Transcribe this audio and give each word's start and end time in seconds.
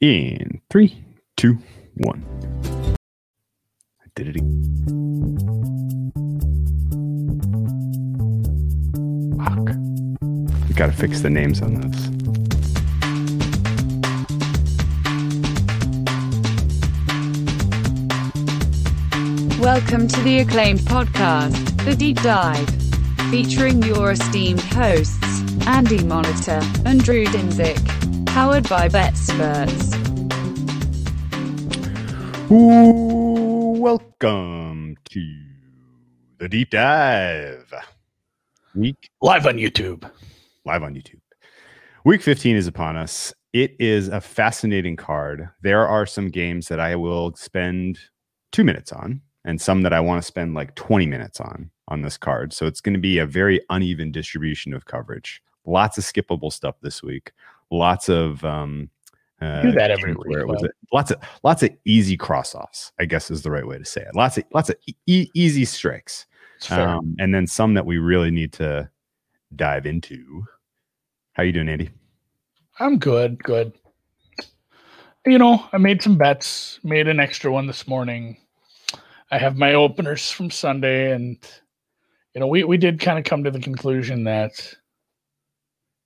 In 0.00 0.60
three, 0.70 1.04
two, 1.36 1.58
one. 1.94 2.24
I 4.00 4.06
did 4.14 4.28
it. 4.28 4.36
again. 4.36 4.92
Fuck. 9.44 10.68
We 10.68 10.74
gotta 10.74 10.92
fix 10.92 11.20
the 11.20 11.30
names 11.30 11.60
on 11.62 11.80
this. 11.80 12.10
Welcome 19.58 20.06
to 20.06 20.20
the 20.20 20.38
acclaimed 20.46 20.78
podcast, 20.80 21.84
The 21.84 21.96
Deep 21.96 22.22
Dive, 22.22 22.70
featuring 23.32 23.82
your 23.82 24.12
esteemed 24.12 24.60
hosts, 24.60 25.42
Andy 25.66 25.98
Molitor 25.98 26.62
and 26.86 27.02
Drew 27.02 27.24
Dinsick, 27.24 27.97
powered 28.28 28.68
by 28.68 28.88
BetSperts. 28.88 29.94
Ooh, 32.50 33.80
welcome 33.80 34.96
to 35.10 35.40
the 36.38 36.48
deep 36.48 36.70
dive. 36.70 37.72
Week 38.74 39.10
live 39.22 39.46
on 39.46 39.54
YouTube. 39.56 40.10
live 40.64 40.82
on 40.82 40.94
YouTube. 40.94 41.20
Week 42.04 42.22
15 42.22 42.56
is 42.56 42.66
upon 42.66 42.96
us. 42.96 43.32
It 43.52 43.74
is 43.80 44.08
a 44.08 44.20
fascinating 44.20 44.96
card. 44.96 45.48
There 45.62 45.88
are 45.88 46.04
some 46.04 46.28
games 46.28 46.68
that 46.68 46.78
I 46.80 46.96
will 46.96 47.34
spend 47.34 47.98
two 48.52 48.62
minutes 48.62 48.92
on, 48.92 49.22
and 49.44 49.60
some 49.60 49.82
that 49.82 49.94
I 49.94 50.00
want 50.00 50.22
to 50.22 50.26
spend 50.26 50.54
like 50.54 50.74
20 50.74 51.06
minutes 51.06 51.40
on 51.40 51.70
on 51.88 52.02
this 52.02 52.18
card. 52.18 52.52
So 52.52 52.66
it's 52.66 52.82
going 52.82 52.94
to 52.94 53.00
be 53.00 53.18
a 53.18 53.26
very 53.26 53.60
uneven 53.70 54.12
distribution 54.12 54.74
of 54.74 54.84
coverage. 54.84 55.42
Lots 55.64 55.96
of 55.98 56.04
skippable 56.04 56.52
stuff 56.52 56.76
this 56.82 57.02
week. 57.02 57.32
Lots 57.70 58.08
of 58.08 58.44
um, 58.44 58.90
uh, 59.40 59.62
Do 59.62 59.72
that 59.72 59.90
every 59.90 60.14
games 60.14 60.24
where 60.26 60.38
week, 60.40 60.48
it 60.48 60.48
was 60.48 60.62
though. 60.62 60.68
lots 60.92 61.10
of 61.10 61.20
lots 61.42 61.62
of 61.62 61.70
easy 61.84 62.16
cross 62.16 62.54
offs. 62.54 62.92
I 62.98 63.04
guess 63.04 63.30
is 63.30 63.42
the 63.42 63.50
right 63.50 63.66
way 63.66 63.78
to 63.78 63.84
say 63.84 64.00
it. 64.02 64.14
Lots 64.14 64.38
of 64.38 64.44
lots 64.52 64.70
of 64.70 64.76
e- 65.06 65.30
easy 65.34 65.64
strikes, 65.64 66.26
um, 66.70 67.14
and 67.18 67.34
then 67.34 67.46
some 67.46 67.74
that 67.74 67.86
we 67.86 67.98
really 67.98 68.30
need 68.30 68.52
to 68.54 68.88
dive 69.54 69.86
into. 69.86 70.44
How 71.32 71.42
you 71.42 71.52
doing, 71.52 71.68
Andy? 71.68 71.90
I'm 72.80 72.98
good, 72.98 73.42
good. 73.42 73.72
You 75.26 75.38
know, 75.38 75.64
I 75.72 75.78
made 75.78 76.02
some 76.02 76.16
bets, 76.16 76.80
made 76.82 77.06
an 77.06 77.20
extra 77.20 77.52
one 77.52 77.66
this 77.66 77.86
morning. 77.86 78.38
I 79.30 79.38
have 79.38 79.56
my 79.56 79.74
openers 79.74 80.30
from 80.30 80.50
Sunday, 80.50 81.12
and 81.12 81.36
you 82.34 82.40
know, 82.40 82.46
we 82.46 82.64
we 82.64 82.78
did 82.78 82.98
kind 82.98 83.18
of 83.18 83.24
come 83.24 83.44
to 83.44 83.50
the 83.50 83.60
conclusion 83.60 84.24
that 84.24 84.74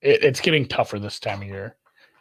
it, 0.03 0.23
it's 0.23 0.41
getting 0.41 0.67
tougher 0.67 0.99
this 0.99 1.19
time 1.19 1.43
of 1.43 1.49
year. 1.49 1.77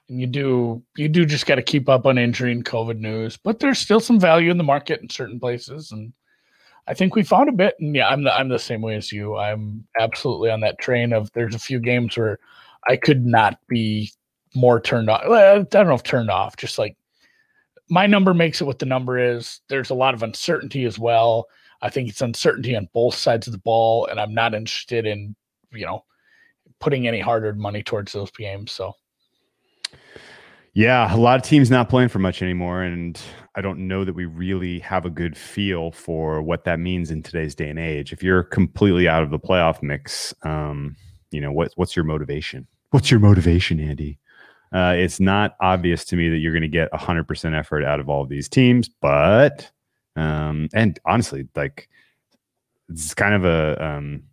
And 0.10 0.20
you 0.20 0.28
do 0.28 0.84
you 0.98 1.08
do 1.08 1.26
just 1.26 1.46
got 1.46 1.56
to 1.56 1.62
keep 1.62 1.90
up 1.90 2.06
on 2.06 2.18
injury 2.18 2.52
and 2.52 2.66
COVID 2.66 3.00
news, 3.00 3.38
but 3.38 3.60
there's 3.60 3.80
still 3.80 4.00
some 4.00 4.20
value 4.20 4.52
in 4.52 4.58
the 4.58 4.64
market 4.64 5.02
in 5.02 5.10
certain 5.10 5.40
places, 5.40 5.92
and 5.92 6.14
I 6.88 6.94
think 6.94 7.16
we 7.16 7.24
found 7.24 7.50
a 7.50 7.54
bit. 7.54 7.76
And 7.80 7.96
yeah, 7.96 8.08
I'm 8.10 8.24
the 8.24 8.34
I'm 8.34 8.50
the 8.50 8.60
same 8.60 8.82
way 8.82 8.96
as 8.96 9.12
you. 9.12 9.38
I'm 9.38 9.86
absolutely 10.00 10.50
on 10.50 10.62
that 10.62 10.80
train 10.80 11.14
of 11.14 11.32
there's 11.34 11.56
a 11.56 11.60
few 11.60 11.80
games 11.80 12.18
where 12.18 12.40
I 12.88 12.98
could 12.98 13.26
not 13.26 13.60
be 13.68 14.12
more 14.56 14.82
turned 14.82 15.10
off. 15.10 15.22
I 15.24 15.60
don't 15.60 15.88
know 15.88 15.94
if 15.94 16.04
turned 16.04 16.32
off, 16.32 16.58
just 16.58 16.78
like 16.78 16.98
my 17.90 18.08
number 18.08 18.34
makes 18.34 18.62
it 18.62 18.66
what 18.66 18.80
the 18.80 18.86
number 18.86 19.20
is. 19.20 19.62
There's 19.68 19.90
a 19.90 19.96
lot 19.96 20.14
of 20.14 20.24
uncertainty 20.24 20.86
as 20.86 20.98
well. 20.98 21.48
I 21.82 21.90
think 21.90 22.10
it's 22.10 22.22
uncertainty 22.22 22.76
on 22.76 22.90
both 22.94 23.16
sides 23.16 23.48
of 23.48 23.54
the 23.54 23.60
ball, 23.60 24.08
and 24.08 24.20
I'm 24.20 24.34
not 24.34 24.54
interested 24.54 25.06
in, 25.06 25.36
you 25.72 25.86
know, 25.86 26.06
putting 26.82 27.08
any 27.08 27.20
hard 27.20 27.44
earned 27.44 27.60
money 27.60 27.82
towards 27.82 28.12
those 28.12 28.32
games. 28.32 28.72
So 28.72 28.94
Yeah, 30.74 31.14
a 31.14 31.18
lot 31.18 31.38
of 31.38 31.44
teams 31.44 31.72
not 31.72 31.90
playing 31.90 32.10
for 32.10 32.20
much 32.20 32.42
anymore, 32.42 32.82
and 32.82 33.20
I 33.56 33.62
don't 33.62 33.88
know 33.88 34.04
that 34.04 34.14
we 34.14 34.26
really 34.26 34.80
have 34.80 35.06
a 35.06 35.10
good 35.10 35.38
feel 35.38 35.92
for 35.92 36.42
what 36.42 36.66
that 36.66 36.80
means 36.80 37.12
in 37.12 37.24
today's 37.24 37.56
day 37.56 37.70
and 37.70 37.80
age. 37.80 38.12
If 38.12 38.24
you're 38.24 38.44
completely 38.44 39.08
out 39.08 39.24
of 39.24 39.30
the 39.30 39.40
playoff 39.40 39.82
mix, 39.82 40.34
um, 40.44 40.98
you 41.30 41.40
know 41.40 41.52
what 41.52 41.72
what's 41.76 41.96
your 41.96 42.06
motivation? 42.06 42.68
What's 42.90 43.10
your 43.10 43.22
motivation, 43.22 43.80
Andy? 43.80 44.20
Uh, 44.74 44.96
it's 44.98 45.20
not 45.20 45.56
obvious 45.62 46.06
to 46.06 46.16
me 46.16 46.30
that 46.30 46.38
you're 46.38 46.54
going 46.54 46.62
to 46.62 46.68
get 46.68 46.90
100% 46.94 47.58
effort 47.58 47.84
out 47.84 48.00
of 48.00 48.08
all 48.08 48.24
of 48.24 48.30
these 48.30 48.48
teams, 48.48 48.88
but 48.88 49.70
um, 50.16 50.70
and 50.74 51.00
honestly, 51.06 51.48
like 51.56 51.90
it's 52.90 53.14
kind 53.14 53.34
of 53.34 53.46
a 53.46 53.86
um, 53.86 54.24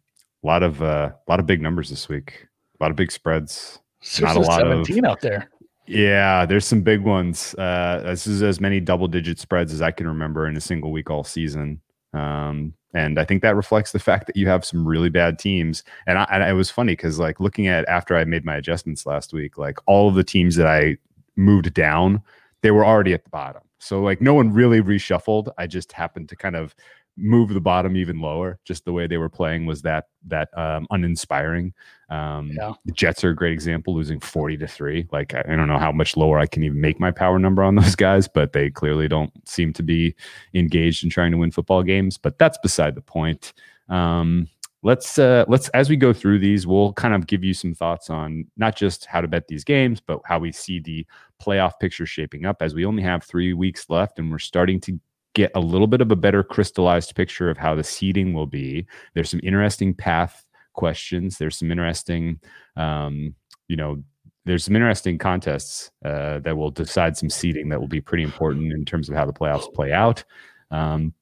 lot 0.46 0.62
of 0.62 0.82
uh, 0.82 1.12
lot 1.28 1.40
of 1.40 1.46
big 1.46 1.60
numbers 1.60 1.90
this 1.90 2.08
week, 2.08 2.46
a 2.80 2.84
lot 2.84 2.90
of 2.90 2.96
big 2.96 3.10
spreads. 3.10 3.80
Not 4.20 4.36
a 4.36 4.40
lot 4.40 4.62
of- 4.66 4.86
17 4.86 5.04
out 5.04 5.20
there. 5.20 5.50
Yeah, 5.86 6.44
there's 6.44 6.66
some 6.66 6.82
big 6.82 7.00
ones. 7.00 7.54
Uh, 7.56 8.02
this 8.04 8.26
is 8.26 8.42
as 8.42 8.60
many 8.60 8.78
double 8.78 9.08
digit 9.08 9.38
spreads 9.38 9.72
as 9.72 9.80
I 9.80 9.90
can 9.90 10.06
remember 10.06 10.46
in 10.46 10.54
a 10.54 10.60
single 10.60 10.92
week 10.92 11.08
all 11.10 11.24
season. 11.24 11.80
Um, 12.12 12.74
and 12.94 13.18
I 13.18 13.24
think 13.24 13.40
that 13.42 13.56
reflects 13.56 13.92
the 13.92 13.98
fact 13.98 14.26
that 14.26 14.36
you 14.36 14.48
have 14.48 14.66
some 14.66 14.86
really 14.86 15.08
bad 15.08 15.38
teams. 15.38 15.82
And, 16.06 16.18
I, 16.18 16.26
and 16.30 16.42
it 16.42 16.52
was 16.52 16.70
funny 16.70 16.92
because, 16.92 17.18
like, 17.18 17.40
looking 17.40 17.68
at 17.68 17.88
after 17.88 18.16
I 18.16 18.24
made 18.24 18.44
my 18.44 18.56
adjustments 18.56 19.06
last 19.06 19.32
week, 19.32 19.56
like 19.56 19.78
all 19.86 20.08
of 20.08 20.14
the 20.14 20.24
teams 20.24 20.56
that 20.56 20.66
I 20.66 20.98
moved 21.36 21.72
down, 21.72 22.22
they 22.62 22.70
were 22.70 22.84
already 22.84 23.14
at 23.14 23.24
the 23.24 23.30
bottom. 23.30 23.62
So, 23.78 24.02
like, 24.02 24.20
no 24.20 24.34
one 24.34 24.52
really 24.52 24.82
reshuffled. 24.82 25.50
I 25.56 25.66
just 25.66 25.92
happened 25.92 26.28
to 26.30 26.36
kind 26.36 26.56
of 26.56 26.74
move 27.18 27.52
the 27.52 27.60
bottom 27.60 27.96
even 27.96 28.20
lower. 28.20 28.58
Just 28.64 28.84
the 28.84 28.92
way 28.92 29.06
they 29.06 29.16
were 29.16 29.28
playing 29.28 29.66
was 29.66 29.82
that 29.82 30.06
that 30.26 30.48
um, 30.56 30.86
uninspiring. 30.90 31.74
Um, 32.08 32.52
Yeah. 32.54 32.74
The 32.86 32.92
Jets 32.92 33.24
are 33.24 33.30
a 33.30 33.34
great 33.34 33.52
example, 33.52 33.94
losing 33.94 34.20
40 34.20 34.56
to 34.58 34.66
3. 34.66 35.08
Like, 35.12 35.34
I, 35.34 35.40
I 35.40 35.56
don't 35.56 35.68
know 35.68 35.78
how 35.78 35.92
much 35.92 36.16
lower 36.16 36.38
I 36.38 36.46
can 36.46 36.62
even 36.62 36.80
make 36.80 36.98
my 36.98 37.10
power 37.10 37.38
number 37.38 37.62
on 37.62 37.74
those 37.76 37.96
guys, 37.96 38.28
but 38.28 38.52
they 38.52 38.70
clearly 38.70 39.08
don't 39.08 39.32
seem 39.48 39.72
to 39.74 39.82
be 39.82 40.14
engaged 40.54 41.04
in 41.04 41.10
trying 41.10 41.32
to 41.32 41.38
win 41.38 41.50
football 41.50 41.82
games. 41.82 42.16
But 42.16 42.38
that's 42.38 42.58
beside 42.58 42.94
the 42.94 43.02
point. 43.02 43.52
Um, 43.88 44.48
let's 44.82 45.18
uh 45.18 45.44
let's 45.48 45.68
as 45.70 45.90
we 45.90 45.96
go 45.96 46.12
through 46.12 46.38
these 46.38 46.64
we'll 46.64 46.92
kind 46.92 47.12
of 47.12 47.26
give 47.26 47.42
you 47.42 47.52
some 47.52 47.74
thoughts 47.74 48.10
on 48.10 48.46
not 48.56 48.76
just 48.76 49.06
how 49.06 49.20
to 49.20 49.26
bet 49.26 49.48
these 49.48 49.64
games 49.64 50.00
but 50.00 50.20
how 50.24 50.38
we 50.38 50.52
see 50.52 50.78
the 50.78 51.04
playoff 51.42 51.72
picture 51.80 52.06
shaping 52.06 52.46
up 52.46 52.62
as 52.62 52.74
we 52.74 52.84
only 52.84 53.02
have 53.02 53.24
three 53.24 53.52
weeks 53.52 53.90
left 53.90 54.20
and 54.20 54.30
we're 54.30 54.38
starting 54.38 54.80
to 54.80 54.98
get 55.34 55.50
a 55.54 55.60
little 55.60 55.86
bit 55.86 56.00
of 56.00 56.10
a 56.10 56.16
better 56.16 56.42
crystallized 56.42 57.14
picture 57.14 57.50
of 57.50 57.58
how 57.58 57.74
the 57.74 57.84
seeding 57.84 58.32
will 58.32 58.46
be. 58.46 58.86
There's 59.14 59.30
some 59.30 59.40
interesting 59.42 59.94
path 59.94 60.44
questions. 60.74 61.38
There's 61.38 61.56
some 61.56 61.70
interesting 61.70 62.40
um 62.76 63.34
you 63.68 63.76
know 63.76 64.02
there's 64.44 64.64
some 64.64 64.76
interesting 64.76 65.18
contests 65.18 65.90
uh, 66.06 66.38
that 66.38 66.56
will 66.56 66.70
decide 66.70 67.18
some 67.18 67.28
seeding 67.28 67.68
that 67.68 67.80
will 67.80 67.88
be 67.88 68.00
pretty 68.00 68.22
important 68.22 68.72
in 68.72 68.84
terms 68.86 69.10
of 69.10 69.14
how 69.14 69.26
the 69.26 69.32
playoffs 69.32 69.72
play 69.74 69.92
out. 69.92 70.24
Um, 70.70 71.12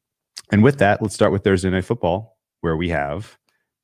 and 0.52 0.62
with 0.62 0.78
that 0.78 1.02
let's 1.02 1.14
start 1.14 1.32
with 1.32 1.42
thursday 1.42 1.70
night 1.70 1.84
football 1.84 2.36
where 2.60 2.76
we 2.76 2.88
have 2.88 3.36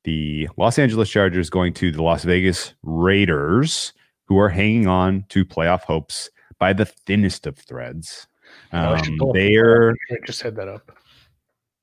the 0.03 0.49
Los 0.57 0.77
Angeles 0.77 1.09
Chargers 1.09 1.49
going 1.49 1.73
to 1.75 1.91
the 1.91 2.03
Las 2.03 2.23
Vegas 2.23 2.73
Raiders, 2.83 3.93
who 4.25 4.37
are 4.37 4.49
hanging 4.49 4.87
on 4.87 5.25
to 5.29 5.45
playoff 5.45 5.81
hopes 5.81 6.29
by 6.59 6.73
the 6.73 6.85
thinnest 6.85 7.47
of 7.47 7.57
threads. 7.57 8.27
I 8.71 8.99
Um, 8.99 9.17
the 9.17 9.31
they're 9.33 9.91
I 10.11 10.17
just 10.25 10.41
had 10.41 10.55
that 10.55 10.67
up. 10.67 10.97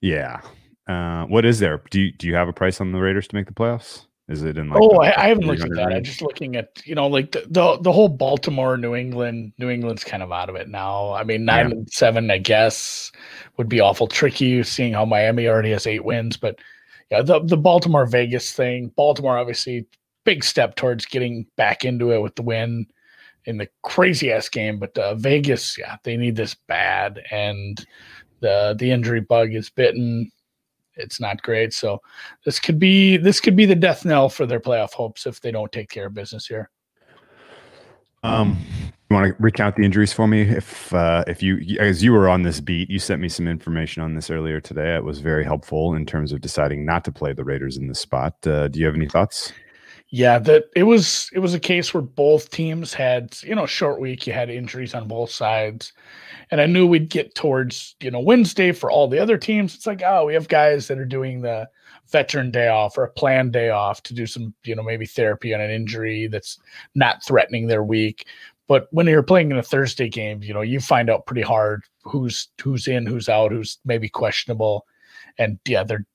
yeah. 0.01 0.41
Uh, 0.89 1.25
what 1.27 1.45
is 1.45 1.59
there? 1.61 1.83
Do 1.91 2.01
you, 2.01 2.13
do 2.13 2.27
you 2.27 2.35
have 2.35 2.49
a 2.49 2.53
price 2.53 2.81
on 2.81 2.91
the 2.91 2.99
Raiders 2.99 3.29
to 3.29 3.35
make 3.37 3.47
the 3.47 3.53
playoffs? 3.55 4.07
Is 4.29 4.43
it 4.43 4.59
in 4.59 4.69
like? 4.71 4.81
oh, 4.81 4.91
the 4.91 5.01
I, 5.19 5.25
I 5.25 5.29
haven't 5.29 5.45
looked 5.47 5.61
at 5.61 5.69
300 5.69 5.91
that. 5.91 5.97
I'm 5.97 6.05
just 6.05 6.23
looking 6.23 6.55
at 6.57 6.81
you 6.85 6.95
know 6.95 7.07
like 7.09 7.33
the, 7.33 7.45
the 7.49 7.79
the 7.81 7.93
whole 7.93 8.09
Baltimore, 8.09 8.77
New 8.77 8.95
England, 8.95 9.53
New 9.59 9.69
England's 9.71 10.05
kind 10.05 10.23
of 10.23 10.31
out 10.33 10.49
of 10.49 10.55
it 10.57 10.69
now. 10.69 11.13
I 11.13 11.25
mean, 11.25 11.45
nine 11.45 11.67
Yeah. 11.69 11.73
and 11.77 11.91
seven, 11.93 12.31
I 12.31 12.39
guess, 12.39 13.11
would 13.57 13.69
be 13.69 13.81
awful 13.81 14.07
tricky. 14.07 14.63
Seeing 14.63 14.93
how 14.93 15.05
Miami 15.05 15.49
already 15.49 15.71
has 15.73 15.87
eight 15.87 16.05
wins, 16.05 16.37
but 16.37 16.59
yeah, 17.11 17.23
the 17.23 17.41
the 17.41 17.57
Baltimore 17.57 18.07
Vegas 18.07 18.53
thing. 18.53 18.93
Baltimore 18.97 19.37
obviously 19.37 19.87
big 20.25 20.45
step 20.45 20.77
towards 20.77 21.07
getting 21.07 21.47
back 21.57 21.85
into 21.85 22.13
it 22.13 22.21
with 22.21 22.37
the 22.37 22.43
win 22.43 22.87
in 23.51 23.59
the 23.59 23.69
crazy 23.83 24.33
ass 24.33 24.49
game, 24.49 24.79
but 24.79 24.97
uh, 24.97 25.15
Vegas, 25.17 25.77
yeah, 25.77 25.97
they 26.05 26.17
need 26.17 26.37
this 26.37 26.55
bad, 26.69 27.21
and 27.31 27.85
the 28.41 28.75
the 28.79 28.91
injury 28.91 29.21
bug 29.21 29.53
is 29.53 29.69
bitten. 29.69 30.31
It's 30.95 31.21
not 31.21 31.43
great, 31.43 31.75
so 31.75 32.01
this 32.45 32.59
could 32.61 32.79
be 32.79 33.17
this 33.17 33.41
could 33.41 33.57
be 33.57 33.67
the 33.67 33.75
death 33.75 34.05
knell 34.05 34.29
for 34.29 34.47
their 34.47 34.61
playoff 34.61 34.93
hopes 34.93 35.27
if 35.27 35.41
they 35.41 35.51
don't 35.51 35.73
take 35.73 35.91
care 35.91 36.07
of 36.07 36.15
business 36.15 36.47
here. 36.47 36.71
Um, 38.23 38.59
you 39.11 39.17
want 39.17 39.37
to 39.37 39.43
recount 39.43 39.77
the 39.77 39.85
injuries 39.85 40.13
for 40.13 40.29
me? 40.29 40.43
If 40.43 40.95
uh, 40.95 41.25
if 41.27 41.43
you 41.43 41.77
as 41.81 42.03
you 42.05 42.13
were 42.13 42.29
on 42.29 42.43
this 42.43 42.61
beat, 42.61 42.89
you 42.89 42.99
sent 42.99 43.21
me 43.21 43.29
some 43.29 43.49
information 43.49 44.03
on 44.03 44.15
this 44.15 44.31
earlier 44.31 44.61
today. 44.61 44.95
It 44.95 45.05
was 45.05 45.19
very 45.19 45.45
helpful 45.45 45.95
in 45.95 46.07
terms 46.07 46.33
of 46.33 46.41
deciding 46.41 46.85
not 46.85 47.05
to 47.07 47.13
play 47.13 47.33
the 47.33 47.45
Raiders 47.45 47.77
in 47.77 47.89
this 47.89 48.01
spot. 48.01 48.47
Uh, 48.47 48.69
do 48.69 48.79
you 48.79 48.87
have 48.87 48.95
any 48.95 49.09
thoughts? 49.09 49.53
Yeah, 50.13 50.41
that 50.41 50.65
it 50.75 50.83
was 50.83 51.31
it 51.33 51.39
was 51.39 51.55
a 51.55 51.61
case 51.61 51.95
where 51.95 52.03
both 52.03 52.51
teams 52.51 52.93
had, 52.93 53.37
you 53.45 53.55
know, 53.55 53.67
short 53.67 54.01
week, 54.01 54.27
you 54.27 54.33
had 54.33 54.51
injuries 54.51 54.93
on 54.95 55.07
both 55.07 55.31
sides. 55.31 55.93
And 56.51 56.61
I 56.61 56.67
knew 56.67 56.85
we'd 56.87 57.11
get 57.11 57.37
towards, 57.37 57.95
you 58.01 58.11
know, 58.11 58.19
Wednesday 58.19 58.73
for 58.73 58.91
all 58.91 59.07
the 59.07 59.21
other 59.21 59.39
teams. 59.39 59.75
It's 59.77 59.87
like, 59.87 60.03
oh, 60.05 60.25
we 60.27 60.35
have 60.35 60.49
guys 60.49 60.89
that 60.89 60.99
are 60.99 61.05
doing 61.05 61.43
the 61.43 61.69
veteran 62.11 62.51
day 62.51 62.67
off 62.69 62.99
or 62.99 63.05
a 63.05 63.13
planned 63.13 63.53
day 63.53 63.71
off 63.71 64.03
to 64.03 64.15
do 64.15 64.27
some, 64.27 64.53
you 64.65 64.75
know, 64.75 64.83
maybe 64.83 65.07
therapy 65.07 65.55
on 65.55 65.61
an 65.61 65.71
injury 65.71 66.27
that's 66.27 66.59
not 66.97 67.25
threatening 67.25 67.69
their 67.69 67.85
week. 67.85 68.27
But 68.67 68.89
when 68.91 69.07
you're 69.07 69.23
playing 69.23 69.53
in 69.53 69.59
a 69.59 69.63
Thursday 69.63 70.09
game, 70.09 70.43
you 70.43 70.53
know, 70.55 70.61
you 70.63 70.81
find 70.81 71.09
out 71.09 71.27
pretty 71.27 71.43
hard 71.43 71.85
who's 72.03 72.49
who's 72.61 72.89
in, 72.89 73.07
who's 73.07 73.29
out, 73.29 73.53
who's 73.53 73.79
maybe 73.85 74.09
questionable. 74.09 74.87
And 75.41 75.59
yeah, 75.67 75.83
they're 75.83 76.07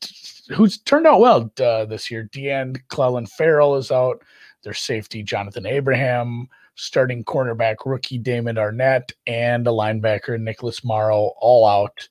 who's 0.49 0.77
turned 0.77 1.07
out 1.07 1.19
well 1.19 1.51
uh, 1.59 1.85
this 1.85 2.09
year. 2.09 2.29
Deanne 2.31 2.77
Clelin 2.89 3.27
Ferrell 3.27 3.75
is 3.75 3.91
out. 3.91 4.21
Their 4.63 4.73
safety, 4.73 5.23
Jonathan 5.23 5.65
Abraham, 5.65 6.47
starting 6.75 7.23
cornerback 7.23 7.77
rookie 7.85 8.17
Damon 8.17 8.55
Arnette, 8.55 9.11
and 9.27 9.67
a 9.67 9.71
linebacker 9.71 10.39
Nicholas 10.39 10.83
Morrow 10.83 11.33
all 11.39 11.67
out. 11.67 12.07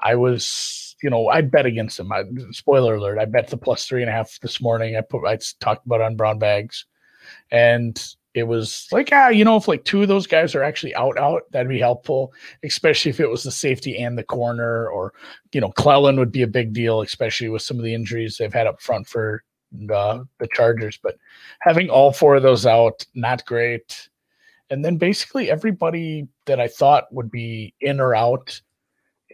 I 0.00 0.14
was, 0.14 0.96
you 1.02 1.10
know, 1.10 1.28
I 1.28 1.42
bet 1.42 1.66
against 1.66 1.98
them. 1.98 2.12
I, 2.12 2.24
spoiler 2.50 2.96
alert: 2.96 3.18
I 3.18 3.26
bet 3.26 3.48
the 3.48 3.56
plus 3.56 3.86
three 3.86 4.02
and 4.02 4.10
a 4.10 4.14
half 4.14 4.38
this 4.40 4.60
morning. 4.60 4.96
I 4.96 5.02
put, 5.02 5.26
I 5.26 5.38
talked 5.60 5.86
about 5.86 6.00
on 6.00 6.16
Brown 6.16 6.38
Bags, 6.38 6.86
and 7.50 8.02
it 8.34 8.48
was 8.48 8.88
like, 8.90 9.10
ah, 9.12 9.28
you 9.28 9.44
know, 9.44 9.56
if 9.56 9.68
like 9.68 9.84
two 9.84 10.02
of 10.02 10.08
those 10.08 10.26
guys 10.26 10.54
are 10.56 10.62
actually 10.64 10.94
out, 10.96 11.16
out, 11.18 11.42
that'd 11.52 11.68
be 11.68 11.78
helpful, 11.78 12.32
especially 12.64 13.10
if 13.10 13.20
it 13.20 13.30
was 13.30 13.44
the 13.44 13.52
safety 13.52 13.96
and 13.96 14.18
the 14.18 14.24
corner, 14.24 14.88
or 14.88 15.14
you 15.52 15.60
know, 15.60 15.70
Clelin 15.70 16.18
would 16.18 16.32
be 16.32 16.42
a 16.42 16.48
big 16.48 16.72
deal, 16.72 17.00
especially 17.00 17.48
with 17.48 17.62
some 17.62 17.78
of 17.78 17.84
the 17.84 17.94
injuries 17.94 18.36
they've 18.36 18.52
had 18.52 18.66
up 18.66 18.82
front 18.82 19.06
for 19.06 19.44
uh, 19.92 20.24
the 20.40 20.48
Chargers. 20.52 20.98
But 21.00 21.16
having 21.60 21.88
all 21.88 22.12
four 22.12 22.34
of 22.34 22.42
those 22.42 22.66
out, 22.66 23.06
not 23.14 23.46
great. 23.46 24.08
And 24.68 24.84
then 24.84 24.96
basically 24.96 25.50
everybody 25.50 26.26
that 26.46 26.58
I 26.58 26.66
thought 26.66 27.12
would 27.12 27.30
be 27.30 27.74
in 27.80 28.00
or 28.00 28.16
out 28.16 28.60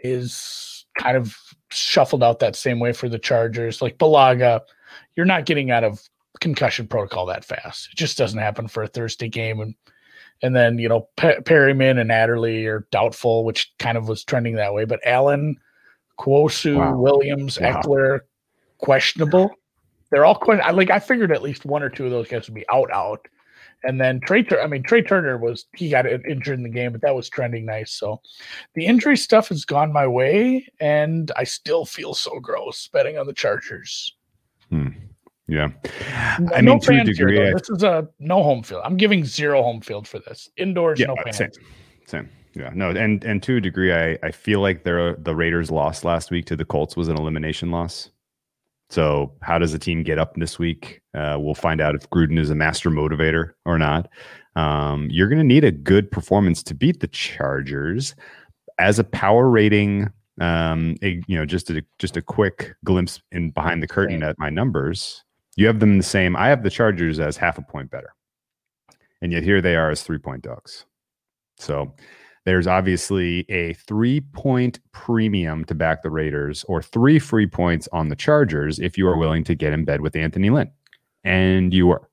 is 0.02 0.85
kind 0.99 1.17
of 1.17 1.35
shuffled 1.70 2.23
out 2.23 2.41
that 2.41 2.56
same 2.56 2.81
way 2.81 2.93
for 2.93 3.08
the 3.08 3.19
Chargers. 3.19 3.81
Like 3.81 3.97
Bulaga, 3.97 4.61
you're 5.17 5.25
not 5.25 5.47
getting 5.47 5.70
out 5.70 5.85
of 5.85 6.02
concussion 6.40 6.87
protocol 6.87 7.26
that 7.26 7.44
fast. 7.44 7.90
It 7.92 7.96
just 7.96 8.19
doesn't 8.19 8.38
happen 8.38 8.69
for 8.69 8.82
a 8.82 8.88
Thursday 8.88 9.28
game. 9.28 9.60
And 9.60 9.75
and 10.42 10.56
then 10.56 10.78
you 10.78 10.88
know 10.88 11.08
Pe- 11.16 11.40
Perryman 11.42 11.98
and 11.98 12.10
Adderley 12.10 12.66
are 12.66 12.87
doubtful, 12.90 13.44
which 13.44 13.72
kind 13.78 13.96
of 13.96 14.08
was 14.08 14.25
trending 14.25 14.56
that 14.56 14.75
way. 14.75 14.84
But 14.84 15.00
Allen, 15.04 15.56
Nwosu, 16.19 16.76
wow. 16.76 16.96
Williams, 16.96 17.60
wow. 17.60 17.81
Ekeler, 17.81 18.20
questionable. 18.78 19.50
They're 20.10 20.25
all 20.25 20.34
quite 20.34 20.75
like 20.75 20.90
I 20.90 20.98
figured 20.98 21.32
at 21.32 21.42
least 21.42 21.64
one 21.64 21.82
or 21.82 21.88
two 21.88 22.04
of 22.04 22.10
those 22.10 22.28
guys 22.28 22.48
would 22.48 22.54
be 22.54 22.69
out 22.72 22.90
out. 22.92 23.26
And 23.82 23.98
then 23.98 24.20
Trai, 24.20 24.62
I 24.62 24.66
mean 24.66 24.82
Trai 24.82 25.06
Turner 25.06 25.38
was 25.38 25.64
he 25.75 25.88
got 25.88 26.06
injured 26.06 26.58
in 26.58 26.62
the 26.62 26.69
game, 26.69 26.92
but 26.92 27.00
that 27.00 27.14
was 27.14 27.31
trending 27.31 27.64
nice. 27.64 27.92
So 27.92 28.20
the 28.75 28.84
injury 28.84 29.16
stuff 29.16 29.48
has 29.48 29.64
gone 29.64 29.92
my 29.92 30.06
way, 30.06 30.66
and 30.81 31.31
I 31.37 31.44
still 31.44 31.87
feel 31.87 32.12
so 32.12 32.40
gross 32.40 32.88
betting 32.88 33.16
on 33.16 33.26
the 33.26 33.32
Chargers. 33.32 34.14
Hmm. 34.69 34.88
Yeah, 35.50 35.70
no, 36.38 36.52
I 36.55 36.56
mean 36.56 36.64
no 36.67 36.79
to 36.79 37.00
a 37.00 37.05
degree, 37.05 37.37
here, 37.37 37.52
this 37.52 37.69
is 37.70 37.82
a 37.82 38.08
no 38.20 38.43
home 38.43 38.62
field. 38.62 38.82
I'm 38.85 38.97
giving 38.97 39.25
zero 39.25 39.62
home 39.62 39.81
field 39.81 40.06
for 40.06 40.20
this. 40.20 40.49
Indoors, 40.56 41.00
yeah, 41.00 41.06
no 41.06 41.17
fans. 41.17 41.38
Same. 41.38 41.50
same. 42.06 42.29
Yeah, 42.55 42.70
no, 42.75 42.91
and 42.91 43.25
and 43.25 43.43
to 43.43 43.56
a 43.56 43.61
degree, 43.61 43.93
I 43.93 44.17
I 44.23 44.31
feel 44.31 44.61
like 44.61 44.85
they're 44.85 45.14
the 45.17 45.35
Raiders 45.35 45.70
lost 45.70 46.05
last 46.05 46.31
week 46.31 46.47
to 46.47 46.56
the 46.56 46.64
Colts 46.64 46.97
was 46.97 47.08
an 47.08 47.17
elimination 47.17 47.70
loss. 47.70 48.11
So, 48.91 49.32
how 49.43 49.58
does 49.58 49.73
the 49.73 49.79
team 49.79 50.02
get 50.02 50.19
up 50.19 50.35
this 50.35 50.58
week? 50.58 51.00
Uh, 51.14 51.37
we'll 51.38 51.55
find 51.55 51.81
out 51.81 51.94
if 51.94 52.11
Gruden 52.11 52.38
is 52.38 52.50
a 52.50 52.56
master 52.56 52.91
motivator 52.91 53.52
or 53.64 53.79
not. 53.79 54.08
Um, 54.56 55.08
you're 55.11 55.29
going 55.29 55.38
to 55.38 55.44
need 55.44 55.62
a 55.62 55.70
good 55.70 56.11
performance 56.11 56.62
to 56.64 56.75
beat 56.75 56.99
the 56.99 57.06
Chargers. 57.06 58.17
As 58.81 58.99
a 58.99 59.05
power 59.05 59.49
rating, 59.49 60.11
um, 60.41 60.97
a, 61.02 61.23
you 61.29 61.37
know, 61.37 61.47
just 61.47 61.70
a 61.70 61.85
just 61.99 62.17
a 62.17 62.23
quick 62.23 62.75
glimpse 62.85 63.23
in 63.31 63.50
behind 63.50 63.81
the 63.81 63.87
curtain 63.87 64.25
at 64.25 64.38
my 64.38 64.50
numbers. 64.50 65.23
You 65.56 65.67
have 65.67 65.81
them 65.81 65.99
the 65.99 66.05
same. 66.05 66.37
I 66.37 66.49
have 66.49 66.62
the 66.62 66.70
Chargers 66.70 67.19
as 67.19 67.37
half 67.37 67.58
a 67.58 67.62
point 67.62 67.91
better, 67.91 68.14
and 69.20 69.32
yet 69.32 69.43
here 69.43 69.61
they 69.61 69.76
are 69.76 69.91
as 69.91 70.02
three 70.02 70.19
point 70.19 70.43
dogs. 70.43 70.85
So 71.58 71.94
there's 72.44 72.67
obviously 72.67 73.44
a 73.50 73.75
three 73.75 74.20
point 74.20 74.81
premium 74.93 75.64
to 75.67 75.75
back 75.75 76.02
the 76.02 76.11
Raiders 76.11 76.64
or 76.64 76.82
three 76.82 77.19
free 77.19 77.47
points 77.47 77.88
on 77.93 78.08
the 78.08 78.17
Chargers 78.17 78.79
if 78.79 78.97
you 78.97 79.06
are 79.06 79.17
willing 79.17 79.44
to 79.44 79.55
get 79.55 79.73
in 79.73 79.85
bed 79.85 80.00
with 80.00 80.17
Anthony 80.17 80.50
Lynn. 80.50 80.70
And 81.23 81.75
you 81.75 81.87
were. 81.87 82.08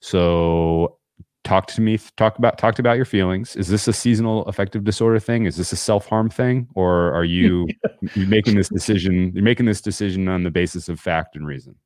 So 0.00 0.98
talk 1.44 1.66
to 1.68 1.80
me, 1.80 1.98
talk 2.16 2.38
about 2.38 2.58
talked 2.58 2.78
about 2.78 2.96
your 2.96 3.04
feelings. 3.04 3.54
Is 3.54 3.68
this 3.68 3.86
a 3.86 3.92
seasonal 3.92 4.44
affective 4.46 4.82
disorder 4.82 5.20
thing? 5.20 5.44
Is 5.44 5.56
this 5.56 5.72
a 5.72 5.76
self-harm 5.76 6.30
thing? 6.30 6.68
Or 6.74 7.12
are 7.12 7.24
you 7.24 7.68
making 8.16 8.56
this 8.56 8.68
decision? 8.68 9.32
You're 9.34 9.44
making 9.44 9.66
this 9.66 9.82
decision 9.82 10.26
on 10.28 10.42
the 10.42 10.50
basis 10.50 10.88
of 10.88 10.98
fact 10.98 11.36
and 11.36 11.46
reason. 11.46 11.76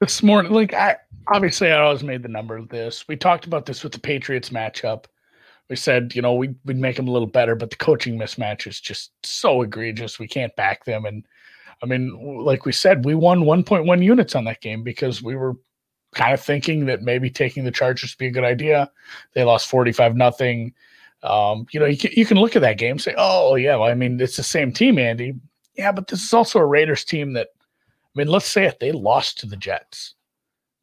This 0.00 0.22
morning, 0.22 0.52
like 0.52 0.74
I 0.74 0.96
obviously 1.26 1.72
I 1.72 1.80
always 1.80 2.04
made 2.04 2.22
the 2.22 2.28
number 2.28 2.56
of 2.56 2.68
this. 2.68 3.06
We 3.08 3.16
talked 3.16 3.46
about 3.46 3.66
this 3.66 3.82
with 3.82 3.92
the 3.92 4.00
Patriots 4.00 4.50
matchup 4.50 5.06
we 5.68 5.76
said, 5.76 6.14
you 6.14 6.22
know, 6.22 6.34
we, 6.34 6.54
we'd 6.64 6.78
make 6.78 6.96
them 6.96 7.08
a 7.08 7.10
little 7.10 7.28
better, 7.28 7.54
but 7.54 7.70
the 7.70 7.76
coaching 7.76 8.18
mismatch 8.18 8.66
is 8.66 8.80
just 8.80 9.10
so 9.22 9.62
egregious. 9.62 10.18
We 10.18 10.28
can't 10.28 10.54
back 10.56 10.84
them. 10.84 11.04
And 11.04 11.26
I 11.82 11.86
mean, 11.86 12.42
like 12.42 12.64
we 12.64 12.72
said, 12.72 13.04
we 13.04 13.14
won 13.14 13.42
1.1 13.42 14.02
units 14.02 14.34
on 14.34 14.44
that 14.44 14.62
game 14.62 14.82
because 14.82 15.22
we 15.22 15.36
were 15.36 15.56
kind 16.14 16.32
of 16.32 16.40
thinking 16.40 16.86
that 16.86 17.02
maybe 17.02 17.28
taking 17.28 17.64
the 17.64 17.70
Chargers 17.70 18.14
would 18.14 18.18
be 18.18 18.28
a 18.28 18.32
good 18.32 18.44
idea. 18.44 18.90
They 19.34 19.44
lost 19.44 19.68
45 19.68 20.16
nothing. 20.16 20.72
Um, 21.22 21.66
you 21.70 21.80
know, 21.80 21.86
you 21.86 21.98
can, 21.98 22.12
you 22.14 22.24
can 22.24 22.38
look 22.38 22.56
at 22.56 22.62
that 22.62 22.78
game 22.78 22.98
say, 22.98 23.14
oh, 23.18 23.56
yeah, 23.56 23.76
well, 23.76 23.90
I 23.90 23.94
mean, 23.94 24.20
it's 24.20 24.36
the 24.36 24.42
same 24.42 24.72
team, 24.72 24.98
Andy. 24.98 25.34
Yeah, 25.74 25.92
but 25.92 26.08
this 26.08 26.22
is 26.22 26.32
also 26.32 26.60
a 26.60 26.66
Raiders 26.66 27.04
team 27.04 27.34
that, 27.34 27.48
I 28.18 28.24
mean, 28.24 28.28
let's 28.28 28.46
say 28.46 28.64
it, 28.64 28.80
they 28.80 28.92
lost 28.92 29.38
to 29.38 29.46
the 29.46 29.56
Jets 29.56 30.14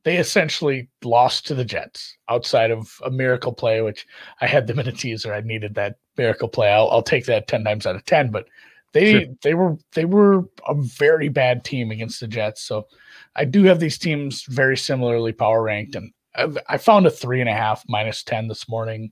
they 0.06 0.18
essentially 0.18 0.88
lost 1.04 1.48
to 1.48 1.56
the 1.56 1.66
Jets 1.66 2.16
outside 2.30 2.70
of 2.70 2.96
a 3.04 3.10
miracle 3.10 3.52
play, 3.52 3.82
which 3.82 4.06
I 4.40 4.46
had 4.46 4.68
them 4.68 4.80
in 4.80 4.88
a 4.88 4.92
teaser. 4.92 5.34
I 5.34 5.42
needed 5.42 5.74
that 5.76 5.98
miracle 6.16 6.48
play. 6.48 6.70
I'll, 6.70 6.90
I'll 6.92 7.02
take 7.02 7.26
that 7.26 7.48
10 7.48 7.64
times 7.64 7.88
out 7.88 7.96
of 7.96 8.06
10, 8.06 8.30
but 8.30 8.46
they, 8.94 9.12
sure. 9.12 9.34
they 9.42 9.56
were, 9.56 9.78
they 9.94 10.06
were 10.06 10.46
a 10.68 10.76
very 10.76 11.28
bad 11.28 11.66
team 11.66 11.90
against 11.90 12.20
the 12.20 12.28
Jets. 12.28 12.62
So 12.62 12.86
I 13.36 13.46
do 13.46 13.64
have 13.64 13.80
these 13.80 13.98
teams 13.98 14.44
very 14.44 14.78
similarly 14.78 15.34
power 15.34 15.64
ranked. 15.64 15.96
And 15.96 16.12
I've, 16.36 16.58
I 16.70 16.78
found 16.78 17.08
a 17.08 17.12
three 17.12 17.42
and 17.42 17.50
a 17.50 17.54
half 17.54 17.84
minus 17.88 18.24
10 18.24 18.48
this 18.48 18.70
morning. 18.70 19.12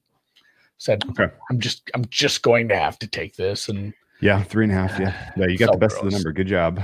Said, 0.77 1.03
okay. 1.09 1.33
I'm 1.49 1.59
just, 1.59 1.89
I'm 1.95 2.05
just 2.09 2.43
going 2.43 2.67
to 2.69 2.75
have 2.75 2.99
to 2.99 3.07
take 3.07 3.35
this. 3.35 3.67
And 3.67 3.93
yeah, 4.21 4.43
three 4.43 4.65
and 4.65 4.71
a 4.71 4.75
half. 4.75 4.99
Yeah. 4.99 5.31
Yeah. 5.37 5.47
You 5.47 5.57
got 5.57 5.71
the 5.71 5.77
best 5.79 5.95
gross. 5.95 6.03
of 6.03 6.11
the 6.11 6.17
number. 6.17 6.31
Good 6.31 6.47
job. 6.47 6.83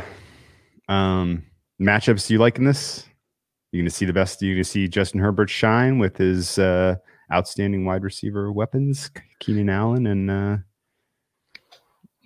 Um, 0.89 1.45
matchups 1.79 2.27
do 2.27 2.33
you 2.33 2.39
like 2.39 2.57
in 2.57 2.65
this? 2.65 3.05
You're 3.71 3.81
going 3.81 3.89
to 3.89 3.95
see 3.95 4.05
the 4.05 4.13
best. 4.13 4.41
You're 4.41 4.55
going 4.55 4.63
to 4.63 4.69
see 4.69 4.87
Justin 4.87 5.21
Herbert 5.21 5.49
shine 5.49 5.99
with 5.99 6.17
his 6.17 6.57
uh, 6.57 6.95
outstanding 7.31 7.85
wide 7.85 8.03
receiver 8.03 8.51
weapons, 8.51 9.11
Keenan 9.39 9.69
Allen 9.69 10.07
and 10.07 10.31
uh, 10.31 10.57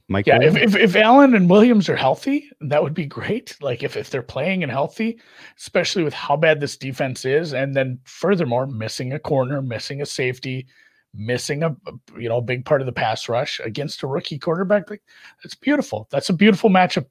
Mike. 0.07 0.25
Yeah, 0.25 0.41
if, 0.41 0.55
if, 0.55 0.75
if 0.75 0.95
Allen 0.95 1.35
and 1.35 1.49
Williams 1.49 1.89
are 1.89 1.97
healthy, 1.97 2.49
that 2.61 2.81
would 2.81 2.93
be 2.93 3.05
great. 3.05 3.57
Like 3.61 3.83
if, 3.83 3.97
if 3.97 4.09
they're 4.09 4.21
playing 4.21 4.63
and 4.63 4.71
healthy, 4.71 5.19
especially 5.57 6.03
with 6.03 6.13
how 6.13 6.37
bad 6.37 6.61
this 6.61 6.77
defense 6.77 7.25
is, 7.25 7.53
and 7.53 7.75
then 7.75 7.99
furthermore, 8.05 8.65
missing 8.65 9.11
a 9.11 9.19
corner, 9.19 9.61
missing 9.61 10.01
a 10.01 10.05
safety, 10.05 10.65
missing 11.13 11.63
a 11.63 11.75
you 12.17 12.29
know 12.29 12.39
big 12.39 12.63
part 12.63 12.81
of 12.81 12.85
the 12.85 12.93
pass 12.93 13.27
rush 13.27 13.59
against 13.59 14.03
a 14.03 14.07
rookie 14.07 14.39
quarterback. 14.39 14.89
Like, 14.89 15.03
that's 15.43 15.55
beautiful. 15.55 16.07
That's 16.11 16.29
a 16.29 16.33
beautiful 16.33 16.69
matchup 16.69 17.07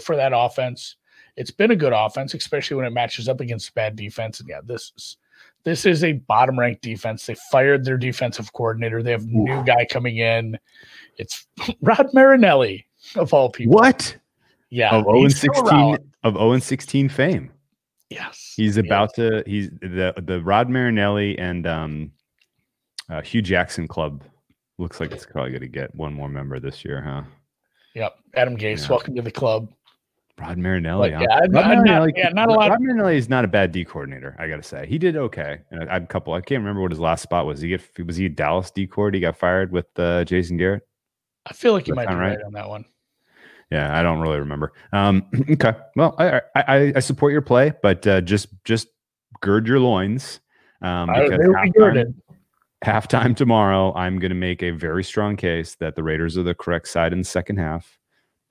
for 0.00 0.16
that 0.16 0.32
offense 0.34 0.96
it's 1.36 1.50
been 1.50 1.70
a 1.70 1.76
good 1.76 1.92
offense, 1.92 2.34
especially 2.34 2.76
when 2.76 2.86
it 2.86 2.92
matches 2.92 3.28
up 3.28 3.40
against 3.40 3.74
bad 3.74 3.94
defense. 3.94 4.40
And 4.40 4.48
yeah, 4.48 4.60
this 4.64 4.92
is 4.96 5.16
this 5.64 5.84
is 5.84 6.02
a 6.04 6.12
bottom 6.12 6.58
ranked 6.58 6.82
defense. 6.82 7.26
They 7.26 7.36
fired 7.50 7.84
their 7.84 7.98
defensive 7.98 8.52
coordinator. 8.52 9.02
They 9.02 9.10
have 9.10 9.24
a 9.24 9.26
new 9.26 9.64
guy 9.64 9.84
coming 9.84 10.18
in. 10.18 10.58
It's 11.18 11.46
Rod 11.82 12.08
Marinelli 12.12 12.86
of 13.16 13.34
all 13.34 13.50
people. 13.50 13.74
What? 13.74 14.16
Yeah, 14.70 14.94
of 14.94 15.04
0 15.04 15.28
16 15.28 15.98
of 16.24 16.34
0 16.34 16.58
16 16.58 17.08
fame. 17.08 17.52
Yes, 18.08 18.54
he's 18.56 18.76
about 18.76 19.14
to. 19.14 19.42
He's 19.46 19.70
the 19.80 20.14
the 20.16 20.40
Rod 20.42 20.68
Marinelli 20.70 21.38
and 21.38 21.66
um, 21.66 22.12
uh, 23.10 23.20
Hue 23.20 23.42
Jackson 23.42 23.86
club 23.86 24.24
looks 24.78 25.00
like 25.00 25.12
it's 25.12 25.26
probably 25.26 25.50
going 25.50 25.62
to 25.62 25.68
get 25.68 25.94
one 25.94 26.12
more 26.12 26.28
member 26.28 26.60
this 26.60 26.84
year, 26.84 27.00
huh? 27.00 27.22
Yep, 27.96 28.18
Adam 28.34 28.58
Gase, 28.58 28.82
yeah. 28.82 28.88
welcome 28.90 29.14
to 29.14 29.22
the 29.22 29.30
club. 29.30 29.72
Rod 30.38 30.58
Marinelli. 30.58 31.12
But, 31.12 31.22
yeah, 31.22 31.38
Rod 31.38 31.50
Marinelli, 31.50 32.12
not, 32.12 32.18
yeah, 32.18 32.28
not 32.28 32.50
a 32.50 32.52
lot. 32.52 32.68
Rod 32.68 32.82
Marinelli 32.82 33.16
is 33.16 33.30
not 33.30 33.46
a 33.46 33.48
bad 33.48 33.72
D 33.72 33.86
coordinator. 33.86 34.36
I 34.38 34.48
got 34.48 34.56
to 34.56 34.62
say, 34.62 34.86
he 34.86 34.98
did 34.98 35.16
okay. 35.16 35.60
And 35.70 35.88
I 35.88 35.94
had 35.94 36.02
a 36.02 36.06
couple. 36.06 36.34
I 36.34 36.42
can't 36.42 36.60
remember 36.60 36.82
what 36.82 36.90
his 36.90 37.00
last 37.00 37.22
spot 37.22 37.46
was. 37.46 37.62
He 37.62 37.68
get 37.68 37.80
was 38.04 38.16
he 38.16 38.28
Dallas 38.28 38.70
D 38.70 38.86
coord? 38.86 39.14
He 39.14 39.20
got 39.20 39.38
fired 39.38 39.72
with 39.72 39.86
uh, 39.98 40.24
Jason 40.24 40.58
Garrett. 40.58 40.86
I 41.46 41.54
feel 41.54 41.72
like 41.72 41.88
you 41.88 41.94
might 41.94 42.08
be 42.08 42.14
right? 42.14 42.36
right 42.36 42.44
on 42.44 42.52
that 42.52 42.68
one. 42.68 42.84
Yeah, 43.70 43.98
I 43.98 44.02
don't 44.02 44.20
really 44.20 44.40
remember. 44.40 44.74
Um, 44.92 45.24
okay, 45.52 45.72
well, 45.96 46.14
I, 46.18 46.42
I, 46.54 46.92
I 46.96 47.00
support 47.00 47.32
your 47.32 47.40
play, 47.40 47.72
but 47.82 48.06
uh, 48.06 48.20
just 48.20 48.48
just 48.64 48.88
gird 49.40 49.66
your 49.66 49.80
loins 49.80 50.40
um, 50.82 51.08
because 51.08 51.30
halftime, 51.40 52.14
halftime 52.86 53.36
tomorrow, 53.36 53.92
I'm 53.94 54.18
going 54.18 54.30
to 54.30 54.36
make 54.36 54.62
a 54.62 54.70
very 54.70 55.04
strong 55.04 55.36
case 55.36 55.74
that 55.76 55.96
the 55.96 56.02
Raiders 56.02 56.38
are 56.38 56.42
the 56.44 56.54
correct 56.54 56.88
side 56.88 57.12
in 57.12 57.18
the 57.18 57.24
second 57.24 57.58
half 57.58 57.98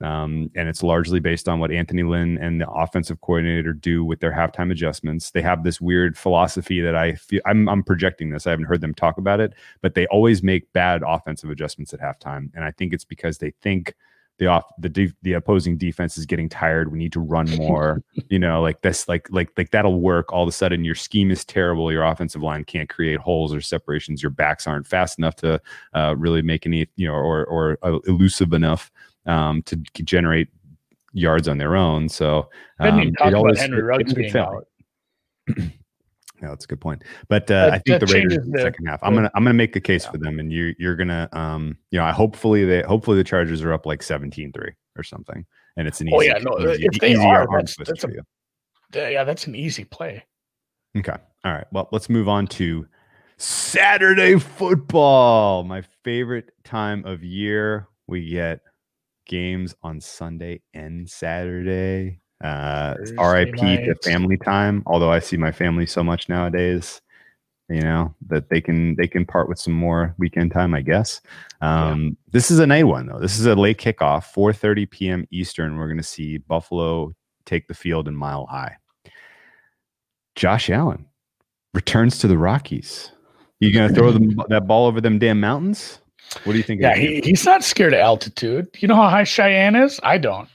Um, 0.02 0.50
and 0.54 0.68
it's 0.68 0.82
largely 0.82 1.20
based 1.20 1.48
on 1.48 1.58
what 1.58 1.70
Anthony 1.70 2.02
Lynn 2.02 2.36
and 2.36 2.60
the 2.60 2.68
offensive 2.68 3.22
coordinator 3.22 3.72
do 3.72 4.04
with 4.04 4.20
their 4.20 4.32
halftime 4.32 4.70
adjustments. 4.70 5.30
They 5.30 5.40
have 5.40 5.64
this 5.64 5.80
weird 5.80 6.18
philosophy 6.18 6.82
that 6.82 6.94
I 6.94 7.14
feel 7.14 7.40
I'm, 7.46 7.66
I'm 7.66 7.82
projecting 7.82 8.28
this. 8.28 8.46
I 8.46 8.50
haven't 8.50 8.66
heard 8.66 8.82
them 8.82 8.92
talk 8.92 9.16
about 9.16 9.40
it, 9.40 9.54
but 9.80 9.94
they 9.94 10.06
always 10.08 10.42
make 10.42 10.70
bad 10.74 11.02
offensive 11.06 11.48
adjustments 11.48 11.94
at 11.94 12.00
halftime. 12.00 12.50
And 12.54 12.62
I 12.62 12.72
think 12.72 12.92
it's 12.92 13.06
because 13.06 13.38
they 13.38 13.52
think 13.62 13.94
the 14.38 14.46
off 14.46 14.64
the 14.78 14.88
de- 14.88 15.12
the 15.22 15.32
opposing 15.32 15.78
defense 15.78 16.18
is 16.18 16.26
getting 16.26 16.48
tired. 16.48 16.92
We 16.92 16.98
need 16.98 17.12
to 17.12 17.20
run 17.20 17.48
more. 17.56 18.02
you 18.28 18.38
know, 18.38 18.60
like 18.60 18.82
this, 18.82 19.08
like 19.08 19.28
like 19.30 19.50
like 19.56 19.70
that'll 19.70 20.00
work. 20.00 20.32
All 20.32 20.42
of 20.42 20.48
a 20.48 20.52
sudden, 20.52 20.84
your 20.84 20.94
scheme 20.94 21.30
is 21.30 21.44
terrible. 21.44 21.90
Your 21.90 22.04
offensive 22.04 22.42
line 22.42 22.64
can't 22.64 22.88
create 22.88 23.18
holes 23.18 23.54
or 23.54 23.60
separations. 23.60 24.22
Your 24.22 24.30
backs 24.30 24.66
aren't 24.66 24.86
fast 24.86 25.18
enough 25.18 25.36
to 25.36 25.60
uh, 25.94 26.14
really 26.16 26.42
make 26.42 26.66
any, 26.66 26.86
you 26.96 27.06
know, 27.06 27.14
or 27.14 27.44
or 27.46 27.78
uh, 27.82 27.98
elusive 28.06 28.52
enough 28.52 28.90
um, 29.26 29.62
to 29.62 29.76
generate 30.04 30.48
yards 31.12 31.48
on 31.48 31.58
their 31.58 31.76
own. 31.76 32.08
So 32.08 32.48
um, 32.78 33.00
it 33.00 33.34
always 33.34 33.58
being 34.14 34.36
out. 34.36 34.66
Yeah, 36.42 36.48
that's 36.48 36.64
a 36.66 36.68
good 36.68 36.80
point. 36.80 37.02
But 37.28 37.50
uh, 37.50 37.70
I 37.72 37.78
think 37.78 38.00
the 38.00 38.12
Raiders 38.12 38.36
in 38.36 38.50
the 38.50 38.60
second 38.60 38.86
half. 38.86 39.00
I'm 39.02 39.14
gonna 39.14 39.30
I'm 39.34 39.42
gonna 39.42 39.54
make 39.54 39.74
a 39.74 39.80
case 39.80 40.04
yeah. 40.04 40.10
for 40.10 40.18
them, 40.18 40.38
and 40.38 40.52
you 40.52 40.74
you're 40.78 40.96
gonna 40.96 41.28
um 41.32 41.76
you 41.90 41.98
know 41.98 42.04
I 42.04 42.12
hopefully 42.12 42.64
they 42.64 42.82
hopefully 42.82 43.16
the 43.16 43.24
Chargers 43.24 43.62
are 43.62 43.72
up 43.72 43.86
like 43.86 44.00
17-3 44.00 44.72
or 44.96 45.02
something, 45.02 45.46
and 45.76 45.88
it's 45.88 46.00
an 46.00 46.08
oh, 46.12 46.20
easy. 46.20 46.32
Oh 46.32 46.34
yeah, 46.34 46.42
no, 46.42 46.72
easy, 46.72 46.84
if 46.84 47.00
they 47.00 47.14
are, 47.14 47.46
that's, 47.50 47.76
that's 47.76 48.04
a, 48.04 48.10
yeah, 48.92 49.24
that's 49.24 49.46
an 49.46 49.54
easy 49.54 49.84
play. 49.84 50.24
Okay, 50.96 51.16
all 51.44 51.52
right. 51.52 51.66
Well, 51.72 51.88
let's 51.92 52.10
move 52.10 52.28
on 52.28 52.46
to 52.48 52.86
Saturday 53.38 54.38
football, 54.38 55.64
my 55.64 55.82
favorite 56.04 56.52
time 56.64 57.04
of 57.06 57.22
year. 57.22 57.88
We 58.06 58.28
get 58.28 58.60
games 59.26 59.74
on 59.82 60.00
Sunday 60.00 60.62
and 60.74 61.08
Saturday. 61.08 62.20
Uh, 62.44 62.94
RIP 63.18 63.56
to 63.56 63.94
family 64.02 64.36
time. 64.36 64.82
Although 64.86 65.10
I 65.10 65.20
see 65.20 65.36
my 65.36 65.52
family 65.52 65.86
so 65.86 66.04
much 66.04 66.28
nowadays, 66.28 67.00
you 67.68 67.80
know 67.80 68.14
that 68.28 68.50
they 68.50 68.60
can 68.60 68.94
they 68.96 69.08
can 69.08 69.24
part 69.24 69.48
with 69.48 69.58
some 69.58 69.72
more 69.72 70.14
weekend 70.18 70.52
time. 70.52 70.74
I 70.74 70.82
guess. 70.82 71.20
Um, 71.60 72.04
yeah. 72.04 72.10
This 72.32 72.50
is 72.50 72.58
a 72.58 72.66
night 72.66 72.84
one 72.84 73.06
though. 73.06 73.18
This 73.18 73.38
is 73.38 73.46
a 73.46 73.54
late 73.54 73.78
kickoff, 73.78 74.32
4:30 74.34 74.90
p.m. 74.90 75.26
Eastern. 75.30 75.76
We're 75.76 75.86
going 75.86 75.96
to 75.96 76.02
see 76.02 76.38
Buffalo 76.38 77.14
take 77.46 77.68
the 77.68 77.74
field 77.74 78.06
in 78.06 78.14
Mile 78.14 78.46
High. 78.46 78.76
Josh 80.34 80.68
Allen 80.68 81.06
returns 81.72 82.18
to 82.18 82.28
the 82.28 82.36
Rockies. 82.36 83.12
You 83.60 83.72
gonna 83.72 83.94
throw 83.94 84.12
them, 84.12 84.38
that 84.48 84.66
ball 84.66 84.86
over 84.86 85.00
them 85.00 85.18
damn 85.18 85.40
mountains? 85.40 86.00
What 86.44 86.52
do 86.52 86.58
you 86.58 86.64
think? 86.64 86.82
Yeah, 86.82 86.96
he, 86.96 87.22
he's 87.24 87.46
not 87.46 87.64
scared 87.64 87.94
of 87.94 88.00
altitude. 88.00 88.68
You 88.78 88.88
know 88.88 88.96
how 88.96 89.08
high 89.08 89.24
Cheyenne 89.24 89.76
is? 89.76 89.98
I 90.02 90.18
don't 90.18 90.48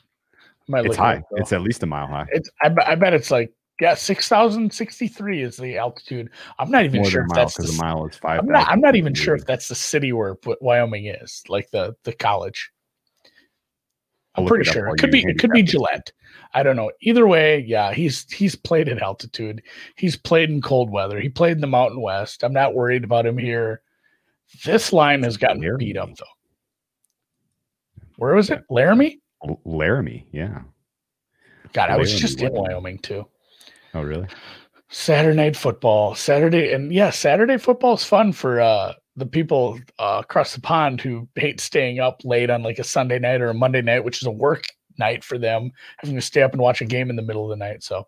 it's 0.73 0.95
high. 0.95 1.15
It, 1.15 1.23
it's 1.33 1.53
at 1.53 1.61
least 1.61 1.83
a 1.83 1.85
mile 1.85 2.07
high. 2.07 2.27
It's 2.31 2.49
I, 2.61 2.73
I 2.85 2.95
bet 2.95 3.13
it's 3.13 3.31
like 3.31 3.51
yeah, 3.79 3.95
six 3.95 4.27
thousand 4.27 4.71
sixty 4.71 5.07
three 5.07 5.41
is 5.41 5.57
the 5.57 5.77
altitude. 5.77 6.29
I'm 6.59 6.69
not 6.69 6.85
even 6.85 7.01
More 7.01 7.09
sure 7.09 7.21
if 7.21 7.29
mile, 7.29 7.35
that's 7.35 7.57
the, 7.57 7.67
a 7.67 7.83
mile 7.83 8.05
is 8.05 8.15
five. 8.15 8.39
I'm 8.39 8.45
not. 8.45 8.69
I'm 8.69 8.79
not 8.79 8.95
even 8.95 9.13
sure 9.13 9.35
if 9.35 9.45
that's 9.45 9.67
the 9.67 9.75
city 9.75 10.13
where 10.13 10.37
Wyoming 10.61 11.07
is, 11.07 11.43
like 11.49 11.71
the 11.71 11.95
the 12.03 12.13
college. 12.13 12.71
I'm 14.35 14.45
pretty 14.45 14.69
sure 14.69 14.87
it 14.87 14.99
could 14.99 15.11
be. 15.11 15.23
It 15.23 15.39
could 15.39 15.51
be 15.51 15.63
Gillette. 15.63 16.11
I 16.53 16.63
don't 16.63 16.75
know. 16.75 16.91
Either 17.01 17.27
way, 17.27 17.65
yeah, 17.67 17.91
he's 17.91 18.31
he's 18.31 18.55
played 18.55 18.87
at 18.87 19.01
altitude. 19.01 19.63
He's 19.95 20.15
played 20.15 20.51
in 20.51 20.61
cold 20.61 20.91
weather. 20.91 21.19
He 21.19 21.29
played 21.29 21.53
in 21.53 21.61
the 21.61 21.67
Mountain 21.67 22.01
West. 22.01 22.43
I'm 22.43 22.53
not 22.53 22.75
worried 22.75 23.03
about 23.03 23.25
him 23.25 23.37
here. 23.37 23.81
This 24.63 24.93
line 24.93 25.23
has 25.23 25.37
gotten 25.37 25.61
Laramie. 25.61 25.85
beat 25.85 25.97
up 25.97 26.09
though. 26.15 26.25
Where 28.17 28.35
was 28.35 28.51
it? 28.51 28.63
Laramie? 28.69 29.21
Laramie, 29.65 30.27
yeah. 30.31 30.61
God, 31.73 31.89
I 31.89 31.97
was 31.97 32.19
just 32.19 32.41
in 32.41 32.51
Wyoming 32.51 32.99
too. 32.99 33.25
Oh, 33.93 34.01
really? 34.01 34.27
Saturday 34.89 35.37
night 35.37 35.55
football, 35.55 36.15
Saturday, 36.15 36.73
and 36.73 36.93
yeah, 36.93 37.09
Saturday 37.09 37.57
football 37.57 37.93
is 37.93 38.03
fun 38.03 38.33
for 38.33 38.59
uh, 38.59 38.93
the 39.15 39.25
people 39.25 39.79
uh, 39.99 40.21
across 40.21 40.53
the 40.53 40.61
pond 40.61 40.99
who 40.99 41.27
hate 41.35 41.61
staying 41.61 41.99
up 41.99 42.21
late 42.23 42.49
on 42.49 42.63
like 42.63 42.79
a 42.79 42.83
Sunday 42.83 43.19
night 43.19 43.41
or 43.41 43.49
a 43.49 43.53
Monday 43.53 43.81
night, 43.81 44.03
which 44.03 44.21
is 44.21 44.27
a 44.27 44.31
work 44.31 44.63
night 44.99 45.23
for 45.23 45.37
them, 45.37 45.71
having 45.97 46.15
to 46.15 46.21
stay 46.21 46.41
up 46.41 46.51
and 46.51 46.61
watch 46.61 46.81
a 46.81 46.85
game 46.85 47.09
in 47.09 47.15
the 47.15 47.21
middle 47.21 47.43
of 47.43 47.49
the 47.49 47.63
night. 47.63 47.83
So, 47.83 48.07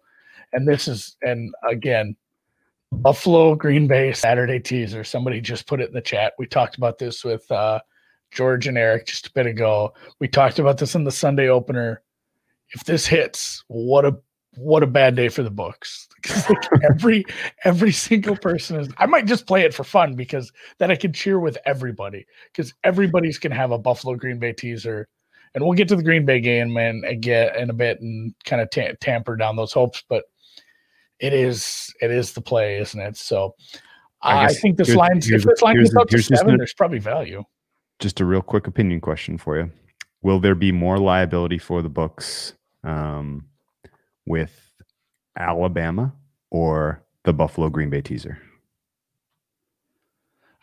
and 0.52 0.68
this 0.68 0.88
is, 0.88 1.16
and 1.22 1.54
again, 1.70 2.16
Buffalo 2.92 3.56
Green 3.56 3.88
Bay 3.88 4.14
Saturday 4.14 4.60
teaser. 4.60 5.04
Somebody 5.04 5.42
just 5.42 5.68
put 5.68 5.82
it 5.82 5.88
in 5.88 5.94
the 5.94 6.02
chat. 6.02 6.34
We 6.38 6.46
talked 6.46 6.78
about 6.78 6.98
this 6.98 7.24
with 7.24 7.50
uh, 7.52 7.80
George 8.34 8.68
and 8.68 8.78
Eric 8.78 9.06
just 9.06 9.28
a 9.28 9.32
bit 9.32 9.46
ago. 9.46 9.94
We 10.20 10.28
talked 10.28 10.60
about 10.60 10.78
this 10.78 10.96
in 10.96 11.04
the 11.04 11.12
Sunday 11.12 11.48
opener. 11.48 12.02
If 12.70 12.84
this 12.84 13.06
hits, 13.06 13.64
what 13.68 14.06
a 14.06 14.18
what 14.56 14.84
a 14.84 14.88
bad 14.88 15.16
day 15.16 15.30
for 15.30 15.44
the 15.44 15.52
books. 15.52 16.08
like 16.50 16.70
every 16.90 17.26
every 17.64 17.92
single 17.92 18.36
person 18.36 18.80
is 18.80 18.90
I 18.98 19.06
might 19.06 19.26
just 19.26 19.46
play 19.46 19.64
it 19.64 19.74
for 19.74 19.84
fun 19.84 20.16
because 20.16 20.52
then 20.80 20.90
I 20.90 20.96
can 20.96 21.14
cheer 21.14 21.40
with 21.40 21.58
everybody 21.66 22.26
because 22.52 22.74
everybody's 22.84 23.38
gonna 23.38 23.56
have 23.56 23.72
a 23.72 23.78
Buffalo 23.78 24.16
Green 24.16 24.40
Bay 24.40 24.54
teaser. 24.54 25.08
And 25.56 25.64
we'll 25.64 25.74
get 25.74 25.88
to 25.90 25.96
the 25.96 26.04
Green 26.04 26.26
Bay 26.26 26.40
game 26.40 26.76
and, 26.78 27.22
get 27.22 27.56
in 27.56 27.70
a 27.70 27.74
bit 27.74 28.02
and 28.02 28.34
kind 28.44 28.60
of 28.60 28.72
ta- 28.72 28.96
tamper 29.00 29.36
down 29.36 29.56
those 29.56 29.72
hopes, 29.72 30.04
but 30.10 30.24
it 31.20 31.32
is 31.32 31.94
it 32.02 32.10
is 32.10 32.34
the 32.34 32.42
play, 32.42 32.80
isn't 32.80 33.00
it? 33.00 33.18
So 33.18 33.54
I, 34.24 34.46
I 34.46 34.48
think 34.48 34.78
this 34.78 34.96
line, 34.96 35.18
if 35.18 35.44
this 35.44 35.62
line 35.62 35.78
gets 35.78 35.96
up 35.96 36.08
to 36.10 36.24
seven, 36.24 36.58
there's 36.58 36.74
probably 36.74 36.98
value 36.98 37.44
just 38.04 38.20
a 38.20 38.26
real 38.26 38.42
quick 38.42 38.68
opinion 38.68 39.00
question 39.00 39.38
for 39.38 39.58
you. 39.58 39.72
Will 40.22 40.40
there 40.40 40.56
be 40.56 40.74
more 40.74 41.00
liability 41.00 41.58
for 41.58 41.82
the 41.82 41.90
books 41.90 42.54
um, 42.84 43.46
with 44.26 44.74
Alabama 45.40 46.14
or 46.52 47.02
the 47.24 47.34
Buffalo 47.34 47.70
Green 47.70 47.90
Bay 47.90 48.02
teaser? 48.02 48.38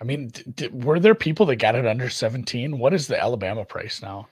I 0.00 0.04
mean, 0.04 0.30
d- 0.54 0.68
were 0.68 1.00
there 1.00 1.14
people 1.14 1.46
that 1.46 1.56
got 1.56 1.74
it 1.74 1.86
under 1.86 2.10
17? 2.10 2.78
What 2.78 2.92
is 2.92 3.06
the 3.06 3.18
Alabama 3.18 3.64
price 3.64 4.02
now? 4.02 4.28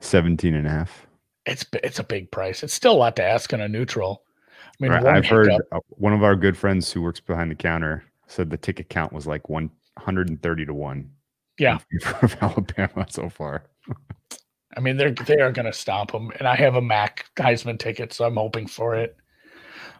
17 0.00 0.54
and 0.54 0.66
a 0.66 0.70
half. 0.70 1.06
It's 1.46 1.64
it's 1.82 1.98
a 1.98 2.04
big 2.04 2.30
price. 2.30 2.62
It's 2.62 2.74
still 2.74 2.92
a 2.92 2.96
lot 2.96 3.16
to 3.16 3.24
ask 3.24 3.52
on 3.54 3.62
a 3.62 3.68
neutral. 3.68 4.22
I 4.62 4.82
mean, 4.82 4.92
right. 4.92 5.06
I've 5.06 5.26
heard 5.26 5.50
uh, 5.50 5.80
one 5.88 6.12
of 6.12 6.22
our 6.22 6.36
good 6.36 6.56
friends 6.56 6.92
who 6.92 7.00
works 7.00 7.20
behind 7.20 7.50
the 7.50 7.54
counter 7.54 8.04
said 8.26 8.50
the 8.50 8.58
ticket 8.58 8.90
count 8.90 9.12
was 9.12 9.26
like 9.26 9.48
130 9.48 10.66
to 10.66 10.74
1 10.74 11.10
yeah. 11.60 11.78
of 12.22 12.36
Alabama 12.40 13.06
so 13.08 13.28
far. 13.28 13.64
I 14.76 14.80
mean, 14.80 14.96
they're 14.96 15.10
they 15.12 15.40
are 15.40 15.52
going 15.52 15.66
to 15.66 15.72
stomp 15.72 16.12
them, 16.12 16.30
and 16.38 16.48
I 16.48 16.56
have 16.56 16.76
a 16.76 16.80
Mac 16.80 17.26
Heisman 17.36 17.78
ticket, 17.78 18.12
so 18.12 18.24
I'm 18.24 18.36
hoping 18.36 18.66
for 18.66 18.94
it. 18.94 19.16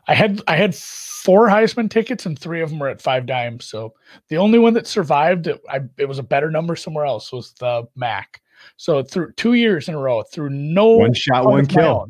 I 0.08 0.14
had 0.14 0.40
I 0.46 0.56
had 0.56 0.74
four 0.74 1.48
Heisman 1.48 1.90
tickets, 1.90 2.24
and 2.24 2.38
three 2.38 2.62
of 2.62 2.70
them 2.70 2.78
were 2.78 2.88
at 2.88 3.02
five 3.02 3.26
dimes. 3.26 3.66
So 3.66 3.92
the 4.28 4.38
only 4.38 4.58
one 4.58 4.74
that 4.74 4.86
survived, 4.86 5.48
it, 5.48 5.60
I, 5.68 5.80
it 5.98 6.06
was 6.06 6.18
a 6.18 6.24
better 6.24 6.50
number 6.50 6.76
somewhere 6.76 7.04
else, 7.04 7.32
was 7.32 7.52
the 7.54 7.86
Mac. 7.94 8.40
So 8.76 9.02
through 9.02 9.32
two 9.32 9.54
years 9.54 9.88
in 9.88 9.94
a 9.94 9.98
row, 9.98 10.22
through 10.22 10.50
no 10.50 10.96
one 10.96 11.14
shot, 11.14 11.44
one 11.44 11.66
kill. 11.66 12.08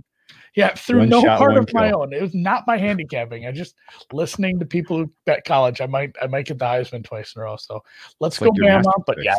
Yeah, 0.56 0.74
through 0.74 1.00
one 1.00 1.08
no 1.08 1.22
shot, 1.22 1.38
part 1.38 1.56
of 1.56 1.66
kill. 1.66 1.80
my 1.80 1.92
own. 1.92 2.12
It 2.12 2.20
was 2.20 2.34
not 2.34 2.66
my 2.66 2.76
handicapping. 2.76 3.46
I 3.46 3.52
just 3.52 3.76
listening 4.12 4.58
to 4.58 4.66
people 4.66 4.98
who 4.98 5.12
bet 5.24 5.44
college. 5.44 5.80
I 5.80 5.86
might 5.86 6.14
I 6.20 6.26
might 6.26 6.46
get 6.46 6.58
the 6.58 6.64
Heisman 6.64 7.04
twice 7.04 7.34
in 7.34 7.42
a 7.42 7.44
row. 7.44 7.56
So 7.56 7.82
let's 8.18 8.36
it's 8.36 8.58
go 8.58 8.64
like 8.64 8.84
Bama. 8.84 9.04
But 9.06 9.22
yeah, 9.22 9.36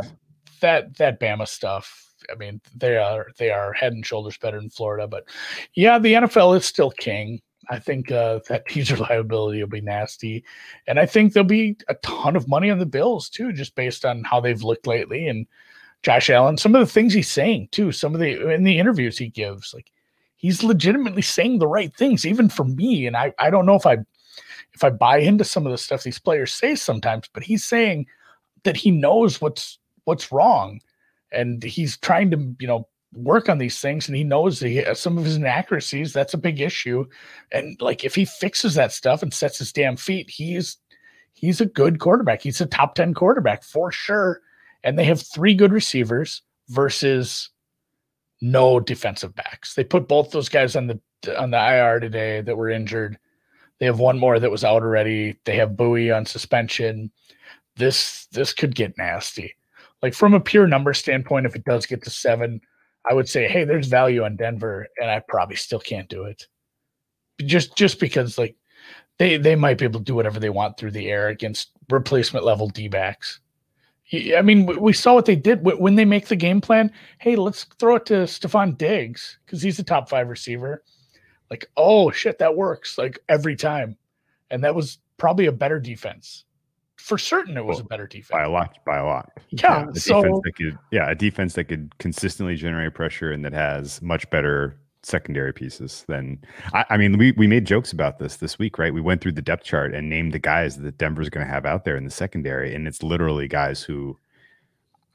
that 0.62 0.96
that 0.98 1.20
Bama 1.20 1.48
stuff. 1.48 2.08
I 2.32 2.36
mean, 2.36 2.62
they 2.76 2.98
are 2.98 3.28
they 3.38 3.50
are 3.50 3.74
head 3.74 3.94
and 3.94 4.06
shoulders 4.06 4.38
better 4.38 4.60
than 4.60 4.70
Florida. 4.70 5.08
But 5.08 5.26
yeah, 5.74 6.00
the 6.00 6.14
NFL 6.14 6.58
is 6.58 6.66
still 6.66 6.92
king. 6.92 7.42
I 7.70 7.80
think 7.80 8.12
uh, 8.12 8.40
that 8.48 8.66
teaser 8.70 8.98
liability 8.98 9.62
will 9.62 9.70
be 9.70 9.82
nasty, 9.82 10.46
and 10.88 11.00
I 11.00 11.06
think 11.06 11.34
there'll 11.34 11.48
be 11.48 11.78
a 11.90 11.96
ton 11.96 12.36
of 12.36 12.48
money 12.48 12.70
on 12.70 12.80
the 12.80 12.86
Bills 12.86 13.30
too, 13.30 13.52
just 13.52 13.76
based 13.76 14.06
on 14.06 14.24
how 14.24 14.40
they've 14.40 14.64
looked 14.64 14.88
lately 14.88 15.28
and 15.28 15.46
Josh 16.04 16.30
Allen. 16.30 16.58
Some 16.58 16.74
of 16.74 16.80
the 16.80 16.92
things 16.92 17.14
he's 17.14 17.30
saying 17.30 17.70
too. 17.72 17.92
Some 17.92 18.14
of 18.14 18.22
the 18.22 18.52
in 18.52 18.64
the 18.64 18.80
interviews 18.80 19.18
he 19.18 19.28
gives, 19.28 19.74
like 19.74 19.92
he's 20.42 20.64
legitimately 20.64 21.22
saying 21.22 21.60
the 21.60 21.68
right 21.68 21.96
things, 21.96 22.26
even 22.26 22.50
for 22.50 22.66
me. 22.66 23.06
And 23.06 23.16
I, 23.16 23.32
I 23.40 23.50
don't 23.50 23.66
know 23.66 23.76
if 23.76 23.86
I 23.86 24.00
if 24.74 24.84
I 24.84 24.90
buy 24.90 25.20
into 25.20 25.44
some 25.44 25.66
of 25.66 25.72
the 25.72 25.78
stuff 25.78 26.04
these 26.04 26.20
players 26.20 26.52
say 26.52 26.76
sometimes, 26.76 27.30
but 27.34 27.44
he's 27.44 27.64
saying 27.64 28.08
that 28.64 28.76
he 28.76 28.92
knows 28.92 29.40
what's 29.40 29.80
what's 30.06 30.32
wrong, 30.32 30.82
and 31.32 31.64
he's 31.64 31.98
trying 31.98 32.32
to 32.32 32.56
you 32.60 32.68
know 32.68 32.88
work 33.14 33.50
on 33.50 33.60
these 33.60 33.80
things, 33.80 34.08
and 34.08 34.18
he 34.18 34.24
knows 34.24 34.60
that 34.60 34.98
some 34.98 35.18
of 35.18 35.26
his 35.26 35.36
inaccuracies. 35.36 36.12
That's 36.12 36.34
a 36.34 36.40
big 36.40 36.60
issue, 36.60 37.06
and 37.52 37.80
like 37.80 38.04
if 38.04 38.16
he 38.16 38.26
fixes 38.26 38.76
that 38.76 38.92
stuff 38.92 39.22
and 39.22 39.34
sets 39.34 39.60
his 39.60 39.72
damn 39.72 39.96
feet, 39.96 40.30
he's 40.30 40.78
he's 41.34 41.62
a 41.62 41.66
good 41.66 42.00
quarterback. 42.00 42.42
He's 42.42 42.62
a 42.62 42.66
top 42.66 42.96
ten 42.96 43.14
quarterback 43.14 43.64
for 43.64 43.92
sure. 43.92 44.42
And 44.84 44.98
they 44.98 45.04
have 45.04 45.22
three 45.22 45.54
good 45.54 45.72
receivers 45.72 46.42
versus 46.70 47.52
no 48.42 48.80
defensive 48.80 49.36
backs. 49.36 49.76
They 49.76 49.84
put 49.84 50.08
both 50.08 50.32
those 50.32 50.50
guys 50.50 50.76
on 50.76 50.88
the 50.88 51.00
on 51.38 51.52
the 51.52 51.58
IR 51.58 52.00
today 52.00 52.42
that 52.42 52.58
were 52.58 52.70
injured. 52.70 53.18
They 53.80 53.86
have 53.86 54.00
one 54.00 54.20
more 54.20 54.40
that 54.40 54.52
was 54.52 54.64
out 54.64 54.84
already. 54.84 55.38
They 55.46 55.56
have 55.58 55.72
Bouye 55.72 56.16
on 56.16 56.26
suspension. 56.26 57.12
This 57.76 58.28
this 58.32 58.54
could 58.54 58.76
get 58.76 58.98
nasty. 58.98 59.56
Like 60.02 60.14
from 60.14 60.34
a 60.34 60.40
pure 60.40 60.68
number 60.68 60.94
standpoint, 60.94 61.46
if 61.46 61.56
it 61.56 61.64
does 61.64 61.86
get 61.86 62.04
to 62.04 62.10
seven, 62.10 62.62
I 63.10 63.14
would 63.14 63.30
say, 63.30 63.48
hey, 63.48 63.64
there's 63.64 63.88
value 63.88 64.24
on 64.24 64.36
Denver, 64.36 64.88
and 65.00 65.10
I 65.10 65.22
probably 65.28 65.56
still 65.56 65.80
can't 65.80 66.10
do 66.10 66.24
it. 66.24 66.48
Just 67.46 67.76
just 67.76 68.00
because 68.00 68.38
like 68.38 68.56
they 69.20 69.38
they 69.38 69.56
might 69.56 69.78
be 69.78 69.86
able 69.86 70.00
to 70.00 70.06
do 70.06 70.16
whatever 70.16 70.40
they 70.40 70.50
want 70.50 70.78
through 70.78 70.92
the 70.92 71.10
air 71.10 71.28
against 71.28 71.72
replacement 71.90 72.46
level 72.46 72.68
D 72.68 72.88
backs. 72.88 73.40
I 74.14 74.42
mean, 74.42 74.66
we 74.66 74.92
saw 74.92 75.14
what 75.14 75.26
they 75.26 75.38
did 75.38 75.64
when 75.64 75.96
they 75.96 76.04
make 76.04 76.28
the 76.28 76.36
game 76.36 76.60
plan. 76.60 76.92
Hey, 77.20 77.38
let's 77.38 77.64
throw 77.80 77.96
it 77.96 78.06
to 78.08 78.26
Stefon 78.26 78.78
Diggs 78.78 79.38
because 79.46 79.62
he's 79.62 79.80
a 79.80 79.84
top 79.84 80.10
five 80.10 80.28
receiver. 80.28 80.84
Like, 81.50 81.70
oh 81.78 82.12
shit, 82.12 82.38
that 82.40 82.56
works 82.56 82.98
like 82.98 83.20
every 83.30 83.56
time, 83.56 83.98
and 84.50 84.64
that 84.64 84.76
was 84.76 84.98
probably 85.18 85.46
a 85.46 85.52
better 85.52 85.80
defense. 85.80 86.46
For 86.98 87.18
certain, 87.18 87.58
it 87.58 87.66
was 87.66 87.78
well, 87.78 87.86
a 87.86 87.88
better 87.88 88.08
defense 88.08 88.30
by 88.32 88.44
a 88.44 88.50
lot. 88.50 88.78
By 88.86 88.98
a 88.98 89.06
lot. 89.06 89.32
Yeah. 89.50 89.86
yeah 89.86 89.92
so 89.94 90.42
could, 90.56 90.78
yeah, 90.92 91.10
a 91.10 91.16
defense 91.16 91.54
that 91.54 91.66
could 91.66 91.98
consistently 91.98 92.56
generate 92.56 92.94
pressure 92.94 93.32
and 93.32 93.44
that 93.46 93.54
has 93.54 94.02
much 94.02 94.30
better 94.30 94.78
secondary 95.04 95.54
pieces 95.54 96.06
then 96.08 96.40
I, 96.74 96.86
I, 96.92 96.98
mean 96.98 97.18
we 97.18 97.32
we 97.34 97.48
made 97.48 97.66
jokes 97.66 97.92
about 97.92 98.20
this 98.20 98.38
this 98.38 98.60
week 98.60 98.78
right? 98.78 98.94
We 98.94 99.02
went 99.02 99.22
through 99.22 99.32
the 99.34 99.42
depth 99.42 99.64
chart 99.64 99.94
and 99.94 100.10
named 100.10 100.34
the 100.34 100.40
guys 100.40 100.78
that 100.78 100.98
denver's 100.98 101.30
going 101.30 101.46
to 101.46 101.52
have 101.52 101.66
out 101.66 101.86
there 101.86 101.98
in 101.98 102.06
the 102.06 102.12
secondary 102.12 102.76
and 102.76 102.88
it's 102.88 103.02
literally 103.02 103.48
guys 103.48 103.82
who 103.82 104.18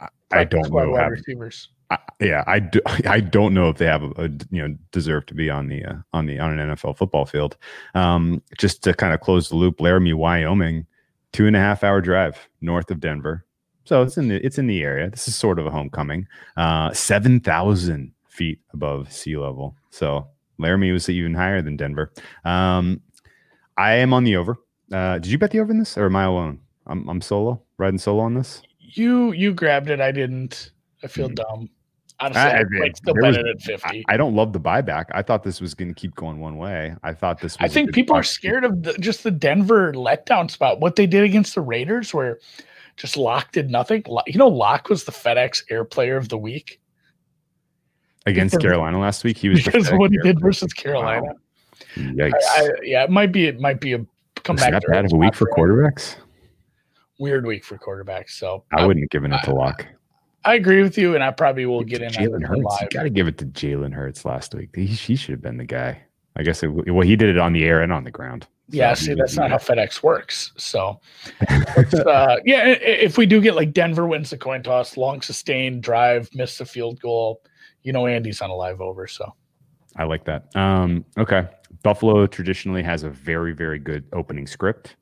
i, 0.00 0.08
I 0.32 0.44
don't 0.44 0.70
know 0.70 0.96
have, 0.96 1.12
receivers. 1.12 1.68
I, 1.90 1.98
yeah 2.20 2.42
i 2.46 2.58
do 2.58 2.80
i 3.06 3.20
don't 3.20 3.54
know 3.54 3.68
if 3.68 3.78
they 3.78 3.86
have 3.86 4.02
a, 4.02 4.10
a, 4.16 4.28
you 4.50 4.66
know 4.66 4.76
deserve 4.90 5.26
to 5.26 5.34
be 5.34 5.50
on 5.50 5.68
the 5.68 5.84
uh, 5.84 5.94
on 6.12 6.26
the 6.26 6.38
on 6.38 6.58
an 6.58 6.74
nfl 6.74 6.96
football 6.96 7.26
field. 7.26 7.56
Um 7.94 8.42
just 8.58 8.82
to 8.84 8.94
kind 8.94 9.14
of 9.14 9.20
close 9.20 9.48
the 9.48 9.56
loop 9.56 9.80
laramie 9.80 10.12
wyoming 10.12 10.86
two 11.32 11.46
and 11.46 11.54
a 11.54 11.60
half 11.60 11.84
hour 11.84 12.00
drive 12.00 12.48
north 12.60 12.90
of 12.90 12.98
denver. 12.98 13.44
So 13.84 14.02
it's 14.02 14.16
in 14.16 14.26
the 14.28 14.44
it's 14.44 14.58
in 14.58 14.66
the 14.66 14.82
area. 14.82 15.10
This 15.10 15.28
is 15.28 15.36
sort 15.36 15.60
of 15.60 15.66
a 15.66 15.70
homecoming. 15.70 16.26
Uh 16.56 16.92
7000 16.92 18.12
feet 18.36 18.60
above 18.72 19.10
sea 19.12 19.36
level. 19.36 19.74
So 19.90 20.28
Laramie 20.58 20.92
was 20.92 21.08
even 21.08 21.34
higher 21.34 21.62
than 21.62 21.76
Denver. 21.76 22.12
Um, 22.44 23.00
I 23.76 23.94
am 23.94 24.12
on 24.12 24.24
the 24.24 24.36
over. 24.36 24.56
Uh, 24.92 25.18
did 25.18 25.26
you 25.26 25.38
bet 25.38 25.50
the 25.50 25.60
over 25.60 25.72
in 25.72 25.78
this, 25.78 25.98
or 25.98 26.06
am 26.06 26.16
I 26.16 26.24
alone? 26.24 26.60
I'm 26.86 27.08
I'm 27.08 27.20
solo, 27.20 27.62
riding 27.78 27.98
solo 27.98 28.22
on 28.22 28.34
this. 28.34 28.62
You 28.78 29.32
you 29.32 29.52
grabbed 29.52 29.90
it. 29.90 30.00
I 30.00 30.12
didn't. 30.12 30.70
I 31.02 31.08
feel 31.08 31.28
mm. 31.28 31.34
dumb. 31.34 31.70
Honestly, 32.18 32.40
I, 32.40 32.58
I, 32.58 32.60
I 32.60 32.90
still 32.94 33.14
bet 33.14 33.36
at 33.36 33.60
fifty. 33.60 34.04
I, 34.08 34.14
I, 34.14 34.16
don't 34.16 34.34
love 34.34 34.54
the 34.54 34.60
buyback. 34.60 35.06
I 35.10 35.20
thought 35.20 35.42
this 35.42 35.60
was 35.60 35.74
going 35.74 35.88
to 35.88 35.94
keep 35.94 36.14
going 36.14 36.40
one 36.40 36.56
way. 36.56 36.94
I 37.02 37.12
thought 37.12 37.40
this. 37.40 37.58
I 37.60 37.68
think 37.68 37.92
people 37.92 38.16
are 38.16 38.22
scared 38.22 38.64
of 38.64 38.84
the, 38.84 38.94
just 38.94 39.22
the 39.22 39.30
Denver 39.30 39.92
letdown 39.92 40.50
spot. 40.50 40.80
What 40.80 40.96
they 40.96 41.06
did 41.06 41.24
against 41.24 41.54
the 41.54 41.60
Raiders, 41.60 42.14
where 42.14 42.38
just 42.96 43.18
Lock 43.18 43.52
did 43.52 43.70
nothing. 43.70 44.02
You 44.26 44.38
know, 44.38 44.48
Lock 44.48 44.88
was 44.88 45.04
the 45.04 45.12
FedEx 45.12 45.64
Air 45.68 45.84
Player 45.84 46.16
of 46.16 46.30
the 46.30 46.38
Week 46.38 46.80
against 48.26 48.60
Carolina 48.60 48.98
last 48.98 49.24
week. 49.24 49.38
He 49.38 49.48
was 49.48 49.64
because 49.64 49.90
what 49.92 50.10
he 50.10 50.18
did 50.18 50.40
versus 50.40 50.72
Carolina. 50.72 51.22
Wow. 51.22 51.34
Yikes! 51.96 52.32
I, 52.32 52.64
I, 52.64 52.68
yeah, 52.82 53.04
it 53.04 53.10
might 53.10 53.32
be. 53.32 53.46
It 53.46 53.60
might 53.60 53.80
be 53.80 53.94
a 53.94 54.04
comeback. 54.42 54.72
Not 54.72 54.82
bad 54.88 55.04
of 55.04 55.12
a 55.12 55.16
week 55.16 55.34
for 55.34 55.48
quarterbacks. 55.48 56.16
Weird 57.18 57.46
week 57.46 57.64
for 57.64 57.78
quarterbacks. 57.78 58.30
So 58.30 58.64
I, 58.72 58.84
wouldn't 58.84 59.04
have 59.04 59.10
given 59.10 59.32
it 59.32 59.42
to 59.44 59.54
Lock. 59.54 59.86
I 60.44 60.54
agree 60.54 60.82
with 60.82 60.98
you, 60.98 61.14
and 61.14 61.24
I 61.24 61.30
probably 61.30 61.66
will 61.66 61.82
get 61.82 62.02
in. 62.02 62.10
Jalen 62.10 62.46
Hurts. 62.46 62.80
You 62.82 62.88
got 62.88 63.02
to 63.04 63.10
give 63.10 63.26
it 63.26 63.38
to 63.38 63.46
Jalen 63.46 63.92
Hurts 63.92 64.24
last 64.24 64.54
week. 64.54 64.70
He, 64.74 64.86
he 64.86 65.16
should 65.16 65.32
have 65.32 65.42
been 65.42 65.56
the 65.56 65.64
guy. 65.64 66.02
I 66.36 66.42
guess. 66.42 66.62
It, 66.62 66.68
well, 66.68 67.06
he 67.06 67.16
did 67.16 67.30
it 67.30 67.38
on 67.38 67.52
the 67.52 67.64
air 67.64 67.80
and 67.82 67.92
on 67.92 68.04
the 68.04 68.10
ground. 68.10 68.46
So 68.70 68.76
yeah, 68.76 68.94
see, 68.94 69.14
that's 69.14 69.36
not 69.36 69.50
how 69.50 69.58
FedEx 69.58 70.02
works. 70.02 70.52
So, 70.56 71.00
uh, 71.48 72.36
yeah, 72.44 72.66
if 72.66 73.16
we 73.16 73.24
do 73.24 73.40
get 73.40 73.54
like 73.54 73.72
Denver 73.72 74.08
wins 74.08 74.30
the 74.30 74.36
coin 74.36 74.62
toss, 74.62 74.96
long 74.96 75.22
sustained 75.22 75.84
drive, 75.84 76.28
miss 76.34 76.58
the 76.58 76.66
field 76.66 77.00
goal, 77.00 77.42
you 77.86 77.92
know 77.92 78.06
Andy's 78.06 78.42
on 78.42 78.50
a 78.50 78.54
live 78.54 78.80
over, 78.80 79.06
so 79.06 79.32
I 79.96 80.04
like 80.04 80.24
that. 80.24 80.54
Um, 80.56 81.04
okay, 81.16 81.46
Buffalo 81.84 82.26
traditionally 82.26 82.82
has 82.82 83.04
a 83.04 83.10
very 83.10 83.52
very 83.52 83.78
good 83.78 84.04
opening 84.12 84.48
script. 84.48 84.96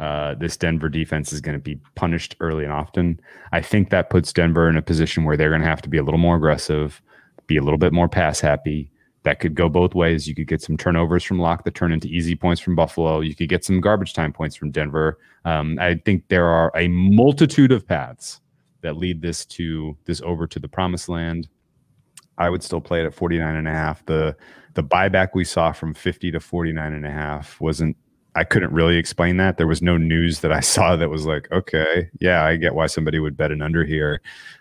Uh, 0.00 0.34
this 0.34 0.56
Denver 0.56 0.88
defense 0.88 1.32
is 1.32 1.40
going 1.40 1.56
to 1.56 1.62
be 1.62 1.76
punished 1.94 2.34
early 2.40 2.64
and 2.64 2.72
often. 2.72 3.20
I 3.52 3.62
think 3.62 3.90
that 3.90 4.10
puts 4.10 4.32
Denver 4.32 4.68
in 4.68 4.76
a 4.76 4.82
position 4.82 5.24
where 5.24 5.36
they're 5.36 5.48
going 5.48 5.62
to 5.62 5.66
have 5.66 5.82
to 5.82 5.88
be 5.88 5.96
a 5.96 6.02
little 6.02 6.18
more 6.18 6.36
aggressive, 6.36 7.00
be 7.46 7.56
a 7.56 7.62
little 7.62 7.78
bit 7.78 7.92
more 7.92 8.08
pass 8.08 8.40
happy. 8.40 8.90
That 9.22 9.40
could 9.40 9.54
go 9.54 9.68
both 9.68 9.94
ways. 9.94 10.28
You 10.28 10.34
could 10.34 10.46
get 10.46 10.62
some 10.62 10.76
turnovers 10.76 11.24
from 11.24 11.38
Lock 11.38 11.64
that 11.64 11.74
turn 11.74 11.92
into 11.92 12.08
easy 12.08 12.34
points 12.34 12.60
from 12.60 12.76
Buffalo. 12.76 13.20
You 13.20 13.34
could 13.34 13.48
get 13.48 13.64
some 13.64 13.80
garbage 13.80 14.12
time 14.12 14.32
points 14.32 14.56
from 14.56 14.70
Denver. 14.70 15.18
Um, 15.44 15.78
I 15.80 15.96
think 16.04 16.28
there 16.28 16.46
are 16.46 16.72
a 16.76 16.88
multitude 16.88 17.72
of 17.72 17.86
paths 17.86 18.40
that 18.82 18.96
lead 18.96 19.22
this 19.22 19.44
to 19.44 19.96
this 20.04 20.20
over 20.22 20.46
to 20.46 20.58
the 20.58 20.68
promised 20.68 21.08
land. 21.08 21.48
I 22.38 22.48
would 22.50 22.62
still 22.62 22.80
play 22.80 23.00
it 23.00 23.06
at 23.06 23.14
49 23.14 23.54
and 23.56 23.68
a 23.68 23.72
half. 23.72 24.04
The 24.06 24.36
the 24.74 24.84
buyback 24.84 25.30
we 25.34 25.44
saw 25.44 25.72
from 25.72 25.92
50 25.92 26.30
to 26.30 26.40
49 26.40 26.92
and 26.92 27.04
a 27.04 27.10
half 27.10 27.60
wasn't 27.60 27.96
I 28.34 28.44
couldn't 28.44 28.72
really 28.72 28.96
explain 28.96 29.36
that. 29.38 29.56
There 29.56 29.66
was 29.66 29.82
no 29.82 29.96
news 29.96 30.40
that 30.40 30.52
I 30.52 30.60
saw 30.74 30.96
that 30.96 31.10
was 31.10 31.26
like, 31.26 31.50
okay, 31.50 32.08
yeah, 32.20 32.44
I 32.44 32.56
get 32.56 32.74
why 32.74 32.86
somebody 32.86 33.18
would 33.18 33.36
bet 33.36 33.50
an 33.50 33.62
under 33.62 33.84
here. 33.84 34.20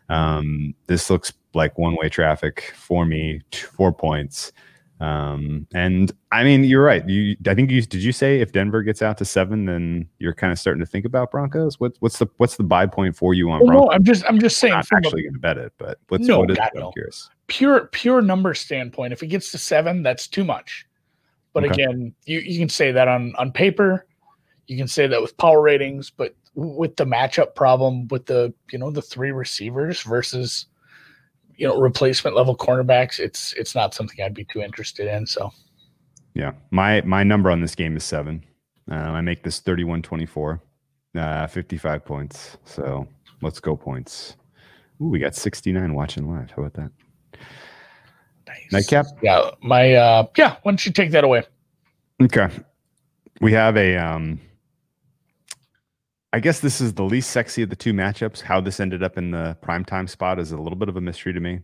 Um, 0.09 0.73
this 0.87 1.09
looks 1.09 1.33
like 1.53 1.77
one 1.77 1.95
way 1.95 2.09
traffic 2.09 2.73
for 2.75 3.05
me, 3.05 3.41
four 3.53 3.93
points. 3.93 4.51
Um, 4.99 5.67
and 5.73 6.11
I 6.31 6.43
mean, 6.43 6.63
you're 6.63 6.83
right. 6.83 7.07
You, 7.07 7.35
I 7.47 7.53
think 7.53 7.69
you 7.69 7.81
did. 7.81 8.01
You 8.01 8.11
say 8.11 8.39
if 8.39 8.51
Denver 8.51 8.81
gets 8.81 9.01
out 9.01 9.17
to 9.19 9.25
seven, 9.25 9.65
then 9.65 10.09
you're 10.17 10.33
kind 10.33 10.51
of 10.51 10.57
starting 10.57 10.79
to 10.79 10.87
think 10.87 11.05
about 11.05 11.29
Broncos. 11.29 11.79
What, 11.79 11.93
what's 11.99 12.17
the 12.17 12.27
what's 12.37 12.57
the 12.57 12.63
buy 12.63 12.87
point 12.87 13.15
for 13.15 13.33
you 13.33 13.49
on? 13.51 13.59
Well, 13.59 13.67
Broncos? 13.67 13.89
No, 13.89 13.91
I'm 13.91 14.03
just 14.03 14.25
I'm 14.27 14.39
just 14.39 14.57
saying. 14.57 14.73
I'm 14.73 14.83
actually 14.95 15.23
going 15.23 15.33
to 15.33 15.39
bet 15.39 15.57
it, 15.57 15.73
but 15.77 15.99
what's 16.07 16.25
no, 16.25 16.39
what 16.39 16.51
is, 16.51 16.57
God, 16.57 16.71
no. 16.73 16.91
curious. 16.91 17.29
Pure 17.45 17.89
pure 17.91 18.21
number 18.21 18.53
standpoint, 18.55 19.13
if 19.13 19.21
it 19.21 19.27
gets 19.27 19.51
to 19.51 19.57
seven, 19.57 20.01
that's 20.01 20.27
too 20.27 20.43
much. 20.43 20.87
But 21.53 21.65
okay. 21.65 21.83
again, 21.83 22.13
you, 22.25 22.39
you 22.39 22.59
can 22.59 22.69
say 22.69 22.91
that 22.91 23.07
on 23.07 23.35
on 23.37 23.51
paper, 23.51 24.07
you 24.65 24.77
can 24.77 24.87
say 24.87 25.05
that 25.05 25.21
with 25.21 25.37
power 25.37 25.61
ratings, 25.61 26.09
but 26.09 26.35
with 26.55 26.95
the 26.95 27.05
matchup 27.05 27.53
problem 27.53 28.07
with 28.07 28.25
the 28.25 28.51
you 28.71 28.79
know 28.79 28.89
the 28.89 29.01
three 29.01 29.31
receivers 29.31 30.01
versus 30.01 30.65
you 31.57 31.67
know 31.67 31.77
replacement 31.77 32.35
level 32.35 32.55
cornerbacks, 32.55 33.19
it's 33.19 33.53
it's 33.53 33.75
not 33.75 33.93
something 33.93 34.23
I'd 34.23 34.33
be 34.33 34.45
too 34.45 34.61
interested 34.61 35.07
in. 35.07 35.25
So, 35.25 35.51
yeah, 36.33 36.53
my 36.71 37.01
my 37.01 37.23
number 37.23 37.51
on 37.51 37.61
this 37.61 37.75
game 37.75 37.97
is 37.97 38.03
seven. 38.03 38.43
Uh, 38.89 38.95
I 38.95 39.19
make 39.19 39.43
this 39.43 39.59
31-24, 39.59 40.61
uh, 41.17 41.47
55 41.47 42.05
points. 42.05 42.57
So 42.63 43.05
let's 43.41 43.59
go 43.59 43.75
points. 43.75 44.37
Ooh, 45.01 45.09
we 45.09 45.19
got 45.19 45.35
69 45.35 45.93
watching 45.93 46.31
live. 46.31 46.51
How 46.51 46.63
about 46.63 46.73
that? 46.75 46.91
Nice. 48.47 48.71
Nightcap? 48.71 49.07
Yeah. 49.21 49.51
My 49.61 49.93
uh 49.93 50.27
yeah, 50.37 50.55
why 50.63 50.71
don't 50.71 50.85
you 50.85 50.91
take 50.91 51.11
that 51.11 51.23
away? 51.23 51.43
Okay. 52.21 52.49
We 53.41 53.51
have 53.53 53.77
a 53.77 53.97
um 53.97 54.39
I 56.33 56.39
guess 56.39 56.59
this 56.59 56.81
is 56.81 56.93
the 56.93 57.03
least 57.03 57.31
sexy 57.31 57.63
of 57.63 57.69
the 57.69 57.75
two 57.75 57.93
matchups. 57.93 58.41
How 58.41 58.59
this 58.59 58.79
ended 58.79 59.01
up 59.01 59.17
in 59.17 59.31
the 59.31 59.57
primetime 59.63 60.09
spot 60.09 60.39
is 60.39 60.51
a 60.51 60.57
little 60.57 60.77
bit 60.77 60.89
of 60.89 60.97
a 60.97 61.01
mystery 61.01 61.33
to 61.33 61.39
me. 61.39 61.61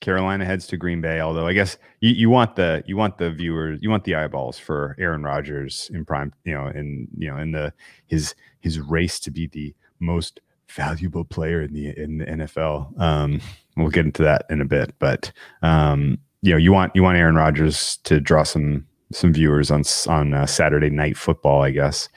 Carolina 0.00 0.44
heads 0.44 0.66
to 0.68 0.76
Green 0.76 1.00
Bay, 1.00 1.20
although 1.20 1.46
I 1.46 1.52
guess 1.52 1.78
you, 2.00 2.10
you 2.10 2.30
want 2.30 2.56
the 2.56 2.82
you 2.86 2.96
want 2.96 3.18
the 3.18 3.30
viewers 3.30 3.78
you 3.82 3.88
want 3.88 4.04
the 4.04 4.14
eyeballs 4.14 4.58
for 4.58 4.94
Aaron 4.98 5.22
Rodgers 5.22 5.90
in 5.92 6.04
prime, 6.04 6.32
you 6.44 6.54
know, 6.54 6.66
in 6.66 7.08
you 7.16 7.30
know 7.30 7.38
in 7.38 7.52
the 7.52 7.72
his 8.06 8.34
his 8.60 8.78
race 8.78 9.18
to 9.20 9.30
be 9.30 9.46
the 9.46 9.74
most 10.00 10.40
valuable 10.68 11.24
player 11.24 11.62
in 11.62 11.72
the 11.72 11.98
in 11.98 12.18
the 12.18 12.26
NFL. 12.26 12.98
Um, 13.00 13.40
we'll 13.76 13.88
get 13.88 14.06
into 14.06 14.22
that 14.22 14.44
in 14.50 14.60
a 14.60 14.66
bit, 14.66 14.94
but 14.98 15.32
um, 15.62 16.18
you 16.42 16.50
know, 16.50 16.58
you 16.58 16.72
want 16.72 16.94
you 16.94 17.02
want 17.02 17.16
Aaron 17.16 17.36
Rodgers 17.36 17.98
to 18.04 18.20
draw 18.20 18.42
some 18.42 18.86
some 19.12 19.32
viewers 19.32 19.70
on 19.70 19.82
on 20.08 20.34
uh, 20.34 20.46
Saturday 20.46 20.90
night 20.90 21.16
football, 21.16 21.62
I 21.62 21.70
guess 21.70 22.08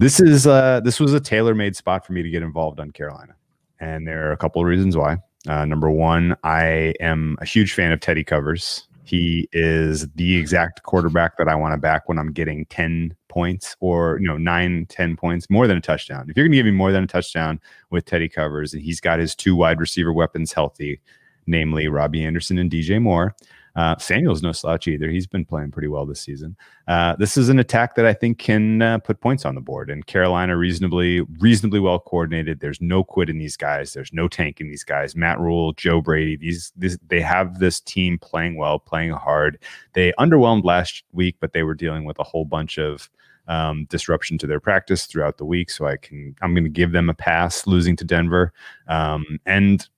this 0.00 0.18
is 0.18 0.46
uh, 0.46 0.80
this 0.80 0.98
was 0.98 1.12
a 1.12 1.20
tailor 1.20 1.54
made 1.54 1.76
spot 1.76 2.06
for 2.06 2.14
me 2.14 2.22
to 2.22 2.30
get 2.30 2.42
involved 2.42 2.80
on 2.80 2.90
Carolina, 2.90 3.34
and 3.80 4.08
there 4.08 4.28
are 4.28 4.32
a 4.32 4.36
couple 4.36 4.62
of 4.62 4.66
reasons 4.66 4.96
why. 4.96 5.18
Uh, 5.46 5.66
number 5.66 5.90
one, 5.90 6.34
I 6.42 6.94
am 7.00 7.36
a 7.42 7.44
huge 7.44 7.74
fan 7.74 7.92
of 7.92 8.00
Teddy 8.00 8.24
Covers. 8.24 8.88
He 9.04 9.46
is 9.52 10.08
the 10.14 10.36
exact 10.36 10.84
quarterback 10.84 11.36
that 11.36 11.48
I 11.48 11.54
want 11.54 11.74
to 11.74 11.78
back 11.78 12.08
when 12.08 12.18
I'm 12.18 12.32
getting 12.32 12.64
10 12.66 13.14
points 13.28 13.76
or, 13.80 14.18
you 14.20 14.26
know, 14.26 14.36
nine, 14.36 14.86
10 14.88 15.16
points, 15.16 15.50
more 15.50 15.66
than 15.66 15.76
a 15.76 15.80
touchdown. 15.80 16.30
If 16.30 16.36
you're 16.36 16.44
going 16.46 16.52
to 16.52 16.58
give 16.58 16.66
me 16.66 16.72
more 16.72 16.92
than 16.92 17.04
a 17.04 17.08
touchdown 17.08 17.60
with 17.90 18.04
Teddy 18.04 18.28
Covers 18.28 18.72
and 18.72 18.82
he's 18.82 19.00
got 19.00 19.18
his 19.18 19.34
two 19.34 19.56
wide 19.56 19.80
receiver 19.80 20.12
weapons 20.12 20.52
healthy, 20.52 21.00
namely 21.46 21.88
Robbie 21.88 22.24
Anderson 22.24 22.58
and 22.58 22.70
DJ 22.70 23.02
Moore, 23.02 23.34
uh, 23.76 23.96
Samuel's 23.98 24.42
no 24.42 24.52
slouch 24.52 24.88
either. 24.88 25.10
He's 25.10 25.26
been 25.26 25.44
playing 25.44 25.70
pretty 25.70 25.88
well 25.88 26.06
this 26.06 26.20
season. 26.20 26.56
Uh, 26.88 27.16
this 27.16 27.36
is 27.36 27.48
an 27.48 27.58
attack 27.58 27.94
that 27.94 28.06
I 28.06 28.12
think 28.12 28.38
can 28.38 28.82
uh, 28.82 28.98
put 28.98 29.20
points 29.20 29.44
on 29.44 29.54
the 29.54 29.60
board. 29.60 29.90
And 29.90 30.06
Carolina 30.06 30.56
reasonably 30.56 31.20
reasonably 31.38 31.80
well 31.80 32.00
coordinated. 32.00 32.60
There's 32.60 32.80
no 32.80 33.04
quit 33.04 33.30
in 33.30 33.38
these 33.38 33.56
guys. 33.56 33.92
There's 33.92 34.12
no 34.12 34.28
tank 34.28 34.60
in 34.60 34.68
these 34.68 34.84
guys. 34.84 35.14
Matt 35.14 35.38
Rhule, 35.38 35.72
Joe 35.74 36.00
Brady. 36.00 36.36
These 36.36 36.72
this, 36.76 36.98
they 37.08 37.20
have 37.20 37.58
this 37.58 37.80
team 37.80 38.18
playing 38.18 38.56
well, 38.56 38.78
playing 38.78 39.12
hard. 39.12 39.58
They 39.92 40.12
underwhelmed 40.18 40.64
last 40.64 41.04
week, 41.12 41.36
but 41.40 41.52
they 41.52 41.62
were 41.62 41.74
dealing 41.74 42.04
with 42.04 42.18
a 42.18 42.24
whole 42.24 42.44
bunch 42.44 42.78
of 42.78 43.08
um, 43.48 43.86
disruption 43.86 44.38
to 44.38 44.46
their 44.46 44.60
practice 44.60 45.06
throughout 45.06 45.38
the 45.38 45.44
week. 45.44 45.70
So 45.70 45.86
I 45.86 45.96
can 45.96 46.34
I'm 46.42 46.54
going 46.54 46.64
to 46.64 46.70
give 46.70 46.92
them 46.92 47.10
a 47.10 47.14
pass 47.14 47.66
losing 47.66 47.96
to 47.96 48.04
Denver. 48.04 48.52
Um, 48.88 49.40
and 49.46 49.88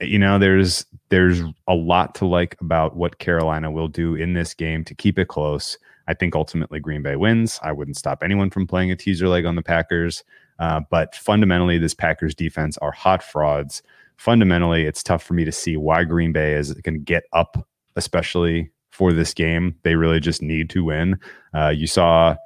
you 0.00 0.18
know, 0.18 0.38
there's 0.38 0.86
there's 1.10 1.42
a 1.68 1.74
lot 1.74 2.14
to 2.16 2.26
like 2.26 2.56
about 2.60 2.96
what 2.96 3.18
Carolina 3.18 3.70
will 3.70 3.88
do 3.88 4.14
in 4.14 4.32
this 4.32 4.54
game 4.54 4.84
to 4.84 4.94
keep 4.94 5.18
it 5.18 5.28
close. 5.28 5.76
I 6.08 6.14
think 6.14 6.34
ultimately 6.34 6.80
Green 6.80 7.02
Bay 7.02 7.16
wins. 7.16 7.60
I 7.62 7.72
wouldn't 7.72 7.96
stop 7.96 8.22
anyone 8.22 8.50
from 8.50 8.66
playing 8.66 8.90
a 8.90 8.96
teaser 8.96 9.28
leg 9.28 9.44
on 9.44 9.56
the 9.56 9.62
Packers. 9.62 10.24
Uh, 10.58 10.80
but 10.90 11.14
fundamentally, 11.14 11.78
this 11.78 11.94
Packers 11.94 12.34
defense 12.34 12.78
are 12.78 12.92
hot 12.92 13.22
frauds. 13.22 13.82
Fundamentally, 14.16 14.84
it's 14.84 15.02
tough 15.02 15.22
for 15.22 15.34
me 15.34 15.44
to 15.44 15.52
see 15.52 15.76
why 15.76 16.04
Green 16.04 16.32
Bay 16.32 16.54
is 16.54 16.72
going 16.74 16.94
to 16.94 17.00
get 17.00 17.24
up, 17.32 17.66
especially 17.96 18.70
for 18.90 19.12
this 19.12 19.32
game. 19.32 19.74
They 19.82 19.94
really 19.94 20.20
just 20.20 20.42
need 20.42 20.68
to 20.70 20.84
win. 20.84 21.18
Uh, 21.54 21.68
you 21.68 21.86
saw, 21.86 22.36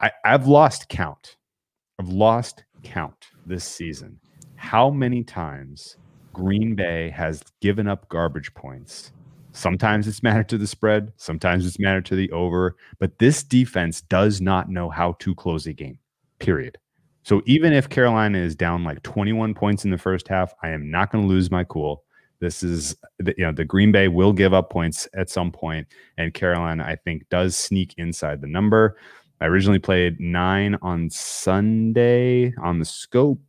I, 0.00 0.10
I've 0.24 0.46
lost 0.46 0.88
count. 0.88 1.36
I've 1.98 2.08
lost 2.08 2.64
count 2.82 3.28
this 3.46 3.64
season. 3.64 4.20
How 4.56 4.90
many 4.90 5.24
times 5.24 5.96
Green 6.34 6.74
Bay 6.74 7.08
has 7.08 7.42
given 7.62 7.88
up 7.88 8.10
garbage 8.10 8.52
points 8.52 9.12
Sometimes 9.56 10.08
it's 10.08 10.22
mattered 10.22 10.48
to 10.48 10.58
the 10.58 10.66
spread, 10.66 11.12
sometimes 11.16 11.64
it's 11.64 11.78
mattered 11.78 12.04
to 12.06 12.16
the 12.16 12.30
over, 12.32 12.74
but 12.98 13.20
this 13.20 13.44
defense 13.44 14.00
does 14.00 14.40
not 14.40 14.68
know 14.68 14.90
how 14.90 15.12
to 15.20 15.32
close 15.32 15.68
a 15.68 15.72
game, 15.72 15.96
period. 16.40 16.76
So 17.22 17.40
even 17.46 17.72
if 17.72 17.88
Carolina 17.88 18.38
is 18.38 18.56
down 18.56 18.82
like 18.82 19.00
21 19.04 19.54
points 19.54 19.84
in 19.84 19.92
the 19.92 19.96
first 19.96 20.26
half, 20.26 20.52
I 20.64 20.70
am 20.70 20.90
not 20.90 21.12
going 21.12 21.22
to 21.22 21.28
lose 21.28 21.52
my 21.52 21.62
cool. 21.62 22.02
This 22.40 22.64
is, 22.64 22.96
you 23.24 23.44
know, 23.44 23.52
the 23.52 23.64
Green 23.64 23.92
Bay 23.92 24.08
will 24.08 24.32
give 24.32 24.52
up 24.52 24.70
points 24.70 25.06
at 25.14 25.30
some 25.30 25.52
point, 25.52 25.86
and 26.18 26.34
Carolina, 26.34 26.82
I 26.82 26.96
think, 26.96 27.28
does 27.28 27.56
sneak 27.56 27.94
inside 27.96 28.40
the 28.40 28.48
number. 28.48 28.96
I 29.40 29.46
originally 29.46 29.78
played 29.78 30.18
nine 30.18 30.76
on 30.82 31.10
Sunday 31.10 32.52
on 32.60 32.80
the 32.80 32.84
scope 32.84 33.40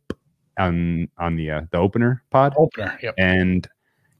on 0.58 1.08
on 1.18 1.36
the 1.36 1.50
uh, 1.50 1.60
the 1.70 1.78
opener 1.78 2.22
pod. 2.30 2.54
Opener, 2.56 2.98
yep. 3.02 3.14
And 3.18 3.68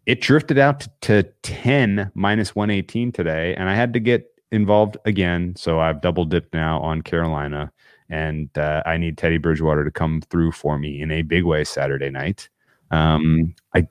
it 0.07 0.21
drifted 0.21 0.59
out 0.59 0.81
to, 0.81 0.91
to 1.03 1.23
10 1.43 2.13
minus 2.15 2.55
118 2.55 3.13
today, 3.13 3.55
and 3.57 3.69
I 3.69 3.75
had 3.75 3.93
to 3.93 4.01
get 4.01 4.33
involved 4.53 4.97
again. 5.05 5.55
So 5.57 5.81
I've 5.81 6.01
double 6.01 6.25
dipped 6.25 6.55
now 6.55 6.81
on 6.81 7.03
Carolina, 7.03 7.73
and 8.09 8.49
uh, 8.57 8.83
I 8.87 8.97
need 8.97 9.19
Teddy 9.19 9.39
Bridgewater 9.39 9.85
to 9.85 9.91
come 9.91 10.23
through 10.31 10.53
for 10.53 10.79
me 10.79 11.01
in 11.03 11.11
a 11.11 11.23
big 11.23 11.45
way 11.45 11.65
Saturday 11.65 12.11
night. 12.11 12.49
Um, 12.93 13.55
I 13.75 13.89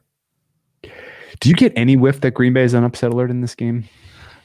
do 1.39 1.49
you 1.49 1.55
get 1.55 1.73
any 1.75 1.97
whiff 1.97 2.21
that 2.21 2.31
Green 2.31 2.53
Bay 2.53 2.63
is 2.63 2.73
on 2.73 2.83
upset 2.83 3.11
alert 3.11 3.29
in 3.29 3.41
this 3.41 3.55
game? 3.55 3.83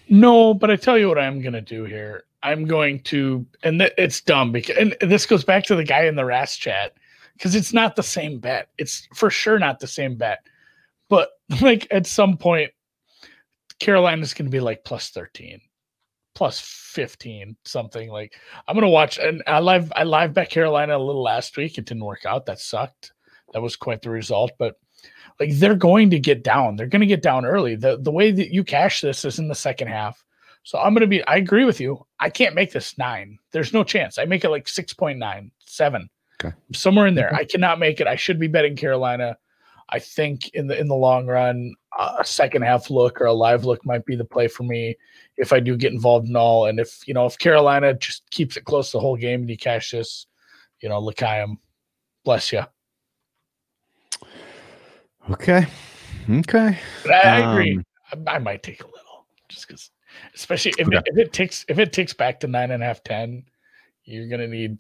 No, 0.08 0.54
but 0.54 0.70
I 0.70 0.76
tell 0.76 0.98
you 0.98 1.08
what 1.08 1.18
I'm 1.18 1.40
going 1.40 1.52
to 1.52 1.60
do 1.60 1.84
here. 1.84 2.24
I'm 2.42 2.64
going 2.64 3.00
to, 3.04 3.46
and 3.62 3.78
th- 3.78 3.92
it's 3.96 4.20
dumb 4.20 4.50
because, 4.50 4.76
and 4.76 4.96
this 5.00 5.26
goes 5.26 5.44
back 5.44 5.64
to 5.64 5.76
the 5.76 5.84
guy 5.84 6.06
in 6.06 6.16
the 6.16 6.24
RAS 6.24 6.56
chat 6.56 6.94
because 7.40 7.55
it's 7.55 7.72
not 7.72 7.96
the 7.96 8.03
same 8.03 8.38
bet. 8.38 8.68
It's 8.76 9.09
for 9.14 9.31
sure 9.31 9.59
not 9.59 9.81
the 9.81 9.87
same 9.87 10.14
bet. 10.16 10.40
But 11.09 11.31
like 11.62 11.87
at 11.90 12.07
some 12.07 12.37
point, 12.37 12.70
Carolina's 13.79 14.35
going 14.35 14.44
to 14.44 14.50
be 14.50 14.61
like 14.61 14.85
plus 14.85 15.09
13, 15.09 15.59
plus 16.35 16.61
15, 16.61 17.57
something 17.64 18.11
like 18.11 18.35
I'm 18.68 18.74
going 18.74 18.83
to 18.83 18.90
watch. 18.90 19.18
And 19.18 19.42
I 19.46 19.61
live, 19.61 19.90
I 19.96 20.05
live 20.05 20.35
bet 20.35 20.50
Carolina 20.50 20.98
a 20.98 20.98
little 20.98 21.22
last 21.22 21.57
week. 21.57 21.79
It 21.79 21.87
didn't 21.87 22.05
work 22.05 22.26
out. 22.26 22.44
That 22.44 22.61
sucked. 22.61 23.12
That 23.55 23.62
was 23.62 23.74
quite 23.74 24.03
the 24.03 24.11
result. 24.11 24.53
But 24.59 24.74
like 25.40 25.53
they're 25.55 25.74
going 25.74 26.11
to 26.11 26.18
get 26.18 26.44
down. 26.44 26.76
They're 26.76 26.88
going 26.88 27.00
to 27.00 27.07
get 27.07 27.22
down 27.22 27.46
early. 27.46 27.74
The, 27.74 27.96
the 27.96 28.12
way 28.12 28.33
that 28.33 28.53
you 28.53 28.64
cash 28.64 29.00
this 29.00 29.24
is 29.24 29.38
in 29.38 29.48
the 29.48 29.55
second 29.55 29.88
half. 29.88 30.22
So 30.62 30.79
I'm 30.79 30.92
going 30.92 31.00
to 31.00 31.07
be, 31.07 31.24
I 31.24 31.37
agree 31.37 31.64
with 31.64 31.81
you. 31.81 32.07
I 32.18 32.29
can't 32.29 32.55
make 32.55 32.70
this 32.70 32.98
nine. 32.98 33.38
There's 33.50 33.72
no 33.72 33.83
chance. 33.83 34.18
I 34.18 34.26
make 34.26 34.44
it 34.44 34.50
like 34.50 34.66
6.9, 34.66 35.50
seven, 35.66 36.11
okay. 36.44 36.55
somewhere 36.72 37.07
in 37.07 37.14
there. 37.14 37.35
I 37.35 37.44
cannot 37.44 37.79
make 37.79 38.00
it. 38.00 38.07
I 38.07 38.16
should 38.16 38.38
be 38.38 38.48
betting 38.48 38.76
Carolina. 38.76 39.37
I 39.90 39.98
think 39.98 40.50
in 40.50 40.66
the 40.66 40.79
in 40.79 40.88
the 40.88 40.94
long 40.94 41.26
run, 41.26 41.74
a 41.98 42.24
second 42.24 42.62
half 42.62 42.90
look 42.90 43.20
or 43.20 43.26
a 43.26 43.33
live 43.33 43.64
look 43.64 43.85
might 43.85 44.07
be 44.07 44.16
the 44.16 44.24
play 44.24 44.48
for 44.48 44.62
me 44.62 44.96
if 45.37 45.53
I 45.53 45.61
do 45.61 45.76
get 45.76 45.92
involved 45.92 46.29
in 46.29 46.37
all. 46.37 46.66
And 46.66 46.79
if 46.79 47.07
you 47.07 47.14
know 47.14 47.26
if 47.26 47.38
Carolina 47.38 47.94
just 47.94 48.29
keeps 48.31 48.57
it 48.57 48.64
close 48.64 48.92
the 48.92 49.00
whole 49.00 49.16
game 49.16 49.40
and 49.40 49.50
you 49.50 49.57
cash 49.57 49.90
this, 49.90 50.26
you 50.81 50.88
know, 50.88 51.00
L'Chaim, 51.00 51.59
bless 52.24 52.53
you. 52.53 52.62
Okay, 55.31 55.66
okay. 56.31 56.79
But 57.03 57.12
I, 57.12 57.42
um, 57.42 57.50
agree. 57.50 57.85
I, 58.12 58.35
I, 58.35 58.38
might 58.38 58.62
take 58.62 58.83
a 58.83 58.87
little 58.87 59.26
just 59.48 59.66
because, 59.66 59.90
especially 60.35 60.74
if, 60.79 60.87
okay. 60.87 60.96
it, 60.96 61.05
if 61.07 61.18
it 61.18 61.33
takes 61.33 61.64
if 61.68 61.79
it 61.79 61.92
takes 61.92 62.12
back 62.12 62.40
to 62.40 62.46
nine 62.46 62.70
and 62.70 62.83
a 62.83 62.87
half, 62.87 63.03
ten, 63.03 63.44
you're 64.05 64.29
gonna 64.29 64.48
need 64.48 64.79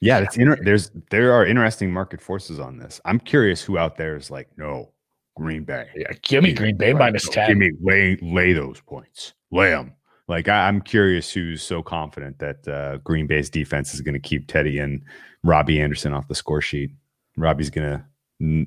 yeah, 0.00 0.18
it's 0.18 0.36
inter- 0.36 0.58
there's 0.62 0.90
there 1.10 1.32
are 1.32 1.46
interesting 1.46 1.92
market 1.92 2.20
forces 2.20 2.60
on 2.60 2.78
this. 2.78 3.00
I'm 3.04 3.18
curious 3.18 3.62
who 3.62 3.78
out 3.78 3.96
there 3.96 4.16
is 4.16 4.30
like, 4.30 4.48
no, 4.56 4.92
Green 5.36 5.64
Bay. 5.64 5.88
Yeah, 5.94 6.12
give 6.22 6.44
me 6.44 6.52
Green 6.52 6.76
Bay 6.76 6.92
minus 6.92 7.28
ten. 7.28 7.48
Give 7.48 7.58
me 7.58 7.70
lay 7.80 8.16
lay 8.22 8.52
those 8.52 8.80
points. 8.80 9.34
Lay 9.50 9.70
them. 9.70 9.94
Like 10.28 10.48
I, 10.48 10.68
am 10.68 10.80
curious 10.80 11.30
who's 11.30 11.62
so 11.62 11.82
confident 11.82 12.38
that 12.40 12.66
uh, 12.66 12.96
Green 12.98 13.26
Bay's 13.26 13.48
defense 13.48 13.94
is 13.94 14.00
going 14.00 14.14
to 14.14 14.20
keep 14.20 14.48
Teddy 14.48 14.78
and 14.78 15.02
Robbie 15.44 15.80
Anderson 15.80 16.12
off 16.12 16.26
the 16.26 16.34
score 16.34 16.60
sheet. 16.60 16.90
Robbie's 17.36 17.70
going 17.70 17.88
to, 17.88 18.04
you 18.40 18.66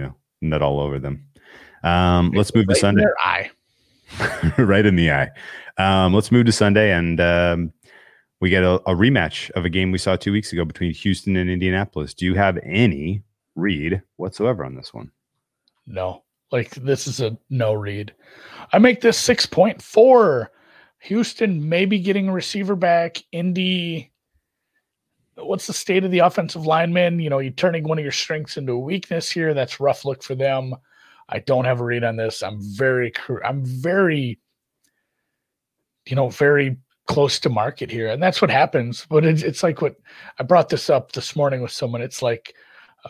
know, 0.00 0.14
nut 0.40 0.62
all 0.62 0.80
over 0.80 0.98
them. 0.98 1.24
Um, 1.84 2.32
let's 2.32 2.52
move 2.54 2.66
right 2.66 2.74
to 2.74 2.80
Sunday. 2.80 3.04
eye. 3.24 3.50
right 4.58 4.84
in 4.84 4.96
the 4.96 5.12
eye. 5.12 5.30
Um, 5.78 6.12
let's 6.12 6.32
move 6.32 6.46
to 6.46 6.52
Sunday 6.52 6.92
and 6.92 7.20
um, 7.20 7.72
we 8.40 8.50
get 8.50 8.64
a, 8.64 8.74
a, 8.86 8.94
rematch 8.94 9.50
of 9.50 9.64
a 9.64 9.70
game 9.70 9.92
we 9.92 9.98
saw 9.98 10.16
two 10.16 10.32
weeks 10.32 10.52
ago 10.52 10.64
between 10.64 10.94
Houston 10.94 11.36
and 11.36 11.50
Indianapolis. 11.50 12.14
Do 12.14 12.24
you 12.24 12.34
have 12.34 12.58
any 12.64 13.22
read 13.54 14.02
whatsoever 14.16 14.64
on 14.64 14.74
this 14.74 14.94
one? 14.94 15.10
No, 15.86 16.24
like 16.50 16.70
this 16.70 17.06
is 17.06 17.20
a 17.20 17.36
no 17.50 17.74
read. 17.74 18.14
I 18.72 18.78
make 18.78 19.00
this 19.00 19.20
6.4. 19.26 20.48
Houston 21.00 21.68
maybe 21.68 21.98
getting 21.98 22.28
a 22.28 22.32
receiver 22.32 22.76
back. 22.76 23.22
Indy, 23.32 24.12
what's 25.36 25.66
the 25.66 25.72
state 25.72 26.04
of 26.04 26.10
the 26.10 26.18
offensive 26.20 26.66
lineman? 26.66 27.20
You 27.20 27.30
know, 27.30 27.38
you're 27.38 27.52
turning 27.52 27.84
one 27.84 27.98
of 27.98 28.04
your 28.04 28.12
strengths 28.12 28.56
into 28.56 28.72
a 28.72 28.78
weakness 28.78 29.30
here. 29.30 29.54
That's 29.54 29.80
rough 29.80 30.04
look 30.04 30.22
for 30.22 30.34
them. 30.34 30.74
I 31.28 31.38
don't 31.38 31.64
have 31.64 31.80
a 31.80 31.84
read 31.84 32.04
on 32.04 32.16
this. 32.16 32.42
I'm 32.42 32.58
very, 32.60 33.12
I'm 33.44 33.64
very, 33.64 34.38
you 36.06 36.16
know, 36.16 36.28
very 36.28 36.76
close 37.10 37.40
to 37.40 37.48
market 37.48 37.90
here 37.90 38.06
and 38.06 38.22
that's 38.22 38.40
what 38.40 38.50
happens. 38.50 39.04
But 39.10 39.24
it's, 39.24 39.42
it's 39.42 39.64
like 39.64 39.82
what 39.82 39.96
i 40.38 40.44
brought 40.44 40.68
this 40.68 40.88
up 40.88 41.10
this 41.10 41.34
morning 41.34 41.60
with 41.60 41.72
someone. 41.72 42.02
It's 42.02 42.22
like 42.22 42.54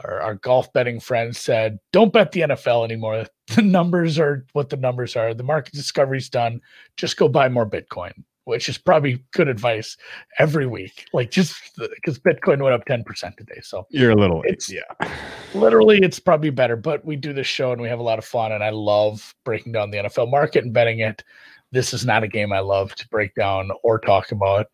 our, 0.03 0.21
our, 0.21 0.35
golf 0.37 0.73
betting 0.73 1.01
friend 1.01 1.37
said 1.37 1.79
don't 1.93 2.13
bet 2.13 2.33
the 2.33 2.41
nfl 2.41 2.85
anymore. 2.85 3.27
The 3.57 3.63
numbers 3.63 4.17
are 4.21 4.47
what 4.53 4.71
the 4.71 4.77
numbers 4.77 5.17
are. 5.17 5.35
The 5.35 5.43
market 5.43 5.75
discovery's 5.75 6.31
done. 6.31 6.61
Just 6.97 7.17
go 7.17 7.29
buy 7.29 7.49
more 7.49 7.69
bitcoin 7.69 8.13
which 8.45 8.69
is 8.69 8.79
probably 8.79 9.23
good 9.33 9.49
advice 9.49 9.97
every 10.39 10.67
week. 10.67 11.07
Like 11.13 11.31
just 11.31 11.77
because 11.79 12.19
bitcoin 12.19 12.63
went 12.63 12.75
up 12.75 12.87
10% 12.87 13.37
today 13.37 13.61
so. 13.63 13.87
You're 13.91 14.13
a 14.13 14.17
little 14.17 14.43
it's 14.47 14.73
yeah. 14.73 15.09
literally 15.55 15.99
it's 16.01 16.19
probably 16.19 16.51
better 16.51 16.77
but 16.77 17.05
we 17.05 17.17
do 17.17 17.33
this 17.33 17.47
show 17.47 17.73
and 17.73 17.83
we 17.83 17.89
have 17.89 17.99
a 17.99 18.05
lot 18.05 18.19
of 18.19 18.25
fun 18.25 18.53
and 18.53 18.63
i 18.63 18.71
love 18.71 19.35
breaking 19.45 19.73
down 19.73 19.91
the 19.91 19.99
nfl 19.99 20.31
market 20.31 20.65
and 20.65 20.73
betting 20.73 21.01
it 21.01 21.25
this 21.73 21.93
is 21.93 22.05
not 22.05 22.23
a 22.23 22.29
game 22.29 22.53
I 22.53 22.61
love 22.61 22.95
to 22.97 23.09
break 23.09 23.35
down 23.35 23.71
or 23.83 23.99
talk 23.99 24.33
about. 24.33 24.67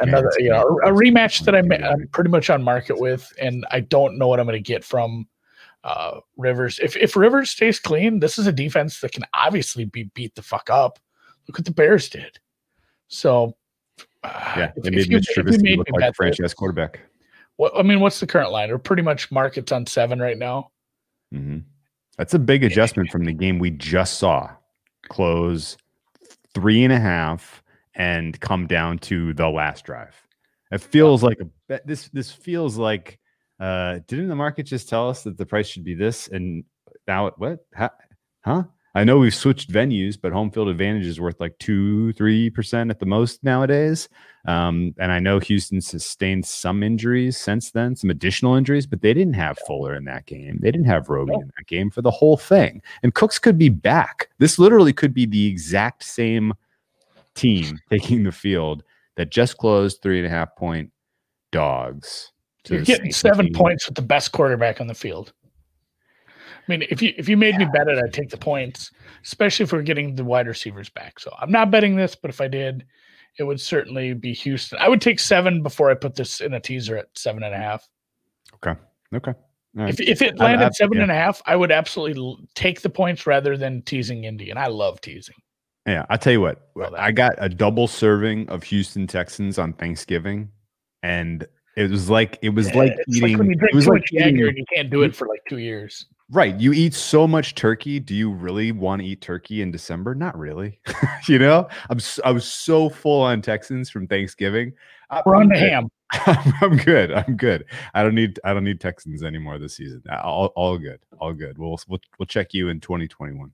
Another, 0.00 0.30
you 0.38 0.50
know, 0.50 0.78
a 0.84 0.90
rematch 0.90 1.44
that 1.44 1.54
I'm, 1.54 1.72
I'm 1.72 2.06
pretty 2.08 2.30
much 2.30 2.50
on 2.50 2.62
market 2.62 3.00
with, 3.00 3.32
and 3.40 3.66
I 3.70 3.80
don't 3.80 4.18
know 4.18 4.28
what 4.28 4.40
I'm 4.40 4.46
going 4.46 4.62
to 4.62 4.72
get 4.72 4.84
from 4.84 5.26
uh, 5.84 6.20
Rivers. 6.36 6.78
If 6.82 6.96
if 6.96 7.16
Rivers 7.16 7.50
stays 7.50 7.80
clean, 7.80 8.20
this 8.20 8.38
is 8.38 8.46
a 8.46 8.52
defense 8.52 9.00
that 9.00 9.12
can 9.12 9.24
obviously 9.34 9.86
be 9.86 10.04
beat 10.14 10.34
the 10.34 10.42
fuck 10.42 10.68
up. 10.68 10.98
Look 11.46 11.56
what 11.56 11.64
the 11.64 11.70
Bears 11.70 12.10
did. 12.10 12.38
So, 13.08 13.56
uh, 14.22 14.54
yeah, 14.56 14.72
they 14.76 14.90
made 14.90 15.08
Mitch 15.08 15.28
Trubisky 15.34 15.78
look 15.78 15.88
like 15.90 16.10
a 16.10 16.12
franchise 16.12 16.52
quarterback. 16.52 17.00
What 17.56 17.72
I 17.74 17.82
mean, 17.82 18.00
what's 18.00 18.20
the 18.20 18.26
current 18.26 18.52
line? 18.52 18.70
We're 18.70 18.78
pretty 18.78 19.02
much 19.02 19.30
markets 19.30 19.72
on 19.72 19.86
seven 19.86 20.20
right 20.20 20.36
now. 20.36 20.70
Mm-hmm. 21.34 21.60
That's 22.18 22.34
a 22.34 22.38
big 22.38 22.64
adjustment 22.64 23.10
from 23.10 23.24
the 23.24 23.32
game 23.32 23.58
we 23.58 23.70
just 23.70 24.18
saw 24.18 24.50
close 25.08 25.76
three 26.54 26.84
and 26.84 26.92
a 26.92 26.98
half 26.98 27.62
and 27.94 28.38
come 28.40 28.66
down 28.66 28.98
to 28.98 29.32
the 29.34 29.48
last 29.48 29.84
drive. 29.84 30.14
It 30.70 30.80
feels 30.80 31.22
like 31.22 31.38
a 31.40 31.80
this 31.84 32.08
this 32.08 32.30
feels 32.30 32.76
like 32.76 33.18
uh 33.60 34.00
didn't 34.06 34.28
the 34.28 34.36
market 34.36 34.64
just 34.64 34.88
tell 34.88 35.08
us 35.08 35.24
that 35.24 35.36
the 35.36 35.46
price 35.46 35.66
should 35.66 35.84
be 35.84 35.94
this 35.94 36.28
and 36.28 36.64
now 37.06 37.26
it 37.26 37.34
what 37.38 37.60
huh? 37.74 38.64
I 38.94 39.04
know 39.04 39.18
we've 39.18 39.34
switched 39.34 39.70
venues, 39.70 40.18
but 40.20 40.32
home 40.32 40.50
field 40.50 40.68
advantage 40.68 41.06
is 41.06 41.20
worth 41.20 41.38
like 41.40 41.58
two, 41.58 42.12
three 42.14 42.50
percent 42.50 42.90
at 42.90 42.98
the 42.98 43.06
most 43.06 43.44
nowadays. 43.44 44.08
Um, 44.46 44.94
and 44.98 45.12
I 45.12 45.18
know 45.18 45.38
Houston 45.38 45.80
sustained 45.80 46.46
some 46.46 46.82
injuries 46.82 47.36
since 47.36 47.70
then, 47.70 47.96
some 47.96 48.08
additional 48.08 48.54
injuries, 48.54 48.86
but 48.86 49.02
they 49.02 49.12
didn't 49.12 49.34
have 49.34 49.58
Fuller 49.66 49.94
in 49.94 50.04
that 50.04 50.26
game. 50.26 50.58
They 50.62 50.70
didn't 50.70 50.86
have 50.86 51.08
Roby 51.08 51.34
in 51.34 51.52
that 51.58 51.66
game 51.66 51.90
for 51.90 52.00
the 52.00 52.10
whole 52.10 52.38
thing. 52.38 52.80
And 53.02 53.14
Cooks 53.14 53.38
could 53.38 53.58
be 53.58 53.68
back. 53.68 54.30
This 54.38 54.58
literally 54.58 54.92
could 54.92 55.12
be 55.12 55.26
the 55.26 55.46
exact 55.46 56.02
same 56.02 56.54
team 57.34 57.78
taking 57.90 58.22
the 58.22 58.32
field 58.32 58.84
that 59.16 59.30
just 59.30 59.58
closed 59.58 60.00
three 60.00 60.18
and 60.18 60.26
a 60.26 60.30
half 60.30 60.56
point 60.56 60.90
dogs. 61.52 62.32
You're 62.68 62.82
getting 62.82 63.12
seven 63.12 63.46
team. 63.46 63.54
points 63.54 63.86
with 63.86 63.94
the 63.94 64.02
best 64.02 64.32
quarterback 64.32 64.80
on 64.80 64.86
the 64.86 64.94
field. 64.94 65.32
I 66.68 66.72
mean, 66.72 66.86
if 66.90 67.00
you 67.00 67.14
if 67.16 67.28
you 67.28 67.36
made 67.36 67.56
me 67.56 67.66
bet 67.72 67.88
it, 67.88 67.98
I'd 67.98 68.12
take 68.12 68.30
the 68.30 68.36
points, 68.36 68.90
especially 69.24 69.64
if 69.64 69.72
we're 69.72 69.82
getting 69.82 70.14
the 70.14 70.24
wide 70.24 70.46
receivers 70.46 70.88
back. 70.90 71.18
So 71.18 71.34
I'm 71.38 71.50
not 71.50 71.70
betting 71.70 71.96
this, 71.96 72.14
but 72.14 72.30
if 72.30 72.40
I 72.40 72.48
did, 72.48 72.84
it 73.38 73.44
would 73.44 73.60
certainly 73.60 74.12
be 74.12 74.34
Houston. 74.34 74.78
I 74.78 74.88
would 74.88 75.00
take 75.00 75.18
seven 75.18 75.62
before 75.62 75.90
I 75.90 75.94
put 75.94 76.14
this 76.14 76.40
in 76.40 76.54
a 76.54 76.60
teaser 76.60 76.96
at 76.96 77.06
seven 77.16 77.42
and 77.42 77.54
a 77.54 77.58
half. 77.58 77.88
Okay. 78.56 78.78
Okay. 79.14 79.32
Right. 79.74 79.88
If, 79.88 80.00
if 80.00 80.22
it 80.22 80.38
landed 80.38 80.74
seven 80.74 80.96
yeah. 80.96 81.04
and 81.04 81.12
a 81.12 81.14
half, 81.14 81.40
I 81.46 81.56
would 81.56 81.70
absolutely 81.70 82.48
take 82.54 82.82
the 82.82 82.90
points 82.90 83.26
rather 83.26 83.56
than 83.56 83.82
teasing 83.82 84.24
Indy. 84.24 84.50
And 84.50 84.58
I 84.58 84.66
love 84.66 85.00
teasing. 85.00 85.36
Yeah, 85.88 86.04
I 86.10 86.18
tell 86.18 86.34
you 86.34 86.42
what, 86.42 86.70
I 86.98 87.12
got 87.12 87.34
a 87.38 87.48
double 87.48 87.88
serving 87.88 88.50
of 88.50 88.62
Houston 88.64 89.06
Texans 89.06 89.58
on 89.58 89.72
Thanksgiving, 89.72 90.50
and 91.02 91.46
it 91.78 91.90
was 91.90 92.10
like 92.10 92.38
it 92.42 92.50
was 92.50 92.68
yeah, 92.68 92.76
like 92.76 92.92
eating. 93.08 93.30
Like 93.30 93.38
when 93.38 93.48
you 93.48 93.54
drink 93.54 93.72
it 93.72 93.74
was 93.74 93.88
like 93.88 94.12
eating, 94.12 94.42
and 94.42 94.56
you 94.58 94.64
can't 94.74 94.90
do 94.90 95.02
it 95.02 95.16
for 95.16 95.26
like 95.26 95.40
two 95.48 95.56
years. 95.56 96.04
Right. 96.30 96.58
You 96.60 96.72
eat 96.74 96.92
so 96.92 97.26
much 97.26 97.54
turkey. 97.54 97.98
Do 98.00 98.14
you 98.14 98.30
really 98.30 98.70
want 98.70 99.00
to 99.00 99.08
eat 99.08 99.22
turkey 99.22 99.62
in 99.62 99.70
December? 99.70 100.14
Not 100.14 100.38
really. 100.38 100.78
you 101.28 101.38
know, 101.38 101.66
I'm 101.88 101.98
I 102.24 102.30
was 102.32 102.44
so 102.44 102.90
full 102.90 103.22
on 103.22 103.40
Texans 103.40 103.88
from 103.88 104.06
Thanksgiving. 104.06 104.74
We're 105.24 105.36
on 105.36 105.48
the 105.48 105.58
ham. 105.58 105.90
I'm 106.60 106.76
good. 106.76 107.12
I'm 107.12 107.36
good. 107.36 107.64
I 107.94 108.02
don't 108.02 108.14
need 108.14 108.38
I 108.44 108.52
don't 108.52 108.64
need 108.64 108.80
Texans 108.80 109.22
anymore 109.22 109.58
this 109.58 109.76
season. 109.76 110.02
All, 110.22 110.46
all 110.54 110.76
good. 110.76 111.00
All 111.18 111.32
good. 111.32 111.56
We'll 111.56 111.78
we'll 111.88 112.00
we'll 112.18 112.26
check 112.26 112.52
you 112.52 112.68
in 112.68 112.80
2021. 112.80 113.50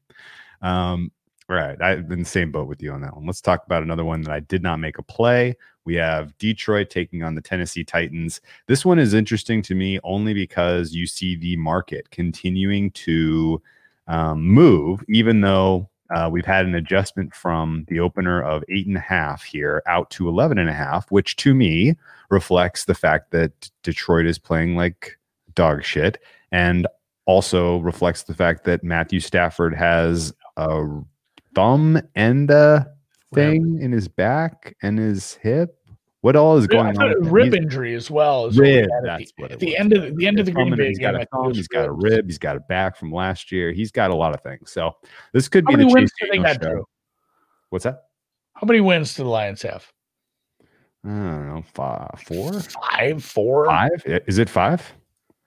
Um, 0.63 1.13
right. 1.49 1.81
I've 1.81 2.09
been 2.09 2.21
the 2.21 2.25
same 2.25 2.51
boat 2.51 2.69
with 2.69 2.83
you 2.83 2.93
on 2.93 3.01
that 3.03 3.15
one. 3.15 3.27
Let's 3.27 3.41
talk 3.41 3.65
about 3.67 3.83
another 3.83 4.05
one 4.05 4.23
that 4.23 4.33
I 4.33 4.41
did 4.41 4.63
not 4.63 4.79
make 4.79 4.99
a 4.99 5.03
play. 5.03 5.57
We 5.85 5.95
have 5.97 6.37
Detroit 6.39 6.89
taking 6.89 7.23
on 7.23 7.35
the 7.35 7.43
Tennessee 7.43 7.85
Titans. 7.85 8.41
This 8.67 8.85
one 8.85 8.99
is 8.99 9.13
interesting 9.13 9.61
to 9.63 9.75
me 9.75 10.01
only 10.03 10.33
because 10.33 10.93
you 10.95 11.07
see 11.07 11.37
the 11.37 11.57
market 11.57 12.11
continuing 12.11 12.91
to 12.93 13.61
um, 14.07 14.47
move, 14.47 15.05
even 15.09 15.43
though 15.43 15.89
uh, 16.15 16.29
we've 16.31 16.47
had 16.47 16.67
an 16.67 16.75
adjustment 16.75 17.35
from 17.35 17.85
the 17.89 18.01
opener 18.01 18.43
of 18.43 18.65
eight 18.69 18.87
and 18.87 18.97
a 18.97 19.01
half 19.01 19.43
here 19.43 19.83
out 19.87 20.11
to 20.11 20.29
11 20.29 20.59
and 20.59 20.71
a 20.71 20.75
half, 20.75 21.11
which 21.11 21.37
to 21.37 21.55
me 21.55 21.95
reflects 22.31 22.85
the 22.85 22.95
fact 22.95 23.31
that 23.31 23.71
Detroit 23.83 24.27
is 24.27 24.39
playing 24.39 24.77
like 24.77 25.19
dog 25.55 25.85
shit 25.85 26.19
and 26.53 26.87
also 27.27 27.79
reflects 27.79 28.25
the 28.25 28.35
fact 28.35 28.65
that 28.65 28.85
Matthew 28.85 29.21
Stafford 29.21 29.75
has 29.75 30.33
a 30.57 30.85
thumb 31.55 32.01
and 32.15 32.51
a 32.51 32.87
thing 33.35 33.79
in 33.81 33.93
his 33.93 34.09
back 34.09 34.77
and 34.83 34.99
his 34.99 35.35
hip. 35.35 35.79
What 36.21 36.37
all 36.37 36.57
is 36.57 36.67
going 36.67 36.99
on? 36.99 37.23
Rib 37.23 37.53
he's, 37.53 37.55
injury 37.55 37.95
as 37.95 38.11
well. 38.11 38.51
Rib. 38.51 38.89
That's 39.03 39.31
the, 39.33 39.43
what 39.43 39.53
it 39.53 39.59
the 39.59 39.77
end 39.77 39.93
of 39.93 40.03
the, 40.03 40.15
the 40.17 40.27
end 40.27 40.41
of 40.41 40.47
the 40.47 40.53
Green 40.53 40.75
Bay 40.75 40.89
he's 40.89 40.99
got. 40.99 41.15
A 41.15 41.27
thumb, 41.27 41.53
he's 41.53 41.69
got 41.69 41.87
a 41.87 41.93
rib. 41.93 42.27
He's 42.27 42.39
got 42.39 42.57
a 42.57 42.61
back 42.61 42.97
from 42.97 43.13
last 43.13 43.53
year. 43.53 43.73
He's 43.73 43.91
got 43.91 44.11
a 44.11 44.15
lot 44.15 44.35
of 44.35 44.41
things. 44.41 44.71
So 44.73 44.93
this 45.35 45.49
could 45.49 45.65
How 45.67 45.77
be 45.77 45.85
the 45.85 45.89
wins 45.93 46.11
do 46.19 46.29
they 46.31 46.39
got 46.39 46.63
show. 46.63 46.89
What's 47.69 47.85
that? 47.85 48.05
How 48.55 48.67
many 48.67 48.81
wins 48.81 49.15
do 49.15 49.25
the 49.25 49.29
Lions 49.29 49.61
have? 49.63 49.87
I 51.05 51.09
don't 51.09 51.49
know, 51.49 51.65
five, 51.75 52.23
four, 52.27 52.59
five, 52.61 53.23
four, 53.23 53.67
five. 53.67 54.03
Is 54.07 54.39
it 54.39 54.49
five? 54.49 54.95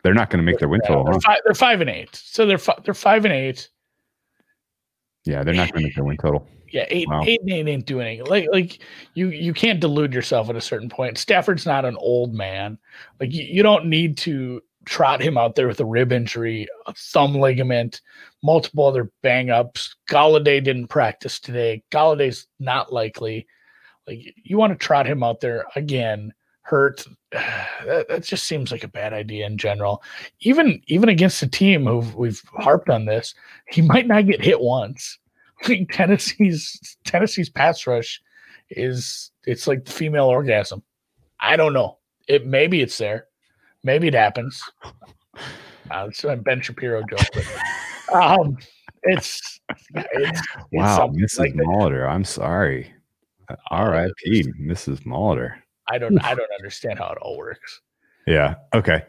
They're 0.04 0.14
not 0.14 0.30
going 0.30 0.38
to 0.38 0.44
make 0.44 0.60
their 0.60 0.70
win 0.70 0.82
total. 0.86 1.06
They're, 1.06 1.14
huh? 1.14 1.20
five, 1.22 1.40
they're 1.44 1.56
five 1.56 1.82
and 1.82 1.90
eight. 1.90 2.16
So 2.16 2.46
they're 2.46 2.60
fi- 2.60 2.78
they're 2.84 2.94
five 2.94 3.26
and 3.26 3.34
eight. 3.34 3.70
Yeah, 5.28 5.44
they're 5.44 5.54
not 5.54 5.72
going 5.72 5.82
to 5.82 5.88
make 5.88 5.96
their 5.96 6.04
win 6.06 6.18
total. 6.18 6.48
Yeah, 6.72 6.86
eight, 6.90 7.08
wow. 7.08 7.24
eight 7.26 7.42
and 7.42 7.50
eight 7.50 7.68
ain't 7.68 7.86
doing 7.86 8.08
anything. 8.08 8.26
Like, 8.26 8.48
like 8.52 8.80
you, 9.14 9.30
you 9.30 9.54
can't 9.54 9.80
delude 9.80 10.14
yourself 10.14 10.50
at 10.50 10.56
a 10.56 10.62
certain 10.62 10.90
point. 10.90 11.18
Stafford's 11.18 11.66
not 11.66 11.86
an 11.86 11.98
old 11.98 12.34
man. 12.34 12.78
Like, 13.20 13.34
you, 13.34 13.44
you 13.44 13.64
don't 13.64 13.86
need 13.86 14.18
to 14.20 14.62
trot 14.86 15.22
him 15.22 15.38
out 15.38 15.56
there 15.56 15.68
with 15.68 15.82
a 15.82 15.86
rib 15.86 16.12
injury, 16.12 16.68
a 16.86 16.94
thumb 16.94 17.36
ligament, 17.36 18.02
multiple 18.42 18.86
other 18.86 19.12
bang 19.22 19.50
ups. 19.50 19.96
Golladay 20.10 20.64
didn't 20.64 20.88
practice 20.88 21.40
today. 21.40 21.84
Golladay's 21.92 22.48
not 22.60 22.94
likely. 22.94 23.48
Like, 24.08 24.20
you 24.44 24.58
want 24.58 24.72
to 24.72 24.86
trot 24.86 25.06
him 25.06 25.24
out 25.24 25.42
there 25.42 25.66
again, 25.76 26.34
hurt. 26.68 27.06
That, 27.86 28.08
that 28.10 28.24
just 28.24 28.46
seems 28.46 28.72
like 28.72 28.84
a 28.84 28.90
bad 28.90 29.14
idea 29.14 29.46
in 29.46 29.58
general. 29.58 30.02
Even 30.42 30.82
even 30.88 31.10
against 31.10 31.44
a 31.44 31.48
team 31.48 31.86
who 31.86 32.00
we've 32.18 32.42
harped 32.58 32.90
on 32.90 33.06
this, 33.06 33.36
he 33.70 33.82
might 33.82 34.08
not 34.08 34.26
get 34.26 34.44
hit 34.44 34.60
once. 34.60 35.20
think 35.64 35.92
Tennessee's 35.92 36.98
Tennessee's 37.06 37.50
pass 37.50 37.86
rush 37.88 38.22
is 38.70 39.32
it's 39.46 39.68
like 39.68 39.86
the 39.86 39.92
female 39.92 40.26
orgasm. 40.26 40.84
I 41.40 41.56
don't 41.56 41.74
know. 41.74 42.00
It 42.28 42.46
maybe 42.46 42.82
it's 42.82 42.98
there. 42.98 43.28
Maybe 43.84 44.08
it 44.08 44.16
happens. 44.16 44.62
Uh, 45.90 46.08
it's 46.10 46.22
a 46.26 46.36
Ben 46.36 46.60
Shapiro 46.60 47.02
joke. 47.10 47.26
But, 47.34 48.14
um, 48.14 48.58
it's, 49.04 49.62
it's, 49.96 50.42
wow, 50.74 51.08
Mrs. 51.08 51.40
Like 51.40 51.54
Molitor. 51.54 52.10
I'm 52.10 52.26
sorry. 52.26 52.92
R.I.P. 53.72 54.44
Mrs. 54.60 55.06
Molitor. 55.06 55.54
I 55.90 55.98
don't. 55.98 56.18
I 56.24 56.36
don't 56.36 56.52
understand 56.58 57.00
how 57.00 57.10
it 57.10 57.18
all 57.22 57.38
works. 57.38 57.82
Yeah. 58.26 58.56
Okay. 58.74 59.04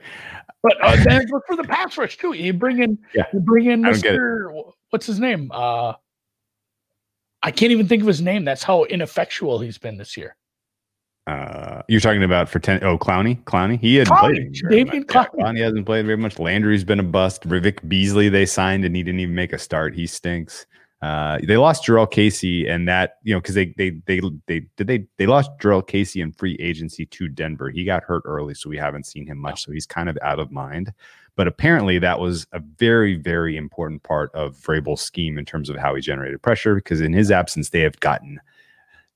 But 0.63 0.77
uh, 0.83 0.97
then 1.05 1.27
for 1.29 1.57
the 1.57 1.65
pass 1.65 1.97
rush 1.99 2.17
too. 2.17 2.33
You 2.33 2.53
bring 2.53 2.83
in. 2.83 2.99
Yeah. 3.15 3.27
You 3.33 3.41
bring 3.41 3.67
in 3.67 3.83
Mr. 3.83 4.73
What's 4.91 5.07
his 5.07 5.21
name? 5.21 5.51
Uh, 5.53 5.95
I 7.43 7.51
can't 7.51 7.73
even 7.73 7.87
think 7.87 8.03
of 8.03 8.09
his 8.09 8.21
name. 8.21 8.45
That's 8.45 8.63
how 8.63 8.85
ineffectual 8.85 9.61
he's 9.61 9.79
been 9.79 9.97
this 9.97 10.17
year. 10.17 10.37
Uh, 11.27 11.83
you're 11.89 12.01
talking 12.01 12.23
about 12.23 12.49
for 12.49 12.59
ten? 12.59 12.83
Oh, 12.83 12.97
Clowney, 12.97 13.43
Clowney. 13.45 13.79
He 13.79 13.97
hadn't 13.97 14.15
Clowney, 14.15 14.61
played. 14.61 14.71
David 14.71 15.07
Clowney. 15.09 15.29
Yeah, 15.37 15.45
Clowney 15.45 15.59
hasn't 15.61 15.87
played 15.87 16.07
very 16.07 16.17
much. 16.17 16.39
Landry's 16.39 16.85
been 16.85 17.01
a 17.01 17.05
bust. 17.05 17.45
Vic 17.45 17.87
Beasley 17.87 18.29
they 18.29 18.47
signed 18.47 18.85
and 18.85 18.97
he 18.97 19.03
didn't 19.03 19.21
even 19.21 19.35
make 19.35 19.53
a 19.53 19.59
start. 19.59 19.95
He 19.95 20.07
stinks. 20.07 20.67
Uh, 21.01 21.39
they 21.45 21.57
lost 21.57 21.85
Jurrell 21.85 22.11
Casey 22.11 22.67
and 22.67 22.89
that 22.89 23.19
you 23.23 23.33
know 23.33 23.41
because 23.41 23.55
they 23.55 23.67
they 23.77 23.91
they 24.07 24.21
they 24.47 24.61
did 24.77 24.87
they 24.89 25.07
they 25.17 25.27
lost 25.27 25.51
Jurrell 25.61 25.87
Casey 25.87 26.21
in 26.21 26.33
free 26.33 26.57
agency 26.59 27.07
to 27.07 27.29
Denver. 27.29 27.71
He 27.71 27.85
got 27.85 28.03
hurt 28.03 28.23
early, 28.25 28.55
so 28.55 28.69
we 28.69 28.79
haven't 28.79 29.07
seen 29.07 29.27
him 29.27 29.39
much. 29.39 29.65
So 29.65 29.71
he's 29.71 29.87
kind 29.87 30.09
of 30.09 30.19
out 30.23 30.41
of 30.41 30.51
mind. 30.51 30.93
But 31.37 31.47
apparently, 31.47 32.01
that 32.01 32.19
was 32.19 32.49
a 32.51 32.59
very, 32.59 33.15
very 33.15 33.57
important 33.57 34.03
part 34.03 34.35
of 34.35 34.57
Vrabel's 34.57 35.01
scheme 35.01 35.39
in 35.39 35.45
terms 35.45 35.71
of 35.71 35.77
how 35.77 35.95
he 35.95 36.01
generated 36.01 36.43
pressure, 36.43 36.75
because 36.75 37.01
in 37.01 37.13
his 37.13 37.31
absence, 37.31 37.71
they 37.71 37.83
have 37.83 38.01
gotten 38.01 38.41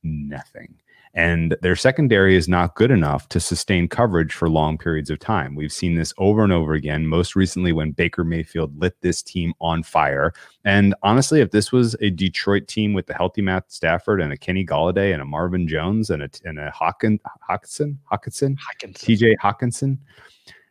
nothing. 0.05 0.77
And 1.15 1.57
their 1.61 1.77
secondary 1.77 2.37
is 2.37 2.49
not 2.49 2.75
good 2.75 2.91
enough 2.91 3.29
to 3.31 3.41
sustain 3.41 3.87
coverage 3.87 4.33
for 4.33 4.49
long 4.49 4.79
periods 4.79 5.11
of 5.11 5.19
time. 5.19 5.55
We've 5.55 5.73
seen 5.73 5.95
this 5.95 6.15
over 6.17 6.43
and 6.43 6.53
over 6.53 6.73
again, 6.73 7.07
most 7.07 7.37
recently 7.37 7.73
when 7.73 7.93
Baker 7.93 8.25
Mayfield 8.25 8.79
lit 8.81 8.99
this 9.03 9.23
team 9.23 9.53
on 9.61 9.83
fire. 9.83 10.33
And 10.65 10.95
honestly, 11.03 11.43
if 11.43 11.51
this 11.51 11.71
was 11.71 11.95
a 12.01 12.09
Detroit 12.09 12.67
team 12.67 12.95
with 12.95 13.07
the 13.07 13.15
healthy 13.15 13.43
Matt 13.43 13.71
Stafford 13.71 14.23
and 14.23 14.33
a 14.33 14.39
Kenny 14.39 14.65
Golladay 14.65 15.13
and 15.13 15.21
a 15.21 15.27
Marvin 15.27 15.69
Jones 15.69 16.09
and 16.09 16.23
a, 16.23 16.31
and 16.45 16.59
a 16.59 16.71
Hawkin, 16.71 17.19
Hawkinson, 17.47 17.99
Hawkinson, 18.05 18.57
Hawkinson, 18.59 19.17
TJ 19.17 19.35
Hockenson, 19.37 19.99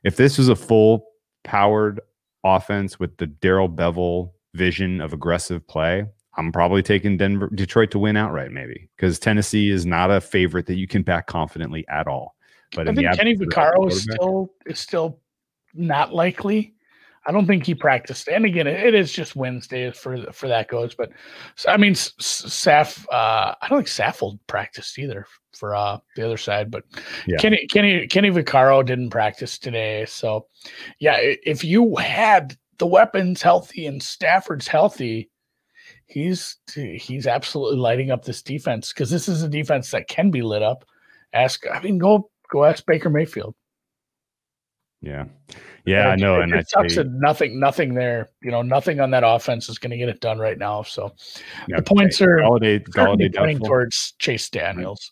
if 0.03 0.15
this 0.15 0.39
was 0.39 0.49
a 0.49 0.55
full 0.55 1.05
powered 1.43 2.01
offense 2.43 2.99
with 2.99 3.15
the 3.17 3.27
Darrell 3.27 3.69
Bevell 3.69 4.31
vision 4.55 5.01
of 5.01 5.13
aggressive 5.13 5.67
play, 5.67 6.05
I'm 6.35 6.51
probably 6.51 6.81
taking 6.81 7.17
Denver, 7.17 7.49
Detroit 7.53 7.91
to 7.91 7.99
win 7.99 8.15
outright, 8.15 8.51
maybe 8.51 8.89
because 8.95 9.19
Tennessee 9.19 9.69
is 9.69 9.85
not 9.85 10.11
a 10.11 10.21
favorite 10.21 10.65
that 10.67 10.75
you 10.75 10.87
can 10.87 11.03
back 11.03 11.27
confidently 11.27 11.85
at 11.89 12.07
all. 12.07 12.35
But 12.73 12.87
I 12.87 12.93
think 12.93 13.13
Kenny 13.17 13.35
Vaccaro 13.35 13.89
is 13.89 14.03
still 14.03 14.53
is 14.65 14.79
still 14.79 15.19
not 15.73 16.13
likely. 16.13 16.73
I 17.25 17.31
don't 17.31 17.45
think 17.45 17.65
he 17.65 17.75
practiced. 17.75 18.27
And 18.29 18.45
again, 18.45 18.65
it, 18.65 18.79
it 18.79 18.95
is 18.95 19.11
just 19.11 19.35
Wednesday 19.35 19.91
for 19.91 20.31
for 20.31 20.47
that 20.47 20.69
goes. 20.69 20.95
But 20.95 21.11
I 21.67 21.77
mean, 21.77 21.93
Saf, 21.93 23.05
uh, 23.11 23.55
I 23.61 23.67
don't 23.67 23.79
think 23.79 23.89
Saffold 23.89 24.39
practiced 24.47 24.97
either 24.97 25.27
for 25.53 25.75
uh, 25.75 25.99
the 26.15 26.25
other 26.25 26.37
side. 26.37 26.71
But 26.71 26.85
yeah. 27.27 27.37
Kenny 27.37 27.67
Kenny 27.71 28.07
Kenny 28.07 28.31
Vaccaro 28.31 28.85
didn't 28.85 29.09
practice 29.09 29.59
today. 29.59 30.05
So 30.05 30.47
yeah, 30.99 31.17
if 31.19 31.63
you 31.63 31.95
had 31.97 32.57
the 32.77 32.87
weapons 32.87 33.41
healthy 33.41 33.85
and 33.85 34.01
Stafford's 34.01 34.67
healthy, 34.67 35.29
he's 36.11 36.57
he's 36.73 37.25
absolutely 37.25 37.79
lighting 37.79 38.11
up 38.11 38.25
this 38.25 38.41
defense 38.41 38.91
because 38.91 39.09
this 39.09 39.29
is 39.29 39.43
a 39.43 39.49
defense 39.49 39.91
that 39.91 40.07
can 40.07 40.29
be 40.29 40.41
lit 40.41 40.61
up. 40.61 40.85
Ask, 41.33 41.63
I 41.71 41.81
mean, 41.81 41.97
go 41.97 42.29
go 42.51 42.65
ask 42.65 42.85
Baker 42.85 43.09
Mayfield. 43.09 43.55
Yeah. 45.01 45.25
Yeah, 45.85 46.09
I 46.09 46.15
know. 46.15 46.41
And 46.41 46.53
it 46.53 46.69
sucks 46.69 46.95
that 46.95 47.07
nothing, 47.09 47.59
nothing 47.59 47.95
there. 47.95 48.29
You 48.43 48.51
know, 48.51 48.61
nothing 48.61 48.99
on 48.99 49.09
that 49.11 49.23
offense 49.25 49.67
is 49.67 49.79
going 49.79 49.89
to 49.89 49.97
get 49.97 50.09
it 50.09 50.21
done 50.21 50.37
right 50.37 50.57
now. 50.57 50.83
So 50.83 51.11
yeah, 51.67 51.77
the 51.77 51.83
points 51.83 52.21
are 52.21 52.37
Golladay, 52.37 52.87
Golladay 52.89 53.35
pointing 53.35 53.59
towards 53.59 54.13
Chase 54.19 54.49
Daniels. 54.49 55.11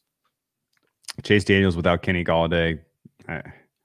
Chase 1.23 1.43
Daniels 1.43 1.75
without 1.75 2.03
Kenny 2.03 2.23
Golladay. 2.23 2.79
I, 3.27 3.41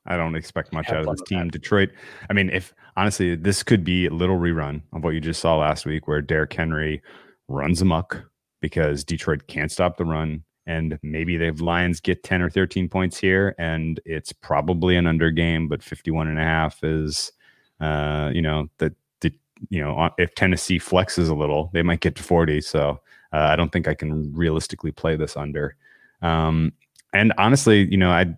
I 0.06 0.16
don't 0.16 0.34
expect 0.34 0.72
much 0.72 0.90
out 0.90 1.06
of 1.06 1.16
this 1.16 1.26
team. 1.26 1.46
That. 1.46 1.52
Detroit. 1.52 1.90
I 2.28 2.32
mean, 2.32 2.50
if 2.50 2.74
honestly, 2.96 3.34
this 3.34 3.62
could 3.62 3.84
be 3.84 4.06
a 4.06 4.10
little 4.10 4.38
rerun 4.38 4.82
of 4.92 5.02
what 5.02 5.14
you 5.14 5.20
just 5.20 5.40
saw 5.40 5.56
last 5.56 5.86
week, 5.86 6.06
where 6.06 6.20
Derrick 6.20 6.52
Henry 6.52 7.02
runs 7.48 7.80
amok 7.80 8.22
because 8.60 9.04
Detroit 9.04 9.46
can't 9.46 9.70
stop 9.70 9.96
the 9.96 10.04
run 10.04 10.42
and 10.66 10.98
maybe 11.02 11.36
the 11.36 11.52
Lions 11.62 12.00
get 12.00 12.22
10 12.22 12.40
or 12.40 12.48
13 12.48 12.88
points 12.88 13.18
here 13.18 13.54
and 13.58 14.00
it's 14.06 14.32
probably 14.32 14.96
an 14.96 15.06
under 15.06 15.30
game 15.30 15.68
but 15.68 15.82
51 15.82 16.26
and 16.28 16.38
a 16.38 16.42
half 16.42 16.82
is 16.82 17.32
uh 17.80 18.30
you 18.32 18.40
know 18.40 18.66
that 18.78 18.94
the 19.20 19.30
you 19.70 19.80
know, 19.80 20.10
if 20.18 20.34
Tennessee 20.34 20.78
flexes 20.78 21.28
a 21.28 21.34
little, 21.34 21.70
they 21.72 21.82
might 21.82 22.00
get 22.00 22.16
to 22.16 22.22
40. 22.22 22.60
So 22.60 23.00
uh, 23.32 23.48
I 23.50 23.56
don't 23.56 23.72
think 23.72 23.88
I 23.88 23.94
can 23.94 24.32
realistically 24.34 24.92
play 24.92 25.16
this 25.16 25.36
under. 25.36 25.76
Um, 26.22 26.72
and 27.12 27.32
honestly, 27.38 27.88
you 27.90 27.96
know, 27.96 28.10
I, 28.10 28.34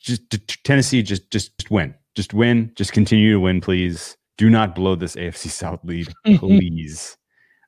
Just 0.00 0.22
Tennessee 0.64 1.02
just 1.02 1.30
just 1.30 1.70
win, 1.70 1.94
just 2.14 2.34
win, 2.34 2.72
just 2.74 2.92
continue 2.92 3.32
to 3.32 3.40
win, 3.40 3.60
please. 3.60 4.16
Do 4.36 4.48
not 4.48 4.74
blow 4.74 4.94
this 4.94 5.16
AFC 5.16 5.48
South 5.48 5.80
lead, 5.84 6.08
please. 6.38 7.16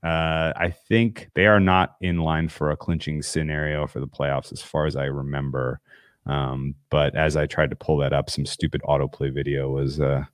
uh, 0.04 0.52
I 0.56 0.72
think 0.88 1.28
they 1.34 1.46
are 1.46 1.60
not 1.60 1.96
in 2.00 2.18
line 2.18 2.48
for 2.48 2.70
a 2.70 2.76
clinching 2.76 3.22
scenario 3.22 3.86
for 3.86 4.00
the 4.00 4.06
playoffs, 4.06 4.52
as 4.52 4.62
far 4.62 4.86
as 4.86 4.96
I 4.96 5.06
remember. 5.06 5.80
Um, 6.26 6.74
but 6.90 7.14
as 7.16 7.36
I 7.36 7.46
tried 7.46 7.70
to 7.70 7.76
pull 7.76 7.96
that 7.98 8.12
up, 8.12 8.30
some 8.30 8.46
stupid 8.46 8.82
autoplay 8.82 9.32
video 9.34 9.70
was 9.70 10.00
uh, 10.00 10.24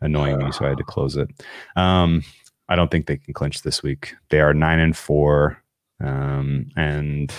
annoying 0.00 0.38
me, 0.38 0.50
so 0.52 0.64
I 0.64 0.70
had 0.70 0.78
to 0.78 0.84
close 0.84 1.16
it. 1.16 1.28
Um, 1.76 2.22
I 2.68 2.76
don't 2.76 2.90
think 2.90 3.06
they 3.06 3.18
can 3.18 3.34
clinch 3.34 3.62
this 3.62 3.82
week. 3.82 4.14
They 4.30 4.40
are 4.40 4.54
nine 4.54 4.78
and 4.78 4.96
four, 4.96 5.62
um, 6.00 6.70
and 6.76 7.32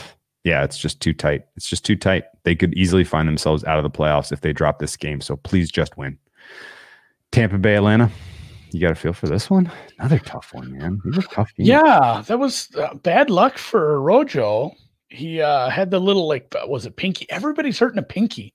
yeah, 0.44 0.64
it's 0.64 0.78
just 0.78 1.00
too 1.00 1.14
tight. 1.14 1.46
It's 1.56 1.68
just 1.68 1.86
too 1.86 1.96
tight. 1.96 2.26
They 2.44 2.56
could 2.56 2.74
easily 2.74 3.04
find 3.04 3.28
themselves 3.28 3.64
out 3.64 3.78
of 3.78 3.84
the 3.84 3.90
playoffs 3.90 4.32
if 4.32 4.42
they 4.42 4.54
drop 4.54 4.80
this 4.80 4.98
game. 4.98 5.22
So 5.22 5.38
please 5.38 5.72
just 5.72 5.98
win. 5.98 6.18
Tampa 7.32 7.58
Bay, 7.58 7.76
Atlanta. 7.76 8.12
You 8.72 8.82
got 8.82 8.90
to 8.90 8.96
feel 8.96 9.14
for 9.14 9.28
this 9.28 9.50
one. 9.50 9.72
Another 10.00 10.20
tough 10.20 10.54
one, 10.54 10.78
man. 10.78 11.00
These 11.06 11.20
are 11.20 11.22
tough 11.22 11.54
games. 11.56 11.70
Yeah, 11.70 12.24
that 12.28 12.40
was 12.40 12.70
uh, 12.76 12.94
bad 12.96 13.30
luck 13.30 13.58
for 13.58 14.02
Rojo. 14.02 14.72
He 15.10 15.42
uh, 15.42 15.70
had 15.70 15.92
the 15.92 16.00
little 16.00 16.28
like, 16.28 16.54
was 16.66 16.86
it 16.86 16.96
pinky? 16.96 17.30
Everybody's 17.30 17.80
hurting 17.80 18.00
a 18.00 18.04
pinky. 18.04 18.54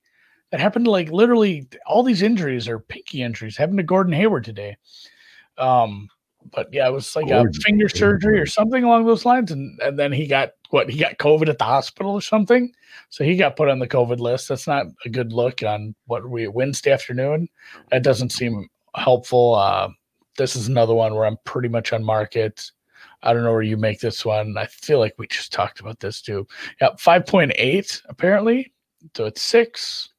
That 0.51 0.59
happened 0.59 0.85
to 0.85 0.91
like 0.91 1.09
literally 1.11 1.67
all 1.85 2.03
these 2.03 2.21
injuries 2.21 2.67
are 2.67 2.79
pinky 2.79 3.21
injuries. 3.21 3.55
Happened 3.55 3.77
to 3.77 3.83
Gordon 3.83 4.13
Hayward 4.13 4.43
today. 4.43 4.77
Um, 5.57 6.09
but 6.51 6.67
yeah, 6.71 6.87
it 6.87 6.91
was 6.91 7.15
like 7.15 7.27
Gordon 7.27 7.53
a 7.55 7.61
finger 7.61 7.89
surgery 7.89 8.39
or 8.39 8.45
something 8.45 8.83
along 8.83 9.05
those 9.05 9.25
lines, 9.25 9.51
and 9.51 9.79
and 9.81 9.97
then 9.97 10.11
he 10.11 10.27
got 10.27 10.51
what 10.69 10.89
he 10.89 10.97
got 10.97 11.17
COVID 11.17 11.49
at 11.49 11.57
the 11.57 11.63
hospital 11.63 12.13
or 12.13 12.21
something. 12.21 12.71
So 13.09 13.23
he 13.23 13.35
got 13.35 13.55
put 13.55 13.69
on 13.69 13.79
the 13.79 13.87
COVID 13.87 14.19
list. 14.19 14.49
That's 14.49 14.67
not 14.67 14.87
a 15.05 15.09
good 15.09 15.33
look 15.33 15.63
on 15.63 15.95
what 16.05 16.29
we 16.29 16.47
Wednesday 16.47 16.91
afternoon. 16.91 17.49
That 17.91 18.03
doesn't 18.03 18.31
seem 18.31 18.67
helpful. 18.95 19.55
Uh, 19.55 19.89
this 20.37 20.55
is 20.55 20.67
another 20.67 20.93
one 20.93 21.13
where 21.15 21.25
I'm 21.25 21.37
pretty 21.43 21.69
much 21.69 21.93
on 21.93 22.03
market. 22.03 22.71
I 23.21 23.33
don't 23.33 23.43
know 23.43 23.51
where 23.51 23.61
you 23.61 23.77
make 23.77 23.99
this 23.99 24.25
one. 24.25 24.57
I 24.57 24.65
feel 24.65 24.99
like 24.99 25.15
we 25.17 25.27
just 25.27 25.51
talked 25.51 25.79
about 25.79 25.99
this 25.99 26.21
too. 26.21 26.47
Yeah, 26.81 26.91
5.8 26.91 28.01
apparently. 28.07 28.73
So 29.15 29.25
it's 29.25 29.41
six. 29.41 30.09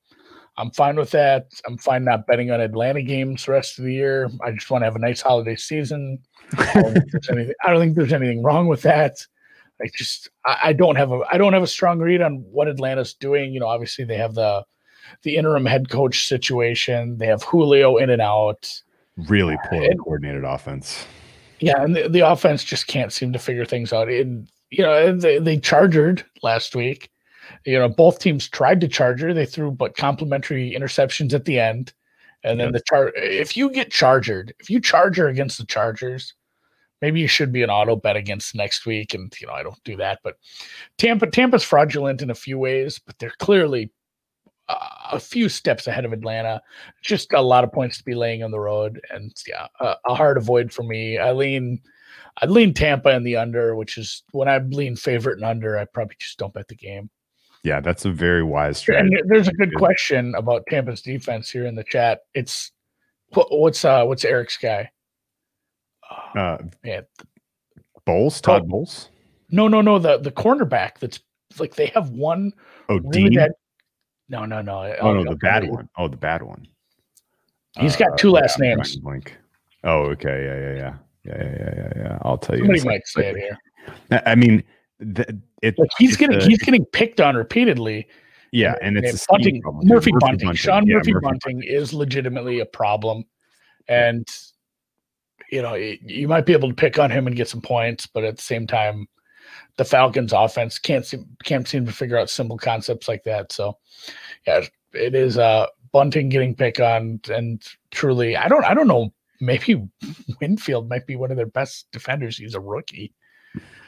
I'm 0.60 0.70
fine 0.72 0.96
with 0.96 1.10
that. 1.12 1.50
I'm 1.66 1.78
fine 1.78 2.04
not 2.04 2.26
betting 2.26 2.50
on 2.50 2.60
Atlanta 2.60 3.02
games 3.02 3.46
the 3.46 3.52
rest 3.52 3.78
of 3.78 3.84
the 3.84 3.94
year. 3.94 4.30
I 4.44 4.50
just 4.52 4.70
want 4.70 4.82
to 4.82 4.86
have 4.86 4.96
a 4.96 5.00
nice 5.00 5.22
holiday 5.22 5.56
season. 5.56 6.18
I 6.58 6.72
don't 6.74 6.92
think 6.92 7.10
there's 7.10 7.30
anything, 7.30 7.54
I 7.64 7.70
don't 7.70 7.80
think 7.80 7.96
there's 7.96 8.12
anything 8.12 8.42
wrong 8.42 8.68
with 8.68 8.82
that. 8.82 9.26
I 9.82 9.86
just 9.94 10.28
I, 10.44 10.58
I 10.64 10.72
don't 10.74 10.96
have 10.96 11.12
a 11.12 11.22
I 11.30 11.38
don't 11.38 11.54
have 11.54 11.62
a 11.62 11.66
strong 11.66 11.98
read 11.98 12.20
on 12.20 12.44
what 12.50 12.68
Atlanta's 12.68 13.14
doing. 13.14 13.54
You 13.54 13.60
know, 13.60 13.68
obviously 13.68 14.04
they 14.04 14.18
have 14.18 14.34
the 14.34 14.64
the 15.22 15.36
interim 15.36 15.64
head 15.64 15.88
coach 15.88 16.26
situation. 16.28 17.16
They 17.16 17.26
have 17.26 17.42
Julio 17.42 17.96
in 17.96 18.10
and 18.10 18.20
out. 18.20 18.82
Really 19.28 19.54
uh, 19.54 19.68
poorly 19.68 19.86
and, 19.86 20.00
coordinated 20.00 20.44
offense. 20.44 21.06
Yeah, 21.58 21.82
and 21.82 21.96
the, 21.96 22.08
the, 22.08 22.20
offense 22.20 22.64
just 22.64 22.86
can't 22.86 23.12
seem 23.12 23.32
to 23.32 23.38
figure 23.38 23.66
things 23.66 23.92
out. 23.92 24.08
And 24.08 24.48
you 24.70 24.82
know, 24.82 25.14
they, 25.16 25.38
they 25.38 25.58
chargered 25.58 26.24
last 26.42 26.74
week. 26.74 27.09
You 27.64 27.78
know, 27.78 27.88
both 27.88 28.18
teams 28.18 28.48
tried 28.48 28.80
to 28.80 28.88
charger. 28.88 29.34
They 29.34 29.46
threw 29.46 29.70
but 29.70 29.96
complimentary 29.96 30.74
interceptions 30.76 31.34
at 31.34 31.44
the 31.44 31.58
end. 31.58 31.92
And 32.42 32.58
then 32.58 32.68
yep. 32.68 32.74
the 32.74 32.82
char 32.88 33.12
if 33.16 33.56
you 33.56 33.70
get 33.70 33.90
chargered, 33.90 34.54
if 34.60 34.70
you 34.70 34.80
charger 34.80 35.28
against 35.28 35.58
the 35.58 35.66
Chargers, 35.66 36.34
maybe 37.02 37.20
you 37.20 37.28
should 37.28 37.52
be 37.52 37.62
an 37.62 37.70
auto 37.70 37.96
bet 37.96 38.16
against 38.16 38.54
next 38.54 38.86
week. 38.86 39.14
And 39.14 39.32
you 39.40 39.46
know, 39.46 39.52
I 39.52 39.62
don't 39.62 39.82
do 39.84 39.96
that, 39.96 40.20
but 40.22 40.36
Tampa 40.96 41.26
Tampa's 41.26 41.64
fraudulent 41.64 42.22
in 42.22 42.30
a 42.30 42.34
few 42.34 42.58
ways, 42.58 42.98
but 42.98 43.18
they're 43.18 43.34
clearly 43.38 43.90
uh, 44.68 44.88
a 45.12 45.20
few 45.20 45.48
steps 45.48 45.86
ahead 45.86 46.04
of 46.04 46.12
Atlanta. 46.12 46.62
Just 47.02 47.32
a 47.32 47.40
lot 47.40 47.64
of 47.64 47.72
points 47.72 47.98
to 47.98 48.04
be 48.04 48.14
laying 48.14 48.42
on 48.42 48.50
the 48.50 48.60
road, 48.60 49.00
and 49.10 49.32
yeah, 49.46 49.66
a, 49.80 49.96
a 50.06 50.14
hard 50.14 50.36
avoid 50.36 50.72
for 50.72 50.82
me. 50.82 51.18
I 51.18 51.32
lean, 51.32 51.80
I 52.40 52.46
lean 52.46 52.72
Tampa 52.72 53.10
in 53.10 53.24
the 53.24 53.36
under, 53.36 53.76
which 53.76 53.98
is 53.98 54.22
when 54.32 54.48
I 54.48 54.58
lean 54.58 54.96
favorite 54.96 55.36
and 55.36 55.44
under. 55.44 55.76
I 55.76 55.84
probably 55.84 56.16
just 56.18 56.38
don't 56.38 56.54
bet 56.54 56.68
the 56.68 56.74
game. 56.74 57.10
Yeah, 57.62 57.80
that's 57.80 58.04
a 58.04 58.10
very 58.10 58.42
wise 58.42 58.78
strategy. 58.78 59.16
And 59.16 59.30
there's 59.30 59.48
a 59.48 59.52
good 59.52 59.74
question 59.74 60.34
about 60.34 60.64
Tampa's 60.68 61.02
defense 61.02 61.50
here 61.50 61.66
in 61.66 61.74
the 61.74 61.84
chat. 61.84 62.20
It's 62.34 62.72
what's 63.32 63.84
uh 63.84 64.04
what's 64.04 64.24
Eric's 64.24 64.56
guy? 64.56 64.90
Uh, 66.34 66.58
yeah, 66.84 67.02
Bowles, 68.04 68.40
Todd 68.40 68.62
oh, 68.64 68.68
Bowles. 68.68 69.10
No, 69.50 69.68
no, 69.68 69.80
no. 69.80 69.98
The 69.98 70.18
the 70.18 70.32
cornerback 70.32 70.98
that's 70.98 71.20
like 71.58 71.74
they 71.74 71.86
have 71.86 72.10
one. 72.10 72.52
Oh, 72.88 72.98
really 72.98 73.28
Dean. 73.28 73.34
Bad, 73.34 73.52
no, 74.28 74.46
no, 74.46 74.62
no. 74.62 74.82
Oh, 75.00 75.08
oh 75.08 75.14
no, 75.14 75.30
the 75.30 75.36
bad 75.36 75.68
one. 75.68 75.88
Oh, 75.98 76.08
the 76.08 76.16
bad 76.16 76.42
one. 76.42 76.66
He's 77.78 77.96
got 77.96 78.12
uh, 78.12 78.16
two 78.16 78.30
last 78.30 78.58
yeah, 78.58 78.74
names. 78.74 78.96
Blink. 78.96 79.36
Oh, 79.84 80.02
okay. 80.06 80.44
Yeah, 80.44 80.58
yeah, 80.58 80.74
yeah, 80.74 80.94
yeah, 81.24 81.52
yeah, 81.52 81.74
yeah, 81.76 82.02
yeah. 82.02 82.18
I'll 82.22 82.38
tell 82.38 82.56
you. 82.56 82.62
Somebody 82.62 82.84
might 82.84 83.06
say 83.06 83.30
it 83.30 83.36
here. 83.36 83.58
I 84.26 84.34
mean, 84.34 84.62
the, 85.00 85.40
it, 85.62 85.78
like 85.78 85.90
he's 85.98 86.16
getting 86.16 86.40
he's 86.40 86.62
getting 86.62 86.84
picked 86.84 87.20
on 87.20 87.34
repeatedly. 87.34 88.06
Yeah, 88.52 88.74
and, 88.82 88.96
and 88.96 89.06
it's 89.06 89.26
Bunting, 89.26 89.62
Murphy, 89.64 89.86
Murphy 89.86 90.12
Bunting. 90.18 90.46
Bunting. 90.48 90.54
Sean 90.56 90.86
yeah, 90.86 90.96
Murphy, 90.96 91.12
Murphy 91.12 91.24
Bunting, 91.24 91.56
Bunting 91.58 91.62
is 91.62 91.94
legitimately 91.94 92.60
a 92.60 92.66
problem, 92.66 93.24
and 93.88 94.26
you 95.50 95.62
know, 95.62 95.74
you 95.74 96.28
might 96.28 96.46
be 96.46 96.52
able 96.52 96.68
to 96.68 96.74
pick 96.74 96.98
on 96.98 97.10
him 97.10 97.26
and 97.26 97.36
get 97.36 97.48
some 97.48 97.60
points, 97.60 98.06
but 98.06 98.24
at 98.24 98.36
the 98.36 98.42
same 98.42 98.66
time, 98.66 99.08
the 99.76 99.84
Falcons 99.84 100.32
offense 100.32 100.78
can't 100.78 101.06
seem 101.06 101.26
can't 101.44 101.66
seem 101.66 101.86
to 101.86 101.92
figure 101.92 102.18
out 102.18 102.30
simple 102.30 102.58
concepts 102.58 103.08
like 103.08 103.24
that. 103.24 103.52
So 103.52 103.78
yeah, 104.46 104.64
it 104.92 105.14
is 105.14 105.38
uh 105.38 105.66
Bunting 105.92 106.28
getting 106.28 106.54
picked 106.54 106.80
on 106.80 107.20
and 107.32 107.62
truly 107.90 108.36
I 108.36 108.48
don't 108.48 108.64
I 108.64 108.74
don't 108.74 108.86
know, 108.86 109.12
maybe 109.40 109.82
Winfield 110.40 110.88
might 110.88 111.06
be 111.06 111.16
one 111.16 111.30
of 111.30 111.36
their 111.36 111.46
best 111.46 111.86
defenders. 111.92 112.36
He's 112.36 112.54
a 112.54 112.60
rookie. 112.60 113.12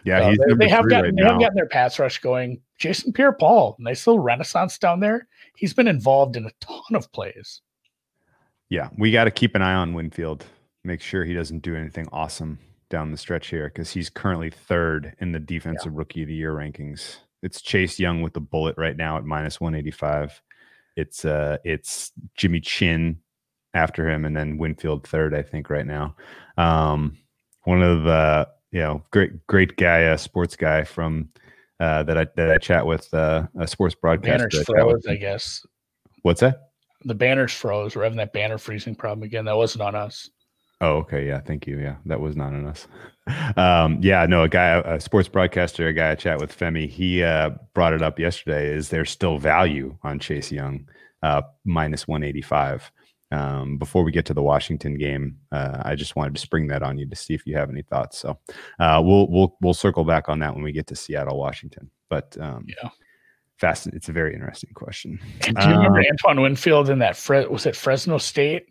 Yeah, 0.05 0.35
they, 0.47 0.55
they 0.55 0.69
have 0.69 0.89
gotten 0.89 1.05
right 1.05 1.17
they 1.17 1.23
now. 1.23 1.33
have 1.33 1.41
gotten 1.41 1.57
their 1.57 1.69
pass 1.69 1.99
rush 1.99 2.19
going. 2.19 2.61
Jason 2.79 3.13
Pierre 3.13 3.33
Paul, 3.33 3.77
nice 3.79 4.07
little 4.07 4.21
renaissance 4.21 4.79
down 4.79 5.01
there. 5.01 5.29
He's 5.57 5.73
been 5.73 5.87
involved 5.87 6.37
in 6.37 6.47
a 6.47 6.51
ton 6.61 6.95
of 6.95 7.11
plays. 7.13 7.61
Yeah, 8.69 8.89
we 8.99 9.13
got 9.13 9.25
to 9.25 9.31
keep 9.31 9.55
an 9.55 9.63
eye 9.63 9.75
on 9.75 9.95
Winfield 9.95 10.45
make 10.85 11.01
sure 11.01 11.25
he 11.25 11.35
doesn't 11.35 11.61
do 11.61 11.77
anything 11.77 12.09
awesome 12.13 12.59
down 12.91 13.11
the 13.11 13.17
stretch 13.17 13.49
here 13.49 13.69
because 13.69 13.91
he's 13.91 14.11
currently 14.11 14.51
third 14.51 15.15
in 15.21 15.33
the 15.33 15.41
defensive 15.41 15.93
yeah. 15.93 15.99
rookie 15.99 16.23
of 16.23 16.29
the 16.29 16.35
year 16.35 16.53
rankings. 16.53 17.19
It's 17.43 17.61
Chase 17.61 17.99
Young 17.99 18.23
with 18.23 18.35
the 18.35 18.41
bullet 18.41 18.77
right 18.77 18.97
now 18.97 19.17
at 19.17 19.25
minus 19.25 19.61
185. 19.61 20.43
It's 20.97 21.25
uh 21.25 21.57
it's 21.65 22.13
Jimmy 22.37 22.61
Chinn 22.61 23.19
after 23.75 24.09
him 24.09 24.25
and 24.25 24.37
then 24.37 24.59
Winfield 24.59 25.07
third, 25.07 25.35
I 25.35 25.43
think, 25.43 25.71
right 25.71 25.87
now. 25.87 26.17
Um 26.59 27.17
one 27.65 27.83
of 27.83 28.05
the 28.05 28.49
you 28.73 28.81
know 28.81 29.03
great 29.11 29.47
great 29.47 29.77
guy, 29.77 29.99
a 29.99 30.19
sports 30.19 30.57
guy 30.57 30.85
from 30.85 31.29
uh 31.81 32.03
that 32.03 32.19
I 32.19 32.27
that 32.37 32.51
I 32.51 32.59
chat 32.59 32.87
with 32.87 33.13
uh 33.15 33.47
a 33.59 33.67
sports 33.67 33.95
broadcaster. 33.95 34.49
Banners 34.49 34.65
froze, 34.65 35.07
I 35.07 35.17
guess. 35.17 35.65
What's 36.23 36.41
that? 36.41 36.71
The 37.05 37.15
banners 37.15 37.53
froze. 37.53 37.97
We're 37.97 38.05
having 38.05 38.19
that 38.19 38.33
banner 38.33 38.59
freezing 38.59 38.95
problem 38.95 39.23
again. 39.25 39.45
That 39.45 39.57
wasn't 39.57 39.83
on 39.83 39.95
us. 39.95 40.31
Oh, 40.83 40.97
okay. 40.97 41.27
Yeah. 41.27 41.41
Thank 41.41 41.69
you. 41.69 41.79
Yeah. 41.79 41.97
That 42.07 42.21
was 42.21 42.37
not 42.37 42.53
on 42.53 42.67
us. 42.67 42.87
Um, 43.57 44.01
yeah. 44.03 44.27
No, 44.27 44.43
a 44.43 44.49
guy, 44.49 44.81
a 44.81 44.99
sports 44.99 45.29
broadcaster, 45.29 45.87
a 45.87 45.93
guy 45.93 46.11
I 46.11 46.15
chat 46.17 46.41
with, 46.41 46.59
Femi, 46.59 46.89
he 46.89 47.23
uh, 47.23 47.51
brought 47.73 47.93
it 47.93 48.03
up 48.03 48.19
yesterday. 48.19 48.75
Is 48.75 48.89
there 48.89 49.05
still 49.05 49.39
value 49.39 49.97
on 50.03 50.19
Chase 50.19 50.51
Young, 50.51 50.89
uh, 51.23 51.43
minus 51.65 52.09
185? 52.09 52.91
Um, 53.33 53.79
before 53.79 54.05
we 54.05 54.13
get 54.13 54.27
to 54.27 54.35
the 54.35 54.43
Washington 54.43 54.97
game, 54.97 55.39
uh, 55.51 55.83
I 55.85 55.95
just 55.95 56.17
wanted 56.17 56.35
to 56.35 56.41
spring 56.41 56.67
that 56.69 56.83
on 56.83 56.99
you 56.99 57.09
to 57.09 57.17
see 57.17 57.35
if 57.35 57.47
you 57.47 57.57
have 57.57 57.71
any 57.71 57.83
thoughts. 57.83 58.19
So 58.19 58.39
uh, 58.79 59.01
we'll 59.05 59.29
we'll 59.29 59.57
we'll 59.61 59.75
circle 59.75 60.05
back 60.05 60.29
on 60.29 60.39
that 60.41 60.55
when 60.55 60.63
we 60.63 60.73
get 60.73 60.87
to 60.89 60.97
Seattle, 60.97 61.39
Washington. 61.39 61.91
But 62.09 62.37
um, 62.41 62.67
yeah, 62.69 62.91
fast. 63.57 63.87
It's 63.89 64.09
a 64.09 64.13
very 64.13 64.35
interesting 64.35 64.71
question. 64.75 65.19
do 65.41 65.51
you 65.51 65.75
remember 65.75 66.01
um, 66.01 66.07
Antoine 66.11 66.43
Winfield 66.43 66.91
in 66.91 66.99
that 67.01 67.17
Fre- 67.17 67.49
was 67.49 67.67
it 67.67 67.75
Fresno 67.75 68.19
State? 68.19 68.67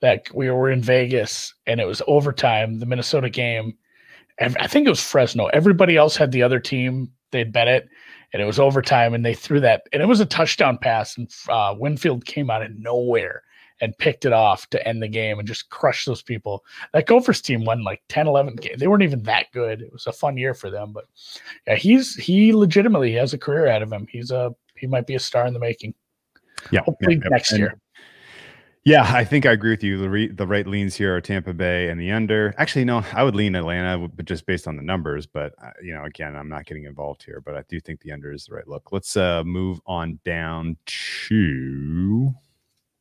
that 0.00 0.32
we 0.34 0.50
were 0.50 0.70
in 0.70 0.82
Vegas 0.82 1.54
and 1.66 1.80
it 1.80 1.86
was 1.86 2.02
overtime, 2.06 2.78
the 2.78 2.86
Minnesota 2.86 3.28
game. 3.28 3.76
And 4.38 4.56
I 4.58 4.66
think 4.66 4.86
it 4.86 4.90
was 4.90 5.02
Fresno. 5.02 5.46
Everybody 5.46 5.96
else 5.96 6.16
had 6.16 6.30
the 6.30 6.42
other 6.42 6.60
team. 6.60 7.10
They'd 7.32 7.52
bet 7.52 7.68
it, 7.68 7.88
and 8.32 8.40
it 8.40 8.46
was 8.46 8.58
overtime, 8.58 9.12
and 9.12 9.26
they 9.26 9.34
threw 9.34 9.60
that, 9.60 9.82
and 9.92 10.00
it 10.00 10.06
was 10.06 10.20
a 10.20 10.26
touchdown 10.26 10.78
pass. 10.78 11.18
And 11.18 11.28
uh, 11.48 11.74
Winfield 11.76 12.24
came 12.24 12.48
out 12.48 12.62
of 12.62 12.70
nowhere 12.78 13.42
and 13.80 13.96
picked 13.98 14.24
it 14.24 14.32
off 14.32 14.68
to 14.70 14.88
end 14.88 15.02
the 15.02 15.08
game 15.08 15.38
and 15.38 15.46
just 15.46 15.70
crushed 15.70 16.06
those 16.06 16.22
people. 16.22 16.64
That 16.92 17.06
Gophers 17.06 17.40
team 17.40 17.64
won 17.64 17.82
like 17.84 18.02
10, 18.08 18.26
11 18.26 18.56
games. 18.56 18.80
They 18.80 18.86
weren't 18.86 19.02
even 19.02 19.22
that 19.24 19.46
good. 19.52 19.82
It 19.82 19.92
was 19.92 20.06
a 20.06 20.12
fun 20.12 20.36
year 20.36 20.54
for 20.54 20.70
them, 20.70 20.92
but 20.92 21.04
yeah, 21.66 21.76
he's 21.76 22.14
he 22.14 22.52
legitimately 22.52 23.12
has 23.14 23.32
a 23.32 23.38
career 23.38 23.68
out 23.68 23.82
of 23.82 23.92
him. 23.92 24.06
He's 24.10 24.30
a 24.30 24.54
he 24.76 24.86
might 24.86 25.06
be 25.06 25.14
a 25.14 25.20
star 25.20 25.46
in 25.46 25.54
the 25.54 25.60
making. 25.60 25.94
Yeah, 26.70 26.80
hopefully 26.80 27.20
yeah, 27.22 27.28
next 27.28 27.52
and, 27.52 27.60
year. 27.60 27.78
Yeah, 28.84 29.02
I 29.02 29.22
think 29.22 29.44
I 29.44 29.52
agree 29.52 29.70
with 29.70 29.84
you. 29.84 29.98
The, 29.98 30.08
re- 30.08 30.28
the 30.32 30.46
right 30.46 30.66
leans 30.66 30.94
here 30.94 31.14
are 31.14 31.20
Tampa 31.20 31.52
Bay 31.52 31.90
and 31.90 32.00
the 32.00 32.10
under. 32.10 32.54
Actually, 32.56 32.86
no, 32.86 33.04
I 33.12 33.22
would 33.22 33.34
lean 33.34 33.54
Atlanta, 33.54 34.08
but 34.08 34.24
just 34.24 34.46
based 34.46 34.66
on 34.66 34.76
the 34.76 34.82
numbers. 34.82 35.26
But 35.26 35.52
uh, 35.62 35.72
you 35.82 35.92
know, 35.92 36.04
again, 36.04 36.34
I'm 36.34 36.48
not 36.48 36.64
getting 36.64 36.84
involved 36.84 37.22
here. 37.22 37.42
But 37.44 37.54
I 37.54 37.64
do 37.68 37.80
think 37.80 38.00
the 38.00 38.12
under 38.12 38.32
is 38.32 38.46
the 38.46 38.54
right 38.54 38.66
look. 38.66 38.90
Let's 38.90 39.14
uh, 39.16 39.44
move 39.44 39.80
on 39.86 40.20
down 40.24 40.78
to 40.86 42.32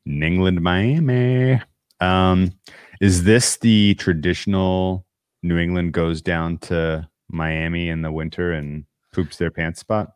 England, 0.07 0.61
Miami. 0.61 1.61
Um, 1.99 2.51
is 3.01 3.23
this 3.23 3.57
the 3.57 3.95
traditional 3.95 5.05
New 5.43 5.57
England 5.57 5.93
goes 5.93 6.21
down 6.21 6.57
to 6.59 7.07
Miami 7.29 7.89
in 7.89 8.01
the 8.01 8.11
winter 8.11 8.53
and 8.53 8.85
poops 9.13 9.37
their 9.37 9.51
pants 9.51 9.79
spot? 9.79 10.13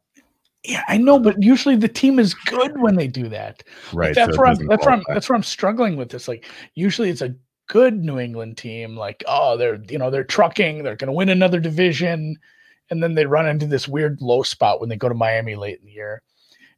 Yeah, 0.63 0.83
I 0.87 0.97
know, 0.97 1.19
but 1.19 1.41
usually 1.41 1.75
the 1.75 1.87
team 1.87 2.19
is 2.19 2.33
good 2.33 2.79
when 2.79 2.95
they 2.95 3.07
do 3.07 3.27
that. 3.29 3.63
Right. 3.93 4.07
Like 4.07 4.15
that's 4.15 4.35
so 4.35 4.41
where 4.41 4.51
I'm, 4.51 4.67
that's 4.67 4.85
where 4.85 4.95
I'm, 4.95 5.03
that's 5.07 5.29
where 5.29 5.35
I'm 5.35 5.43
struggling 5.43 5.97
with 5.97 6.09
this. 6.09 6.27
Like 6.27 6.45
usually 6.75 7.09
it's 7.09 7.23
a 7.23 7.35
good 7.67 8.03
New 8.03 8.19
England 8.19 8.57
team. 8.57 8.95
Like 8.95 9.23
oh, 9.27 9.57
they're 9.57 9.81
you 9.89 9.97
know 9.97 10.11
they're 10.11 10.23
trucking, 10.23 10.83
they're 10.83 10.95
going 10.95 11.07
to 11.07 11.13
win 11.13 11.29
another 11.29 11.59
division, 11.59 12.37
and 12.91 13.01
then 13.01 13.15
they 13.15 13.25
run 13.25 13.47
into 13.47 13.65
this 13.65 13.87
weird 13.87 14.21
low 14.21 14.43
spot 14.43 14.79
when 14.79 14.89
they 14.89 14.95
go 14.95 15.09
to 15.09 15.15
Miami 15.15 15.55
late 15.55 15.79
in 15.79 15.85
the 15.85 15.93
year. 15.93 16.21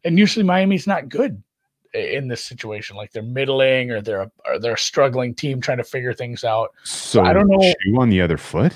And 0.06 0.18
usually 0.18 0.46
Miami's 0.46 0.88
not 0.88 1.10
good 1.10 1.44
in 1.94 2.28
this 2.28 2.44
situation. 2.44 2.96
Like 2.96 3.12
they're 3.12 3.24
middling 3.24 3.92
or 3.92 4.02
they're 4.02 4.22
a, 4.24 4.32
or 4.46 4.60
they're 4.60 4.74
a 4.74 4.78
struggling 4.78 5.34
team 5.36 5.62
trying 5.62 5.78
to 5.78 5.84
figure 5.84 6.14
things 6.14 6.44
out. 6.44 6.72
So 6.84 7.24
I 7.24 7.34
don't 7.34 7.48
know- 7.48 7.62
Shoe 7.82 8.00
on 8.00 8.10
the 8.10 8.22
other 8.22 8.38
foot. 8.38 8.74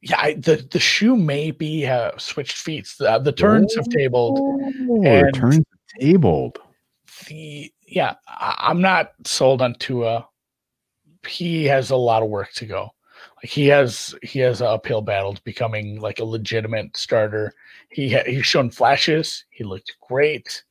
Yeah, 0.00 0.16
I, 0.20 0.34
the 0.34 0.64
the 0.70 0.78
shoe 0.78 1.16
may 1.16 1.50
be 1.50 1.84
uh, 1.86 2.12
switched 2.18 2.56
feet. 2.56 2.88
The, 3.00 3.18
the 3.18 3.32
turns 3.32 3.74
have 3.74 3.88
tabled. 3.88 4.38
Oh, 4.40 5.02
and- 5.04 5.34
turns 5.34 5.64
tabled. 5.98 6.58
the 7.26 7.72
yeah, 7.86 8.14
I, 8.28 8.54
I'm 8.68 8.80
not 8.80 9.12
sold 9.24 9.60
on 9.60 9.74
Tua. 9.74 10.28
He 11.26 11.64
has 11.64 11.90
a 11.90 11.96
lot 11.96 12.22
of 12.22 12.28
work 12.28 12.52
to 12.52 12.66
go. 12.66 12.90
Like 13.42 13.50
he 13.50 13.66
has 13.66 14.14
he 14.22 14.38
has 14.40 14.60
an 14.60 14.68
uphill 14.68 15.02
battle 15.02 15.34
to 15.34 15.42
becoming 15.42 16.00
like 16.00 16.20
a 16.20 16.24
legitimate 16.24 16.96
starter. 16.96 17.52
He 17.90 18.12
ha- 18.12 18.22
he's 18.24 18.46
shown 18.46 18.70
flashes. 18.70 19.44
He 19.50 19.64
looked 19.64 19.96
great. 20.00 20.62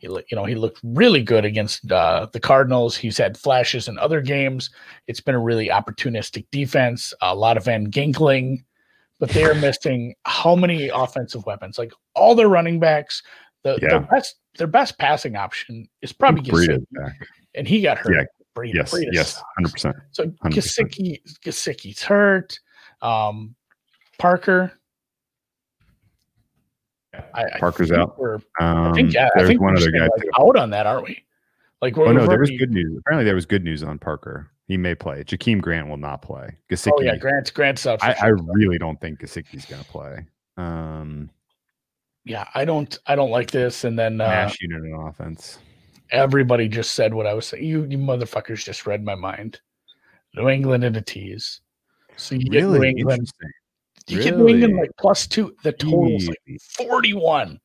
He 0.00 0.08
you 0.08 0.22
know 0.36 0.44
he 0.44 0.54
looked 0.54 0.80
really 0.82 1.22
good 1.22 1.44
against 1.44 1.90
uh, 1.92 2.26
the 2.32 2.40
Cardinals. 2.40 2.96
He's 2.96 3.18
had 3.18 3.36
flashes 3.38 3.86
in 3.86 3.98
other 3.98 4.20
games. 4.20 4.70
It's 5.06 5.20
been 5.20 5.34
a 5.34 5.40
really 5.40 5.68
opportunistic 5.68 6.46
defense. 6.50 7.12
A 7.22 7.34
lot 7.34 7.56
of 7.56 7.64
Van 7.66 7.86
Ginkling, 7.90 8.64
but 9.18 9.28
they 9.30 9.44
are 9.44 9.54
missing 9.66 10.14
how 10.24 10.56
many 10.56 10.88
offensive 10.88 11.44
weapons? 11.46 11.78
Like 11.78 11.92
all 12.14 12.34
their 12.34 12.48
running 12.48 12.80
backs. 12.80 13.22
The, 13.62 13.78
Yeah. 13.82 13.88
their 13.90 14.00
best 14.00 14.36
their 14.56 14.66
best 14.66 14.98
passing 14.98 15.36
option 15.36 15.86
is 16.02 16.12
probably 16.12 16.66
back. 16.92 17.28
and 17.54 17.68
he 17.68 17.82
got 17.82 17.98
hurt. 17.98 18.14
Yeah. 18.14 18.24
Breida- 18.56 18.74
Yes, 18.74 18.94
yes, 19.12 19.42
hundred 19.56 19.72
percent. 19.72 19.96
So 20.10 20.24
100%. 20.24 20.52
Gesicki, 20.52 21.18
Gesicki's 21.44 22.02
hurt. 22.02 22.58
Um, 23.02 23.54
Parker. 24.18 24.72
I, 27.34 27.44
I 27.44 27.58
Parker's 27.58 27.90
think 27.90 28.00
out. 28.00 28.18
Um, 28.20 28.42
I 28.60 28.92
think 28.92 29.12
yeah, 29.12 29.26
I 29.26 29.30
there's 29.36 29.48
think 29.48 29.60
one 29.60 29.76
other 29.76 29.90
guy 29.90 30.02
like 30.02 30.24
out 30.38 30.56
on 30.56 30.70
that, 30.70 30.86
aren't 30.86 31.06
we? 31.06 31.24
Like 31.82 31.96
we're 31.96 32.08
Oh 32.08 32.12
no, 32.12 32.26
there 32.26 32.38
was 32.38 32.50
good 32.50 32.70
news. 32.70 32.98
Apparently, 32.98 33.24
there 33.24 33.34
was 33.34 33.46
good 33.46 33.64
news 33.64 33.82
on 33.82 33.98
Parker. 33.98 34.50
He 34.66 34.76
may 34.76 34.94
play. 34.94 35.24
Jakeem 35.24 35.60
Grant 35.60 35.88
will 35.88 35.96
not 35.96 36.22
play. 36.22 36.56
Gesicki. 36.70 36.92
Oh 36.94 37.00
yeah, 37.02 37.16
Grant's 37.16 37.50
Grant's 37.50 37.86
out. 37.86 38.02
I, 38.02 38.14
I 38.20 38.26
really 38.28 38.78
don't 38.78 39.00
think 39.00 39.20
Gesicki's 39.20 39.64
going 39.64 39.82
to 39.82 39.88
play. 39.88 40.26
Um, 40.56 41.30
yeah, 42.24 42.46
I 42.54 42.64
don't 42.64 42.96
I 43.06 43.16
don't 43.16 43.30
like 43.30 43.50
this. 43.50 43.84
And 43.84 43.98
then 43.98 44.20
uh, 44.20 44.28
Nash 44.28 44.60
unit 44.60 44.92
on 44.92 45.08
offense. 45.08 45.58
everybody 46.12 46.68
just 46.68 46.94
said 46.94 47.14
what 47.14 47.26
I 47.26 47.34
was 47.34 47.46
saying. 47.46 47.64
You 47.64 47.84
you 47.84 47.98
motherfuckers 47.98 48.64
just 48.64 48.86
read 48.86 49.04
my 49.04 49.14
mind. 49.14 49.60
New 50.36 50.48
England 50.48 50.84
in 50.84 50.94
a 50.96 51.02
tease. 51.02 51.60
So 52.16 52.34
you 52.34 52.48
get 52.48 52.62
New 52.62 52.72
Really 52.74 52.90
England. 52.90 53.30
You 54.10 54.22
get 54.22 54.36
New 54.36 54.48
England 54.48 54.76
like 54.76 54.90
plus 54.98 55.26
two. 55.26 55.54
The 55.62 55.72
total's 55.72 56.28
like 56.28 56.38
41. 56.76 57.52
You 57.52 57.58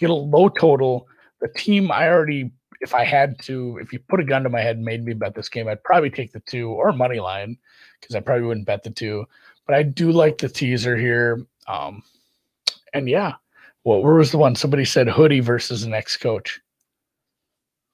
get 0.00 0.10
a 0.10 0.14
low 0.14 0.48
total. 0.48 1.06
The 1.40 1.48
team 1.56 1.90
I 1.90 2.08
already, 2.08 2.50
if 2.80 2.94
I 2.94 3.04
had 3.04 3.38
to, 3.42 3.78
if 3.80 3.92
you 3.92 3.98
put 3.98 4.20
a 4.20 4.24
gun 4.24 4.42
to 4.42 4.48
my 4.48 4.60
head 4.60 4.76
and 4.76 4.84
made 4.84 5.04
me 5.04 5.14
bet 5.14 5.34
this 5.34 5.48
game, 5.48 5.68
I'd 5.68 5.82
probably 5.84 6.10
take 6.10 6.32
the 6.32 6.40
two 6.40 6.70
or 6.70 6.92
money 6.92 7.20
line 7.20 7.56
because 8.00 8.14
I 8.14 8.20
probably 8.20 8.46
wouldn't 8.46 8.66
bet 8.66 8.82
the 8.82 8.90
two. 8.90 9.26
But 9.66 9.76
I 9.76 9.82
do 9.82 10.10
like 10.10 10.38
the 10.38 10.48
teaser 10.48 10.96
here. 10.96 11.46
Um, 11.66 12.02
and 12.92 13.08
yeah, 13.08 13.34
well, 13.84 14.02
where 14.02 14.14
was 14.14 14.30
the 14.30 14.38
one? 14.38 14.54
Somebody 14.54 14.84
said 14.84 15.08
hoodie 15.08 15.40
versus 15.40 15.82
an 15.82 15.94
ex 15.94 16.16
coach. 16.16 16.60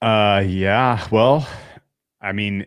Uh, 0.01 0.43
yeah. 0.45 1.07
Well, 1.11 1.47
I 2.21 2.31
mean, 2.31 2.65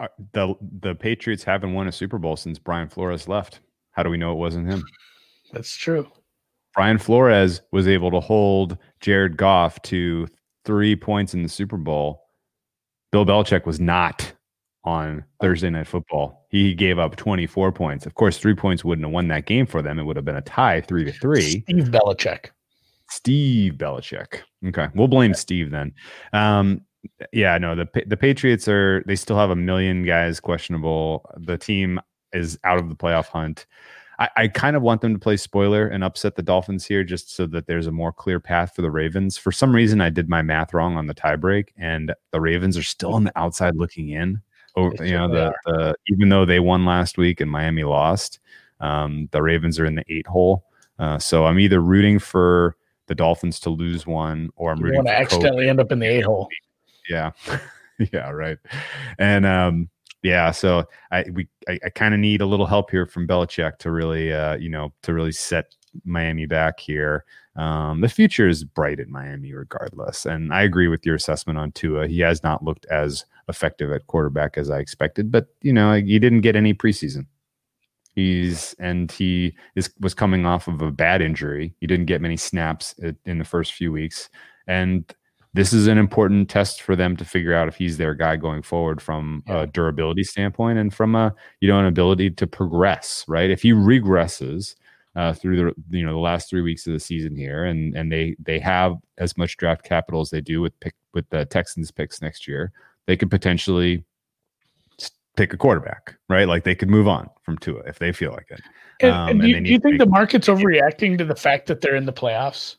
uh, 0.00 0.08
the 0.32 0.54
the 0.80 0.94
Patriots 0.94 1.44
haven't 1.44 1.72
won 1.72 1.88
a 1.88 1.92
Super 1.92 2.18
Bowl 2.18 2.36
since 2.36 2.58
Brian 2.58 2.88
Flores 2.88 3.28
left. 3.28 3.60
How 3.92 4.02
do 4.02 4.10
we 4.10 4.16
know 4.16 4.32
it 4.32 4.36
wasn't 4.36 4.68
him? 4.68 4.84
That's 5.52 5.76
true. 5.76 6.10
Brian 6.74 6.98
Flores 6.98 7.60
was 7.70 7.86
able 7.86 8.10
to 8.10 8.20
hold 8.20 8.78
Jared 9.00 9.36
Goff 9.36 9.80
to 9.82 10.26
three 10.64 10.96
points 10.96 11.34
in 11.34 11.42
the 11.42 11.48
Super 11.48 11.76
Bowl. 11.76 12.22
Bill 13.10 13.26
Belichick 13.26 13.66
was 13.66 13.78
not 13.78 14.32
on 14.84 15.24
Thursday 15.40 15.70
Night 15.70 15.86
Football. 15.86 16.46
He 16.48 16.74
gave 16.74 16.98
up 16.98 17.16
24 17.16 17.72
points. 17.72 18.06
Of 18.06 18.14
course, 18.14 18.38
three 18.38 18.54
points 18.54 18.84
wouldn't 18.84 19.04
have 19.04 19.12
won 19.12 19.28
that 19.28 19.46
game 19.46 19.66
for 19.66 19.82
them. 19.82 19.98
It 19.98 20.04
would 20.04 20.16
have 20.16 20.24
been 20.24 20.36
a 20.36 20.42
tie, 20.42 20.80
three 20.80 21.04
to 21.04 21.12
three. 21.12 21.62
Steve 21.62 21.84
Belichick. 21.84 22.50
Steve 23.10 23.74
Belichick. 23.74 24.40
Okay, 24.66 24.88
we'll 24.94 25.08
blame 25.08 25.34
Steve 25.34 25.70
then. 25.70 25.92
Um, 26.32 26.80
yeah, 27.32 27.58
no, 27.58 27.74
the 27.74 27.86
the 28.06 28.16
Patriots 28.16 28.68
are 28.68 29.02
they 29.06 29.16
still 29.16 29.36
have 29.36 29.50
a 29.50 29.56
million 29.56 30.04
guys 30.04 30.40
questionable. 30.40 31.28
The 31.36 31.58
team 31.58 32.00
is 32.32 32.58
out 32.64 32.78
of 32.78 32.88
the 32.88 32.96
playoff 32.96 33.26
hunt. 33.26 33.66
I, 34.18 34.28
I 34.36 34.48
kind 34.48 34.76
of 34.76 34.82
want 34.82 35.00
them 35.00 35.14
to 35.14 35.18
play 35.18 35.36
spoiler 35.36 35.88
and 35.88 36.04
upset 36.04 36.36
the 36.36 36.42
Dolphins 36.42 36.84
here, 36.86 37.02
just 37.02 37.34
so 37.34 37.46
that 37.46 37.66
there's 37.66 37.86
a 37.86 37.92
more 37.92 38.12
clear 38.12 38.38
path 38.38 38.74
for 38.74 38.82
the 38.82 38.90
Ravens. 38.90 39.36
For 39.36 39.50
some 39.52 39.74
reason, 39.74 40.00
I 40.00 40.10
did 40.10 40.28
my 40.28 40.42
math 40.42 40.74
wrong 40.74 40.96
on 40.96 41.06
the 41.06 41.14
tiebreak, 41.14 41.68
and 41.76 42.14
the 42.30 42.40
Ravens 42.40 42.76
are 42.76 42.82
still 42.82 43.14
on 43.14 43.24
the 43.24 43.32
outside 43.36 43.74
looking 43.76 44.10
in. 44.10 44.40
Over, 44.76 44.94
They 44.96 45.08
you 45.10 45.18
know, 45.18 45.28
the, 45.28 45.54
the 45.66 45.94
even 46.08 46.28
though 46.28 46.44
they 46.44 46.60
won 46.60 46.84
last 46.84 47.18
week 47.18 47.40
and 47.40 47.50
Miami 47.50 47.84
lost, 47.84 48.38
um, 48.80 49.28
the 49.32 49.42
Ravens 49.42 49.78
are 49.78 49.86
in 49.86 49.94
the 49.94 50.04
eight 50.08 50.26
hole. 50.26 50.64
Uh, 50.98 51.18
so 51.18 51.46
I'm 51.46 51.58
either 51.58 51.80
rooting 51.80 52.18
for 52.18 52.76
the 53.06 53.14
Dolphins 53.14 53.58
to 53.60 53.70
lose 53.70 54.06
one, 54.06 54.50
or 54.56 54.72
I'm 54.72 54.78
You 54.78 54.84
rooting 54.84 55.04
want 55.04 55.08
to 55.08 55.12
for 55.12 55.16
Kobe. 55.16 55.24
accidentally 55.24 55.68
end 55.68 55.80
up 55.80 55.90
in 55.90 55.98
the 55.98 56.06
eight 56.06 56.24
hole. 56.24 56.48
Yeah, 57.08 57.32
yeah, 58.12 58.30
right. 58.30 58.58
And 59.18 59.44
um, 59.44 59.88
yeah, 60.22 60.50
so 60.52 60.84
I 61.10 61.24
we 61.32 61.48
I, 61.68 61.78
I 61.84 61.90
kind 61.90 62.14
of 62.14 62.20
need 62.20 62.40
a 62.40 62.46
little 62.46 62.66
help 62.66 62.90
here 62.90 63.06
from 63.06 63.26
Belichick 63.26 63.78
to 63.78 63.90
really, 63.90 64.32
uh, 64.32 64.56
you 64.56 64.68
know, 64.68 64.92
to 65.02 65.12
really 65.12 65.32
set 65.32 65.74
Miami 66.04 66.46
back 66.46 66.80
here. 66.80 67.24
Um, 67.56 68.00
the 68.00 68.08
future 68.08 68.48
is 68.48 68.64
bright 68.64 68.98
in 68.98 69.10
Miami, 69.10 69.52
regardless. 69.52 70.24
And 70.24 70.54
I 70.54 70.62
agree 70.62 70.88
with 70.88 71.04
your 71.04 71.16
assessment 71.16 71.58
on 71.58 71.72
Tua. 71.72 72.08
He 72.08 72.20
has 72.20 72.42
not 72.42 72.64
looked 72.64 72.86
as 72.86 73.26
effective 73.48 73.92
at 73.92 74.06
quarterback 74.06 74.56
as 74.56 74.70
I 74.70 74.78
expected, 74.78 75.30
but 75.30 75.48
you 75.60 75.72
know, 75.72 75.92
he 75.94 76.18
didn't 76.18 76.40
get 76.40 76.56
any 76.56 76.72
preseason. 76.72 77.26
He's 78.14 78.74
and 78.78 79.10
he 79.10 79.54
is 79.74 79.90
was 80.00 80.14
coming 80.14 80.46
off 80.46 80.68
of 80.68 80.82
a 80.82 80.90
bad 80.90 81.22
injury. 81.22 81.74
He 81.80 81.86
didn't 81.86 82.06
get 82.06 82.20
many 82.20 82.36
snaps 82.36 82.94
in 83.24 83.38
the 83.38 83.44
first 83.44 83.72
few 83.72 83.90
weeks, 83.90 84.28
and 84.66 85.12
this 85.54 85.72
is 85.72 85.86
an 85.86 85.98
important 85.98 86.48
test 86.48 86.80
for 86.82 86.96
them 86.96 87.16
to 87.16 87.24
figure 87.24 87.54
out 87.54 87.68
if 87.68 87.74
he's 87.76 87.98
their 87.98 88.14
guy 88.14 88.36
going 88.36 88.62
forward 88.62 89.02
from 89.02 89.42
Yeah. 89.46 89.62
a 89.62 89.66
durability 89.66 90.24
standpoint 90.24 90.78
and 90.78 90.92
from 90.94 91.14
a 91.14 91.34
you 91.60 91.68
know 91.68 91.78
an 91.78 91.86
ability 91.86 92.30
to 92.30 92.46
progress. 92.46 93.24
Right? 93.28 93.50
If 93.50 93.62
he 93.62 93.72
regresses 93.72 94.74
uh, 95.14 95.34
through 95.34 95.56
the 95.56 95.96
you 95.98 96.04
know 96.06 96.12
the 96.12 96.18
last 96.18 96.48
three 96.48 96.62
weeks 96.62 96.86
of 96.86 96.94
the 96.94 97.00
season 97.00 97.36
here, 97.36 97.64
and 97.64 97.94
and 97.94 98.10
they 98.10 98.34
they 98.38 98.58
have 98.58 98.96
as 99.18 99.36
much 99.36 99.56
draft 99.58 99.84
capital 99.84 100.20
as 100.22 100.30
they 100.30 100.40
do 100.40 100.60
with 100.62 100.78
pick 100.80 100.94
with 101.12 101.28
the 101.28 101.44
Texans 101.44 101.90
picks 101.90 102.22
next 102.22 102.48
year, 102.48 102.72
they 103.06 103.16
could 103.16 103.30
potentially 103.30 104.04
pick 105.36 105.52
a 105.52 105.56
quarterback, 105.56 106.14
right? 106.28 106.46
Like 106.48 106.64
they 106.64 106.74
could 106.74 106.90
move 106.90 107.08
on 107.08 107.28
from 107.42 107.56
Tua 107.58 107.80
if 107.86 107.98
they 107.98 108.12
feel 108.12 108.32
like 108.32 108.50
it. 108.50 108.60
And, 109.00 109.10
Um, 109.12 109.28
and 109.30 109.40
do 109.40 109.48
you, 109.48 109.60
do 109.60 109.70
you 109.70 109.78
think 109.78 109.98
the 109.98 110.06
market's 110.06 110.46
overreacting 110.48 111.16
to 111.18 111.24
the 111.24 111.34
fact 111.34 111.66
that 111.68 111.80
they're 111.80 111.96
in 111.96 112.04
the 112.06 112.12
playoffs? 112.12 112.76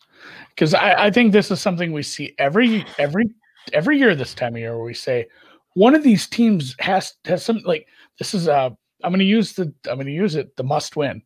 Because 0.49 0.73
I, 0.73 1.05
I 1.05 1.11
think 1.11 1.31
this 1.31 1.51
is 1.51 1.61
something 1.61 1.91
we 1.91 2.03
see 2.03 2.33
every 2.37 2.85
every 2.97 3.25
every 3.71 3.97
year 3.97 4.15
this 4.15 4.33
time 4.33 4.53
of 4.55 4.59
year 4.59 4.75
where 4.75 4.85
we 4.85 4.93
say 4.93 5.27
one 5.75 5.95
of 5.95 6.03
these 6.03 6.27
teams 6.27 6.75
has 6.79 7.13
has 7.25 7.43
some 7.43 7.59
like 7.65 7.87
this 8.19 8.33
is 8.33 8.47
uh 8.47 8.69
I'm 9.03 9.11
going 9.11 9.19
to 9.19 9.25
use 9.25 9.53
the 9.53 9.73
I'm 9.89 9.95
going 9.95 10.05
to 10.07 10.11
use 10.13 10.35
it 10.35 10.55
the 10.55 10.63
must 10.63 10.95
win. 10.95 11.21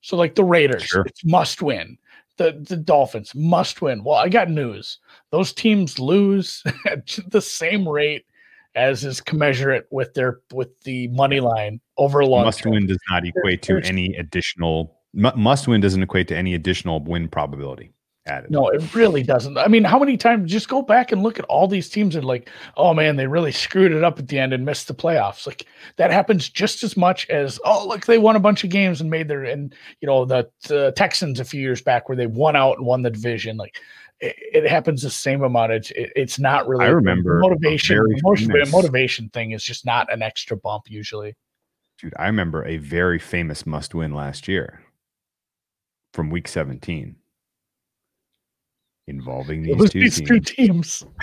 So 0.00 0.16
like 0.16 0.34
the 0.34 0.44
Raiders, 0.44 0.82
Sure. 0.84 1.02
it's 1.06 1.24
must 1.24 1.62
win. 1.62 1.98
The 2.36 2.62
the 2.66 2.76
Dolphins 2.76 3.34
must 3.34 3.82
win. 3.82 4.02
Well, 4.04 4.16
I 4.16 4.28
got 4.28 4.48
news. 4.50 4.98
Those 5.30 5.52
teams 5.52 5.98
lose 5.98 6.62
at 6.86 7.18
the 7.28 7.40
same 7.42 7.88
rate 7.88 8.24
as 8.76 9.04
is 9.04 9.20
commensurate 9.20 9.86
with 9.90 10.14
their 10.14 10.40
with 10.52 10.68
the 10.82 11.08
money 11.08 11.40
line 11.40 11.80
over 11.98 12.20
a 12.20 12.26
long 12.26 12.44
must 12.44 12.60
term. 12.62 12.72
win 12.72 12.86
does 12.86 13.00
not 13.10 13.26
equate 13.26 13.62
to 13.62 13.80
any 13.82 14.14
additional 14.16 14.96
must 15.12 15.66
win 15.66 15.80
doesn't 15.80 16.02
equate 16.02 16.28
to 16.28 16.36
any 16.36 16.54
additional 16.54 17.00
win 17.02 17.28
probability 17.28 17.90
added. 18.30 18.50
No, 18.50 18.68
it 18.68 18.94
really 18.94 19.22
doesn't. 19.22 19.58
I 19.58 19.68
mean, 19.68 19.84
how 19.84 19.98
many 19.98 20.16
times 20.16 20.50
just 20.50 20.68
go 20.68 20.80
back 20.80 21.12
and 21.12 21.22
look 21.22 21.38
at 21.38 21.44
all 21.46 21.66
these 21.66 21.88
teams 21.88 22.16
and 22.16 22.24
like, 22.24 22.48
oh 22.76 22.94
man, 22.94 23.16
they 23.16 23.26
really 23.26 23.52
screwed 23.52 23.92
it 23.92 24.04
up 24.04 24.18
at 24.18 24.28
the 24.28 24.38
end 24.38 24.52
and 24.52 24.64
missed 24.64 24.88
the 24.88 24.94
playoffs. 24.94 25.46
Like 25.46 25.66
that 25.96 26.10
happens 26.10 26.48
just 26.48 26.82
as 26.82 26.96
much 26.96 27.28
as 27.28 27.60
oh 27.64 27.86
look, 27.86 28.06
they 28.06 28.18
won 28.18 28.36
a 28.36 28.40
bunch 28.40 28.64
of 28.64 28.70
games 28.70 29.00
and 29.00 29.10
made 29.10 29.28
their 29.28 29.44
and 29.44 29.74
you 30.00 30.06
know 30.06 30.24
the, 30.24 30.48
the 30.68 30.92
Texans 30.96 31.40
a 31.40 31.44
few 31.44 31.60
years 31.60 31.82
back 31.82 32.08
where 32.08 32.16
they 32.16 32.26
won 32.26 32.56
out 32.56 32.78
and 32.78 32.86
won 32.86 33.02
the 33.02 33.10
division. 33.10 33.56
Like 33.56 33.76
it, 34.20 34.36
it 34.38 34.70
happens 34.70 35.02
the 35.02 35.10
same 35.10 35.42
amount. 35.42 35.72
It's 35.72 35.90
it, 35.90 36.12
it's 36.16 36.38
not 36.38 36.68
really. 36.68 36.86
I 36.86 36.88
remember 36.88 37.40
motivation. 37.40 37.98
Motivation, 38.22 38.52
famous- 38.52 38.72
motivation 38.72 39.28
thing 39.30 39.50
is 39.50 39.64
just 39.64 39.84
not 39.84 40.12
an 40.12 40.22
extra 40.22 40.56
bump 40.56 40.84
usually. 40.88 41.36
Dude, 41.98 42.14
I 42.18 42.26
remember 42.26 42.64
a 42.64 42.78
very 42.78 43.18
famous 43.18 43.66
must 43.66 43.94
win 43.94 44.14
last 44.14 44.48
year 44.48 44.80
from 46.14 46.30
week 46.30 46.48
17 46.48 47.16
involving 49.10 49.62
these 49.62 49.90
two 49.90 50.00
these 50.00 50.16
teams. 50.16 50.28
two 50.28 50.40
teams. 50.40 51.04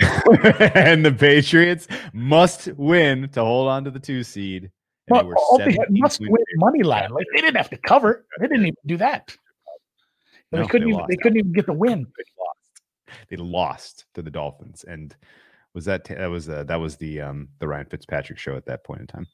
and 0.74 1.04
the 1.04 1.12
Patriots 1.12 1.88
must 2.12 2.68
win 2.76 3.28
to 3.30 3.40
hold 3.40 3.68
on 3.68 3.84
to 3.84 3.90
the 3.90 3.98
two 3.98 4.22
seed. 4.22 4.70
But 5.08 5.22
they 5.24 5.32
all 5.32 5.58
they 5.58 5.72
had 5.72 5.88
must 5.90 6.20
win 6.20 6.44
money 6.56 6.82
line. 6.82 7.10
Like 7.10 7.26
they 7.34 7.40
didn't 7.40 7.56
have 7.56 7.70
to 7.70 7.78
cover. 7.78 8.26
They 8.38 8.46
didn't 8.46 8.66
even 8.66 8.76
do 8.86 8.96
that. 8.98 9.34
No, 10.52 10.62
they 10.62 10.68
couldn't 10.68 10.86
they 10.86 10.90
even. 10.90 11.00
lost. 11.00 11.08
They 11.08 11.16
couldn't 11.16 11.38
even 11.38 11.52
get 11.52 11.66
the 11.66 11.72
win. 11.72 12.06
They 12.16 12.24
lost. 12.38 13.28
They 13.28 13.36
lost 13.36 14.04
to 14.14 14.22
the 14.22 14.30
Dolphins, 14.30 14.84
and 14.86 15.16
was 15.74 15.84
that 15.86 16.04
that 16.04 16.26
was 16.26 16.48
uh, 16.48 16.64
that 16.64 16.76
was 16.76 16.96
the 16.96 17.20
um 17.20 17.48
the 17.58 17.68
Ryan 17.68 17.86
Fitzpatrick 17.86 18.38
show 18.38 18.56
at 18.56 18.66
that 18.66 18.84
point 18.84 19.00
in 19.00 19.06
time. 19.06 19.26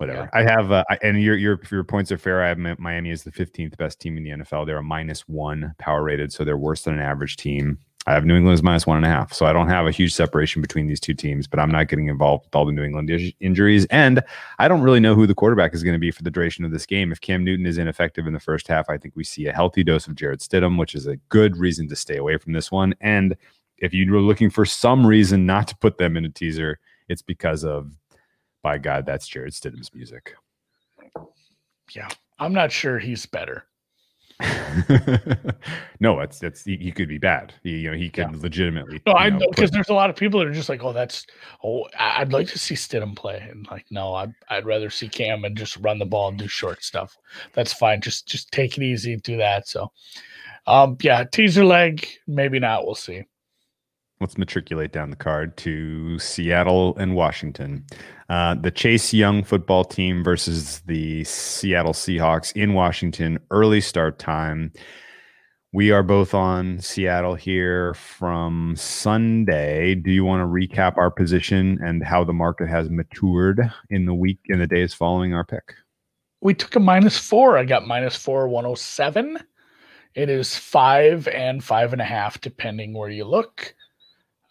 Whatever. 0.00 0.30
I 0.32 0.42
have 0.42 0.72
uh, 0.72 0.84
I- 0.88 0.98
and 1.02 1.22
your 1.22 1.36
your 1.36 1.60
your 1.70 1.84
points 1.84 2.10
are 2.10 2.18
fair. 2.18 2.42
I 2.42 2.48
have 2.48 2.58
Miami 2.78 3.10
as 3.10 3.22
the 3.22 3.30
15th 3.30 3.76
best 3.76 4.00
team 4.00 4.16
in 4.16 4.24
the 4.24 4.30
NFL. 4.30 4.66
They're 4.66 4.78
a 4.78 4.82
minus 4.82 5.28
one 5.28 5.74
power 5.78 6.02
rated, 6.02 6.32
so 6.32 6.42
they're 6.44 6.56
worse 6.56 6.82
than 6.82 6.94
an 6.94 7.00
average 7.00 7.36
team. 7.36 7.78
I 8.06 8.14
have 8.14 8.24
New 8.24 8.34
England 8.34 8.54
as 8.54 8.62
minus 8.62 8.86
one 8.86 8.96
and 8.96 9.04
a 9.04 9.10
half, 9.10 9.30
so 9.34 9.44
I 9.44 9.52
don't 9.52 9.68
have 9.68 9.86
a 9.86 9.90
huge 9.90 10.14
separation 10.14 10.62
between 10.62 10.86
these 10.86 11.00
two 11.00 11.12
teams. 11.12 11.46
But 11.46 11.60
I'm 11.60 11.70
not 11.70 11.88
getting 11.88 12.08
involved 12.08 12.46
with 12.46 12.54
all 12.56 12.64
the 12.64 12.72
New 12.72 12.82
England 12.82 13.10
is- 13.10 13.34
injuries, 13.40 13.84
and 13.90 14.22
I 14.58 14.68
don't 14.68 14.80
really 14.80 15.00
know 15.00 15.14
who 15.14 15.26
the 15.26 15.34
quarterback 15.34 15.74
is 15.74 15.82
going 15.82 15.94
to 15.94 15.98
be 16.00 16.10
for 16.10 16.22
the 16.22 16.30
duration 16.30 16.64
of 16.64 16.70
this 16.70 16.86
game. 16.86 17.12
If 17.12 17.20
Cam 17.20 17.44
Newton 17.44 17.66
is 17.66 17.76
ineffective 17.76 18.26
in 18.26 18.32
the 18.32 18.40
first 18.40 18.68
half, 18.68 18.88
I 18.88 18.96
think 18.96 19.14
we 19.16 19.24
see 19.24 19.46
a 19.48 19.52
healthy 19.52 19.84
dose 19.84 20.06
of 20.06 20.14
Jarrett 20.14 20.40
Stidham, 20.40 20.78
which 20.78 20.94
is 20.94 21.06
a 21.06 21.16
good 21.28 21.58
reason 21.58 21.88
to 21.90 21.94
stay 21.96 22.16
away 22.16 22.38
from 22.38 22.54
this 22.54 22.72
one. 22.72 22.94
And 23.02 23.36
if 23.76 23.92
you 23.92 24.10
were 24.10 24.20
looking 24.20 24.48
for 24.48 24.64
some 24.64 25.06
reason 25.06 25.44
not 25.44 25.68
to 25.68 25.76
put 25.76 25.98
them 25.98 26.16
in 26.16 26.24
a 26.24 26.30
teaser, 26.30 26.78
it's 27.10 27.22
because 27.22 27.64
of, 27.64 27.90
by 28.62 28.78
God, 28.78 29.06
that's 29.06 29.26
Jarrett 29.26 29.54
Stidham's 29.54 29.94
music. 29.94 30.34
Yeah, 31.94 32.08
I'm 32.38 32.52
not 32.52 32.72
sure 32.72 32.98
he's 32.98 33.26
better. 33.26 33.64
no, 36.00 36.20
it's 36.20 36.42
it's 36.42 36.64
he, 36.64 36.76
he 36.76 36.92
could 36.92 37.08
be 37.08 37.18
bad. 37.18 37.52
He, 37.62 37.78
you 37.78 37.90
know, 37.90 37.96
he 37.96 38.08
could 38.08 38.34
legitimately. 38.36 39.00
No, 39.06 39.12
I 39.12 39.28
know, 39.28 39.46
because 39.50 39.70
there's 39.70 39.88
a 39.88 39.94
lot 39.94 40.08
of 40.08 40.16
people 40.16 40.40
that 40.40 40.46
are 40.46 40.52
just 40.52 40.68
like, 40.68 40.82
oh, 40.82 40.92
that's 40.92 41.26
oh, 41.62 41.86
I'd 41.98 42.32
like 42.32 42.48
to 42.48 42.58
see 42.58 42.74
Stidham 42.74 43.14
play, 43.14 43.46
and 43.50 43.66
like, 43.70 43.86
no, 43.90 44.14
I'd 44.14 44.32
I'd 44.48 44.64
rather 44.64 44.88
see 44.88 45.08
Cam 45.08 45.44
and 45.44 45.56
just 45.56 45.76
run 45.78 45.98
the 45.98 46.06
ball 46.06 46.28
and 46.28 46.38
do 46.38 46.48
short 46.48 46.82
stuff. 46.82 47.16
That's 47.52 47.72
fine. 47.72 48.00
Just 48.00 48.26
just 48.26 48.50
take 48.50 48.78
it 48.78 48.82
easy, 48.82 49.16
do 49.16 49.36
that. 49.38 49.68
So, 49.68 49.92
um, 50.66 50.96
yeah, 51.02 51.24
teaser 51.24 51.64
leg, 51.64 52.06
maybe 52.26 52.58
not. 52.58 52.86
We'll 52.86 52.94
see. 52.94 53.24
Let's 54.20 54.36
matriculate 54.36 54.92
down 54.92 55.10
the 55.10 55.16
card 55.16 55.56
to 55.56 56.18
Seattle 56.18 56.94
and 56.98 57.14
Washington. 57.14 57.84
Uh, 58.28 58.54
the 58.54 58.70
Chase 58.70 59.14
Young 59.14 59.42
football 59.42 59.82
team 59.82 60.22
versus 60.22 60.80
the 60.80 61.24
Seattle 61.24 61.94
Seahawks 61.94 62.54
in 62.54 62.74
Washington. 62.74 63.38
Early 63.50 63.80
start 63.80 64.18
time. 64.18 64.72
We 65.72 65.90
are 65.90 66.02
both 66.02 66.34
on 66.34 66.80
Seattle 66.80 67.34
here 67.34 67.94
from 67.94 68.74
Sunday. 68.76 69.94
Do 69.94 70.10
you 70.10 70.24
want 70.24 70.42
to 70.42 70.46
recap 70.46 70.98
our 70.98 71.10
position 71.10 71.78
and 71.82 72.04
how 72.04 72.24
the 72.24 72.32
market 72.32 72.68
has 72.68 72.90
matured 72.90 73.72
in 73.88 74.04
the 74.04 74.14
week 74.14 74.40
in 74.46 74.58
the 74.58 74.66
days 74.66 74.92
following 74.92 75.32
our 75.32 75.44
pick? 75.44 75.74
We 76.42 76.54
took 76.54 76.76
a 76.76 76.80
minus 76.80 77.16
four. 77.16 77.56
I 77.56 77.64
got 77.64 77.86
minus 77.86 78.16
four, 78.16 78.48
107. 78.48 79.38
It 80.14 80.28
is 80.28 80.56
five 80.56 81.28
and 81.28 81.62
five 81.62 81.92
and 81.92 82.02
a 82.02 82.04
half, 82.04 82.40
depending 82.40 82.92
where 82.92 83.10
you 83.10 83.24
look. 83.24 83.74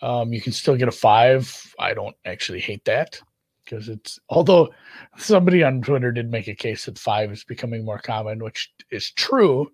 Um, 0.02 0.32
you 0.32 0.42
can 0.42 0.54
still 0.54 0.78
get 0.78 0.88
a 0.88 0.92
five. 0.92 1.74
I 1.78 1.94
don't 1.94 2.16
actually 2.26 2.62
hate 2.62 2.86
that 2.86 3.20
because 3.64 3.90
it's, 3.90 4.20
although 4.30 4.70
somebody 5.18 5.64
on 5.64 5.82
Twitter 5.82 6.12
did 6.12 6.32
make 6.32 6.48
a 6.48 6.56
case 6.56 6.86
that 6.86 6.98
five 6.98 7.32
is 7.32 7.44
becoming 7.44 7.86
more 7.86 8.00
common, 8.00 8.44
which 8.44 8.72
is 8.92 9.12
true, 9.12 9.72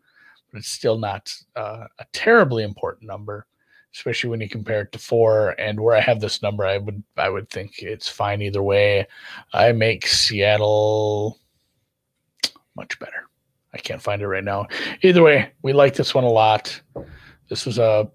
but 0.51 0.59
it's 0.59 0.67
still 0.67 0.97
not 0.97 1.31
uh, 1.55 1.85
a 1.99 2.05
terribly 2.11 2.63
important 2.63 3.07
number, 3.07 3.45
especially 3.93 4.29
when 4.29 4.41
you 4.41 4.49
compare 4.49 4.81
it 4.81 4.91
to 4.91 4.99
four. 4.99 5.55
And 5.59 5.79
where 5.79 5.95
I 5.95 6.01
have 6.01 6.19
this 6.19 6.41
number, 6.41 6.65
I 6.65 6.77
would, 6.77 7.03
I 7.17 7.29
would 7.29 7.49
think 7.49 7.79
it's 7.79 8.09
fine 8.09 8.41
either 8.41 8.63
way. 8.63 9.07
I 9.53 9.71
make 9.71 10.07
Seattle 10.07 11.39
much 12.75 12.99
better. 12.99 13.29
I 13.73 13.77
can't 13.77 14.01
find 14.01 14.21
it 14.21 14.27
right 14.27 14.43
now. 14.43 14.67
Either 15.01 15.21
way, 15.21 15.51
we 15.61 15.73
like 15.73 15.93
this 15.95 16.15
one 16.15 16.23
a 16.23 16.29
lot. 16.29 16.81
This 17.49 17.65
was 17.65 17.77
a, 17.77 18.09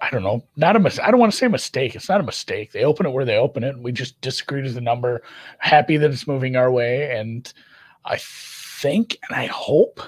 I 0.00 0.10
don't 0.10 0.22
know, 0.22 0.42
not 0.56 0.76
a 0.76 0.80
mis- 0.80 0.98
I 0.98 1.10
don't 1.10 1.20
want 1.20 1.32
to 1.32 1.38
say 1.38 1.48
mistake. 1.48 1.94
It's 1.94 2.08
not 2.08 2.20
a 2.20 2.24
mistake. 2.24 2.72
They 2.72 2.84
open 2.84 3.06
it 3.06 3.10
where 3.10 3.24
they 3.24 3.36
open 3.36 3.62
it. 3.62 3.78
We 3.78 3.92
just 3.92 4.20
disagreed 4.20 4.64
with 4.64 4.74
the 4.74 4.80
number. 4.80 5.22
Happy 5.58 5.96
that 5.96 6.10
it's 6.10 6.26
moving 6.26 6.56
our 6.56 6.70
way, 6.70 7.16
and 7.16 7.52
I 8.04 8.18
think 8.18 9.18
and 9.28 9.38
I 9.38 9.46
hope 9.46 10.00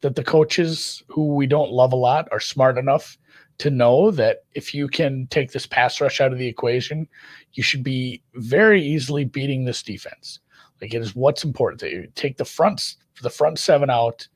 that 0.00 0.14
the 0.14 0.24
coaches 0.24 1.02
who 1.08 1.34
we 1.34 1.46
don't 1.46 1.72
love 1.72 1.92
a 1.92 1.96
lot 1.96 2.28
are 2.32 2.40
smart 2.40 2.78
enough 2.78 3.18
to 3.58 3.70
know 3.70 4.10
that 4.12 4.44
if 4.54 4.72
you 4.74 4.88
can 4.88 5.26
take 5.26 5.52
this 5.52 5.66
pass 5.66 6.00
rush 6.00 6.20
out 6.20 6.32
of 6.32 6.38
the 6.38 6.46
equation, 6.46 7.06
you 7.52 7.62
should 7.62 7.82
be 7.82 8.22
very 8.34 8.82
easily 8.82 9.24
beating 9.24 9.64
this 9.64 9.82
defense. 9.82 10.40
Like 10.80 10.94
it 10.94 11.02
is 11.02 11.14
what's 11.14 11.44
important 11.44 11.80
that 11.82 11.90
you 11.90 12.08
take 12.14 12.38
the 12.38 12.44
front 12.44 12.96
the 13.22 13.30
front 13.30 13.58
seven 13.58 13.90
out, 13.90 14.26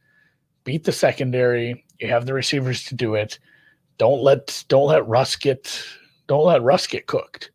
beat 0.65 0.85
the 0.85 0.93
secondary. 0.93 1.85
You 2.01 2.09
have 2.09 2.27
the 2.27 2.35
receivers 2.35 2.85
to 2.85 2.95
do 2.95 3.15
it. 3.15 3.39
Don't 3.99 4.23
let 4.23 4.65
don't 4.69 4.89
let 4.89 5.07
Russ 5.07 5.37
get 5.37 5.83
don't 6.27 6.45
let 6.45 6.63
Russ 6.63 6.87
get 6.87 7.07
cooked. 7.07 7.51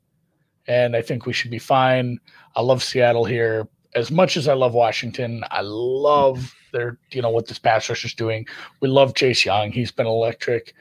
And 0.68 0.96
I 0.96 1.02
think 1.02 1.26
we 1.26 1.34
should 1.34 1.52
be 1.52 1.60
fine. 1.60 2.20
I 2.56 2.62
love 2.62 2.84
Seattle 2.84 3.26
here 3.26 3.68
as 3.96 4.12
much 4.12 4.38
as 4.38 4.48
I 4.48 4.54
love 4.54 4.74
Washington. 4.74 5.44
I 5.52 5.62
love 5.62 6.54
their 6.72 6.98
you 7.12 7.22
know 7.22 7.30
what 7.30 7.48
this 7.48 7.60
pass 7.60 7.90
rush 7.90 8.06
is 8.06 8.14
doing. 8.14 8.48
We 8.82 8.88
love 8.88 9.16
Chase 9.16 9.46
Young. 9.46 9.72
He's 9.72 9.92
been 9.92 10.08
electric, 10.08 10.74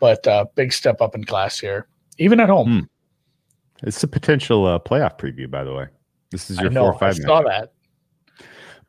but 0.00 0.26
uh, 0.26 0.46
big 0.54 0.72
step 0.72 1.00
up 1.00 1.14
in 1.14 1.24
class 1.24 1.58
here, 1.58 1.86
even 2.18 2.40
at 2.40 2.48
home. 2.48 2.68
Hmm. 2.68 3.86
It's 3.86 4.02
a 4.02 4.08
potential 4.08 4.66
uh, 4.66 4.78
playoff 4.78 5.18
preview, 5.18 5.50
by 5.50 5.64
the 5.64 5.74
way. 5.74 5.86
This 6.30 6.48
is 6.50 6.58
I 6.58 6.62
your 6.62 6.70
know. 6.70 6.80
four 6.82 6.92
or 6.92 6.94
I 6.94 6.98
five 6.98 7.16
saw 7.16 7.42
that. 7.42 7.72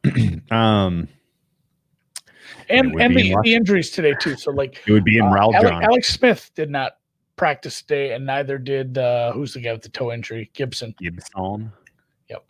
Um, 0.51 1.07
And 2.69 2.91
and 3.01 3.17
in 3.17 3.31
the, 3.33 3.37
the 3.43 3.53
injuries 3.55 3.91
today 3.91 4.13
too. 4.19 4.35
So 4.35 4.51
like 4.51 4.81
it 4.87 4.91
would 4.91 5.03
be 5.03 5.17
in 5.17 5.25
Uh, 5.25 5.31
Raul 5.33 5.53
Ale- 5.55 5.61
John. 5.63 5.83
Alex 5.83 6.13
Smith 6.13 6.51
did 6.55 6.69
not 6.69 6.97
practice 7.35 7.81
today, 7.81 8.13
and 8.13 8.25
neither 8.25 8.57
did 8.57 8.97
uh, 8.97 9.31
who's 9.33 9.53
the 9.53 9.59
guy 9.61 9.73
with 9.73 9.81
the 9.81 9.89
toe 9.89 10.11
injury, 10.11 10.49
Gibson. 10.53 10.95
Gibson. 10.99 11.71
Yep. 12.29 12.43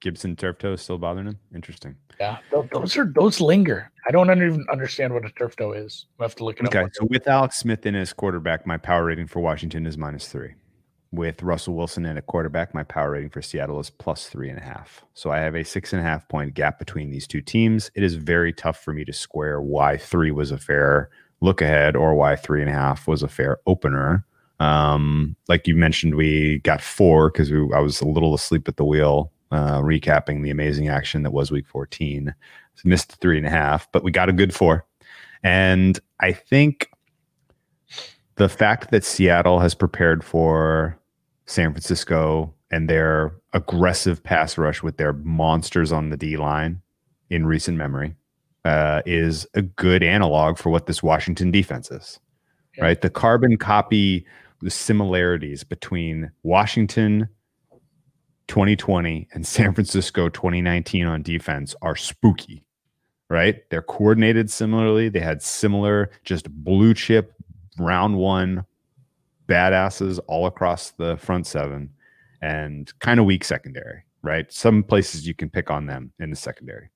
Gibson 0.00 0.36
turf 0.36 0.58
toe 0.58 0.72
is 0.72 0.80
still 0.82 0.98
bothering 0.98 1.26
him. 1.26 1.38
Interesting. 1.54 1.96
Yeah, 2.18 2.38
tho- 2.50 2.68
those 2.72 2.96
are 2.96 3.04
those 3.14 3.40
linger. 3.40 3.90
I 4.08 4.10
don't 4.10 4.30
even 4.30 4.64
understand 4.70 5.12
what 5.12 5.24
a 5.26 5.30
turf 5.30 5.54
toe 5.56 5.72
is. 5.72 6.06
I 6.18 6.24
have 6.24 6.34
to 6.36 6.44
look 6.44 6.58
it 6.60 6.66
Okay, 6.66 6.78
up. 6.78 6.84
Okay, 6.86 6.92
so 6.94 7.04
with 7.06 7.28
Alex 7.28 7.58
Smith 7.58 7.84
in 7.86 7.94
as 7.94 8.12
quarterback, 8.12 8.66
my 8.66 8.76
power 8.78 9.04
rating 9.04 9.26
for 9.26 9.40
Washington 9.40 9.86
is 9.86 9.96
minus 9.98 10.26
three. 10.28 10.54
With 11.12 11.42
Russell 11.42 11.74
Wilson 11.74 12.04
and 12.04 12.18
a 12.18 12.22
quarterback, 12.22 12.74
my 12.74 12.82
power 12.82 13.12
rating 13.12 13.30
for 13.30 13.40
Seattle 13.40 13.80
is 13.80 13.90
plus 13.90 14.28
three 14.28 14.50
and 14.50 14.58
a 14.58 14.62
half. 14.62 15.04
So 15.14 15.30
I 15.30 15.38
have 15.38 15.54
a 15.54 15.64
six 15.64 15.92
and 15.92 16.00
a 16.00 16.04
half 16.04 16.28
point 16.28 16.54
gap 16.54 16.78
between 16.78 17.10
these 17.10 17.26
two 17.26 17.40
teams. 17.40 17.90
It 17.94 18.02
is 18.02 18.14
very 18.14 18.52
tough 18.52 18.82
for 18.82 18.92
me 18.92 19.04
to 19.04 19.12
square 19.12 19.60
why 19.60 19.96
three 19.96 20.30
was 20.30 20.50
a 20.50 20.58
fair 20.58 21.10
look 21.40 21.60
ahead 21.60 21.96
or 21.96 22.14
why 22.14 22.36
three 22.36 22.60
and 22.60 22.70
a 22.70 22.74
half 22.74 23.06
was 23.06 23.22
a 23.22 23.28
fair 23.28 23.58
opener. 23.66 24.24
Um, 24.58 25.36
like 25.48 25.66
you 25.66 25.76
mentioned, 25.76 26.14
we 26.14 26.58
got 26.60 26.80
four 26.80 27.30
because 27.30 27.52
I 27.52 27.80
was 27.80 28.00
a 28.00 28.08
little 28.08 28.34
asleep 28.34 28.68
at 28.68 28.76
the 28.76 28.84
wheel, 28.84 29.32
uh, 29.52 29.80
recapping 29.80 30.42
the 30.42 30.50
amazing 30.50 30.88
action 30.88 31.22
that 31.22 31.32
was 31.32 31.50
week 31.50 31.66
14. 31.68 32.34
So 32.74 32.88
missed 32.88 33.20
three 33.20 33.38
and 33.38 33.46
a 33.46 33.50
half, 33.50 33.90
but 33.92 34.02
we 34.02 34.10
got 34.10 34.28
a 34.28 34.32
good 34.32 34.54
four. 34.54 34.86
And 35.42 35.98
I 36.20 36.32
think 36.32 36.90
the 38.36 38.48
fact 38.48 38.90
that 38.90 39.04
Seattle 39.04 39.60
has 39.60 39.74
prepared 39.74 40.22
for 40.22 40.98
San 41.46 41.72
Francisco 41.72 42.54
and 42.70 42.88
their 42.88 43.34
aggressive 43.52 44.22
pass 44.22 44.58
rush 44.58 44.82
with 44.82 44.96
their 44.98 45.12
monsters 45.12 45.92
on 45.92 46.10
the 46.10 46.16
D 46.16 46.36
line 46.36 46.82
in 47.30 47.46
recent 47.46 47.78
memory 47.78 48.14
uh, 48.64 49.02
is 49.06 49.46
a 49.54 49.62
good 49.62 50.02
analog 50.02 50.58
for 50.58 50.70
what 50.70 50.86
this 50.86 51.02
Washington 51.02 51.50
defense 51.50 51.90
is. 51.90 52.20
Yeah. 52.76 52.84
Right, 52.84 53.00
the 53.00 53.08
carbon 53.08 53.56
copy, 53.56 54.26
the 54.60 54.70
similarities 54.70 55.64
between 55.64 56.30
Washington 56.42 57.28
2020 58.48 59.28
and 59.32 59.46
San 59.46 59.72
Francisco 59.72 60.28
2019 60.28 61.06
on 61.06 61.22
defense 61.22 61.74
are 61.80 61.96
spooky 61.96 62.66
right? 63.28 63.68
They're 63.70 63.82
coordinated 63.82 64.50
similarly. 64.50 65.08
They 65.08 65.20
had 65.20 65.42
similar, 65.42 66.10
just 66.24 66.50
blue 66.50 66.94
chip, 66.94 67.32
round 67.78 68.16
one 68.16 68.64
badasses 69.48 70.18
all 70.26 70.46
across 70.46 70.90
the 70.90 71.16
front 71.16 71.46
seven 71.46 71.90
and 72.42 72.92
kind 73.00 73.20
of 73.20 73.26
weak 73.26 73.44
secondary, 73.44 74.02
right? 74.22 74.52
Some 74.52 74.82
places 74.82 75.26
you 75.26 75.34
can 75.34 75.48
pick 75.48 75.70
on 75.70 75.86
them 75.86 76.12
in 76.18 76.30
the 76.30 76.36
secondary. 76.36 76.90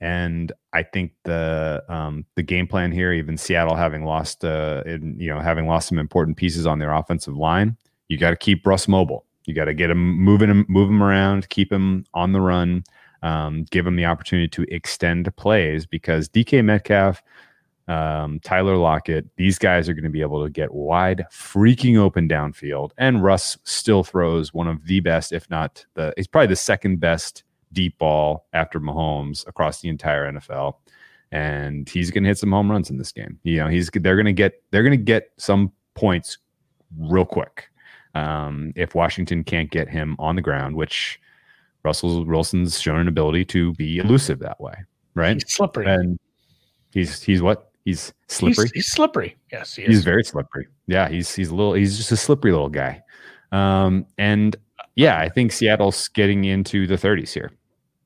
And 0.00 0.50
I 0.72 0.82
think 0.82 1.12
the 1.22 1.84
um, 1.88 2.24
the 2.34 2.42
game 2.42 2.66
plan 2.66 2.90
here, 2.90 3.12
even 3.12 3.36
Seattle 3.36 3.76
having 3.76 4.04
lost, 4.04 4.44
uh, 4.44 4.82
in, 4.84 5.16
you 5.18 5.32
know, 5.32 5.40
having 5.40 5.68
lost 5.68 5.88
some 5.88 5.98
important 5.98 6.36
pieces 6.36 6.66
on 6.66 6.80
their 6.80 6.92
offensive 6.92 7.36
line, 7.36 7.76
you 8.08 8.18
got 8.18 8.30
to 8.30 8.36
keep 8.36 8.66
Russ 8.66 8.88
mobile. 8.88 9.24
You 9.44 9.54
got 9.54 9.66
to 9.66 9.74
get 9.74 9.90
him 9.90 10.18
moving 10.18 10.50
him, 10.50 10.66
move 10.68 10.88
him 10.88 11.02
around, 11.02 11.48
keep 11.50 11.72
him 11.72 12.04
on 12.14 12.32
the 12.32 12.40
run, 12.40 12.82
um, 13.22 13.64
give 13.70 13.86
him 13.86 13.96
the 13.96 14.04
opportunity 14.04 14.48
to 14.48 14.74
extend 14.74 15.34
plays 15.36 15.86
because 15.86 16.28
DK 16.28 16.64
Metcalf, 16.64 17.22
um, 17.88 18.40
Tyler 18.40 18.76
Lockett, 18.76 19.26
these 19.36 19.58
guys 19.58 19.88
are 19.88 19.94
going 19.94 20.04
to 20.04 20.10
be 20.10 20.20
able 20.20 20.42
to 20.44 20.50
get 20.50 20.72
wide, 20.72 21.24
freaking 21.32 21.98
open 21.98 22.28
downfield. 22.28 22.90
And 22.98 23.22
Russ 23.22 23.58
still 23.64 24.04
throws 24.04 24.54
one 24.54 24.68
of 24.68 24.86
the 24.86 25.00
best, 25.00 25.32
if 25.32 25.48
not 25.50 25.84
the, 25.94 26.12
he's 26.16 26.26
probably 26.26 26.48
the 26.48 26.56
second 26.56 27.00
best 27.00 27.44
deep 27.72 27.98
ball 27.98 28.46
after 28.52 28.80
Mahomes 28.80 29.46
across 29.46 29.80
the 29.80 29.88
entire 29.88 30.30
NFL. 30.30 30.76
And 31.32 31.88
he's 31.88 32.10
going 32.10 32.24
to 32.24 32.28
hit 32.28 32.38
some 32.38 32.52
home 32.52 32.70
runs 32.70 32.90
in 32.90 32.98
this 32.98 33.10
game. 33.10 33.38
You 33.42 33.58
know, 33.58 33.68
he's 33.68 33.90
they're 33.90 34.16
going 34.16 34.26
to 34.26 34.32
get 34.32 34.62
they're 34.70 34.82
going 34.82 34.98
to 34.98 35.02
get 35.02 35.30
some 35.38 35.72
points 35.94 36.38
real 36.98 37.24
quick 37.24 37.70
um, 38.14 38.72
if 38.76 38.94
Washington 38.94 39.42
can't 39.42 39.70
get 39.70 39.88
him 39.88 40.14
on 40.18 40.36
the 40.36 40.42
ground, 40.42 40.76
which 40.76 41.18
Russell 41.84 42.24
Wilson's 42.24 42.78
shown 42.78 43.00
an 43.00 43.08
ability 43.08 43.44
to 43.46 43.72
be 43.74 43.98
elusive 43.98 44.38
that 44.40 44.60
way, 44.60 44.74
right? 45.14 45.34
He's 45.34 45.54
slippery. 45.54 45.86
And 45.86 46.18
he's 46.92 47.22
he's 47.22 47.42
what? 47.42 47.71
He's 47.84 48.12
slippery. 48.28 48.66
He's, 48.66 48.72
he's 48.72 48.92
slippery. 48.92 49.36
Yes, 49.50 49.74
he 49.74 49.82
He's 49.82 50.04
very 50.04 50.22
slippery. 50.24 50.68
Yeah, 50.86 51.08
he's 51.08 51.34
he's 51.34 51.50
a 51.50 51.54
little. 51.54 51.74
He's 51.74 51.96
just 51.96 52.12
a 52.12 52.16
slippery 52.16 52.52
little 52.52 52.68
guy. 52.68 53.02
Um, 53.50 54.06
and 54.18 54.56
yeah, 54.94 55.18
I 55.18 55.28
think 55.28 55.52
Seattle's 55.52 56.08
getting 56.08 56.44
into 56.44 56.86
the 56.86 56.96
30s 56.96 57.32
here. 57.32 57.50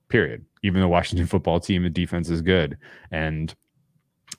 Period. 0.09 0.45
Even 0.63 0.81
the 0.81 0.89
Washington 0.89 1.27
football 1.29 1.61
team, 1.61 1.83
the 1.83 1.91
defense 1.91 2.31
is 2.31 2.43
good, 2.43 2.79
and 3.11 3.55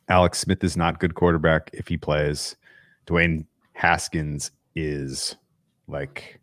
Alex 0.09 0.39
Smith 0.39 0.63
is 0.63 0.77
not 0.77 0.99
good 0.99 1.15
quarterback 1.15 1.69
if 1.73 1.87
he 1.87 1.97
plays. 1.97 2.55
Dwayne 3.05 3.45
Haskins 3.73 4.51
is 4.75 5.35
like 5.87 6.39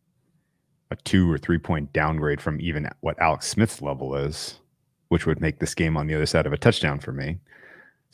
a 0.91 0.97
two 0.97 1.31
or 1.31 1.39
three 1.39 1.59
point 1.59 1.93
downgrade 1.93 2.41
from 2.41 2.61
even 2.61 2.89
what 3.01 3.19
Alex 3.21 3.49
Smith's 3.49 3.83
level 3.83 4.15
is, 4.15 4.61
which 5.09 5.27
would 5.27 5.41
make 5.41 5.59
this 5.59 5.75
game 5.75 5.97
on 5.97 6.07
the 6.07 6.15
other 6.15 6.27
side 6.27 6.47
of 6.47 6.53
a 6.53 6.59
touchdown 6.59 7.01
for 7.01 7.13
me. 7.13 7.39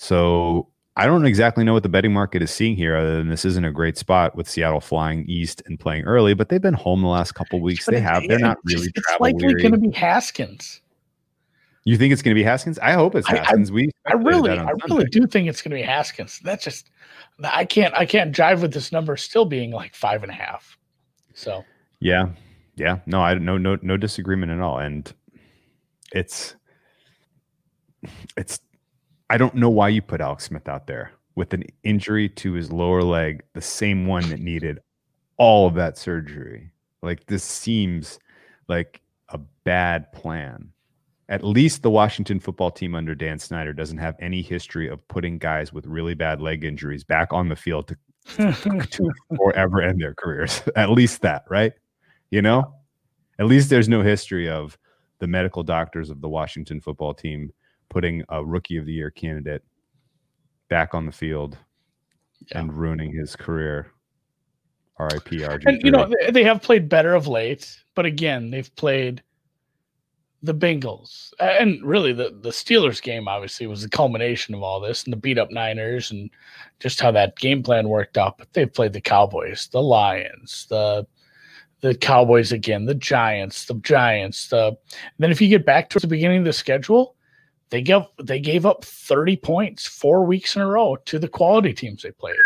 So 0.03 0.67
I 0.97 1.05
don't 1.05 1.27
exactly 1.27 1.63
know 1.63 1.75
what 1.75 1.83
the 1.83 1.91
betting 1.91 2.15
market 2.15 2.41
is 2.41 2.51
seeing 2.51 2.75
here, 2.75 2.97
other 2.97 3.19
than 3.19 3.29
this 3.29 3.45
isn't 3.45 3.67
a 3.67 3.71
great 3.71 3.99
spot 3.99 4.35
with 4.35 4.49
Seattle 4.49 4.81
flying 4.81 5.27
east 5.29 5.63
and 5.67 5.79
playing 5.79 6.05
early, 6.05 6.33
but 6.33 6.49
they've 6.49 6.61
been 6.61 6.73
home 6.73 7.03
the 7.03 7.07
last 7.09 7.33
couple 7.33 7.61
weeks. 7.61 7.85
They 7.85 8.01
have. 8.01 8.27
They're 8.27 8.39
not 8.39 8.57
really 8.65 8.91
it's 8.97 9.21
likely 9.21 9.53
going 9.53 9.73
to 9.73 9.79
be 9.79 9.91
Haskins. 9.91 10.81
You 11.85 11.99
think 11.99 12.15
it's 12.15 12.23
going 12.23 12.35
to 12.35 12.39
be 12.39 12.43
Haskins? 12.43 12.79
I 12.79 12.93
hope 12.93 13.15
it's 13.15 13.29
Haskins. 13.29 13.69
I, 13.69 13.73
I, 13.73 13.75
we 13.75 13.91
I 14.07 14.13
really, 14.15 14.59
I 14.59 14.73
really 14.89 15.05
do 15.05 15.27
think 15.27 15.51
it's 15.51 15.61
going 15.61 15.73
to 15.73 15.77
be 15.77 15.83
Haskins. 15.83 16.41
That's 16.43 16.65
just, 16.65 16.89
I 17.45 17.67
can't, 17.67 17.93
I 17.95 18.07
can't 18.07 18.35
jive 18.35 18.63
with 18.63 18.73
this 18.73 18.93
number 18.93 19.19
still 19.19 19.45
being 19.45 19.71
like 19.71 19.95
five 19.95 20.23
and 20.23 20.33
a 20.33 20.35
half. 20.35 20.79
So, 21.35 21.63
yeah, 22.01 22.31
yeah, 22.75 23.01
no, 23.05 23.21
I 23.21 23.35
no, 23.35 23.59
no, 23.59 23.79
no 23.83 23.99
disagreement 23.99 24.51
at 24.51 24.61
all, 24.61 24.79
and 24.79 25.13
it's, 26.15 26.57
it's, 28.35 28.61
I 29.31 29.39
don't 29.39 29.55
know 29.55 29.71
why 29.71 29.89
you 29.89 30.03
put 30.03 30.21
Alex 30.21 30.45
Smith 30.45 30.69
out 30.69 30.87
there 30.87 31.13
with 31.37 31.55
an 31.55 31.65
injury 31.85 32.29
to 32.29 32.53
his 32.53 32.73
lower 32.73 33.03
leg, 33.03 33.43
the 33.55 33.63
same 33.63 34.07
one 34.07 34.29
that 34.29 34.41
needed 34.41 34.81
all 35.39 35.67
of 35.67 35.75
that 35.75 35.97
surgery. 35.97 36.71
Like 37.03 37.27
this 37.27 37.45
seems 37.45 38.19
like 38.69 39.01
a 39.29 39.39
bad 39.65 40.13
plan 40.13 40.73
at 41.31 41.45
least 41.45 41.83
the 41.83 41.91
Washington 41.91 42.41
football 42.41 42.73
team 42.73 42.95
under 42.97 43.15
Dan 43.15 43.39
Snyder 43.39 43.73
doesn't 43.73 43.99
have 43.99 44.17
any 44.19 44.43
history 44.43 44.89
of 44.89 45.07
putting 45.07 45.39
guys 45.39 45.73
with 45.73 45.87
really 45.87 46.15
bad 46.15 46.41
leg 46.41 46.65
injuries 46.65 47.05
back 47.05 47.33
on 47.33 47.49
the 47.49 47.57
field 47.57 47.87
to, 47.87 47.97
to 48.91 49.13
forever 49.37 49.81
end 49.81 50.03
their 50.03 50.15
careers. 50.15 50.61
at 50.77 50.91
least 50.91 51.23
that, 51.23 51.45
right? 51.49 51.73
You 52.31 52.43
know, 52.43 52.75
at 53.39 53.47
least 53.47 53.71
there's 53.71 53.89
no 53.89 54.03
history 54.03 54.49
of 54.49 54.77
the 55.21 55.29
medical 55.29 55.63
doctors 55.63 56.11
of 56.11 56.21
the 56.21 56.29
Washington 56.29 56.81
football 56.81 57.15
team 57.15 57.53
putting 57.91 58.25
a 58.31 58.43
rookie 58.43 58.79
of 58.79 58.87
the 58.87 58.93
year 58.93 59.11
candidate 59.11 59.63
back 60.71 60.95
on 60.95 61.05
the 61.05 61.13
field 61.13 61.59
yeah. 62.49 62.61
and 62.61 62.73
ruining 62.73 63.13
his 63.13 63.37
career. 63.37 63.93
RIP 64.99 65.29
RG. 65.29 65.63
And 65.67 65.81
you 65.83 65.91
know, 65.91 66.13
they 66.31 66.45
have 66.45 66.63
played 66.63 66.89
better 66.89 67.15
of 67.15 67.27
late, 67.27 67.79
but 67.95 68.05
again, 68.05 68.51
they've 68.51 68.75
played 68.77 69.23
the 70.43 70.55
Bengals 70.55 71.33
and 71.39 71.83
really 71.85 72.15
the 72.15 72.39
the 72.41 72.49
Steelers 72.49 73.03
game 73.03 73.29
obviously 73.29 73.67
was 73.67 73.83
the 73.83 73.91
culmination 73.91 74.55
of 74.55 74.63
all 74.63 74.81
this 74.81 75.05
and 75.05 75.13
the 75.13 75.17
beat 75.19 75.37
up 75.37 75.51
Niners 75.51 76.11
and 76.11 76.31
just 76.79 76.99
how 77.01 77.11
that 77.11 77.37
game 77.37 77.63
plan 77.63 77.89
worked 77.89 78.17
out. 78.17 78.39
But 78.39 78.53
they've 78.55 78.73
played 78.73 78.95
the 78.95 79.03
Cowboys, 79.03 79.69
the 79.71 79.83
Lions, 79.83 80.67
the 80.71 81.07
the 81.81 81.95
Cowboys 81.95 82.53
again, 82.53 82.87
the 82.87 82.95
Giants, 82.95 83.67
the 83.67 83.75
Giants. 83.75 84.49
The 84.49 84.77
then 85.19 85.31
if 85.31 85.41
you 85.41 85.49
get 85.49 85.67
back 85.67 85.91
to 85.91 85.99
the 85.99 86.07
beginning 86.07 86.39
of 86.39 86.45
the 86.47 86.53
schedule, 86.53 87.17
they 87.71 87.83
gave 87.83 88.03
they 88.23 88.41
gave 88.41 88.67
up 88.67 88.85
30 88.85 89.37
points 89.37 89.87
four 89.87 90.25
weeks 90.25 90.57
in 90.57 90.63
a 90.63 90.67
row 90.67 90.97
to 91.07 91.19
the 91.19 91.29
quality 91.29 91.73
teams 91.73 92.03
they 92.03 92.11
played. 92.13 92.37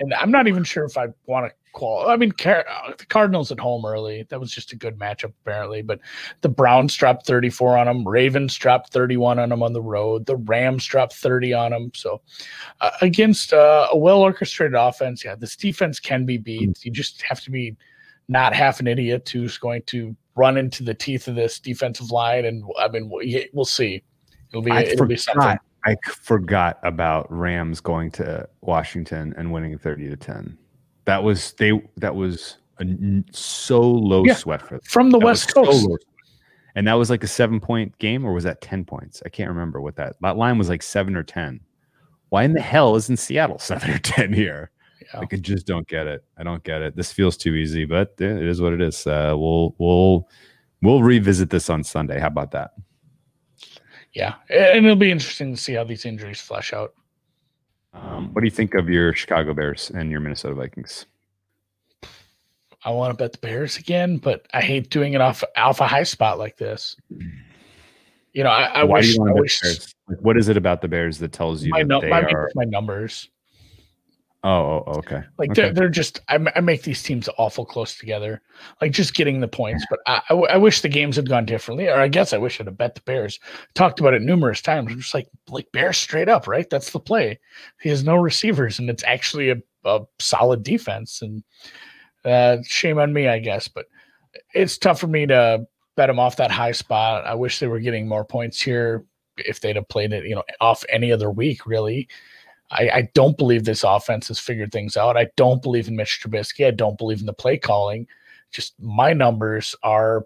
And 0.00 0.12
I'm 0.14 0.30
not 0.30 0.48
even 0.48 0.64
sure 0.64 0.84
if 0.84 0.98
I 0.98 1.08
want 1.26 1.46
to 1.46 1.54
qual. 1.74 2.08
I 2.08 2.16
mean, 2.16 2.32
Car- 2.32 2.64
uh, 2.68 2.92
the 2.96 3.04
Cardinals 3.04 3.52
at 3.52 3.60
home 3.60 3.84
early. 3.84 4.24
That 4.30 4.40
was 4.40 4.50
just 4.50 4.72
a 4.72 4.76
good 4.76 4.98
matchup, 4.98 5.32
apparently. 5.42 5.82
But 5.82 6.00
the 6.40 6.48
Browns 6.48 6.94
dropped 6.94 7.26
34 7.26 7.76
on 7.76 7.86
them. 7.86 8.08
Ravens 8.08 8.56
dropped 8.56 8.92
31 8.92 9.38
on 9.38 9.50
them 9.50 9.62
on 9.62 9.74
the 9.74 9.82
road. 9.82 10.24
The 10.24 10.36
Rams 10.36 10.86
dropped 10.86 11.12
30 11.12 11.52
on 11.52 11.70
them. 11.72 11.90
So 11.94 12.22
uh, 12.80 12.90
against 13.02 13.52
uh, 13.52 13.88
a 13.92 13.98
well 13.98 14.20
orchestrated 14.20 14.74
offense, 14.74 15.24
yeah, 15.24 15.34
this 15.34 15.56
defense 15.56 16.00
can 16.00 16.24
be 16.24 16.38
beat. 16.38 16.70
Mm. 16.70 16.84
You 16.84 16.90
just 16.90 17.20
have 17.22 17.40
to 17.42 17.50
be 17.50 17.76
not 18.28 18.54
half 18.54 18.80
an 18.80 18.86
idiot 18.86 19.28
who's 19.28 19.58
going 19.58 19.82
to 19.82 20.16
run 20.36 20.56
into 20.56 20.82
the 20.82 20.94
teeth 20.94 21.28
of 21.28 21.34
this 21.34 21.60
defensive 21.60 22.10
line. 22.10 22.46
And 22.46 22.64
I 22.78 22.88
mean, 22.88 23.10
we'll 23.52 23.64
see. 23.64 24.02
It'll 24.54 24.62
be, 24.62 24.70
it'll 24.70 25.06
be 25.06 25.16
something. 25.16 25.58
I 25.86 25.96
forgot 26.22 26.78
about 26.82 27.26
Rams 27.30 27.80
going 27.80 28.10
to 28.12 28.48
Washington 28.62 29.34
and 29.36 29.52
winning 29.52 29.76
30 29.76 30.08
to 30.08 30.16
10. 30.16 30.56
That 31.04 31.22
was 31.22 31.52
they. 31.54 31.82
That 31.98 32.14
was 32.14 32.56
a, 32.78 32.86
so 33.32 33.82
low 33.82 34.24
yeah, 34.24 34.34
sweat 34.34 34.62
for 34.62 34.74
them. 34.74 34.80
from 34.84 35.10
the 35.10 35.18
that 35.18 35.24
West 35.24 35.54
Coast. 35.54 35.82
So 35.82 35.98
and 36.74 36.86
that 36.86 36.94
was 36.94 37.10
like 37.10 37.22
a 37.22 37.28
seven 37.28 37.60
point 37.60 37.96
game, 37.98 38.24
or 38.24 38.32
was 38.32 38.44
that 38.44 38.62
ten 38.62 38.84
points? 38.84 39.22
I 39.26 39.28
can't 39.28 39.50
remember 39.50 39.80
what 39.82 39.96
that 39.96 40.16
that 40.22 40.38
line 40.38 40.56
was 40.56 40.70
like 40.70 40.82
seven 40.82 41.14
or 41.14 41.22
ten. 41.22 41.60
Why 42.30 42.44
in 42.44 42.54
the 42.54 42.60
hell 42.62 42.96
isn't 42.96 43.18
Seattle 43.18 43.58
seven 43.60 43.90
or 43.90 43.98
ten 43.98 44.32
here? 44.32 44.70
Yeah. 45.12 45.20
Like 45.20 45.34
I 45.34 45.36
just 45.36 45.66
don't 45.66 45.86
get 45.86 46.06
it. 46.06 46.24
I 46.38 46.42
don't 46.42 46.64
get 46.64 46.80
it. 46.80 46.96
This 46.96 47.12
feels 47.12 47.36
too 47.36 47.54
easy, 47.54 47.84
but 47.84 48.14
it 48.18 48.42
is 48.42 48.62
what 48.62 48.72
it 48.72 48.80
is. 48.80 49.06
Uh, 49.06 49.34
we'll 49.36 49.74
we'll 49.76 50.28
we'll 50.80 51.02
revisit 51.02 51.50
this 51.50 51.68
on 51.68 51.84
Sunday. 51.84 52.18
How 52.18 52.28
about 52.28 52.52
that? 52.52 52.72
Yeah, 54.14 54.34
and 54.48 54.84
it'll 54.84 54.96
be 54.96 55.10
interesting 55.10 55.54
to 55.54 55.60
see 55.60 55.74
how 55.74 55.84
these 55.84 56.04
injuries 56.04 56.40
flesh 56.40 56.72
out. 56.72 56.94
Um, 57.92 58.32
what 58.32 58.40
do 58.40 58.46
you 58.46 58.50
think 58.50 58.74
of 58.74 58.88
your 58.88 59.12
Chicago 59.12 59.54
Bears 59.54 59.90
and 59.94 60.10
your 60.10 60.20
Minnesota 60.20 60.54
Vikings? 60.54 61.06
I 62.84 62.90
want 62.90 63.10
to 63.10 63.16
bet 63.16 63.32
the 63.32 63.38
Bears 63.38 63.76
again, 63.76 64.18
but 64.18 64.46
I 64.52 64.60
hate 64.60 64.90
doing 64.90 65.14
it 65.14 65.20
off 65.20 65.42
alpha 65.56 65.86
high 65.86 66.02
spot 66.02 66.38
like 66.38 66.56
this. 66.56 66.96
You 68.32 68.44
know, 68.44 68.50
I, 68.50 68.80
I 68.80 68.84
wish. 68.84 69.18
I 69.18 69.32
wish 69.32 69.62
like, 69.62 70.20
what 70.20 70.36
is 70.36 70.48
it 70.48 70.56
about 70.56 70.82
the 70.82 70.88
Bears 70.88 71.18
that 71.18 71.32
tells 71.32 71.64
you 71.64 71.70
my, 71.70 71.82
no, 71.82 72.00
my, 72.02 72.22
are... 72.22 72.50
my 72.54 72.64
numbers? 72.64 73.30
Oh, 74.44 74.84
oh, 74.86 74.92
okay. 74.98 75.22
Like 75.38 75.52
okay. 75.52 75.62
They're, 75.62 75.72
they're 75.72 75.88
just 75.88 76.20
I, 76.28 76.38
I, 76.54 76.60
make 76.60 76.82
these 76.82 77.02
teams 77.02 77.30
awful 77.38 77.64
close 77.64 77.96
together. 77.96 78.42
Like 78.82 78.92
just 78.92 79.14
getting 79.14 79.40
the 79.40 79.48
points, 79.48 79.86
but 79.88 80.00
I, 80.06 80.20
I, 80.28 80.34
I, 80.34 80.56
wish 80.58 80.82
the 80.82 80.90
games 80.90 81.16
had 81.16 81.30
gone 81.30 81.46
differently. 81.46 81.88
Or 81.88 81.98
I 81.98 82.08
guess 82.08 82.34
I 82.34 82.38
wish 82.38 82.60
I'd 82.60 82.66
have 82.66 82.76
bet 82.76 82.94
the 82.94 83.00
Bears. 83.00 83.40
Talked 83.74 84.00
about 84.00 84.12
it 84.12 84.20
numerous 84.20 84.60
times. 84.60 84.92
I'm 84.92 85.00
just 85.00 85.14
like 85.14 85.28
like 85.48 85.72
Bears 85.72 85.96
straight 85.96 86.28
up, 86.28 86.46
right? 86.46 86.68
That's 86.68 86.90
the 86.90 87.00
play. 87.00 87.40
He 87.80 87.88
has 87.88 88.04
no 88.04 88.16
receivers, 88.16 88.78
and 88.78 88.90
it's 88.90 89.02
actually 89.04 89.48
a, 89.48 89.56
a 89.86 90.00
solid 90.18 90.62
defense. 90.62 91.22
And 91.22 91.42
uh, 92.26 92.58
shame 92.64 92.98
on 92.98 93.14
me, 93.14 93.28
I 93.28 93.38
guess. 93.38 93.66
But 93.66 93.86
it's 94.54 94.76
tough 94.76 95.00
for 95.00 95.06
me 95.06 95.24
to 95.24 95.64
bet 95.96 96.08
them 96.08 96.18
off 96.18 96.36
that 96.36 96.50
high 96.50 96.72
spot. 96.72 97.24
I 97.24 97.34
wish 97.34 97.60
they 97.60 97.66
were 97.66 97.80
getting 97.80 98.06
more 98.06 98.26
points 98.26 98.60
here 98.60 99.06
if 99.38 99.60
they'd 99.60 99.76
have 99.76 99.88
played 99.88 100.12
it, 100.12 100.26
you 100.26 100.34
know, 100.34 100.44
off 100.60 100.84
any 100.90 101.12
other 101.12 101.30
week, 101.30 101.64
really. 101.64 102.08
I, 102.70 102.88
I, 102.88 103.08
don't 103.14 103.36
believe 103.36 103.64
this 103.64 103.84
offense 103.84 104.28
has 104.28 104.40
figured 104.40 104.72
things 104.72 104.96
out. 104.96 105.16
I 105.16 105.28
don't 105.36 105.62
believe 105.62 105.86
in 105.86 105.96
Mitch 105.96 106.20
Trubisky. 106.22 106.66
I 106.66 106.70
don't 106.70 106.98
believe 106.98 107.20
in 107.20 107.26
the 107.26 107.32
play 107.32 107.58
calling. 107.58 108.06
Just 108.50 108.74
my 108.80 109.12
numbers 109.12 109.76
are 109.82 110.24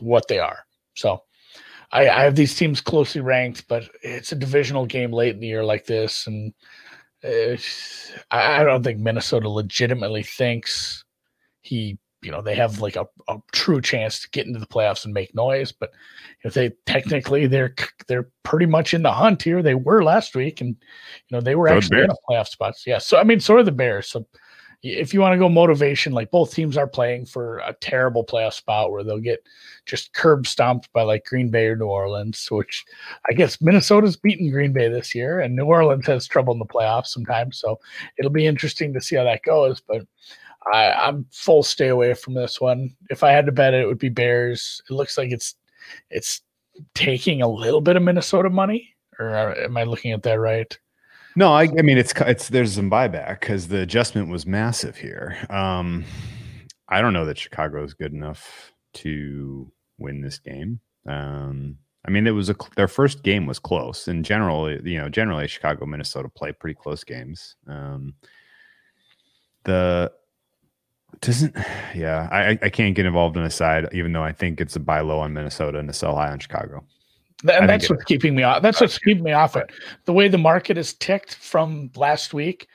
what 0.00 0.26
they 0.28 0.38
are. 0.38 0.64
So 0.94 1.22
I, 1.92 2.08
I 2.08 2.22
have 2.24 2.34
these 2.34 2.54
teams 2.54 2.80
closely 2.80 3.20
ranked, 3.20 3.68
but 3.68 3.88
it's 4.02 4.32
a 4.32 4.36
divisional 4.36 4.86
game 4.86 5.12
late 5.12 5.34
in 5.34 5.40
the 5.40 5.46
year 5.46 5.64
like 5.64 5.86
this, 5.86 6.26
and 6.26 6.52
uh, 7.24 7.56
I, 8.30 8.60
I 8.60 8.64
don't 8.64 8.82
think 8.82 8.98
Minnesota 8.98 9.48
legitimately 9.48 10.22
thinks 10.22 11.04
he 11.62 11.98
you 12.26 12.32
know 12.32 12.42
they 12.42 12.56
have 12.56 12.80
like 12.80 12.96
a, 12.96 13.06
a 13.28 13.38
true 13.52 13.80
chance 13.80 14.20
to 14.20 14.28
get 14.30 14.46
into 14.46 14.58
the 14.58 14.66
playoffs 14.66 15.04
and 15.04 15.14
make 15.14 15.34
noise 15.34 15.72
but 15.72 15.90
if 16.42 16.52
they 16.52 16.70
technically 16.84 17.46
they're 17.46 17.74
they're 18.08 18.28
pretty 18.42 18.66
much 18.66 18.94
in 18.94 19.02
the 19.02 19.12
hunt 19.12 19.42
here. 19.42 19.62
They 19.62 19.74
were 19.74 20.04
last 20.04 20.36
week 20.36 20.60
and 20.60 20.68
you 20.68 21.36
know 21.36 21.40
they 21.40 21.54
were 21.54 21.68
so 21.68 21.76
actually 21.76 22.00
in 22.02 22.08
the 22.08 22.18
playoff 22.28 22.48
spots. 22.48 22.84
Yeah 22.86 22.98
so 22.98 23.18
i 23.18 23.24
mean 23.24 23.40
so 23.40 23.56
are 23.56 23.62
the 23.62 23.72
bears. 23.72 24.08
So 24.08 24.26
if 24.82 25.14
you 25.14 25.20
want 25.20 25.32
to 25.32 25.38
go 25.38 25.48
motivation 25.48 26.12
like 26.12 26.30
both 26.30 26.54
teams 26.54 26.76
are 26.76 26.86
playing 26.86 27.24
for 27.24 27.58
a 27.58 27.72
terrible 27.80 28.24
playoff 28.24 28.52
spot 28.52 28.90
where 28.90 29.02
they'll 29.02 29.18
get 29.18 29.40
just 29.86 30.12
curb 30.12 30.46
stomped 30.46 30.92
by 30.92 31.02
like 31.02 31.24
green 31.24 31.50
bay 31.50 31.66
or 31.66 31.76
new 31.76 31.86
orleans 31.86 32.46
which 32.50 32.84
i 33.28 33.32
guess 33.32 33.60
minnesota's 33.62 34.16
beaten 34.16 34.50
green 34.50 34.74
bay 34.74 34.88
this 34.88 35.14
year 35.14 35.40
and 35.40 35.56
new 35.56 35.64
orleans 35.64 36.06
has 36.06 36.26
trouble 36.26 36.52
in 36.52 36.58
the 36.58 36.66
playoffs 36.66 37.06
sometimes. 37.06 37.58
So 37.58 37.80
it'll 38.18 38.30
be 38.30 38.46
interesting 38.46 38.92
to 38.92 39.00
see 39.00 39.16
how 39.16 39.24
that 39.24 39.42
goes 39.42 39.80
but 39.80 40.06
I, 40.72 40.92
I'm 40.92 41.26
full 41.30 41.62
stay 41.62 41.88
away 41.88 42.14
from 42.14 42.34
this 42.34 42.60
one. 42.60 42.90
If 43.10 43.22
I 43.22 43.30
had 43.30 43.46
to 43.46 43.52
bet 43.52 43.74
it, 43.74 43.82
it 43.82 43.86
would 43.86 43.98
be 43.98 44.08
Bears. 44.08 44.80
It 44.88 44.92
looks 44.92 45.16
like 45.16 45.30
it's 45.30 45.54
it's 46.10 46.42
taking 46.94 47.42
a 47.42 47.48
little 47.48 47.80
bit 47.80 47.96
of 47.96 48.02
Minnesota 48.02 48.50
money, 48.50 48.94
or 49.18 49.34
am 49.56 49.76
I 49.76 49.84
looking 49.84 50.12
at 50.12 50.22
that 50.24 50.40
right? 50.40 50.76
No, 51.36 51.52
I, 51.52 51.64
I 51.64 51.82
mean 51.82 51.98
it's 51.98 52.12
it's 52.16 52.48
there's 52.48 52.74
some 52.74 52.90
buyback 52.90 53.40
because 53.40 53.68
the 53.68 53.80
adjustment 53.80 54.28
was 54.28 54.46
massive 54.46 54.96
here. 54.96 55.36
Um, 55.50 56.04
I 56.88 57.00
don't 57.00 57.12
know 57.12 57.26
that 57.26 57.38
Chicago 57.38 57.84
is 57.84 57.94
good 57.94 58.12
enough 58.12 58.72
to 58.94 59.70
win 59.98 60.20
this 60.20 60.38
game. 60.38 60.80
Um, 61.06 61.78
I 62.06 62.10
mean, 62.10 62.26
it 62.26 62.30
was 62.30 62.48
a 62.48 62.56
their 62.76 62.88
first 62.88 63.22
game 63.22 63.46
was 63.46 63.58
close. 63.58 64.08
In 64.08 64.22
general, 64.22 64.70
you 64.70 64.98
know, 64.98 65.08
generally 65.08 65.48
Chicago, 65.48 65.86
Minnesota 65.86 66.28
play 66.28 66.52
pretty 66.52 66.74
close 66.74 67.02
games. 67.02 67.56
Um, 67.66 68.14
the 69.64 70.12
doesn't 71.20 71.56
yeah 71.94 72.28
I, 72.30 72.58
I 72.62 72.68
can't 72.68 72.94
get 72.94 73.06
involved 73.06 73.36
in 73.36 73.42
a 73.42 73.50
side 73.50 73.88
even 73.92 74.12
though 74.12 74.22
I 74.22 74.32
think 74.32 74.60
it's 74.60 74.76
a 74.76 74.80
buy 74.80 75.00
low 75.00 75.18
on 75.18 75.32
Minnesota 75.32 75.78
and 75.78 75.88
a 75.88 75.92
sell 75.92 76.14
high 76.14 76.30
on 76.30 76.38
Chicago. 76.38 76.84
And 77.44 77.68
that's 77.68 77.90
what's 77.90 78.04
keeping 78.04 78.34
me 78.34 78.42
off. 78.42 78.62
That's 78.62 78.80
what's 78.80 78.98
keeping 78.98 79.22
me 79.22 79.32
off 79.32 79.56
it. 79.56 79.70
The 80.06 80.12
way 80.12 80.28
the 80.28 80.38
market 80.38 80.78
is 80.78 80.94
ticked 80.94 81.34
from 81.34 81.90
last 81.94 82.32
week, 82.32 82.66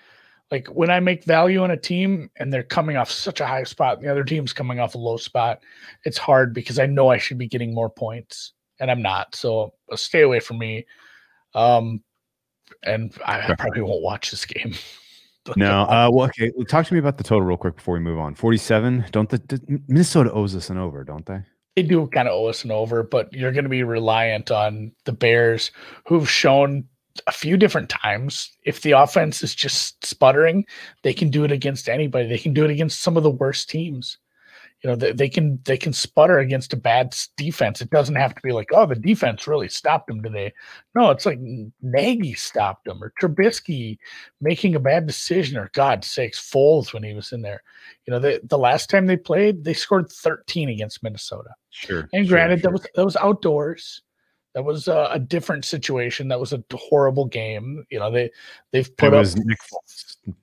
like 0.52 0.68
when 0.68 0.92
I 0.92 1.00
make 1.00 1.24
value 1.24 1.64
on 1.64 1.72
a 1.72 1.78
team 1.78 2.30
and 2.36 2.54
they're 2.54 2.64
coming 2.64 2.96
off 2.96 3.10
such 3.10 3.42
a 3.42 3.46
high 3.46 3.64
spot, 3.64 3.98
and 3.98 4.06
the 4.06 4.12
other 4.12 4.24
team's 4.24 4.54
coming 4.54 4.80
off 4.80 4.96
a 4.96 5.00
low 5.00 5.18
spot, 5.18 5.62
it's 6.06 6.18
hard 6.18 6.54
because 6.54 6.78
I 6.78 6.86
know 6.86 7.10
I 7.10 7.18
should 7.18 7.38
be 7.38 7.48
getting 7.48 7.74
more 7.74 7.90
points 7.90 8.54
and 8.80 8.92
I'm 8.92 9.02
not. 9.02 9.36
So 9.36 9.74
uh, 9.92 9.96
stay 9.96 10.22
away 10.22 10.40
from 10.40 10.60
me. 10.60 10.86
Um, 11.56 12.04
and 12.84 13.14
I, 13.26 13.52
I 13.52 13.56
probably 13.56 13.82
won't 13.82 14.04
watch 14.04 14.32
this 14.32 14.46
game. 14.46 14.74
no, 15.56 15.82
uh, 15.84 16.10
well, 16.12 16.28
okay. 16.28 16.52
Talk 16.68 16.86
to 16.88 16.94
me 16.94 17.00
about 17.00 17.18
the 17.18 17.24
total 17.24 17.42
real 17.42 17.58
quick 17.58 17.76
before 17.76 17.96
we 17.96 18.00
move 18.00 18.20
on. 18.20 18.36
Forty-seven. 18.36 19.06
Don't 19.12 19.30
the, 19.30 19.38
the 19.38 19.82
Minnesota 19.88 20.32
owes 20.32 20.56
us 20.56 20.70
an 20.70 20.78
over, 20.78 21.04
don't 21.04 21.26
they? 21.26 21.40
They 21.76 21.84
do 21.84 22.08
kind 22.08 22.28
of 22.28 22.34
owe 22.34 22.48
us 22.48 22.64
an 22.64 22.72
over, 22.72 23.02
but 23.02 23.32
you're 23.34 23.52
going 23.52 23.64
to 23.64 23.70
be 23.70 23.84
reliant 23.84 24.52
on 24.52 24.92
the 25.06 25.14
Bears, 25.14 25.72
who've 26.06 26.30
shown 26.30 26.86
a 27.28 27.32
few 27.32 27.58
different 27.58 27.90
times 27.90 28.52
if 28.66 28.82
the 28.82 28.92
offense 28.92 29.42
is 29.42 29.56
just 29.56 30.06
sputtering, 30.06 30.66
they 31.04 31.14
can 31.14 31.30
do 31.30 31.44
it 31.44 31.52
against 31.52 31.90
anybody. 31.90 32.28
They 32.28 32.38
can 32.38 32.54
do 32.54 32.64
it 32.64 32.72
against 32.72 33.02
some 33.02 33.18
of 33.18 33.24
the 33.24 33.30
worst 33.30 33.70
teams 33.70 34.18
you 34.84 34.90
know 34.90 34.96
they, 34.96 35.12
they 35.12 35.30
can 35.30 35.60
they 35.64 35.78
can 35.78 35.94
sputter 35.94 36.40
against 36.40 36.74
a 36.74 36.78
bad 36.78 37.16
defense. 37.38 37.82
It 37.82 37.90
doesn't 37.92 38.16
have 38.16 38.34
to 38.34 38.42
be 38.42 38.52
like 38.52 38.70
oh 38.74 38.86
the 38.86 38.96
defense 38.96 39.48
really 39.48 39.70
stopped 39.70 40.08
them 40.08 40.24
today. 40.24 40.54
No, 40.96 41.12
it's 41.12 41.26
like 41.26 41.40
Nagy 41.82 42.34
stopped 42.34 42.86
them 42.86 43.04
or 43.04 43.14
Trubisky 43.20 43.98
making 44.40 44.76
a 44.76 44.80
bad 44.80 45.06
decision 45.06 45.58
or 45.58 45.70
God 45.74 46.04
sakes 46.04 46.40
Foles 46.40 46.94
when 46.94 47.04
he 47.04 47.14
was 47.14 47.32
in 47.32 47.42
there. 47.42 47.62
You 48.06 48.14
know 48.14 48.20
the 48.20 48.42
the 48.44 48.58
last 48.58 48.90
time 48.90 49.06
they 49.06 49.18
played 49.18 49.64
they 49.64 49.74
scored 49.74 50.12
13 50.12 50.70
against 50.70 51.04
Minnesota. 51.04 51.50
Sure. 51.70 52.10
And 52.14 52.28
granted 52.28 52.62
sure, 52.62 52.72
that 52.72 52.74
was 52.74 52.88
that 52.96 53.06
was 53.06 53.16
outdoors. 53.18 54.02
That 54.54 54.64
was 54.64 54.88
a, 54.88 55.10
a, 55.12 55.20
different 55.20 55.64
situation. 55.64 56.28
That 56.28 56.40
was 56.40 56.52
a 56.52 56.64
horrible 56.74 57.26
game. 57.26 57.86
You 57.90 58.00
know, 58.00 58.12
they 58.12 58.30
they've 58.72 58.96
put 58.98 59.08
it 59.08 59.14
up 59.14 59.20
was 59.20 59.38
Nick 59.38 59.60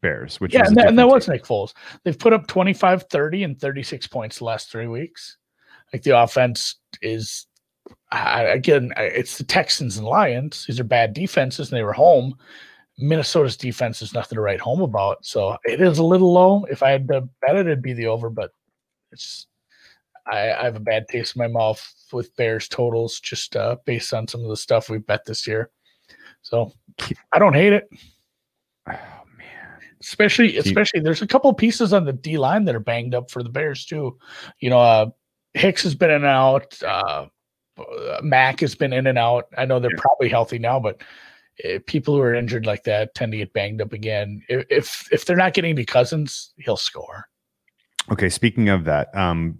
Bears, 0.00 0.40
which 0.40 0.54
yeah, 0.54 0.64
and, 0.66 0.76
that, 0.76 0.88
and 0.88 0.98
that 0.98 1.08
was 1.08 1.28
Nick 1.28 1.44
Foles. 1.44 1.74
They've 2.04 2.18
put 2.18 2.32
up 2.32 2.46
25, 2.46 3.04
30, 3.10 3.44
and 3.44 3.60
36 3.60 4.06
points 4.06 4.38
the 4.38 4.44
last 4.44 4.70
three 4.70 4.86
weeks. 4.86 5.36
Like 5.92 6.02
the 6.02 6.18
offense 6.18 6.76
is 7.02 7.46
I, 8.10 8.44
again, 8.44 8.92
it's 8.96 9.38
the 9.38 9.44
Texans 9.44 9.98
and 9.98 10.06
Lions. 10.06 10.64
These 10.66 10.80
are 10.80 10.84
bad 10.84 11.12
defenses, 11.12 11.70
and 11.70 11.78
they 11.78 11.84
were 11.84 11.92
home. 11.92 12.34
Minnesota's 12.98 13.56
defense 13.56 14.02
is 14.02 14.14
nothing 14.14 14.36
to 14.36 14.42
write 14.42 14.60
home 14.60 14.80
about. 14.80 15.24
So 15.24 15.56
it 15.64 15.80
is 15.80 15.98
a 15.98 16.04
little 16.04 16.32
low. 16.32 16.64
If 16.70 16.82
I 16.82 16.90
had 16.90 17.06
to 17.08 17.28
bet 17.40 17.56
it, 17.56 17.66
it'd 17.66 17.82
be 17.82 17.92
the 17.92 18.06
over, 18.06 18.30
but 18.30 18.50
it's 19.12 19.46
I, 20.30 20.52
I 20.52 20.64
have 20.64 20.76
a 20.76 20.80
bad 20.80 21.06
taste 21.08 21.36
in 21.36 21.40
my 21.40 21.48
mouth 21.48 21.82
with 22.12 22.34
Bears 22.36 22.68
totals 22.68 23.20
just 23.20 23.56
uh, 23.56 23.76
based 23.84 24.12
on 24.14 24.28
some 24.28 24.42
of 24.42 24.48
the 24.48 24.56
stuff 24.56 24.90
we 24.90 24.98
bet 24.98 25.24
this 25.24 25.46
year. 25.46 25.70
So 26.42 26.72
I 27.32 27.38
don't 27.38 27.54
hate 27.54 27.72
it. 27.72 27.88
Oh 28.88 28.92
man. 29.36 29.80
Especially 30.00 30.56
especially 30.56 31.00
there's 31.00 31.22
a 31.22 31.26
couple 31.26 31.52
pieces 31.54 31.92
on 31.92 32.04
the 32.04 32.12
D 32.12 32.38
line 32.38 32.64
that 32.64 32.74
are 32.74 32.80
banged 32.80 33.14
up 33.14 33.30
for 33.30 33.42
the 33.42 33.48
Bears 33.48 33.84
too. 33.84 34.18
You 34.60 34.70
know, 34.70 34.80
uh, 34.80 35.06
Hicks 35.54 35.82
has 35.82 35.94
been 35.94 36.10
in 36.10 36.16
and 36.16 36.26
out, 36.26 36.80
uh, 36.82 37.26
Mack 38.22 38.60
has 38.60 38.74
been 38.74 38.92
in 38.92 39.06
and 39.06 39.18
out. 39.18 39.46
I 39.56 39.64
know 39.64 39.78
they're 39.80 39.90
yeah. 39.90 40.00
probably 40.00 40.28
healthy 40.28 40.58
now, 40.58 40.80
but 40.80 41.02
uh, 41.64 41.78
people 41.86 42.14
who 42.14 42.20
are 42.20 42.34
injured 42.34 42.66
like 42.66 42.84
that 42.84 43.14
tend 43.14 43.32
to 43.32 43.38
get 43.38 43.52
banged 43.52 43.80
up 43.80 43.92
again. 43.92 44.42
If 44.48 44.66
if, 44.70 45.12
if 45.12 45.24
they're 45.24 45.36
not 45.36 45.54
getting 45.54 45.76
to 45.76 45.84
Cousins, 45.84 46.52
he'll 46.58 46.76
score. 46.76 47.26
Okay, 48.10 48.28
speaking 48.28 48.68
of 48.68 48.84
that, 48.84 49.14
um, 49.14 49.58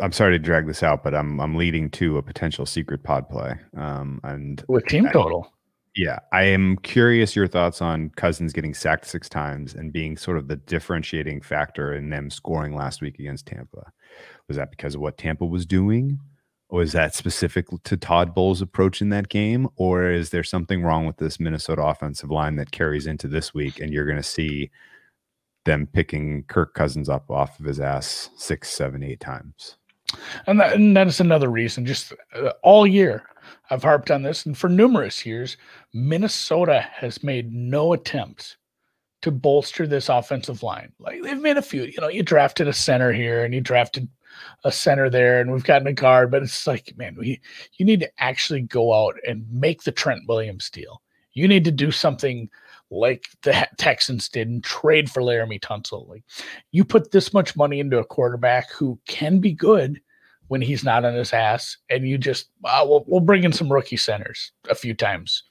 I'm 0.00 0.12
sorry 0.12 0.32
to 0.32 0.38
drag 0.38 0.66
this 0.66 0.82
out, 0.82 1.02
but 1.02 1.14
I'm 1.14 1.40
I'm 1.40 1.56
leading 1.56 1.90
to 1.90 2.18
a 2.18 2.22
potential 2.22 2.66
secret 2.66 3.02
pod 3.02 3.28
play. 3.28 3.54
Um, 3.76 4.20
and 4.24 4.64
with 4.68 4.86
team 4.86 5.06
I, 5.06 5.12
total. 5.12 5.52
Yeah, 5.96 6.18
I 6.32 6.44
am 6.44 6.76
curious 6.78 7.34
your 7.34 7.48
thoughts 7.48 7.82
on 7.82 8.10
Cousins 8.10 8.52
getting 8.52 8.74
sacked 8.74 9.06
six 9.06 9.28
times 9.28 9.74
and 9.74 9.92
being 9.92 10.16
sort 10.16 10.38
of 10.38 10.46
the 10.46 10.56
differentiating 10.56 11.40
factor 11.40 11.92
in 11.92 12.10
them 12.10 12.30
scoring 12.30 12.76
last 12.76 13.00
week 13.02 13.18
against 13.18 13.46
Tampa. 13.46 13.90
Was 14.46 14.56
that 14.56 14.70
because 14.70 14.94
of 14.94 15.00
what 15.00 15.18
Tampa 15.18 15.44
was 15.44 15.66
doing? 15.66 16.20
Or 16.70 16.82
is 16.82 16.92
that 16.92 17.14
specific 17.14 17.66
to 17.84 17.96
Todd 17.96 18.34
Bowles' 18.34 18.60
approach 18.60 19.00
in 19.00 19.08
that 19.08 19.28
game? 19.30 19.68
Or 19.76 20.10
is 20.10 20.30
there 20.30 20.44
something 20.44 20.82
wrong 20.82 21.06
with 21.06 21.16
this 21.16 21.40
Minnesota 21.40 21.82
offensive 21.82 22.30
line 22.30 22.56
that 22.56 22.70
carries 22.70 23.06
into 23.06 23.26
this 23.26 23.54
week 23.54 23.80
and 23.80 23.92
you're 23.92 24.04
going 24.04 24.18
to 24.18 24.22
see 24.22 24.70
them 25.64 25.88
picking 25.92 26.44
Kirk 26.44 26.74
Cousins 26.74 27.08
up 27.08 27.30
off 27.30 27.58
of 27.58 27.66
his 27.66 27.80
ass 27.80 28.30
six, 28.36 28.70
seven, 28.70 29.02
eight 29.02 29.20
times. 29.20 29.76
And 30.46 30.60
that, 30.60 30.74
and 30.74 30.96
that 30.96 31.06
is 31.06 31.20
another 31.20 31.50
reason. 31.50 31.84
Just 31.84 32.12
uh, 32.34 32.52
all 32.62 32.86
year, 32.86 33.24
I've 33.70 33.82
harped 33.82 34.10
on 34.10 34.22
this, 34.22 34.46
and 34.46 34.56
for 34.56 34.68
numerous 34.68 35.26
years, 35.26 35.56
Minnesota 35.92 36.80
has 36.92 37.22
made 37.22 37.52
no 37.52 37.92
attempts 37.92 38.56
to 39.22 39.30
bolster 39.30 39.86
this 39.86 40.08
offensive 40.08 40.62
line. 40.62 40.92
Like 40.98 41.22
they've 41.22 41.40
made 41.40 41.56
a 41.56 41.62
few. 41.62 41.84
You 41.84 42.00
know, 42.00 42.08
you 42.08 42.22
drafted 42.22 42.68
a 42.68 42.72
center 42.72 43.12
here, 43.12 43.44
and 43.44 43.52
you 43.52 43.60
drafted 43.60 44.08
a 44.64 44.72
center 44.72 45.10
there, 45.10 45.40
and 45.40 45.52
we've 45.52 45.64
gotten 45.64 45.88
a 45.88 45.92
guard. 45.92 46.30
But 46.30 46.42
it's 46.42 46.66
like, 46.66 46.96
man, 46.96 47.16
we 47.18 47.40
you 47.76 47.84
need 47.84 48.00
to 48.00 48.10
actually 48.18 48.62
go 48.62 48.94
out 48.94 49.16
and 49.26 49.46
make 49.52 49.82
the 49.82 49.92
Trent 49.92 50.22
Williams 50.28 50.70
deal. 50.70 51.02
You 51.32 51.48
need 51.48 51.64
to 51.64 51.72
do 51.72 51.90
something 51.90 52.48
like 52.90 53.26
the 53.42 53.68
Texans 53.78 54.28
did 54.28 54.48
and 54.48 54.64
trade 54.64 55.10
for 55.10 55.22
Laremy 55.22 55.60
Tunsil. 55.60 56.08
Like 56.08 56.24
you 56.72 56.84
put 56.84 57.10
this 57.10 57.32
much 57.32 57.56
money 57.56 57.80
into 57.80 57.98
a 57.98 58.04
quarterback 58.04 58.70
who 58.72 58.98
can 59.06 59.40
be 59.40 59.52
good 59.52 60.00
when 60.48 60.62
he's 60.62 60.84
not 60.84 61.04
on 61.04 61.14
his 61.14 61.32
ass, 61.32 61.76
and 61.90 62.08
you 62.08 62.18
just 62.18 62.50
uh, 62.64 62.84
we'll, 62.86 63.04
we'll 63.06 63.20
bring 63.20 63.44
in 63.44 63.52
some 63.52 63.72
rookie 63.72 63.96
centers 63.96 64.52
a 64.68 64.74
few 64.74 64.94
times 64.94 65.42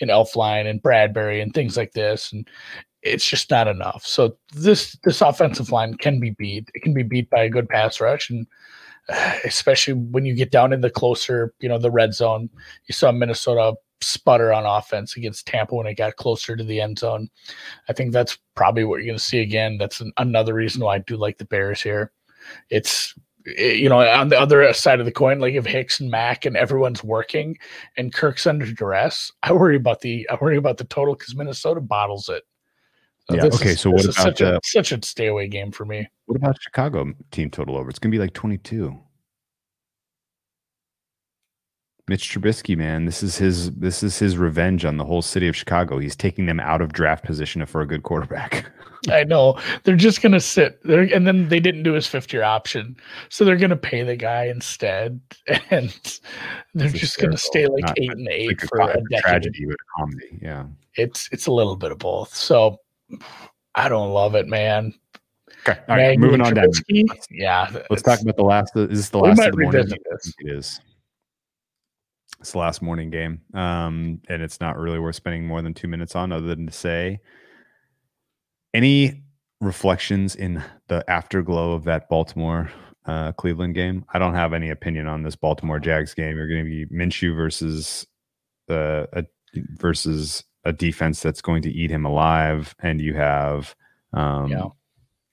in 0.00 0.08
Elflein 0.08 0.68
and 0.68 0.82
Bradbury 0.82 1.40
and 1.40 1.54
things 1.54 1.76
like 1.76 1.92
this, 1.92 2.32
and 2.32 2.48
it's 3.02 3.24
just 3.24 3.50
not 3.50 3.68
enough. 3.68 4.04
So 4.04 4.36
this 4.52 4.96
this 5.04 5.20
offensive 5.20 5.70
line 5.70 5.94
can 5.94 6.20
be 6.20 6.30
beat. 6.30 6.70
It 6.74 6.82
can 6.82 6.94
be 6.94 7.02
beat 7.04 7.30
by 7.30 7.44
a 7.44 7.50
good 7.50 7.68
pass 7.68 8.00
rush, 8.00 8.30
and 8.30 8.46
especially 9.44 9.94
when 9.94 10.24
you 10.24 10.34
get 10.34 10.50
down 10.50 10.72
in 10.72 10.80
the 10.80 10.90
closer, 10.90 11.54
you 11.60 11.68
know, 11.68 11.78
the 11.78 11.90
red 11.90 12.14
zone. 12.14 12.50
You 12.86 12.92
saw 12.92 13.12
Minnesota 13.12 13.74
sputter 14.02 14.52
on 14.52 14.66
offense 14.66 15.16
against 15.16 15.46
Tampa 15.46 15.74
when 15.74 15.86
it 15.86 15.94
got 15.94 16.16
closer 16.16 16.56
to 16.56 16.64
the 16.64 16.80
end 16.80 16.98
zone. 16.98 17.28
I 17.88 17.92
think 17.92 18.12
that's 18.12 18.38
probably 18.54 18.84
what 18.84 18.96
you're 18.96 19.06
going 19.06 19.18
to 19.18 19.24
see 19.24 19.40
again. 19.40 19.78
That's 19.78 20.00
an, 20.00 20.12
another 20.18 20.54
reason 20.54 20.82
why 20.82 20.96
I 20.96 20.98
do 20.98 21.16
like 21.16 21.38
the 21.38 21.44
Bears 21.44 21.80
here. 21.80 22.12
It's 22.70 23.14
it, 23.44 23.78
you 23.78 23.88
know 23.88 24.00
on 24.00 24.28
the 24.28 24.38
other 24.38 24.72
side 24.72 25.00
of 25.00 25.06
the 25.06 25.12
coin, 25.12 25.40
like 25.40 25.54
if 25.54 25.66
Hicks 25.66 26.00
and 26.00 26.10
Mack 26.10 26.44
and 26.44 26.56
everyone's 26.56 27.02
working 27.02 27.56
and 27.96 28.12
Kirk's 28.12 28.46
under 28.46 28.70
duress, 28.70 29.32
I 29.42 29.52
worry 29.52 29.76
about 29.76 30.00
the 30.00 30.28
I 30.30 30.36
worry 30.40 30.56
about 30.56 30.78
the 30.78 30.84
total 30.84 31.14
because 31.14 31.34
Minnesota 31.34 31.80
bottles 31.80 32.28
it. 32.28 32.44
So 33.30 33.36
yeah. 33.36 33.44
Okay. 33.46 33.70
Is, 33.70 33.80
so 33.80 33.90
what 33.90 34.04
about 34.04 34.14
such 34.14 34.40
a, 34.40 34.56
uh, 34.56 34.60
such 34.64 34.92
a 34.92 35.04
stay 35.04 35.28
away 35.28 35.48
game 35.48 35.70
for 35.70 35.84
me? 35.84 36.08
What 36.26 36.36
about 36.36 36.60
Chicago 36.60 37.12
team 37.30 37.50
total 37.50 37.76
over? 37.76 37.90
It's 37.90 37.98
gonna 37.98 38.10
be 38.10 38.18
like 38.18 38.32
twenty 38.32 38.58
two. 38.58 38.98
Mitch 42.08 42.28
Trubisky, 42.34 42.76
man, 42.76 43.04
this 43.06 43.22
is 43.22 43.36
his 43.38 43.70
this 43.72 44.02
is 44.02 44.18
his 44.18 44.36
revenge 44.36 44.84
on 44.84 44.96
the 44.96 45.04
whole 45.04 45.22
city 45.22 45.46
of 45.46 45.54
Chicago. 45.54 45.98
He's 45.98 46.16
taking 46.16 46.46
them 46.46 46.58
out 46.58 46.80
of 46.82 46.92
draft 46.92 47.24
position 47.24 47.64
for 47.64 47.80
a 47.80 47.86
good 47.86 48.02
quarterback. 48.02 48.66
I 49.10 49.24
know 49.24 49.58
they're 49.84 49.96
just 49.96 50.20
gonna 50.20 50.40
sit 50.40 50.80
there, 50.82 51.02
and 51.02 51.26
then 51.26 51.48
they 51.48 51.60
didn't 51.60 51.84
do 51.84 51.92
his 51.92 52.06
fifth 52.08 52.32
year 52.32 52.42
option, 52.42 52.96
so 53.28 53.44
they're 53.44 53.56
gonna 53.56 53.76
pay 53.76 54.02
the 54.02 54.16
guy 54.16 54.46
instead, 54.46 55.20
and 55.70 55.90
they're 56.74 56.88
It's 56.88 56.98
just 56.98 57.18
gonna 57.18 57.36
stay 57.36 57.66
like 57.66 57.84
Not- 57.84 57.98
eight 58.00 58.10
and 58.12 58.28
eight 58.28 58.48
Like 58.48 58.68
for 58.68 58.78
a 58.80 58.86
a 58.86 58.94
decade. 59.10 59.20
tragedy 59.22 59.66
with 59.66 59.76
a 59.76 60.00
comedy. 60.00 60.38
Yeah. 60.42 60.66
It's 60.96 61.28
it's 61.32 61.46
a 61.46 61.52
little 61.52 61.76
bit 61.76 61.92
of 61.92 61.98
both. 61.98 62.34
So 62.34 62.78
I 63.76 63.88
don't 63.88 64.10
love 64.12 64.34
it, 64.34 64.48
man. 64.48 64.92
Okay. 65.66 65.78
All 65.88 65.96
right. 65.96 66.18
Moving 66.18 66.40
on 66.40 66.54
down. 66.54 66.66
Yeah. 67.30 67.70
Let's 67.90 68.02
talk 68.02 68.20
about 68.20 68.36
the 68.36 68.42
last. 68.42 68.76
Is 68.76 68.88
this 68.88 69.08
the 69.10 69.18
last 69.18 69.38
of 69.40 69.52
the 69.52 69.62
morning? 69.62 69.86
this. 70.10 70.34
It 70.40 70.50
is. 70.50 70.80
It's 72.42 72.52
the 72.52 72.58
last 72.58 72.82
morning 72.82 73.10
game, 73.10 73.40
um, 73.54 74.20
and 74.28 74.42
it's 74.42 74.60
not 74.60 74.76
really 74.76 74.98
worth 74.98 75.14
spending 75.14 75.46
more 75.46 75.62
than 75.62 75.74
two 75.74 75.86
minutes 75.86 76.16
on, 76.16 76.32
other 76.32 76.48
than 76.48 76.66
to 76.66 76.72
say, 76.72 77.20
any 78.74 79.22
reflections 79.60 80.34
in 80.34 80.60
the 80.88 81.08
afterglow 81.08 81.72
of 81.72 81.84
that 81.84 82.08
Baltimore 82.08 82.68
uh, 83.06 83.30
Cleveland 83.30 83.76
game? 83.76 84.04
I 84.12 84.18
don't 84.18 84.34
have 84.34 84.54
any 84.54 84.70
opinion 84.70 85.06
on 85.06 85.22
this 85.22 85.36
Baltimore 85.36 85.78
Jags 85.78 86.14
game. 86.14 86.36
You're 86.36 86.48
going 86.48 86.64
to 86.64 86.68
be 86.68 86.86
Minshew 86.92 87.36
versus 87.36 88.08
the 88.66 89.08
a, 89.12 89.24
versus 89.76 90.42
a 90.64 90.72
defense 90.72 91.22
that's 91.22 91.42
going 91.42 91.62
to 91.62 91.70
eat 91.70 91.92
him 91.92 92.04
alive, 92.04 92.74
and 92.80 93.00
you 93.00 93.14
have 93.14 93.76
um, 94.12 94.48
Yeah. 94.50 94.66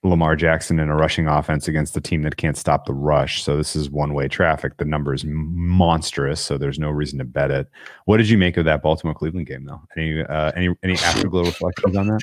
Lamar 0.04 0.36
Jackson 0.38 0.80
in 0.80 0.90
a 0.90 0.96
rushing 0.96 1.28
offense 1.28 1.68
against 1.68 1.98
a 1.98 2.02
team 2.02 2.22
that 2.22 2.38
can't 2.38 2.56
stop 2.56 2.86
the 2.86 2.94
rush. 2.94 3.44
So 3.44 3.58
this 3.58 3.76
is 3.76 3.90
one 3.90 4.14
way 4.14 4.30
traffic. 4.30 4.78
The 4.78 4.86
number 4.86 5.14
is 5.14 5.26
monstrous, 5.26 6.40
so 6.40 6.58
there's 6.58 6.80
no 6.80 6.90
reason 6.90 7.20
to 7.20 7.26
bet 7.26 7.52
it. 7.52 7.68
What 8.06 8.18
did 8.18 8.30
you 8.30 8.38
make 8.38 8.56
of 8.56 8.66
that 8.66 8.82
Baltimore 8.82 9.14
Cleveland 9.14 9.48
game, 9.48 9.66
though? 9.66 9.82
Any 9.98 10.22
uh, 10.24 10.52
any 10.56 10.74
any 10.84 10.94
afterglow 11.04 11.44
reflections 11.44 11.98
on 11.98 12.08
that? 12.08 12.22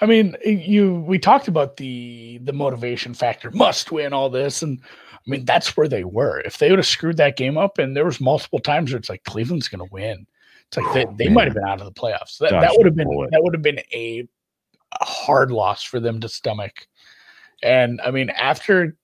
I 0.00 0.06
mean, 0.06 0.36
you 0.44 0.96
we 1.06 1.18
talked 1.18 1.48
about 1.48 1.78
the 1.78 2.38
the 2.42 2.52
motivation 2.52 3.14
factor, 3.14 3.50
must 3.50 3.90
win 3.90 4.12
all 4.12 4.28
this, 4.28 4.62
and 4.62 4.78
I 4.82 5.30
mean 5.30 5.46
that's 5.46 5.76
where 5.76 5.88
they 5.88 6.04
were. 6.04 6.40
If 6.40 6.58
they 6.58 6.68
would 6.68 6.78
have 6.78 6.86
screwed 6.86 7.16
that 7.16 7.36
game 7.36 7.56
up, 7.56 7.78
and 7.78 7.96
there 7.96 8.04
was 8.04 8.20
multiple 8.20 8.58
times 8.58 8.92
where 8.92 8.98
it's 8.98 9.08
like 9.08 9.24
Cleveland's 9.24 9.68
going 9.68 9.86
to 9.86 9.92
win, 9.92 10.26
it's 10.66 10.76
like 10.76 10.92
they, 10.92 11.06
they 11.24 11.30
might 11.30 11.44
have 11.44 11.54
been 11.54 11.64
out 11.64 11.80
of 11.80 11.86
the 11.86 11.98
playoffs. 11.98 12.38
That, 12.38 12.50
that 12.50 12.72
would 12.76 12.86
have 12.86 12.96
been 12.96 13.08
bullet. 13.08 13.30
that 13.30 13.42
would 13.42 13.54
have 13.54 13.62
been 13.62 13.80
a, 13.92 14.28
a 15.00 15.04
hard 15.04 15.50
loss 15.50 15.82
for 15.82 16.00
them 16.00 16.20
to 16.20 16.28
stomach. 16.28 16.86
And 17.62 18.00
I 18.02 18.10
mean, 18.10 18.30
after 18.30 18.96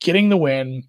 getting 0.00 0.28
the 0.28 0.36
win, 0.36 0.84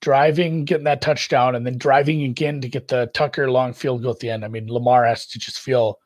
driving, 0.00 0.64
getting 0.64 0.84
that 0.84 1.00
touchdown, 1.00 1.54
and 1.54 1.64
then 1.66 1.78
driving 1.78 2.22
again 2.24 2.60
to 2.60 2.68
get 2.68 2.88
the 2.88 3.10
Tucker 3.14 3.50
long 3.50 3.72
field 3.72 4.02
goal 4.02 4.10
at 4.12 4.18
the 4.18 4.30
end. 4.30 4.44
I 4.44 4.48
mean, 4.48 4.68
Lamar 4.72 5.04
has 5.06 5.26
to 5.28 5.38
just 5.38 5.60
feel 5.60 5.98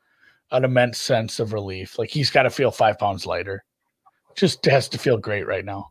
an 0.51 0.63
immense 0.63 0.97
sense 0.99 1.39
of 1.39 1.51
relief. 1.53 1.97
Like 1.99 2.09
he's 2.09 2.29
got 2.29 2.43
to 2.43 2.49
feel 2.49 2.71
five 2.71 2.97
pounds 2.99 3.25
lighter. 3.25 3.63
Just 4.35 4.63
has 4.65 4.87
to 4.89 4.97
feel 4.97 5.17
great 5.17 5.47
right 5.47 5.65
now. 5.65 5.89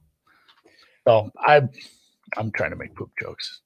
So 1.06 1.30
I, 1.38 1.62
I'm 2.36 2.50
trying 2.52 2.70
to 2.70 2.76
make 2.76 2.94
poop 2.94 3.10
jokes. 3.20 3.60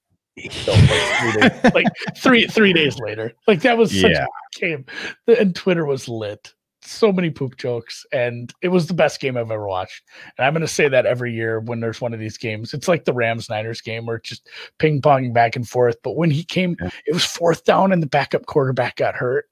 So, 0.51 0.73
like, 0.73 0.83
three 1.21 1.33
days, 1.41 1.65
like 1.75 1.87
three 2.17 2.47
three 2.47 2.73
days 2.73 2.99
later, 2.99 3.33
like 3.47 3.61
that 3.63 3.77
was 3.77 3.91
such 3.91 4.13
Yeah. 4.13 4.25
a 4.25 4.59
game. 4.59 4.87
And 5.27 5.55
Twitter 5.55 5.85
was 5.85 6.09
lit. 6.09 6.55
So 6.83 7.13
many 7.13 7.29
poop 7.29 7.57
jokes, 7.59 8.07
and 8.11 8.53
it 8.63 8.69
was 8.69 8.87
the 8.87 8.95
best 8.95 9.21
game 9.21 9.37
I've 9.37 9.51
ever 9.51 9.67
watched. 9.67 10.03
And 10.39 10.47
I'm 10.47 10.55
going 10.55 10.63
to 10.63 10.69
say 10.69 10.89
that 10.89 11.05
every 11.05 11.33
year 11.33 11.61
when 11.61 11.81
there's 11.81 12.01
one 12.01 12.15
of 12.15 12.21
these 12.21 12.39
games. 12.39 12.73
It's 12.73 12.89
like 12.89 13.05
the 13.05 13.13
Rams 13.13 13.51
Niners 13.51 13.83
game 13.83 14.07
where 14.07 14.17
it's 14.17 14.31
just 14.31 14.49
ping 14.79 15.03
ponging 15.03 15.35
back 15.35 15.57
and 15.57 15.69
forth. 15.69 15.97
But 16.03 16.17
when 16.17 16.31
he 16.31 16.43
came, 16.43 16.77
Yeah. 16.81 16.89
it 17.07 17.13
was 17.13 17.25
fourth 17.25 17.65
down, 17.65 17.93
and 17.93 18.03
the 18.03 18.07
backup 18.07 18.47
quarterback 18.47 18.97
got 18.97 19.15
hurt. 19.15 19.47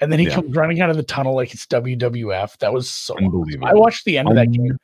And 0.00 0.12
then 0.12 0.18
he 0.18 0.26
Yeah. 0.26 0.34
comes 0.34 0.54
running 0.54 0.80
out 0.80 0.90
of 0.90 0.96
the 0.96 1.02
tunnel 1.02 1.34
like 1.34 1.54
it's 1.54 1.66
WWF. 1.66 2.58
That 2.58 2.72
was 2.72 2.90
so. 2.90 3.16
Unbelievable. 3.16 3.68
I 3.68 3.72
watched 3.72 4.04
the 4.04 4.18
end 4.18 4.28
of 4.28 4.34
that 4.34 4.50
game 4.52 4.76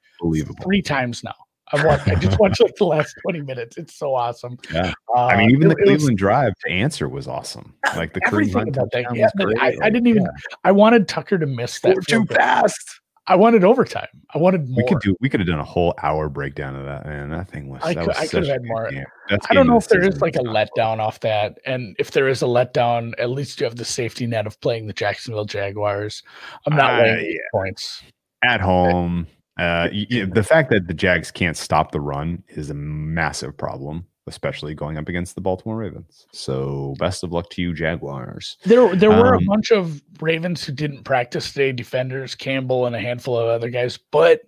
three 0.63 0.81
times 0.81 1.23
now. 1.23 1.35
I've 1.73 1.85
watched. 1.85 2.09
I 2.09 2.15
just 2.15 2.39
watched 2.41 2.61
like 2.61 2.75
the 2.77 2.85
last 2.87 3.15
twenty 3.23 3.41
minutes. 3.43 3.77
It's 3.77 3.95
so 3.97 4.15
awesome. 4.15 4.57
Yeah. 4.73 4.93
Uh, 5.17 5.27
I 5.27 5.37
mean, 5.39 5.51
even 5.51 5.69
the 5.69 5.75
it- 5.75 5.81
was- 5.81 5.89
Cleveland 5.99 6.19
drive 6.19 6.53
to 6.67 6.71
answer 6.71 7.09
was 7.09 7.27
awesome. 7.29 7.75
Like 7.97 8.13
the 8.13 8.21
Cleveland 8.21 8.69
about 8.77 8.91
that. 8.93 9.07
Yeah, 9.15 9.25
was 9.25 9.33
great. 9.37 9.59
I, 9.59 9.77
I 9.83 9.91
didn't 9.91 10.07
even. 10.09 10.23
yeah. 10.25 10.31
I 10.65 10.73
wanted 10.73 11.09
Tucker 11.09 11.39
to 11.39 11.47
miss 11.47 11.81
that. 11.81 11.97
Too 12.09 12.25
fast. 12.27 12.79
I 13.27 13.35
wanted 13.37 13.63
overtime. 13.63 14.07
I 14.35 14.39
wanted 14.39 14.69
more. 14.71 14.77
We 14.83 14.89
could 14.89 15.01
do. 15.01 15.15
We 15.21 15.29
could 15.29 15.41
have 15.41 15.47
done 15.47 15.59
a 15.59 15.65
whole 15.65 15.95
hour 16.03 16.29
breakdown 16.31 16.75
of 16.77 16.85
that. 16.87 17.05
Man, 17.05 17.29
that 17.31 17.49
thing 17.51 17.69
was. 17.69 17.83
I 17.83 17.95
could- 17.95 18.07
was 18.07 18.17
I 18.17 18.27
could 18.27 18.47
have 18.47 18.53
had 18.53 18.65
more. 18.65 18.91
That's 19.29 19.47
I 19.51 19.55
don't 19.55 19.67
know 19.67 19.77
if 19.77 19.89
there 19.89 20.03
is 20.03 20.21
like 20.23 20.37
a 20.37 20.41
letdown 20.41 20.99
off 20.99 21.21
that, 21.21 21.59
and 21.67 21.95
if 21.99 22.13
there 22.13 22.29
is 22.29 22.41
a 22.43 22.47
letdown, 22.47 23.13
at 23.19 23.31
least 23.31 23.61
you 23.61 23.65
have 23.65 23.77
the 23.77 23.85
safety 23.85 24.27
net 24.27 24.47
of 24.47 24.59
playing 24.61 24.87
the 24.87 24.93
Jacksonville 24.95 25.45
Jaguars. 25.45 26.23
I'm 26.67 26.77
not 26.77 27.01
Uh, 27.01 27.05
yeah. 27.21 27.39
points. 27.53 28.03
at 28.43 28.61
home. 28.61 29.27
Uh, 29.59 29.89
the 29.89 30.47
fact 30.47 30.71
that 30.71 30.87
the 30.87 30.95
Jags 30.95 31.31
can't 31.31 31.57
stop 31.57 31.91
the 31.93 32.01
run 32.01 32.43
is 32.49 32.71
a 32.71 32.75
massive 32.75 33.57
problem, 33.57 34.07
especially 34.29 34.75
going 34.75 34.97
up 34.97 35.09
against 35.09 35.35
the 35.35 35.41
Baltimore 35.41 35.77
Ravens. 35.79 36.27
So, 36.33 36.95
best 36.99 37.25
of 37.25 37.33
luck 37.33 37.51
to 37.51 37.63
you, 37.63 37.75
Jaguars. 37.75 38.57
There, 38.65 38.95
there 38.95 39.11
were 39.11 39.35
a 39.35 39.39
Um, 39.39 39.47
bunch 39.47 39.71
of 39.73 40.01
Ravens 40.21 40.65
who 40.65 40.73
didn't 40.73 41.03
practice 41.05 41.53
today. 41.53 41.73
Defenders, 41.73 42.35
Campbell, 42.35 42.87
and 42.87 42.95
a 42.95 43.01
handful 43.01 43.37
of 43.37 43.49
other 43.49 43.71
guys. 43.71 43.99
But 44.13 44.43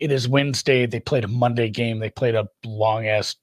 it 0.00 0.10
is 0.10 0.28
Wednesday. 0.28 0.86
They 0.86 1.00
played 1.00 1.24
a 1.24 1.28
Monday 1.28 1.70
game. 1.70 1.98
They 2.00 2.10
played 2.10 2.34
a 2.34 2.48
long 2.64 3.06
ass. 3.06 3.36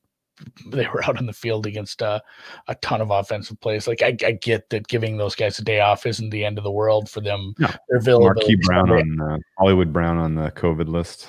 They 0.67 0.87
were 0.87 1.03
out 1.03 1.17
on 1.17 1.25
the 1.25 1.33
field 1.33 1.65
against 1.67 2.01
uh, 2.01 2.19
a 2.67 2.75
ton 2.75 3.01
of 3.01 3.11
offensive 3.11 3.59
plays. 3.59 3.87
Like 3.87 4.01
I, 4.01 4.15
I 4.25 4.31
get 4.33 4.69
that 4.69 4.87
giving 4.87 5.17
those 5.17 5.35
guys 5.35 5.59
a 5.59 5.63
day 5.63 5.79
off 5.81 6.05
isn't 6.05 6.29
the 6.29 6.45
end 6.45 6.57
of 6.57 6.63
the 6.63 6.71
world 6.71 7.09
for 7.09 7.21
them. 7.21 7.53
No. 7.59 7.67
Their 7.89 7.99
availability. 7.99 8.41
Marquise 8.41 8.65
Brown 8.67 8.91
on 8.91 9.21
uh, 9.33 9.37
Hollywood 9.57 9.91
Brown 9.91 10.17
on 10.17 10.35
the 10.35 10.51
COVID 10.51 10.87
list. 10.87 11.27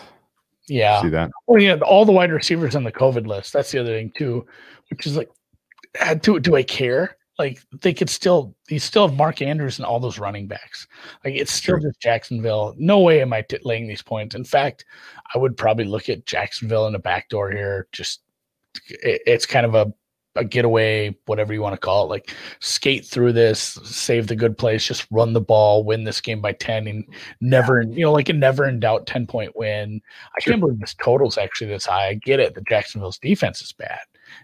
yeah. 0.68 1.02
See 1.02 1.08
that? 1.08 1.30
Well, 1.46 1.60
yeah, 1.60 1.76
all 1.84 2.04
the 2.04 2.12
wide 2.12 2.30
receivers 2.32 2.76
on 2.76 2.84
the 2.84 2.92
COVID 2.92 3.26
list. 3.26 3.52
That's 3.52 3.70
the 3.72 3.80
other 3.80 3.90
thing 3.96 4.12
too, 4.16 4.46
which 4.90 5.06
is 5.06 5.16
like, 5.16 5.30
uh, 6.00 6.14
do 6.14 6.38
do 6.38 6.54
I 6.56 6.62
care? 6.62 7.16
Like 7.38 7.58
they 7.80 7.94
could 7.94 8.10
still, 8.10 8.54
you 8.68 8.78
still 8.78 9.08
have 9.08 9.16
Mark 9.16 9.40
Andrews 9.40 9.78
and 9.78 9.86
all 9.86 9.98
those 9.98 10.18
running 10.18 10.46
backs. 10.46 10.86
Like 11.24 11.34
it's 11.34 11.50
still 11.50 11.78
Sure. 11.80 11.88
just 11.88 11.98
Jacksonville. 11.98 12.74
No 12.76 13.00
way 13.00 13.22
am 13.22 13.32
I 13.32 13.40
t- 13.40 13.56
laying 13.64 13.88
these 13.88 14.02
points. 14.02 14.34
In 14.34 14.44
fact, 14.44 14.84
I 15.34 15.38
would 15.38 15.56
probably 15.56 15.86
look 15.86 16.10
at 16.10 16.26
Jacksonville 16.26 16.86
in 16.86 16.92
the 16.92 16.98
back 16.98 17.30
door 17.30 17.50
here. 17.50 17.88
Just 17.92 18.20
it, 18.88 19.22
it's 19.26 19.46
kind 19.46 19.66
of 19.66 19.74
a 19.74 19.92
a 20.36 20.44
getaway, 20.44 21.16
whatever 21.26 21.52
you 21.52 21.60
want 21.60 21.74
to 21.74 21.80
call 21.80 22.04
it. 22.04 22.08
Like 22.08 22.34
skate 22.60 23.04
through 23.04 23.32
this, 23.32 23.78
save 23.82 24.28
the 24.28 24.36
good 24.36 24.56
plays, 24.56 24.84
just 24.84 25.06
run 25.10 25.32
the 25.32 25.40
ball, 25.40 25.84
win 25.84 26.04
this 26.04 26.20
game 26.20 26.40
by 26.40 26.52
ten, 26.52 26.86
and 26.86 27.04
never, 27.40 27.82
you 27.82 28.04
know, 28.04 28.12
like 28.12 28.28
a 28.28 28.32
never 28.32 28.68
in 28.68 28.80
doubt 28.80 29.06
ten 29.06 29.26
point 29.26 29.56
win. 29.56 30.00
I 30.36 30.40
Sure. 30.40 30.52
can't 30.52 30.60
believe 30.60 30.78
this 30.80 30.94
total's 30.94 31.36
actually 31.38 31.68
this 31.68 31.86
high. 31.86 32.08
I 32.08 32.14
get 32.14 32.40
it. 32.40 32.54
The 32.54 32.62
Jacksonville's 32.62 33.18
defense 33.18 33.60
is 33.60 33.72
bad, 33.72 34.00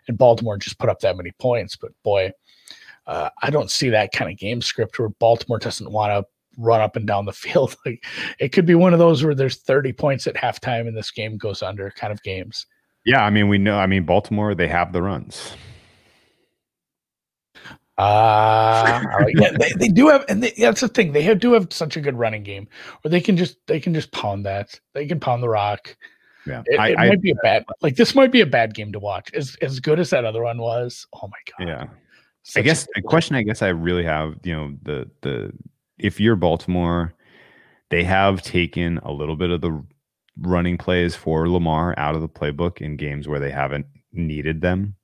and 0.09 0.19
Baltimore 0.19 0.59
just 0.59 0.79
put 0.79 0.91
up 0.91 1.01
that 1.01 1.17
many 1.17 1.31
points. 1.39 1.77
But 1.77 1.93
boy, 2.03 2.33
uh, 3.07 3.31
I 3.43 3.51
don't 3.51 3.71
see 3.71 3.91
that 3.91 4.13
kind 4.13 4.31
of 4.31 4.39
game 4.39 4.61
script 4.63 4.99
where 4.99 5.09
Baltimore 5.09 5.59
doesn't 5.59 5.91
want 5.93 6.11
to 6.11 6.27
run 6.59 6.81
up 6.81 6.97
and 6.97 7.07
down 7.07 7.27
the 7.27 7.33
field. 7.33 7.77
Like 7.87 8.05
it 8.41 8.49
could 8.51 8.67
be 8.67 8.75
one 8.75 8.93
of 8.93 8.99
those 8.99 9.23
where 9.25 9.35
there's 9.35 9.59
30 9.63 9.93
points 9.93 10.27
at 10.27 10.35
halftime 10.35 10.89
and 10.89 10.97
this 10.97 11.11
game 11.11 11.37
goes 11.37 11.63
under 11.63 11.91
kind 11.93 12.13
of 12.13 12.23
games. 12.23 12.67
Yeah, 13.07 13.25
I 13.25 13.31
mean, 13.31 13.49
we 13.49 13.57
know. 13.57 13.79
I 13.79 13.87
mean, 13.87 14.05
Baltimore, 14.05 14.55
they 14.55 14.67
have 14.67 14.93
the 14.93 15.01
runs. 15.01 15.55
Uh, 17.97 19.01
yeah, 19.29 19.53
they, 19.59 19.73
they 19.79 19.89
do 19.89 20.09
have, 20.09 20.25
and 20.29 20.43
they, 20.43 20.51
that's 20.59 20.83
the 20.83 20.89
thing. 20.89 21.13
They 21.13 21.23
have, 21.23 21.39
do 21.39 21.53
have 21.53 21.73
such 21.73 21.97
a 21.97 22.01
good 22.01 22.17
running 22.19 22.43
game 22.43 22.69
where 23.01 23.11
they 23.11 23.21
can 23.23 23.37
just 23.37 23.57
they 23.67 23.81
can 23.81 23.95
just 23.95 24.11
pound 24.13 24.45
that. 24.45 24.79
They 24.93 25.07
can 25.07 25.19
pound 25.19 25.43
the 25.43 25.49
rock. 25.49 25.97
Yeah, 26.47 26.63
It, 26.67 26.79
I, 26.79 26.89
it 26.91 26.99
I 26.99 27.09
might 27.09 27.23
be 27.23 27.31
a 27.31 27.37
bad 27.37 27.65
like 27.81 27.97
this 27.97 28.15
might 28.15 28.33
be 28.33 28.41
a 28.43 28.47
bad 28.47 28.75
game 28.75 28.93
to 28.93 28.99
watch. 28.99 29.33
As 29.33 29.57
as 29.63 29.81
good 29.81 29.99
as 29.99 30.11
that 30.11 30.25
other 30.25 30.43
one 30.43 30.59
was. 30.59 31.07
Oh 31.15 31.29
my 31.29 31.39
god. 31.59 31.69
yeah. 31.69 31.83
I 31.85 31.89
Such 32.43 32.61
a 32.61 32.65
guess 32.65 32.85
a 32.97 33.01
one. 33.01 33.09
question 33.09 33.37
I 33.37 33.43
guess 33.43 33.63
I 33.63 33.69
really 33.69 34.05
have, 34.05 34.35
you 34.43 34.55
know, 34.55 34.75
the 34.83 35.09
the 35.23 35.53
if 35.99 36.21
you're 36.21 36.37
Baltimore, 36.37 37.15
they 37.89 38.05
have 38.05 38.43
taken 38.43 38.99
a 38.99 39.11
little 39.11 39.37
bit 39.37 39.51
of 39.51 39.61
the 39.63 39.83
running 40.41 40.79
plays 40.79 41.15
for 41.15 41.49
Lamar 41.49 41.95
out 41.99 42.15
of 42.15 42.21
the 42.21 42.29
playbook 42.29 42.81
in 42.81 42.97
games 42.97 43.27
where 43.29 43.41
they 43.41 43.51
haven't 43.51 43.87
needed 44.13 44.61
them. 44.61 44.97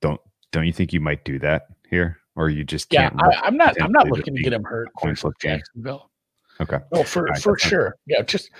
Don't 0.00 0.20
don't 0.52 0.66
you 0.66 0.72
think 0.72 0.92
you 0.92 1.00
might 1.00 1.24
do 1.24 1.38
that 1.40 1.66
here? 1.88 2.18
Or 2.36 2.50
you 2.50 2.64
just 2.64 2.92
Yeah, 2.92 3.10
I, 3.18 3.46
I'm 3.46 3.56
not. 3.56 3.80
I'm 3.80 3.92
not 3.92 4.08
looking 4.08 4.34
to 4.34 4.42
get 4.42 4.52
him 4.52 4.64
hurt 4.64 4.88
coin 4.98 5.14
flip. 5.14 5.34
Jacksonville. 5.40 6.10
Okay. 6.60 6.78
No, 6.92 7.02
for 7.02 7.20
Alright, 7.26 7.42
for 7.42 7.52
that's 7.52 7.62
fine. 7.64 7.70
sure. 7.70 7.96
Yeah, 8.06 8.22
just 8.22 8.50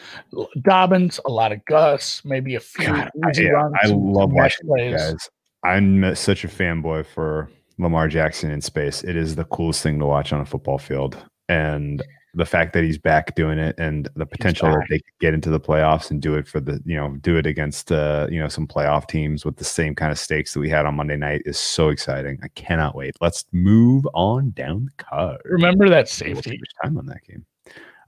Dobbins, 0.63 1.21
a 1.25 1.31
lot 1.31 1.53
of 1.53 1.65
Gus, 1.67 2.23
maybe 2.25 2.57
a 2.57 2.61
few 2.61 2.87
God, 2.87 3.11
I, 3.25 3.31
yeah, 3.35 3.51
runs. 3.51 3.75
I 3.83 3.87
love 3.89 4.33
watching 4.33 4.67
plays. 4.67 4.95
guys. 4.95 5.31
I'm 5.63 6.15
such 6.17 6.45
a 6.45 6.49
fanboy 6.49 7.07
for 7.07 7.51
Lamar 7.79 8.09
Jackson 8.09 8.51
in 8.51 8.61
space. 8.61 9.05
It 9.05 9.17
is 9.17 9.37
the 9.37 9.45
coolest 9.45 9.83
thing 9.83 9.99
to 10.01 10.07
watch 10.07 10.33
on 10.33 10.41
a 10.41 10.45
football 10.45 10.79
field. 10.79 11.17
And 11.49 12.03
the 12.35 12.45
fact 12.45 12.73
that 12.73 12.83
he's 12.83 12.99
back 12.99 13.35
doing 13.35 13.59
it 13.59 13.77
and 13.79 14.09
the 14.17 14.27
potential 14.27 14.69
that 14.69 14.87
they 14.91 14.99
could 14.99 15.19
get 15.21 15.35
into 15.35 15.51
the 15.51 15.61
playoffs 15.61 16.11
and 16.11 16.21
do 16.21 16.35
it 16.35 16.49
for 16.49 16.59
the 16.59 16.83
you 16.85 16.97
know 16.97 17.17
do 17.21 17.37
it 17.37 17.47
against 17.47 17.93
uh 17.93 18.27
you 18.29 18.41
know 18.41 18.49
some 18.49 18.67
playoff 18.67 19.07
teams 19.07 19.45
with 19.45 19.57
the 19.57 19.65
same 19.65 19.95
kind 19.95 20.11
of 20.11 20.19
stakes 20.19 20.53
that 20.53 20.61
we 20.61 20.69
had 20.69 20.85
on 20.85 20.97
Monday 20.97 21.17
night 21.17 21.43
is 21.47 21.59
so 21.59 21.89
exciting. 21.89 22.39
I 22.43 22.49
cannot 22.49 22.95
wait. 22.95 23.15
Let's 23.21 23.45
move 23.53 24.07
on 24.15 24.51
down 24.51 24.87
the 24.87 25.05
card. 25.05 25.41
Remember 25.45 25.89
that 25.89 26.09
safety 26.09 26.61
time 26.83 26.99
on 26.99 27.07
that 27.07 27.23
game. 27.25 27.47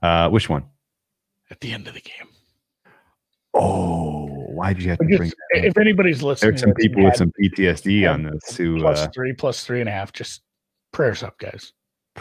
Uh, 0.01 0.29
which 0.29 0.49
one? 0.49 0.65
At 1.49 1.61
the 1.61 1.71
end 1.71 1.87
of 1.87 1.93
the 1.93 2.01
game. 2.01 2.27
Oh, 3.53 4.27
why 4.49 4.73
did 4.73 4.83
you 4.83 4.89
have 4.89 4.99
to 4.99 5.17
bring? 5.17 5.31
If 5.51 5.77
anybody's 5.77 6.21
listening, 6.21 6.51
there's 6.51 6.61
some 6.61 6.73
people 6.73 7.03
with 7.03 7.15
some 7.15 7.31
PTSD 7.41 8.11
on 8.11 8.23
this 8.23 8.57
who 8.57 8.79
plus 8.79 8.99
uh, 8.99 9.07
three, 9.13 9.33
plus 9.33 9.65
three 9.65 9.79
and 9.79 9.89
a 9.89 9.91
half. 9.91 10.11
Just 10.11 10.41
prayers 10.91 11.23
up, 11.23 11.39
guys. 11.39 11.73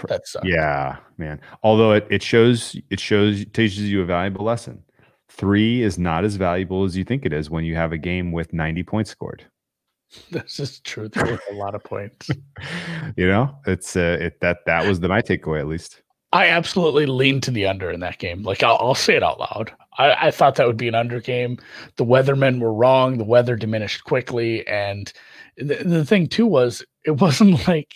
That 0.08 0.26
sucks. 0.26 0.46
Yeah, 0.46 0.96
man. 1.18 1.40
Although 1.62 1.92
it, 1.92 2.06
it 2.10 2.22
shows 2.22 2.76
it 2.90 3.00
shows 3.00 3.44
teaches 3.52 3.90
you 3.90 4.02
a 4.02 4.04
valuable 4.04 4.44
lesson. 4.44 4.82
Three 5.28 5.82
is 5.82 5.98
not 5.98 6.24
as 6.24 6.36
valuable 6.36 6.84
as 6.84 6.96
you 6.96 7.04
think 7.04 7.26
it 7.26 7.32
is 7.32 7.50
when 7.50 7.64
you 7.64 7.74
have 7.74 7.92
a 7.92 7.98
game 7.98 8.32
with 8.32 8.52
90 8.52 8.82
points 8.84 9.10
scored. 9.10 9.44
This 10.30 10.60
is 10.60 10.80
true. 10.80 11.08
There 11.08 11.26
was 11.26 11.40
a 11.50 11.54
lot 11.54 11.74
of 11.74 11.82
points. 11.82 12.30
you 13.16 13.26
know, 13.26 13.58
it's 13.66 13.96
uh, 13.96 14.18
it 14.20 14.40
that 14.40 14.58
that 14.66 14.86
was 14.86 15.00
the 15.00 15.08
my 15.08 15.20
takeaway 15.20 15.60
at 15.60 15.66
least. 15.66 16.02
I 16.32 16.48
absolutely 16.48 17.06
leaned 17.06 17.42
to 17.44 17.50
the 17.50 17.66
under 17.66 17.90
in 17.90 18.00
that 18.00 18.18
game. 18.18 18.42
Like 18.42 18.62
I'll, 18.62 18.76
I'll 18.80 18.94
say 18.94 19.16
it 19.16 19.22
out 19.22 19.40
loud. 19.40 19.72
I, 19.98 20.26
I, 20.26 20.30
thought 20.30 20.56
that 20.56 20.66
would 20.66 20.76
be 20.76 20.88
an 20.88 20.94
under 20.94 21.20
game. 21.20 21.58
The 21.96 22.04
weathermen 22.04 22.60
were 22.60 22.74
wrong. 22.74 23.18
The 23.18 23.24
weather 23.24 23.56
diminished 23.56 24.04
quickly, 24.04 24.66
and 24.66 25.12
the, 25.56 25.76
the 25.76 26.04
thing 26.04 26.26
too 26.26 26.46
was 26.46 26.84
it 27.04 27.12
wasn't 27.20 27.66
like 27.66 27.94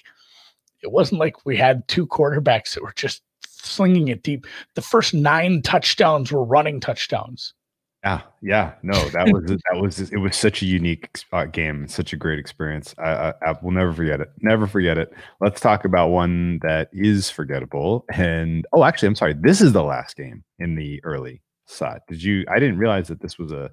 it 0.83 0.93
wasn't 0.93 1.21
like 1.21 1.45
we 1.45 1.57
had 1.57 1.87
two 1.89 2.07
quarterbacks 2.07 2.75
that 2.75 2.83
were 2.83 2.93
just 2.95 3.23
slinging 3.47 4.09
it 4.09 4.23
deep. 4.23 4.47
The 4.75 4.83
first 4.83 5.15
nine 5.15 5.63
touchdowns 5.63 6.33
were 6.33 6.45
running 6.45 6.81
touchdowns. 6.81 7.55
Yeah, 8.03 8.23
yeah, 8.41 8.73
no, 8.83 8.95
that 9.11 9.31
was 9.31 9.45
that 9.71 9.81
was 9.81 10.01
it 10.01 10.17
was 10.17 10.35
such 10.35 10.63
a 10.63 10.67
unique 10.67 11.23
uh, 11.33 11.45
game, 11.45 11.87
such 11.87 12.15
a 12.15 12.17
great 12.17 12.39
experience. 12.39 12.95
I, 12.99 13.11
I, 13.11 13.35
I, 13.47 13.55
will 13.63 13.73
never 13.73 13.93
forget 13.93 14.23
it. 14.23 14.31
Never 14.41 14.67
forget 14.67 14.97
it. 14.97 15.13
Let's 15.41 15.61
talk 15.61 15.85
about 15.85 16.09
one 16.09 16.61
that 16.63 16.89
is 16.93 17.29
forgettable. 17.29 18.07
And 18.11 18.67
oh, 18.73 18.85
actually, 18.85 19.09
I'm 19.09 19.17
sorry. 19.17 19.35
This 19.35 19.61
is 19.61 19.75
the 19.75 19.83
last 19.83 20.17
game 20.17 20.45
in 20.59 20.77
the 20.77 21.05
early 21.05 21.43
side. 21.71 22.01
Did 22.09 22.23
you? 22.23 22.45
I 22.49 22.59
didn't 22.59 22.79
realize 22.79 23.09
that 23.09 23.21
this 23.21 23.39
was 23.39 23.53
a 23.53 23.71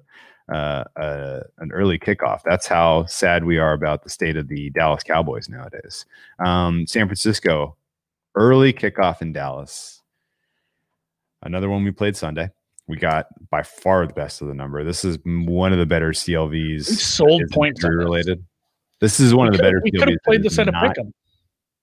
uh, 0.50 0.84
uh, 0.96 1.40
an 1.58 1.70
early 1.72 1.98
kickoff. 1.98 2.40
That's 2.44 2.66
how 2.66 3.04
sad 3.06 3.44
we 3.44 3.58
are 3.58 3.72
about 3.72 4.02
the 4.02 4.10
state 4.10 4.36
of 4.36 4.48
the 4.48 4.70
Dallas 4.70 5.02
Cowboys 5.02 5.48
nowadays. 5.48 6.06
Um, 6.38 6.86
San 6.86 7.06
Francisco, 7.06 7.76
early 8.34 8.72
kickoff 8.72 9.20
in 9.20 9.32
Dallas. 9.32 10.02
Another 11.42 11.68
one 11.68 11.84
we 11.84 11.90
played 11.90 12.16
Sunday. 12.16 12.50
We 12.86 12.96
got 12.96 13.26
by 13.50 13.62
far 13.62 14.06
the 14.06 14.14
best 14.14 14.40
of 14.40 14.48
the 14.48 14.54
number. 14.54 14.82
This 14.82 15.04
is 15.04 15.18
one 15.24 15.72
of 15.72 15.78
the 15.78 15.86
better 15.86 16.12
CLVs. 16.12 16.88
We 16.88 16.94
sold 16.94 17.42
points 17.52 17.84
related. 17.84 18.42
This 19.00 19.20
is 19.20 19.34
one 19.34 19.48
we 19.48 19.54
of 19.54 19.56
the 19.58 19.62
better. 19.62 19.80
We 19.84 19.90
could 19.90 20.08
have 20.08 20.18
played 20.24 20.42
this 20.42 20.58
at 20.58 20.68
a 20.68 20.72
pick'em. 20.72 21.12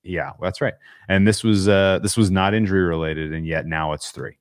Yeah, 0.03 0.31
that's 0.41 0.61
right. 0.61 0.73
And 1.07 1.27
this 1.27 1.43
was 1.43 1.67
uh, 1.67 1.99
this 2.01 2.17
was 2.17 2.31
not 2.31 2.53
injury 2.53 2.83
related, 2.83 3.33
and 3.33 3.45
yet 3.45 3.67
now 3.67 3.93
it's 3.93 4.11
three. 4.11 4.37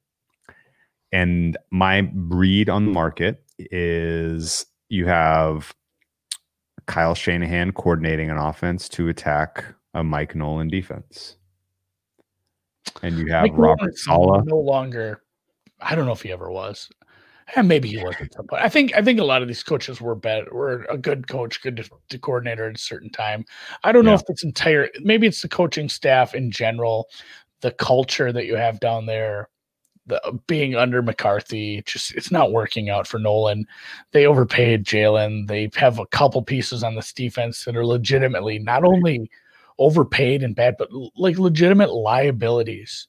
And 1.14 1.56
my 1.70 2.10
read 2.12 2.68
on 2.68 2.86
the 2.86 2.90
market 2.90 3.44
is 3.56 4.66
you 4.88 5.06
have 5.06 5.72
Kyle 6.86 7.14
Shanahan 7.14 7.70
coordinating 7.70 8.30
an 8.30 8.36
offense 8.36 8.88
to 8.90 9.08
attack 9.08 9.64
a 9.94 10.02
Mike 10.02 10.34
Nolan 10.34 10.66
defense. 10.66 11.36
And 13.04 13.16
you 13.16 13.30
have 13.30 13.42
Mike 13.42 13.52
Robert 13.54 13.96
Saleh. 13.96 14.42
No 14.44 14.58
longer, 14.58 15.22
I 15.80 15.94
don't 15.94 16.04
know 16.04 16.12
if 16.12 16.22
he 16.22 16.32
ever 16.32 16.50
was. 16.50 16.90
And 17.54 17.68
maybe 17.68 17.88
he 17.88 17.98
was 17.98 18.16
at 18.18 18.34
some 18.34 18.48
point. 18.48 18.62
I 18.62 18.68
think 18.68 18.96
I 18.96 19.02
think 19.02 19.20
a 19.20 19.24
lot 19.24 19.40
of 19.40 19.46
these 19.46 19.62
coaches 19.62 20.00
were 20.00 20.16
bad. 20.16 20.50
Were 20.50 20.84
a 20.90 20.98
good 20.98 21.28
coach, 21.28 21.62
good 21.62 21.76
to, 21.76 21.88
to 22.08 22.18
coordinator 22.18 22.68
at 22.68 22.74
a 22.74 22.78
certain 22.78 23.10
time. 23.10 23.44
I 23.84 23.92
don't 23.92 24.04
know 24.04 24.14
if 24.14 24.22
it's 24.28 24.42
entire. 24.42 24.88
Maybe 25.00 25.28
it's 25.28 25.42
the 25.42 25.48
coaching 25.48 25.88
staff 25.88 26.34
in 26.34 26.50
general, 26.50 27.06
the 27.60 27.70
culture 27.70 28.32
that 28.32 28.46
you 28.46 28.56
have 28.56 28.80
down 28.80 29.06
there 29.06 29.48
the, 30.06 30.38
being 30.46 30.74
under 30.74 31.02
McCarthy, 31.02 31.82
just 31.86 32.14
it's 32.14 32.30
not 32.30 32.52
working 32.52 32.90
out 32.90 33.06
for 33.06 33.18
Nolan. 33.18 33.66
They 34.12 34.26
overpaid 34.26 34.84
Jalen. 34.84 35.46
They 35.46 35.70
have 35.76 35.98
a 35.98 36.06
couple 36.06 36.42
pieces 36.42 36.84
on 36.84 36.94
this 36.94 37.12
defense 37.12 37.64
that 37.64 37.76
are 37.76 37.86
legitimately 37.86 38.58
not 38.58 38.84
only 38.84 39.30
overpaid 39.78 40.42
and 40.42 40.54
bad, 40.54 40.76
but 40.78 40.88
like 41.16 41.38
legitimate 41.38 41.92
liabilities. 41.92 43.08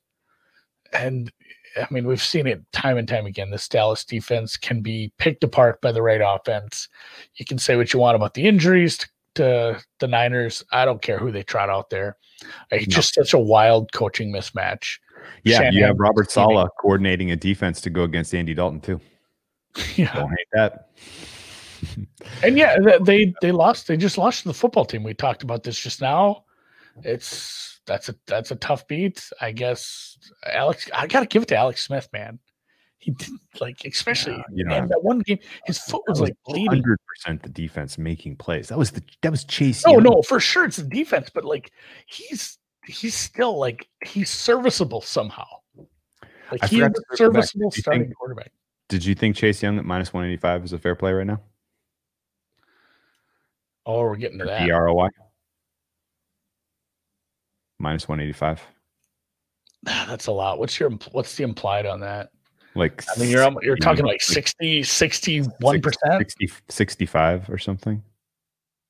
And 0.93 1.32
I 1.78 1.88
mean, 1.91 2.08
we've 2.08 2.22
seen 2.22 2.48
it 2.48 2.64
time 2.72 2.98
and 2.98 3.08
time 3.08 3.26
again. 3.26 3.52
This 3.52 3.68
Dallas 3.68 4.06
defense 4.06 4.56
can 4.56 4.82
be 4.82 5.12
picked 5.18 5.43
apart 5.43 5.82
by 5.82 5.91
the 5.91 6.02
right 6.02 6.22
offense. 6.24 6.88
You 7.36 7.46
can 7.46 7.58
say 7.58 7.76
what 7.76 7.93
you 7.93 8.00
want 8.00 8.16
about 8.16 8.34
the 8.34 8.48
injuries 8.48 8.98
to, 9.00 9.08
to 9.36 9.82
the 10.00 10.08
Niners. 10.08 10.64
I 10.72 10.86
don't 10.86 11.02
care 11.02 11.20
who 11.20 11.32
they 11.32 11.43
trot 11.43 11.70
out 11.70 11.89
there. 11.89 12.18
It's 12.72 12.88
no. 12.88 12.96
just 12.96 13.14
such 13.14 13.34
a 13.34 13.39
wild 13.39 13.91
coaching 13.91 14.32
mismatch. 14.32 15.00
Yeah, 15.44 15.58
Shanahan 15.58 15.74
you 15.74 15.84
have 15.86 16.00
Robert 16.00 16.32
Saleh 16.32 16.70
coordinating 16.80 17.32
a 17.32 17.36
defense 17.36 17.82
to 17.82 17.90
go 17.90 18.04
against 18.04 18.34
Andy 18.34 18.54
Dalton 18.54 18.82
too. 18.82 19.00
Yeah, 19.96 20.14
don't 20.14 20.30
hate 20.30 20.48
that. 20.54 20.90
and 22.44 22.58
yeah, 22.58 22.78
they 23.02 23.34
they 23.42 23.52
lost. 23.52 23.88
They 23.88 23.98
just 23.98 24.18
lost 24.18 24.44
to 24.44 24.48
the 24.48 24.54
football 24.54 24.86
team. 24.86 25.04
We 25.04 25.14
talked 25.14 25.44
about 25.44 25.64
this 25.64 25.78
just 25.78 26.02
now. 26.02 26.46
It's 27.04 27.82
that's 27.86 28.10
a 28.10 28.16
that's 28.26 28.52
a 28.52 28.56
tough 28.56 28.88
beat. 28.88 29.30
I 29.42 29.52
guess 29.52 30.18
Alex. 30.46 30.90
I 30.94 31.08
gotta 31.08 31.26
give 31.26 31.44
it 31.44 31.50
to 31.50 31.58
Alex 31.58 31.86
Smith, 31.86 32.08
man. 32.14 32.40
He 32.98 33.12
didn't 33.12 33.42
like 33.60 33.86
especially 33.86 34.34
yeah, 34.34 34.44
you 34.52 34.64
know 34.64 34.88
that 34.88 35.04
one 35.04 35.20
game. 35.20 35.40
His 35.66 35.78
foot 35.78 36.02
was, 36.08 36.20
was 36.20 36.30
like 36.30 36.38
bleeding. 36.46 36.68
Hundred 36.68 37.00
percent 37.06 37.44
the 37.44 37.50
defense 37.50 37.98
making 37.98 38.38
plays. 38.38 38.70
That 38.70 38.78
was 38.78 38.92
the 38.92 39.04
that 39.22 39.32
was 39.32 39.44
Chase. 39.44 39.84
Oh 39.86 39.98
no, 39.98 40.22
for 40.24 40.40
sure 40.40 40.66
it's 40.66 40.78
the 40.78 40.84
defense, 40.84 41.30
but 41.30 41.46
like 41.46 41.72
he's 42.08 42.58
he's 42.88 43.16
still 43.16 43.58
like 43.58 43.88
he's 44.06 44.30
serviceable 44.30 45.02
somehow. 45.02 45.48
Like 46.52 46.66
he's 46.66 46.84
a 46.84 46.94
serviceable 47.16 47.72
starting 47.72 48.04
think, 48.04 48.16
quarterback. 48.16 48.52
Did 48.90 49.04
you 49.04 49.16
think 49.16 49.36
Chase 49.36 49.64
Young 49.64 49.78
at 49.80 49.86
minus 49.86 50.14
185 50.14 50.66
is 50.66 50.74
a 50.74 50.78
fair 50.78 50.96
play 50.96 51.14
right 51.14 51.26
now? 51.26 51.42
Oh, 53.86 54.02
we're 54.02 54.16
getting 54.16 54.40
to 54.40 54.46
that. 54.46 54.68
ROI 54.70 55.10
minus 57.80 58.08
185. 58.08 58.62
Ah, 59.88 60.06
that's 60.10 60.28
a 60.28 60.32
lot. 60.32 60.60
What's 60.60 60.80
your 60.80 60.92
what's 61.12 61.36
the 61.36 61.44
implied 61.44 61.86
on 61.86 62.00
that? 62.00 62.30
Like 62.74 63.04
I 63.16 63.20
mean 63.20 63.30
you're 63.30 63.48
you're 63.62 63.78
talking 63.78 64.06
like 64.06 64.22
60 64.22 64.82
61%? 64.82 66.18
60, 66.18 66.50
65 66.70 67.50
or 67.50 67.58
something. 67.58 68.04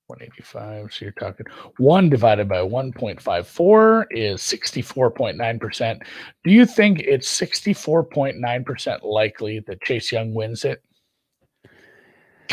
185. 0.08 0.94
So 0.94 1.06
you're 1.06 1.12
talking 1.14 1.46
one 1.78 2.10
divided 2.10 2.48
by 2.48 2.58
1.54 2.58 4.06
is 4.12 4.42
64.9%. 4.42 6.02
Do 6.44 6.52
you 6.52 6.66
think 6.66 7.00
it's 7.00 7.40
64.9% 7.40 9.04
likely 9.04 9.60
that 9.62 9.82
Chase 9.82 10.12
Young 10.12 10.34
wins 10.34 10.66
it? 10.66 10.84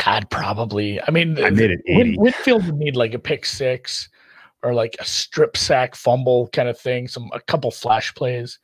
God, 0.03 0.29
probably. 0.29 0.99
I 1.01 1.11
mean, 1.11 1.43
I 1.43 1.49
made 1.51 1.71
it 1.71 1.81
80. 1.85 2.17
Winfield 2.17 2.65
would 2.65 2.77
need 2.77 2.95
like 2.95 3.13
a 3.13 3.19
pick 3.19 3.45
six 3.45 4.09
or 4.63 4.73
like 4.73 4.95
a 4.99 5.05
strip 5.05 5.55
sack 5.55 5.95
fumble 5.95 6.47
kind 6.47 6.69
of 6.69 6.79
thing, 6.79 7.07
some 7.07 7.29
a 7.33 7.39
couple 7.41 7.69
flash 7.69 8.13
plays. 8.15 8.59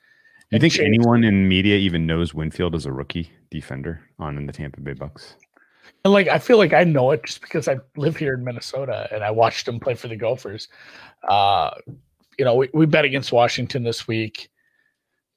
Do 0.49 0.55
you 0.55 0.61
think 0.61 0.73
Chase, 0.73 0.85
anyone 0.85 1.23
in 1.23 1.47
media 1.47 1.75
even 1.75 2.07
knows 2.07 2.33
Winfield 2.33 2.73
is 2.73 2.87
a 2.87 2.91
rookie 2.91 3.31
defender 3.51 4.01
on 4.17 4.37
in 4.37 4.47
the 4.47 4.53
Tampa 4.53 4.81
Bay 4.81 4.93
Bucks? 4.93 5.35
And 6.03 6.13
like 6.13 6.27
I 6.27 6.39
feel 6.39 6.57
like 6.57 6.73
I 6.73 6.83
know 6.83 7.11
it 7.11 7.23
just 7.25 7.41
because 7.41 7.67
I 7.67 7.77
live 7.97 8.15
here 8.15 8.33
in 8.33 8.43
Minnesota 8.43 9.07
and 9.11 9.23
I 9.23 9.31
watched 9.31 9.67
him 9.67 9.79
play 9.79 9.95
for 9.95 10.07
the 10.07 10.15
Gophers. 10.15 10.69
Uh, 11.27 11.71
you 12.37 12.45
know, 12.45 12.55
we, 12.55 12.69
we 12.73 12.85
bet 12.85 13.03
against 13.05 13.33
Washington 13.33 13.83
this 13.83 14.07
week, 14.07 14.49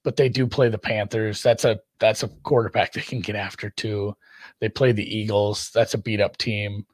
but 0.05 0.17
they 0.17 0.29
do 0.29 0.47
play 0.47 0.69
the 0.69 0.79
Panthers. 0.79 1.43
That's 1.43 1.65
a 1.65 1.81
that's 1.99 2.23
a 2.23 2.29
quarterback 2.45 2.93
they 2.93 3.01
can 3.01 3.21
get 3.21 3.35
after 3.35 3.71
too. 3.71 4.17
They 4.61 4.69
play 4.69 4.93
the 4.93 5.17
Eagles. 5.17 5.71
That's 5.75 5.95
a 5.95 5.99
beat 5.99 6.21
up 6.21 6.37
team. 6.37 6.87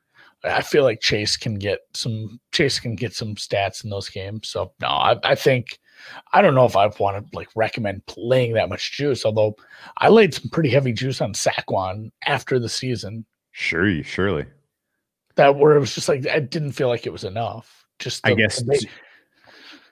I 0.45 0.63
feel 0.63 0.85
like 0.85 1.01
Chase 1.01 1.37
can 1.37 1.59
get 1.59 1.81
some 1.93 2.41
Chase 2.53 2.81
can 2.81 2.95
get 2.95 3.13
some 3.13 3.35
stats 3.35 3.85
in 3.85 3.91
those 3.91 4.09
games. 4.09 4.49
So 4.49 4.73
no, 4.81 4.89
I, 4.89 5.17
I 5.25 5.35
think 5.35 5.79
I 6.33 6.41
don't 6.41 6.55
know 6.55 6.65
if 6.65 6.77
I 6.77 6.87
want 6.99 7.31
to 7.31 7.37
like 7.37 7.49
recommend 7.55 8.03
laying 8.17 8.55
that 8.55 8.71
much 8.71 8.93
juice, 8.93 9.27
although 9.27 9.57
I 9.99 10.09
laid 10.09 10.33
some 10.33 10.49
pretty 10.51 10.71
heavy 10.71 10.93
juice 10.93 11.21
on 11.21 11.35
Saquon 11.35 12.11
after 12.25 12.59
the 12.59 12.69
season 12.69 13.27
Sure, 13.53 14.03
surely. 14.03 14.47
That 15.37 15.57
where 15.57 15.77
it 15.77 15.81
was 15.81 15.95
just 15.95 16.09
like 16.09 16.27
I 16.27 16.41
didn't 16.41 16.73
feel 16.73 16.89
like 16.89 17.07
it 17.07 17.13
was 17.13 17.25
enough. 17.25 17.87
Just 17.99 18.23
the, 18.23 18.31
I 18.31 18.35
guess 18.35 18.63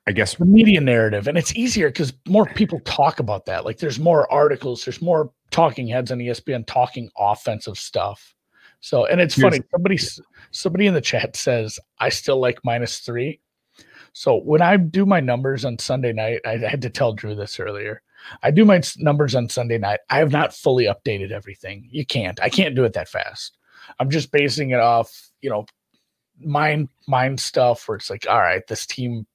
I 0.09 0.13
guess 0.13 0.37
the 0.37 0.45
media 0.45 0.81
narrative, 0.81 1.27
and 1.27 1.37
it's 1.37 1.55
easier 1.57 1.89
because 1.89 2.13
more 2.29 2.47
people 2.47 2.81
talk 2.81 3.19
about 3.19 3.47
that. 3.47 3.65
Like 3.65 3.79
there's 3.79 3.99
more 3.99 4.31
articles, 4.33 4.85
there's 4.85 5.03
more 5.03 5.33
talking 5.51 5.89
heads 5.89 6.13
on 6.13 6.19
ESPN 6.19 6.67
talking 6.67 7.11
offensive 7.19 7.77
stuff. 7.77 8.35
So, 8.81 9.07
and 9.07 9.21
it's 9.21 9.35
funny. 9.35 9.61
Somebody, 9.73 9.99
somebody 10.53 10.87
in 10.87 10.95
the 10.95 11.01
chat 11.01 11.35
says, 11.35 11.81
"I 11.99 12.09
still 12.11 12.39
like 12.39 12.61
minus 12.65 13.01
three. 13.01 13.41
So 14.13 14.37
when 14.37 14.63
I 14.63 14.77
do 14.77 15.05
my 15.05 15.21
numbers 15.21 15.65
on 15.65 15.79
Sunday 15.79 16.13
night, 16.13 16.41
I 16.45 16.57
had 16.57 16.83
to 16.83 16.91
tell 16.91 17.13
Drew 17.13 17.35
this 17.35 17.59
earlier. 17.59 18.01
I 18.43 18.51
do 18.51 18.65
my 18.65 18.83
numbers 18.99 19.35
on 19.35 19.49
Sunday 19.49 19.79
night. 19.79 20.01
I 20.11 20.19
have 20.19 20.33
not 20.33 20.55
fully 20.55 20.85
updated 20.85 21.31
everything. 21.31 21.89
You 21.91 22.05
can't. 22.05 22.41
I 22.43 22.49
can't 22.49 22.75
do 22.75 22.85
it 22.85 22.93
that 22.95 23.09
fast. 23.09 23.59
I'm 23.99 24.11
just 24.11 24.33
basing 24.33 24.71
it 24.71 24.81
off, 24.81 25.31
you 25.41 25.51
know, 25.51 25.67
mind 26.39 26.89
mind 27.07 27.41
stuff 27.41 27.89
where 27.89 27.97
it's 27.97 28.11
like, 28.11 28.27
all 28.29 28.41
right, 28.41 28.67
this 28.67 28.87
team 28.87 29.27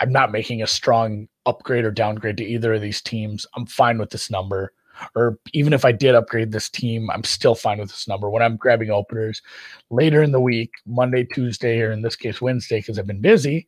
I'm 0.00 0.12
not 0.12 0.32
making 0.32 0.62
a 0.62 0.66
strong 0.66 1.28
upgrade 1.46 1.84
or 1.84 1.90
downgrade 1.90 2.36
to 2.38 2.44
either 2.44 2.74
of 2.74 2.82
these 2.82 3.00
teams. 3.00 3.46
I'm 3.54 3.66
fine 3.66 3.98
with 3.98 4.10
this 4.10 4.30
number. 4.30 4.72
Or 5.14 5.38
even 5.52 5.72
if 5.72 5.84
I 5.84 5.92
did 5.92 6.14
upgrade 6.14 6.52
this 6.52 6.68
team, 6.68 7.10
I'm 7.10 7.24
still 7.24 7.54
fine 7.54 7.78
with 7.78 7.90
this 7.90 8.06
number. 8.06 8.30
When 8.30 8.42
I'm 8.42 8.56
grabbing 8.56 8.90
openers 8.90 9.42
later 9.90 10.22
in 10.22 10.32
the 10.32 10.40
week, 10.40 10.72
Monday, 10.86 11.24
Tuesday, 11.24 11.80
or 11.80 11.90
in 11.90 12.02
this 12.02 12.16
case, 12.16 12.40
Wednesday, 12.40 12.78
because 12.78 12.98
I've 12.98 13.06
been 13.06 13.20
busy, 13.20 13.66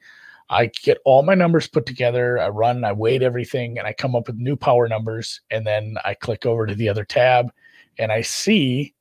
I 0.48 0.70
get 0.82 0.98
all 1.04 1.22
my 1.22 1.34
numbers 1.34 1.66
put 1.66 1.86
together. 1.86 2.38
I 2.38 2.48
run, 2.48 2.84
I 2.84 2.92
weight 2.92 3.22
everything, 3.22 3.78
and 3.78 3.86
I 3.86 3.92
come 3.92 4.14
up 4.14 4.28
with 4.28 4.36
new 4.36 4.56
power 4.56 4.88
numbers. 4.88 5.40
And 5.50 5.66
then 5.66 5.96
I 6.04 6.14
click 6.14 6.46
over 6.46 6.66
to 6.66 6.74
the 6.74 6.88
other 6.88 7.04
tab 7.04 7.50
and 7.98 8.12
I 8.12 8.22
see 8.22 8.94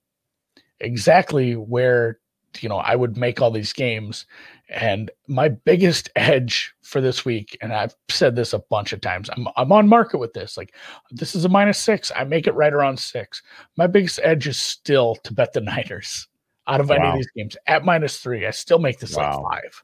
exactly 0.79 1.53
where 1.53 2.19
you 2.61 2.69
know 2.69 2.77
I 2.77 2.95
would 2.95 3.17
make 3.17 3.41
all 3.41 3.51
these 3.51 3.73
games. 3.73 4.25
And 4.69 5.11
my 5.27 5.49
biggest 5.49 6.09
edge 6.15 6.73
for 6.81 7.01
this 7.01 7.25
week, 7.25 7.57
and 7.61 7.73
I've 7.73 7.95
said 8.09 8.35
this 8.35 8.53
a 8.53 8.59
bunch 8.69 8.93
of 8.93 9.01
times, 9.01 9.29
I'm 9.35 9.47
I'm 9.57 9.71
on 9.71 9.87
market 9.87 10.17
with 10.17 10.33
this. 10.33 10.57
Like 10.57 10.73
this 11.11 11.35
is 11.35 11.45
a 11.45 11.49
minus 11.49 11.77
six. 11.77 12.11
I 12.15 12.23
make 12.23 12.47
it 12.47 12.55
right 12.55 12.73
around 12.73 12.99
six. 12.99 13.41
My 13.77 13.87
biggest 13.87 14.19
edge 14.23 14.47
is 14.47 14.57
still 14.57 15.15
to 15.23 15.33
bet 15.33 15.53
the 15.53 15.61
Niners 15.61 16.27
out 16.67 16.81
of 16.81 16.89
wow. 16.89 16.95
any 16.95 17.07
of 17.09 17.15
these 17.15 17.31
games 17.35 17.57
at 17.67 17.85
minus 17.85 18.19
three. 18.19 18.45
I 18.45 18.51
still 18.51 18.79
make 18.79 18.99
this 18.99 19.15
wow. 19.15 19.41
like 19.43 19.63
five. 19.63 19.83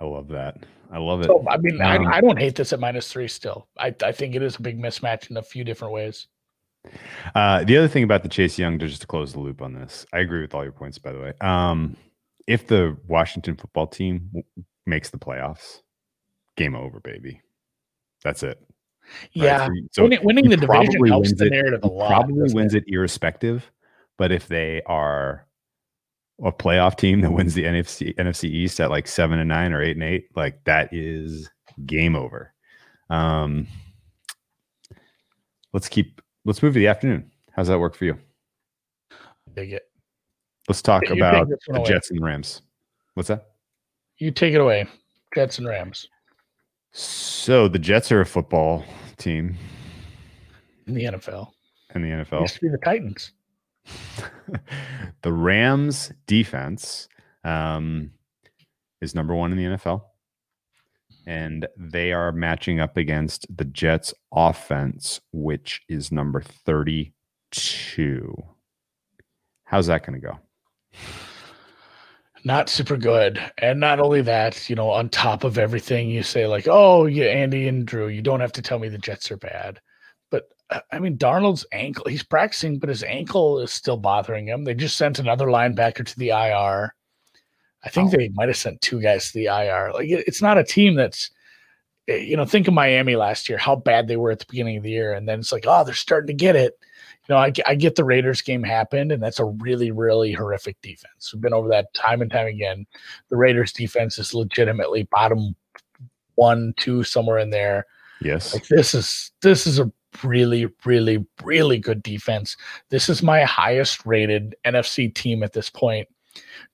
I 0.00 0.04
love 0.04 0.28
that. 0.28 0.56
I 0.90 0.98
love 0.98 1.20
it. 1.20 1.26
So, 1.26 1.44
I 1.48 1.56
mean, 1.58 1.80
um, 1.80 2.06
I, 2.06 2.16
I, 2.16 2.20
don't 2.20 2.38
hate 2.38 2.56
this 2.56 2.72
at 2.72 2.80
minus 2.80 3.08
three 3.12 3.28
still. 3.28 3.68
I, 3.78 3.94
I 4.02 4.12
think 4.12 4.34
it 4.34 4.42
is 4.42 4.56
a 4.56 4.62
big 4.62 4.80
mismatch 4.80 5.30
in 5.30 5.36
a 5.36 5.42
few 5.42 5.62
different 5.62 5.94
ways. 5.94 6.26
Uh, 7.34 7.62
the 7.64 7.76
other 7.76 7.88
thing 7.88 8.02
about 8.02 8.22
the 8.22 8.28
Chase 8.28 8.58
Young, 8.58 8.78
to 8.78 8.88
just 8.88 9.02
to 9.02 9.06
close 9.06 9.32
the 9.32 9.40
loop 9.40 9.62
on 9.62 9.74
this, 9.74 10.06
I 10.12 10.18
agree 10.20 10.40
with 10.40 10.54
all 10.54 10.64
your 10.64 10.72
points, 10.72 10.98
by 10.98 11.12
the 11.12 11.20
way. 11.20 11.32
Um, 11.40 11.96
if 12.46 12.66
the 12.66 12.96
Washington 13.06 13.56
football 13.56 13.86
team 13.86 14.30
w- 14.32 14.44
makes 14.86 15.10
the 15.10 15.18
playoffs, 15.18 15.82
game 16.56 16.74
over, 16.74 16.98
baby. 17.00 17.40
That's 18.24 18.42
it. 18.42 18.60
Yeah. 19.32 19.68
Right? 19.68 19.82
So, 19.92 20.02
winning, 20.04 20.20
winning 20.22 20.48
the 20.48 20.56
division 20.56 21.06
helps 21.06 21.34
the 21.34 21.50
narrative 21.50 21.80
it, 21.84 21.86
a 21.86 21.92
lot. 21.92 22.08
Probably 22.08 22.52
wins 22.52 22.74
it? 22.74 22.84
it 22.86 22.94
irrespective. 22.94 23.70
But 24.16 24.32
if 24.32 24.48
they 24.48 24.82
are 24.86 25.46
a 26.44 26.52
playoff 26.52 26.96
team 26.96 27.20
that 27.20 27.32
wins 27.32 27.54
the 27.54 27.64
NFC 27.64 28.14
NFC 28.16 28.44
East 28.44 28.80
at 28.80 28.90
like 28.90 29.06
seven 29.06 29.38
and 29.38 29.48
nine 29.48 29.72
or 29.72 29.82
eight 29.82 29.96
and 29.96 30.04
eight, 30.04 30.28
like 30.34 30.62
that 30.64 30.92
is 30.92 31.48
game 31.86 32.16
over. 32.16 32.52
Um, 33.08 33.66
let's 35.72 35.88
keep 35.88 36.20
let's 36.44 36.62
move 36.62 36.74
to 36.74 36.78
the 36.78 36.88
afternoon. 36.88 37.30
How's 37.52 37.68
that 37.68 37.78
work 37.78 37.94
for 37.94 38.04
you? 38.04 38.18
Dig 39.54 39.72
it. 39.72 39.82
Let's 40.68 40.82
talk 40.82 41.08
you 41.08 41.16
about 41.16 41.48
the 41.48 41.58
away. 41.74 41.84
Jets 41.84 42.10
and 42.10 42.22
Rams. 42.22 42.62
What's 43.14 43.28
that? 43.28 43.48
You 44.18 44.30
take 44.30 44.54
it 44.54 44.60
away. 44.60 44.86
Jets 45.34 45.58
and 45.58 45.66
Rams. 45.66 46.08
So 46.92 47.68
the 47.68 47.78
Jets 47.78 48.12
are 48.12 48.20
a 48.20 48.26
football 48.26 48.84
team 49.16 49.56
in 50.86 50.94
the 50.94 51.04
NFL. 51.04 51.50
In 51.94 52.02
the 52.02 52.08
NFL, 52.08 52.42
used 52.42 52.54
to 52.54 52.60
be 52.60 52.68
the 52.68 52.78
Titans. 52.78 53.32
the 55.22 55.32
Rams 55.32 56.12
defense 56.26 57.08
um, 57.44 58.10
is 59.00 59.14
number 59.14 59.34
one 59.34 59.52
in 59.52 59.58
the 59.58 59.76
NFL 59.76 60.02
and 61.26 61.66
they 61.76 62.12
are 62.12 62.32
matching 62.32 62.80
up 62.80 62.96
against 62.96 63.46
the 63.56 63.64
Jets 63.64 64.12
offense, 64.34 65.20
which 65.32 65.82
is 65.88 66.10
number 66.10 66.40
32. 66.40 68.34
How's 69.64 69.86
that 69.86 70.04
going 70.04 70.20
to 70.20 70.26
go? 70.26 70.38
Not 72.42 72.68
super 72.68 72.96
good. 72.96 73.38
And 73.58 73.78
not 73.78 74.00
only 74.00 74.22
that, 74.22 74.68
you 74.70 74.74
know, 74.74 74.90
on 74.90 75.10
top 75.10 75.44
of 75.44 75.58
everything, 75.58 76.08
you 76.08 76.22
say, 76.22 76.46
like, 76.46 76.66
oh, 76.68 77.06
yeah, 77.06 77.26
Andy 77.26 77.68
and 77.68 77.86
Drew, 77.86 78.08
you 78.08 78.22
don't 78.22 78.40
have 78.40 78.52
to 78.52 78.62
tell 78.62 78.78
me 78.78 78.88
the 78.88 78.96
Jets 78.98 79.30
are 79.30 79.36
bad. 79.36 79.78
I 80.92 80.98
mean, 80.98 81.18
Darnold's 81.18 81.66
ankle, 81.72 82.04
he's 82.06 82.22
practicing, 82.22 82.78
but 82.78 82.88
his 82.88 83.02
ankle 83.02 83.58
is 83.58 83.72
still 83.72 83.96
bothering 83.96 84.46
him. 84.46 84.64
They 84.64 84.74
just 84.74 84.96
sent 84.96 85.18
another 85.18 85.46
linebacker 85.46 86.06
to 86.06 86.18
the 86.18 86.28
IR. 86.28 86.94
I 87.82 87.88
think 87.88 88.12
oh. 88.12 88.16
they 88.16 88.28
might 88.28 88.48
have 88.48 88.56
sent 88.56 88.80
two 88.80 89.00
guys 89.00 89.28
to 89.28 89.38
the 89.38 89.46
IR. 89.46 89.92
Like 89.92 90.08
it, 90.08 90.24
it's 90.26 90.42
not 90.42 90.58
a 90.58 90.64
team 90.64 90.94
that's, 90.94 91.30
eh, 92.08 92.16
you 92.16 92.36
know, 92.36 92.44
think 92.44 92.68
of 92.68 92.74
Miami 92.74 93.16
last 93.16 93.48
year, 93.48 93.58
how 93.58 93.74
bad 93.74 94.06
they 94.06 94.16
were 94.16 94.30
at 94.30 94.38
the 94.38 94.46
beginning 94.48 94.76
of 94.76 94.82
the 94.82 94.90
year, 94.90 95.12
and 95.12 95.28
then 95.28 95.40
it's 95.40 95.52
like, 95.52 95.64
oh, 95.66 95.82
they're 95.82 95.94
starting 95.94 96.28
to 96.28 96.44
get 96.44 96.56
it. 96.56 96.78
You 97.28 97.34
know, 97.34 97.40
I, 97.40 97.52
I 97.66 97.74
get 97.74 97.96
the 97.96 98.04
Raiders 98.04 98.42
game 98.42 98.62
happened, 98.62 99.12
and 99.12 99.22
that's 99.22 99.40
a 99.40 99.44
really, 99.44 99.90
really 99.90 100.32
horrific 100.32 100.80
defense. 100.82 101.32
We've 101.32 101.42
been 101.42 101.54
over 101.54 101.68
that 101.68 101.92
time 101.94 102.22
and 102.22 102.30
time 102.30 102.46
again. 102.46 102.86
The 103.28 103.36
Raiders 103.36 103.72
defense 103.72 104.18
is 104.18 104.34
legitimately 104.34 105.04
bottom 105.10 105.54
one, 106.34 106.74
two, 106.76 107.02
somewhere 107.02 107.38
in 107.38 107.50
there. 107.50 107.86
Yes, 108.20 108.52
like 108.52 108.66
this 108.68 108.94
is 108.94 109.32
this 109.40 109.66
is 109.66 109.78
a 109.78 109.90
really, 110.22 110.68
really, 110.84 111.26
really 111.42 111.78
good 111.78 112.02
defense. 112.02 112.56
This 112.90 113.08
is 113.08 113.22
my 113.22 113.44
highest 113.44 114.04
rated 114.06 114.54
NFC 114.64 115.14
team 115.14 115.42
at 115.42 115.52
this 115.52 115.70
point 115.70 116.08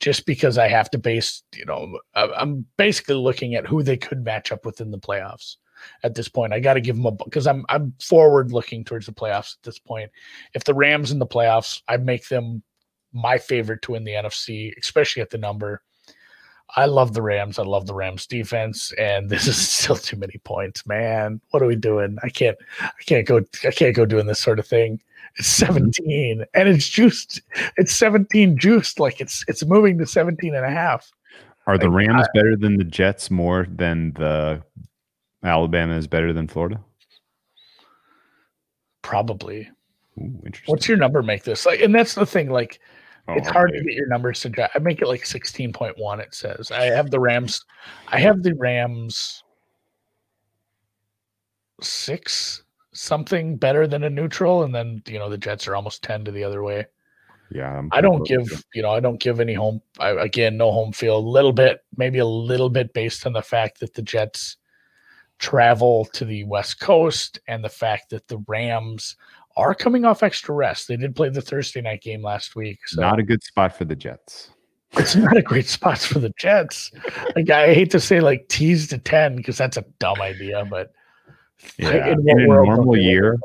just 0.01 0.27
because 0.27 0.59
I 0.59 0.69
have 0.69 0.91
to 0.91 0.99
base, 0.99 1.43
you 1.55 1.65
know, 1.65 1.99
I'm 2.15 2.67
basically 2.77 3.15
looking 3.15 3.55
at 3.55 3.67
who 3.67 3.83
they 3.83 3.97
could 3.97 4.25
match 4.25 4.53
up 4.53 4.67
with 4.67 4.81
in 4.81 4.91
the 4.91 4.99
playoffs 4.99 5.57
at 6.03 6.15
this 6.15 6.29
point. 6.29 6.53
I 6.53 6.61
got 6.61 6.75
to 6.75 6.81
give 6.81 6.97
them 6.97 7.07
a 7.07 7.13
because 7.13 7.47
I'm 7.47 7.65
I'm 7.69 7.95
forward 8.01 8.53
looking 8.53 8.85
towards 8.85 9.07
the 9.07 9.13
playoffs 9.13 9.57
at 9.57 9.63
this 9.63 9.79
point. 9.79 10.11
If 10.55 10.65
the 10.65 10.75
Rams 10.75 11.11
in 11.11 11.19
the 11.19 11.27
playoffs, 11.27 11.83
I 11.89 11.97
make 11.97 12.29
them 12.29 12.63
my 13.13 13.39
favorite 13.39 13.83
to 13.83 13.93
win 13.93 14.05
the 14.05 14.13
NFC, 14.13 14.73
especially 14.79 15.23
at 15.23 15.31
the 15.31 15.39
number. 15.39 15.83
I 16.75 16.87
love 16.87 17.15
the 17.15 17.23
Rams. 17.23 17.59
I 17.59 17.63
love 17.63 17.87
the 17.87 17.95
Rams 17.95 18.27
defense, 18.27 18.93
and 18.99 19.31
this 19.31 19.47
is 19.47 19.57
still 19.69 19.97
too 19.97 20.17
many 20.17 20.39
points, 20.45 20.87
man. 20.87 21.41
What 21.51 21.63
are 21.63 21.67
we 21.67 21.77
doing? 21.77 22.19
I 22.23 22.29
can't, 22.29 22.59
I 22.81 23.03
can't 23.07 23.27
go, 23.27 23.41
I 23.65 23.71
can't 23.71 23.95
go 23.95 24.05
doing 24.05 24.27
this 24.27 24.41
sort 24.41 24.59
of 24.59 24.67
thing. 24.67 25.01
It's 25.39 25.61
mm-hmm. 25.61 25.75
17 25.75 26.45
and 26.55 26.69
it's 26.69 26.89
juiced. 26.89 27.43
It's 27.77 27.95
17 27.95 28.59
juiced. 28.59 28.99
Like 28.99 29.21
it's, 29.21 29.45
it's 29.49 29.65
moving 29.65 29.99
to 29.99 30.07
17 30.07 30.55
and 30.55 30.65
a 30.65 30.71
half. 30.71 31.11
Are 31.67 31.79
the 31.79 31.91
Rams 31.91 32.27
I, 32.29 32.39
better 32.39 32.57
than 32.57 32.77
the 32.77 32.85
Jets 32.85 33.31
more 33.31 33.67
than 33.69 34.13
the 34.13 34.63
Alabama 35.43 35.97
is 35.97 36.07
better 36.07 36.33
than 36.33 36.47
Florida? 36.47 36.81
Probably. 39.03 39.69
Ooh, 40.19 40.41
interesting. 40.47 40.73
What's 40.73 40.89
your 40.89 40.97
number 40.97 41.23
make 41.23 41.45
this? 41.45 41.67
Like, 41.67 41.81
and 41.81 41.95
that's 41.95 42.15
the 42.15 42.25
thing, 42.25 42.51
like, 42.51 42.81
Oh, 43.29 43.35
it's 43.35 43.49
hard 43.49 43.71
okay. 43.71 43.79
to 43.79 43.85
get 43.85 43.95
your 43.95 44.07
numbers 44.07 44.41
to 44.41 44.49
drop. 44.49 44.71
I 44.75 44.79
make 44.79 45.03
it 45.03 45.09
like 45.09 45.25
16.1, 45.25 46.21
it 46.21 46.35
says. 46.35 46.71
I 46.71 46.85
have 46.85 47.11
the 47.11 47.19
Rams. 47.19 47.65
I 48.09 48.21
have 48.21 48.43
the 48.43 48.55
Rams 48.55 49.43
six 51.83 52.63
something 52.93 53.57
better 53.57 53.87
than 53.87 54.05
a 54.05 54.11
neutral, 54.11 54.63
and 54.63 54.75
then 54.75 55.03
you 55.07 55.19
know 55.19 55.29
the 55.29 55.39
Jets 55.39 55.67
are 55.67 55.77
almost 55.77 56.03
10 56.03 56.25
to 56.27 56.31
the 56.31 56.45
other 56.45 56.63
way. 56.63 56.87
Yeah, 57.51 57.79
I'm 57.79 57.89
I 57.93 58.01
do 58.01 58.11
not 58.11 58.27
give 58.27 58.65
you 58.75 58.83
know 58.83 58.91
I 58.91 59.01
don't 59.01 59.21
give 59.21 59.41
any 59.41 59.55
home. 59.55 59.81
I, 59.99 60.11
again, 60.11 60.57
no 60.57 60.71
home 60.73 60.93
field. 60.93 61.25
A 61.25 61.29
little 61.29 61.53
bit, 61.53 61.85
maybe 61.97 62.19
a 62.19 62.27
little 62.27 62.71
bit 62.71 62.93
based 62.93 63.27
on 63.27 63.33
the 63.33 63.43
fact 63.43 63.81
that 63.81 63.95
the 63.95 64.03
Jets 64.03 64.57
travel 65.39 66.07
to 66.13 66.25
the 66.25 66.45
West 66.45 66.81
Coast 66.81 67.39
and 67.47 67.63
the 67.63 67.69
fact 67.69 68.11
that 68.11 68.27
the 68.29 68.43
Rams 68.49 69.17
are 69.57 69.75
coming 69.75 70.05
off 70.05 70.23
extra 70.23 70.55
rest. 70.55 70.89
They 70.89 70.97
did 70.97 71.17
play 71.17 71.31
the 71.31 71.41
Thursday 71.41 71.81
night 71.81 72.03
game 72.03 72.23
last 72.23 72.57
week. 72.57 72.79
So 72.87 73.01
not 73.01 73.19
a 73.19 73.23
good 73.23 73.43
spot 73.43 73.77
for 73.77 73.85
the 73.85 73.97
Jets. 73.97 74.51
It's 74.93 75.17
not 75.17 75.37
a 75.37 75.43
great 75.43 75.67
spot 75.67 75.99
for 75.99 76.19
the 76.19 76.33
Jets. 76.39 76.91
like 77.35 77.51
I 77.51 77.75
hate 77.75 77.91
to 77.91 78.01
say 78.01 78.21
like 78.21 78.49
tease 78.49 78.89
to 78.89 78.99
10 78.99 79.37
because 79.37 79.59
that's 79.59 79.77
a 79.77 79.85
dumb 79.99 80.21
idea, 80.21 80.65
but 80.71 80.93
yeah. 81.79 82.13
in, 82.13 82.29
in 82.29 82.41
a 82.41 82.47
normal 82.47 82.97
year, 82.97 83.39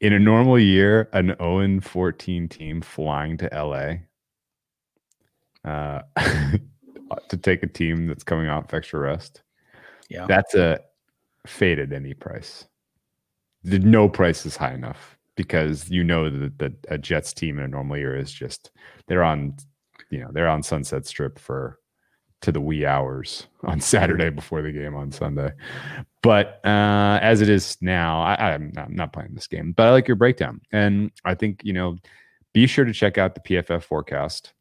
in 0.00 0.12
a 0.12 0.18
normal 0.18 0.58
year, 0.58 1.08
an 1.12 1.34
0 1.38 1.80
14 1.80 2.48
team 2.48 2.80
flying 2.80 3.36
to 3.38 3.48
LA 3.52 3.94
uh, 5.68 6.02
to 7.28 7.36
take 7.36 7.62
a 7.62 7.66
team 7.66 8.06
that's 8.06 8.24
coming 8.24 8.48
off 8.48 8.72
extra 8.72 9.00
rest. 9.00 9.42
Yeah. 10.08 10.26
That's 10.26 10.54
a 10.54 10.80
fade 11.46 11.78
at 11.78 11.92
any 11.92 12.14
price. 12.14 12.66
No 13.62 14.08
price 14.10 14.44
is 14.44 14.56
high 14.56 14.74
enough 14.74 15.16
because 15.36 15.90
you 15.90 16.04
know 16.04 16.30
that 16.30 16.58
the, 16.58 16.74
a 16.88 16.98
Jets 16.98 17.32
team 17.32 17.58
in 17.58 17.64
a 17.64 17.68
normal 17.68 17.96
year 17.96 18.16
is 18.16 18.32
just 18.32 18.70
they're 19.08 19.24
on 19.24 19.56
you 20.10 20.20
know 20.20 20.30
they're 20.32 20.48
on 20.48 20.62
Sunset 20.62 21.06
Strip 21.06 21.38
for 21.38 21.78
to 22.42 22.52
the 22.52 22.60
wee 22.60 22.84
hours 22.84 23.48
on 23.64 23.80
Saturday 23.80 24.30
before 24.30 24.62
the 24.62 24.72
game 24.72 24.94
on 24.94 25.10
Sunday. 25.10 25.52
But 26.22 26.60
uh, 26.64 27.18
as 27.22 27.40
it 27.40 27.48
is 27.48 27.76
now, 27.80 28.22
I, 28.22 28.52
am 28.52 28.72
not, 28.74 28.90
not 28.90 29.12
playing 29.12 29.34
this 29.34 29.46
game, 29.46 29.72
but 29.72 29.86
I 29.86 29.90
like 29.90 30.08
your 30.08 30.16
breakdown, 30.16 30.60
and 30.72 31.10
I 31.24 31.34
think 31.34 31.62
you 31.64 31.72
know 31.72 31.96
be 32.52 32.66
sure 32.66 32.84
to 32.84 32.92
check 32.92 33.18
out 33.18 33.34
the 33.34 33.40
PFF 33.40 33.82
forecast. 33.82 34.52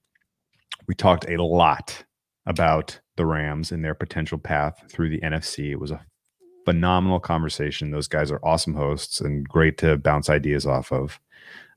We 0.88 0.95
talked 0.95 1.30
a 1.30 1.41
lot 1.41 2.04
about 2.45 3.00
the 3.16 3.26
Rams 3.26 3.72
and 3.72 3.86
their 3.86 3.94
potential 3.94 4.38
path 4.38 4.84
through 4.90 5.10
the 5.10 5.22
NFC. 5.22 5.72
It 5.72 5.80
was 5.80 5.91
a 5.91 6.04
phenomenal 6.65 7.19
conversation. 7.19 7.91
Those 7.91 8.07
guys 8.07 8.31
are 8.31 8.44
awesome 8.44 8.73
hosts 8.73 9.22
and 9.22 9.48
great 9.48 9.77
to 9.80 9.98
bounce 9.98 10.30
ideas 10.30 10.65
off 10.65 10.91
of. 10.91 11.19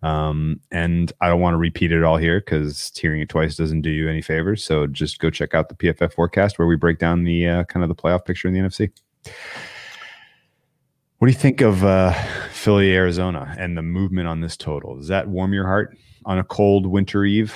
Um, 0.02 0.60
and 0.70 1.12
I 1.20 1.28
don't 1.28 1.40
want 1.40 1.54
to 1.54 1.58
repeat 1.58 1.90
it 1.90 2.04
all 2.04 2.16
here 2.16 2.40
because 2.40 2.92
hearing 2.96 3.20
it 3.22 3.28
twice 3.28 3.56
doesn't 3.56 3.82
do 3.82 3.90
you 3.90 4.08
any 4.08 4.22
favors. 4.22 4.62
So 4.62 4.86
just 4.86 5.18
go 5.18 5.30
check 5.30 5.54
out 5.54 5.68
the 5.68 5.74
PFF 5.74 6.12
forecast 6.12 6.58
where 6.58 6.68
we 6.68 6.76
break 6.76 6.98
down 6.98 7.24
the 7.24 7.48
uh, 7.48 7.64
kind 7.64 7.82
of 7.82 7.88
the 7.88 7.94
playoff 7.94 8.24
picture 8.24 8.48
in 8.48 8.54
the 8.54 8.60
NFC. 8.60 8.90
What 11.18 11.28
do 11.28 11.32
you 11.32 11.38
think 11.38 11.62
of 11.62 11.82
uh, 11.82 12.12
Philly, 12.52 12.94
Arizona, 12.94 13.54
and 13.58 13.76
the 13.76 13.82
movement 13.82 14.28
on 14.28 14.40
this 14.42 14.56
total? 14.56 14.96
Does 14.96 15.08
that 15.08 15.28
warm 15.28 15.54
your 15.54 15.66
heart 15.66 15.96
on 16.26 16.38
a 16.38 16.44
cold 16.44 16.86
winter 16.86 17.24
eve? 17.24 17.54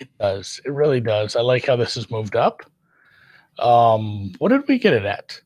It 0.00 0.08
does. 0.20 0.60
It 0.66 0.70
really 0.70 1.00
does. 1.00 1.34
I 1.34 1.40
like 1.40 1.66
how 1.66 1.76
this 1.76 1.94
has 1.94 2.10
moved 2.10 2.36
up. 2.36 2.60
Um, 3.58 4.32
what 4.38 4.50
did 4.50 4.68
we 4.68 4.78
get 4.78 4.92
it 4.92 5.04
at? 5.04 5.40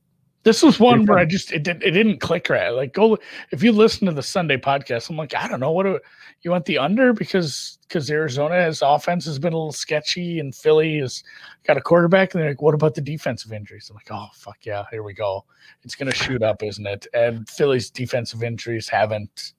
This 0.48 0.62
was 0.62 0.80
one 0.80 1.04
where 1.04 1.18
I 1.18 1.26
just 1.26 1.52
it 1.52 1.62
didn't 1.62 1.82
it 1.82 1.90
didn't 1.90 2.20
click 2.20 2.48
right. 2.48 2.70
Like 2.70 2.94
go 2.94 3.18
if 3.50 3.62
you 3.62 3.70
listen 3.70 4.06
to 4.06 4.14
the 4.14 4.22
Sunday 4.22 4.56
podcast, 4.56 5.10
I'm 5.10 5.16
like 5.18 5.34
I 5.34 5.46
don't 5.46 5.60
know 5.60 5.72
what 5.72 5.82
do, 5.82 6.00
you 6.40 6.50
want 6.50 6.64
the 6.64 6.78
under 6.78 7.12
because 7.12 7.78
because 7.86 8.10
Arizona's 8.10 8.80
offense 8.80 9.26
has 9.26 9.38
been 9.38 9.52
a 9.52 9.58
little 9.58 9.72
sketchy 9.72 10.40
and 10.40 10.54
Philly 10.54 11.00
has 11.00 11.22
got 11.66 11.76
a 11.76 11.82
quarterback 11.82 12.32
and 12.32 12.42
they're 12.42 12.48
like 12.48 12.62
what 12.62 12.72
about 12.72 12.94
the 12.94 13.02
defensive 13.02 13.52
injuries? 13.52 13.90
I'm 13.90 13.96
like 13.96 14.10
oh 14.10 14.28
fuck 14.32 14.56
yeah 14.62 14.84
here 14.90 15.02
we 15.02 15.12
go 15.12 15.44
it's 15.82 15.94
gonna 15.94 16.14
shoot 16.14 16.42
up 16.42 16.62
isn't 16.62 16.86
it? 16.86 17.06
And 17.12 17.46
Philly's 17.46 17.90
defensive 17.90 18.42
injuries 18.42 18.88
haven't. 18.88 19.52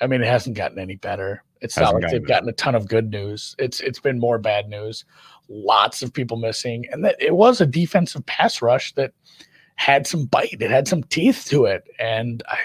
I 0.00 0.08
mean 0.08 0.22
it 0.22 0.26
hasn't 0.26 0.56
gotten 0.56 0.80
any 0.80 0.96
better. 0.96 1.44
It's 1.60 1.76
hasn't 1.76 2.00
not 2.00 2.02
like 2.02 2.10
they've 2.10 2.26
gotten 2.26 2.48
a 2.48 2.52
ton 2.54 2.74
of 2.74 2.88
good 2.88 3.10
news. 3.10 3.54
It's 3.60 3.78
it's 3.78 4.00
been 4.00 4.18
more 4.18 4.38
bad 4.38 4.68
news. 4.68 5.04
Lots 5.48 6.02
of 6.02 6.12
people 6.12 6.36
missing, 6.36 6.86
and 6.90 7.04
that 7.04 7.14
it 7.20 7.36
was 7.36 7.60
a 7.60 7.66
defensive 7.66 8.26
pass 8.26 8.60
rush 8.60 8.92
that 8.94 9.12
had 9.76 10.06
some 10.06 10.26
bite. 10.26 10.58
It 10.60 10.70
had 10.70 10.88
some 10.88 11.02
teeth 11.04 11.46
to 11.48 11.64
it, 11.64 11.84
and 11.98 12.42
I, 12.48 12.58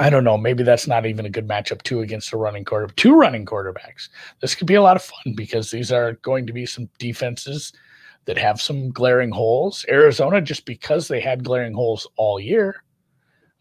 I 0.00 0.08
don't 0.10 0.24
know. 0.24 0.38
Maybe 0.38 0.62
that's 0.62 0.86
not 0.86 1.04
even 1.04 1.26
a 1.26 1.30
good 1.30 1.46
matchup 1.46 1.82
two 1.82 2.00
against 2.00 2.32
a 2.32 2.38
running 2.38 2.64
quarter, 2.64 2.88
two 2.96 3.14
running 3.14 3.44
quarterbacks. 3.44 4.08
This 4.40 4.54
could 4.54 4.66
be 4.66 4.74
a 4.74 4.82
lot 4.82 4.96
of 4.96 5.02
fun 5.02 5.34
because 5.36 5.70
these 5.70 5.92
are 5.92 6.14
going 6.14 6.46
to 6.46 6.52
be 6.52 6.64
some 6.64 6.88
defenses 6.98 7.72
that 8.24 8.38
have 8.38 8.60
some 8.60 8.90
glaring 8.90 9.30
holes. 9.30 9.84
Arizona, 9.88 10.40
just 10.40 10.64
because 10.64 11.08
they 11.08 11.20
had 11.20 11.44
glaring 11.44 11.74
holes 11.74 12.06
all 12.16 12.40
year, 12.40 12.82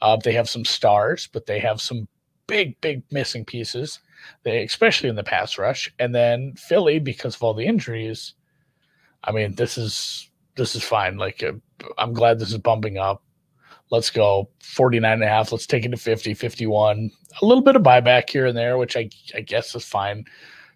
uh, 0.02 0.16
they 0.16 0.32
have 0.32 0.50
some 0.50 0.64
stars, 0.64 1.28
but 1.32 1.46
they 1.46 1.60
have 1.60 1.82
some 1.82 2.08
big, 2.48 2.80
big 2.82 3.04
missing 3.12 3.44
pieces. 3.44 4.00
They, 4.44 4.64
especially 4.64 5.10
in 5.10 5.16
the 5.16 5.24
pass 5.24 5.58
rush, 5.58 5.94
and 6.00 6.14
then 6.14 6.54
Philly 6.56 7.00
because 7.00 7.36
of 7.36 7.44
all 7.44 7.54
the 7.54 7.66
injuries. 7.66 8.34
I 9.24 9.32
mean, 9.32 9.56
this 9.56 9.78
is 9.78 10.29
this 10.60 10.76
is 10.76 10.84
fine. 10.84 11.18
Like 11.18 11.42
uh, 11.42 11.54
I'm 11.98 12.14
glad 12.14 12.38
this 12.38 12.52
is 12.52 12.58
bumping 12.60 13.00
up. 13.00 13.24
Let's 13.90 14.12
go 14.12 14.50
49 14.62 15.12
and 15.12 15.24
a 15.24 15.28
half. 15.28 15.52
Let's 15.52 15.66
take 15.66 15.84
it 15.84 15.90
to 15.90 15.98
50, 15.98 16.36
51. 16.36 17.10
A 17.42 17.46
little 17.46 17.64
bit 17.64 17.76
of 17.76 17.82
buyback 17.82 18.30
here 18.30 18.46
and 18.46 18.56
there, 18.56 18.78
which 18.78 18.96
I, 18.96 19.10
I 19.34 19.42
guess 19.42 19.74
is 19.74 19.84
fine. 19.84 20.26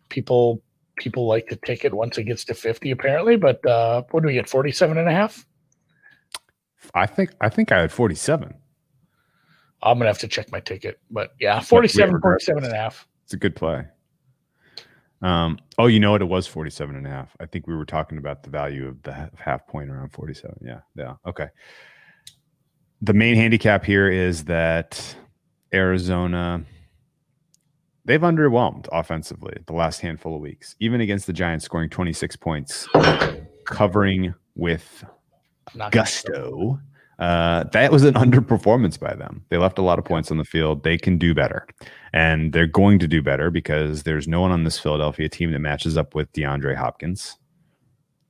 People 0.10 0.64
people 0.98 1.28
like 1.28 1.48
to 1.48 1.56
take 1.56 1.86
it 1.86 1.94
once 1.94 2.18
it 2.18 2.24
gets 2.24 2.46
to 2.46 2.54
50 2.54 2.92
apparently, 2.92 3.36
but 3.36 3.64
uh 3.66 4.04
what 4.12 4.22
do 4.22 4.28
we 4.28 4.34
get 4.34 4.50
47 4.50 4.98
and 4.98 5.08
a 5.08 5.12
half? 5.12 5.46
I 6.96 7.06
think 7.06 7.32
I 7.42 7.50
think 7.50 7.72
I 7.72 7.82
had 7.82 7.92
47. 7.92 8.54
I'm 9.84 9.98
gonna 9.98 10.10
have 10.10 10.20
to 10.20 10.28
check 10.28 10.52
my 10.52 10.60
ticket, 10.60 11.00
but 11.12 11.32
yeah, 11.40 11.60
47, 11.60 12.22
47 12.22 12.64
and 12.64 12.74
a 12.74 12.76
half. 12.76 13.08
It's 13.26 13.34
a 13.34 13.38
good 13.38 13.56
play. 13.56 13.86
Um, 15.24 15.58
oh, 15.78 15.88
you 15.88 16.02
know 16.02 16.12
what? 16.12 16.22
It 16.22 16.26
was 16.26 16.46
47 16.48 16.96
and 16.96 17.08
a 17.08 17.10
half. 17.10 17.36
I 17.40 17.46
think 17.46 17.66
we 17.66 17.76
were 17.76 17.86
talking 17.86 18.18
about 18.18 18.44
the 18.44 18.50
value 18.50 18.88
of 18.88 19.02
the 19.04 19.32
half 19.38 19.66
point 19.68 19.90
around 19.90 20.12
47. 20.12 20.58
Yeah. 20.62 20.82
Yeah. 20.96 21.14
Okay. 21.26 21.48
The 23.02 23.14
main 23.14 23.36
handicap 23.36 23.86
here 23.86 24.10
is 24.10 24.44
that 24.46 25.16
Arizona, 25.74 26.64
they've 28.04 28.22
underwhelmed 28.22 28.88
offensively 28.92 29.56
the 29.66 29.74
last 29.74 30.02
handful 30.02 30.36
of 30.36 30.42
weeks, 30.42 30.76
even 30.80 31.00
against 31.00 31.26
the 31.26 31.34
Giants, 31.34 31.64
scoring 31.64 31.90
26 31.90 32.36
points, 32.36 32.88
covering 33.66 34.34
with 34.56 35.06
Not 35.74 35.94
gusto. 35.94 36.80
Uh, 37.20 37.64
that 37.66 37.92
was 37.92 38.04
an 38.04 38.14
underperformance 38.16 39.00
by 39.00 39.14
them. 39.14 39.46
They 39.50 39.58
left 39.58 39.78
a 39.78 39.84
lot 39.84 40.00
of 40.00 40.06
points 40.06 40.32
on 40.32 40.38
the 40.38 40.44
field. 40.44 40.84
They 40.84 40.98
can 40.98 41.18
do 41.18 41.34
better. 41.34 41.68
And 42.12 42.54
they're 42.54 42.68
going 42.68 43.00
to 43.00 43.08
do 43.08 43.22
better 43.22 43.50
because 43.50 44.04
there's 44.04 44.28
no 44.28 44.42
one 44.42 44.52
on 44.52 44.64
this 44.64 44.80
Philadelphia 44.80 45.30
team 45.30 45.52
that 45.52 45.60
matches 45.60 45.98
up 45.98 46.16
with 46.16 46.32
DeAndre 46.34 46.76
Hopkins. 46.76 47.38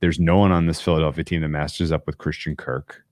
There's 0.00 0.20
no 0.20 0.38
one 0.38 0.52
on 0.52 0.66
this 0.66 0.80
Philadelphia 0.80 1.24
team 1.24 1.40
that 1.42 1.48
matches 1.48 1.90
up 1.90 2.06
with 2.06 2.18
Christian 2.18 2.56
Kirk. 2.56 3.02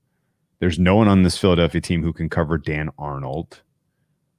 There's 0.61 0.79
no 0.79 0.95
one 0.95 1.09
on 1.09 1.23
this 1.23 1.39
Philadelphia 1.39 1.81
team 1.81 2.03
who 2.03 2.13
can 2.13 2.29
cover 2.29 2.59
Dan 2.59 2.91
Arnold. 2.99 3.63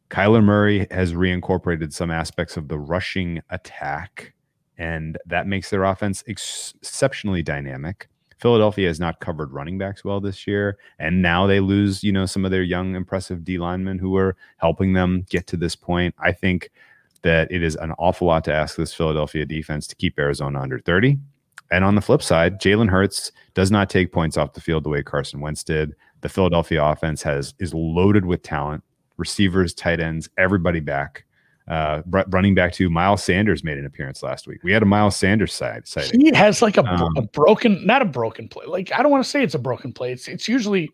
Kyler 0.09 0.43
Murray 0.43 0.87
has 0.91 1.13
reincorporated 1.13 1.91
some 1.91 2.11
aspects 2.11 2.55
of 2.55 2.67
the 2.67 2.77
rushing 2.77 3.41
attack, 3.49 4.33
and 4.77 5.17
that 5.25 5.47
makes 5.47 5.71
their 5.71 5.83
offense 5.83 6.23
ex- 6.27 6.75
exceptionally 6.81 7.41
dynamic. 7.41 8.07
Philadelphia 8.37 8.87
has 8.87 8.99
not 8.99 9.19
covered 9.19 9.51
running 9.51 9.77
backs 9.77 10.03
well 10.03 10.19
this 10.19 10.47
year, 10.47 10.77
and 10.99 11.21
now 11.21 11.47
they 11.47 11.59
lose, 11.59 12.03
you 12.03 12.11
know, 12.11 12.25
some 12.25 12.45
of 12.45 12.51
their 12.51 12.63
young, 12.63 12.95
impressive 12.95 13.43
D 13.43 13.57
linemen 13.57 13.99
who 13.99 14.11
were 14.11 14.35
helping 14.57 14.93
them 14.93 15.25
get 15.29 15.47
to 15.47 15.57
this 15.57 15.75
point. 15.75 16.15
I 16.19 16.31
think 16.31 16.71
that 17.23 17.51
it 17.51 17.63
is 17.63 17.75
an 17.77 17.91
awful 17.93 18.27
lot 18.27 18.43
to 18.45 18.53
ask 18.53 18.75
this 18.75 18.93
Philadelphia 18.93 19.45
defense 19.45 19.87
to 19.87 19.95
keep 19.95 20.19
Arizona 20.19 20.59
under 20.59 20.79
30. 20.79 21.17
And 21.71 21.83
on 21.83 21.95
the 21.95 22.01
flip 22.01 22.21
side, 22.21 22.59
Jalen 22.61 22.89
Hurts 22.89 23.31
does 23.53 23.71
not 23.71 23.89
take 23.89 24.11
points 24.11 24.37
off 24.37 24.53
the 24.53 24.61
field 24.61 24.83
the 24.83 24.89
way 24.89 25.01
Carson 25.01 25.39
Wentz 25.39 25.63
did. 25.63 25.95
The 26.21 26.29
Philadelphia 26.29 26.83
offense 26.83 27.23
has 27.23 27.53
is 27.59 27.73
loaded 27.73 28.25
with 28.25 28.43
talent, 28.43 28.83
receivers, 29.17 29.73
tight 29.73 29.99
ends, 29.99 30.29
everybody 30.37 30.79
back 30.79 31.25
uh, 31.67 32.01
running 32.27 32.55
back 32.55 32.73
to 32.73 32.89
Miles 32.89 33.23
Sanders 33.23 33.63
made 33.63 33.77
an 33.77 33.85
appearance 33.85 34.21
last 34.21 34.47
week. 34.47 34.63
We 34.63 34.71
had 34.71 34.83
a 34.83 34.85
Miles 34.85 35.15
Sanders 35.15 35.53
side 35.53 35.87
sighting. 35.87 36.19
He 36.19 36.33
has 36.33 36.61
like 36.61 36.77
a, 36.77 36.85
um, 36.85 37.15
a 37.15 37.21
broken, 37.21 37.85
not 37.85 38.01
a 38.01 38.05
broken 38.05 38.49
play. 38.49 38.65
Like 38.65 38.91
I 38.91 39.01
don't 39.01 39.11
want 39.11 39.23
to 39.23 39.29
say 39.29 39.43
it's 39.43 39.55
a 39.55 39.59
broken 39.59 39.93
play. 39.93 40.11
It's 40.11 40.27
it's 40.27 40.47
usually 40.47 40.91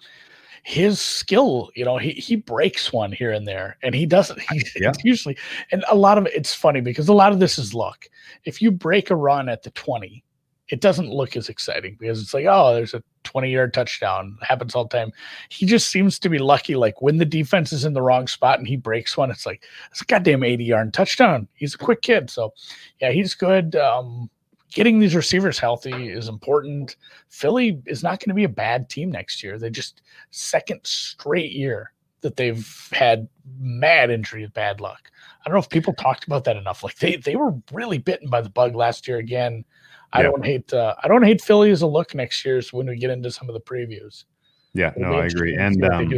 his 0.63 0.99
skill. 1.01 1.71
You 1.75 1.85
know, 1.85 1.97
he 1.97 2.11
he 2.11 2.35
breaks 2.35 2.93
one 2.93 3.11
here 3.11 3.31
and 3.31 3.47
there, 3.47 3.77
and 3.81 3.95
he 3.95 4.05
doesn't. 4.05 4.39
He, 4.41 4.63
yeah. 4.75 4.93
usually, 5.03 5.37
and 5.71 5.83
a 5.89 5.95
lot 5.95 6.17
of 6.17 6.27
it, 6.27 6.33
it's 6.35 6.53
funny 6.53 6.81
because 6.81 7.09
a 7.09 7.13
lot 7.13 7.31
of 7.31 7.39
this 7.39 7.57
is 7.57 7.73
luck. 7.73 8.05
If 8.45 8.61
you 8.61 8.71
break 8.71 9.09
a 9.09 9.15
run 9.15 9.49
at 9.49 9.63
the 9.63 9.71
twenty, 9.71 10.23
it 10.69 10.81
doesn't 10.81 11.09
look 11.09 11.35
as 11.35 11.49
exciting 11.49 11.97
because 11.99 12.21
it's 12.21 12.33
like, 12.33 12.45
oh, 12.47 12.73
there's 12.73 12.93
a 12.93 13.03
20 13.23 13.51
yard 13.51 13.73
touchdown. 13.73 14.37
Happens 14.41 14.75
all 14.75 14.85
the 14.85 14.97
time. 14.97 15.11
He 15.49 15.65
just 15.65 15.89
seems 15.89 16.19
to 16.19 16.29
be 16.29 16.37
lucky. 16.37 16.75
Like 16.75 17.01
when 17.01 17.17
the 17.17 17.25
defense 17.25 17.73
is 17.73 17.85
in 17.85 17.93
the 17.93 18.01
wrong 18.01 18.27
spot 18.27 18.59
and 18.59 18.67
he 18.67 18.75
breaks 18.75 19.17
one, 19.17 19.31
it's 19.31 19.45
like, 19.45 19.63
it's 19.91 20.01
a 20.01 20.05
goddamn 20.05 20.43
80 20.43 20.63
yard 20.63 20.93
touchdown. 20.93 21.47
He's 21.55 21.73
a 21.73 21.79
quick 21.79 22.01
kid. 22.01 22.29
So, 22.29 22.53
yeah, 23.01 23.11
he's 23.11 23.33
good. 23.33 23.75
Um, 23.75 24.29
getting 24.71 24.99
these 24.99 25.15
receivers 25.15 25.57
healthy 25.57 26.09
is 26.09 26.27
important. 26.27 26.95
Philly 27.29 27.81
is 27.87 28.03
not 28.03 28.19
going 28.19 28.29
to 28.29 28.35
be 28.35 28.43
a 28.43 28.49
bad 28.49 28.89
team 28.89 29.11
next 29.11 29.43
year. 29.43 29.57
They 29.57 29.71
just 29.71 30.03
second 30.29 30.81
straight 30.83 31.51
year 31.51 31.93
that 32.21 32.35
they've 32.35 32.89
had 32.91 33.27
mad 33.59 34.11
injury, 34.11 34.45
bad 34.47 34.81
luck. 34.81 35.09
I 35.41 35.49
don't 35.49 35.53
know 35.53 35.61
if 35.61 35.69
people 35.69 35.93
talked 35.93 36.25
about 36.25 36.43
that 36.43 36.57
enough. 36.57 36.83
Like 36.83 36.97
they 36.97 37.15
they 37.15 37.35
were 37.35 37.53
really 37.71 37.97
bitten 37.97 38.29
by 38.29 38.41
the 38.41 38.49
bug 38.49 38.75
last 38.75 39.07
year 39.07 39.17
again. 39.17 39.63
I 40.13 40.23
don't 40.23 40.43
hate 40.43 40.73
uh, 40.73 40.95
I 41.03 41.07
don't 41.07 41.23
hate 41.23 41.41
Philly 41.41 41.71
as 41.71 41.81
a 41.81 41.87
look 41.87 42.15
next 42.15 42.43
year 42.43 42.61
So 42.61 42.77
when 42.77 42.87
we 42.87 42.97
get 42.97 43.09
into 43.09 43.31
some 43.31 43.49
of 43.49 43.53
the 43.53 43.61
previews. 43.61 44.25
Yeah, 44.73 44.93
no, 44.97 45.13
I 45.13 45.25
agree. 45.25 45.55
And 45.55 45.83
um, 45.85 46.09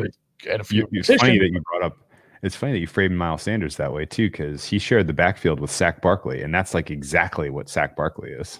few 0.64 0.88
you, 0.92 1.00
it's 1.00 1.08
funny 1.08 1.38
that 1.40 1.50
you 1.52 1.62
brought 1.72 1.84
up. 1.84 1.98
It's 2.44 2.56
funny 2.56 2.74
that 2.74 2.80
you 2.80 2.88
framed 2.88 3.16
Miles 3.18 3.44
Sanders 3.44 3.78
that 3.78 3.94
way 3.94 4.06
too, 4.06 4.30
because 4.30 4.66
he 4.66 4.80
shared 4.80 5.08
the 5.08 5.14
backfield 5.14 5.60
with 5.60 5.70
Saquon 5.70 6.02
Barkley, 6.02 6.42
and 6.42 6.54
that's 6.54 6.74
like 6.74 6.90
exactly 6.90 7.50
what 7.50 7.68
Saquon 7.68 7.96
Barkley 7.96 8.32
is. 8.32 8.60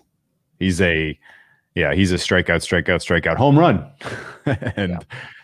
He's 0.60 0.80
a, 0.82 1.18
yeah, 1.74 1.94
he's 1.94 2.12
a 2.12 2.16
strikeout, 2.16 2.62
strikeout, 2.62 3.02
strikeout, 3.02 3.38
home 3.38 3.58
run, 3.58 3.90
and 4.76 4.92
yeah. 4.92 5.00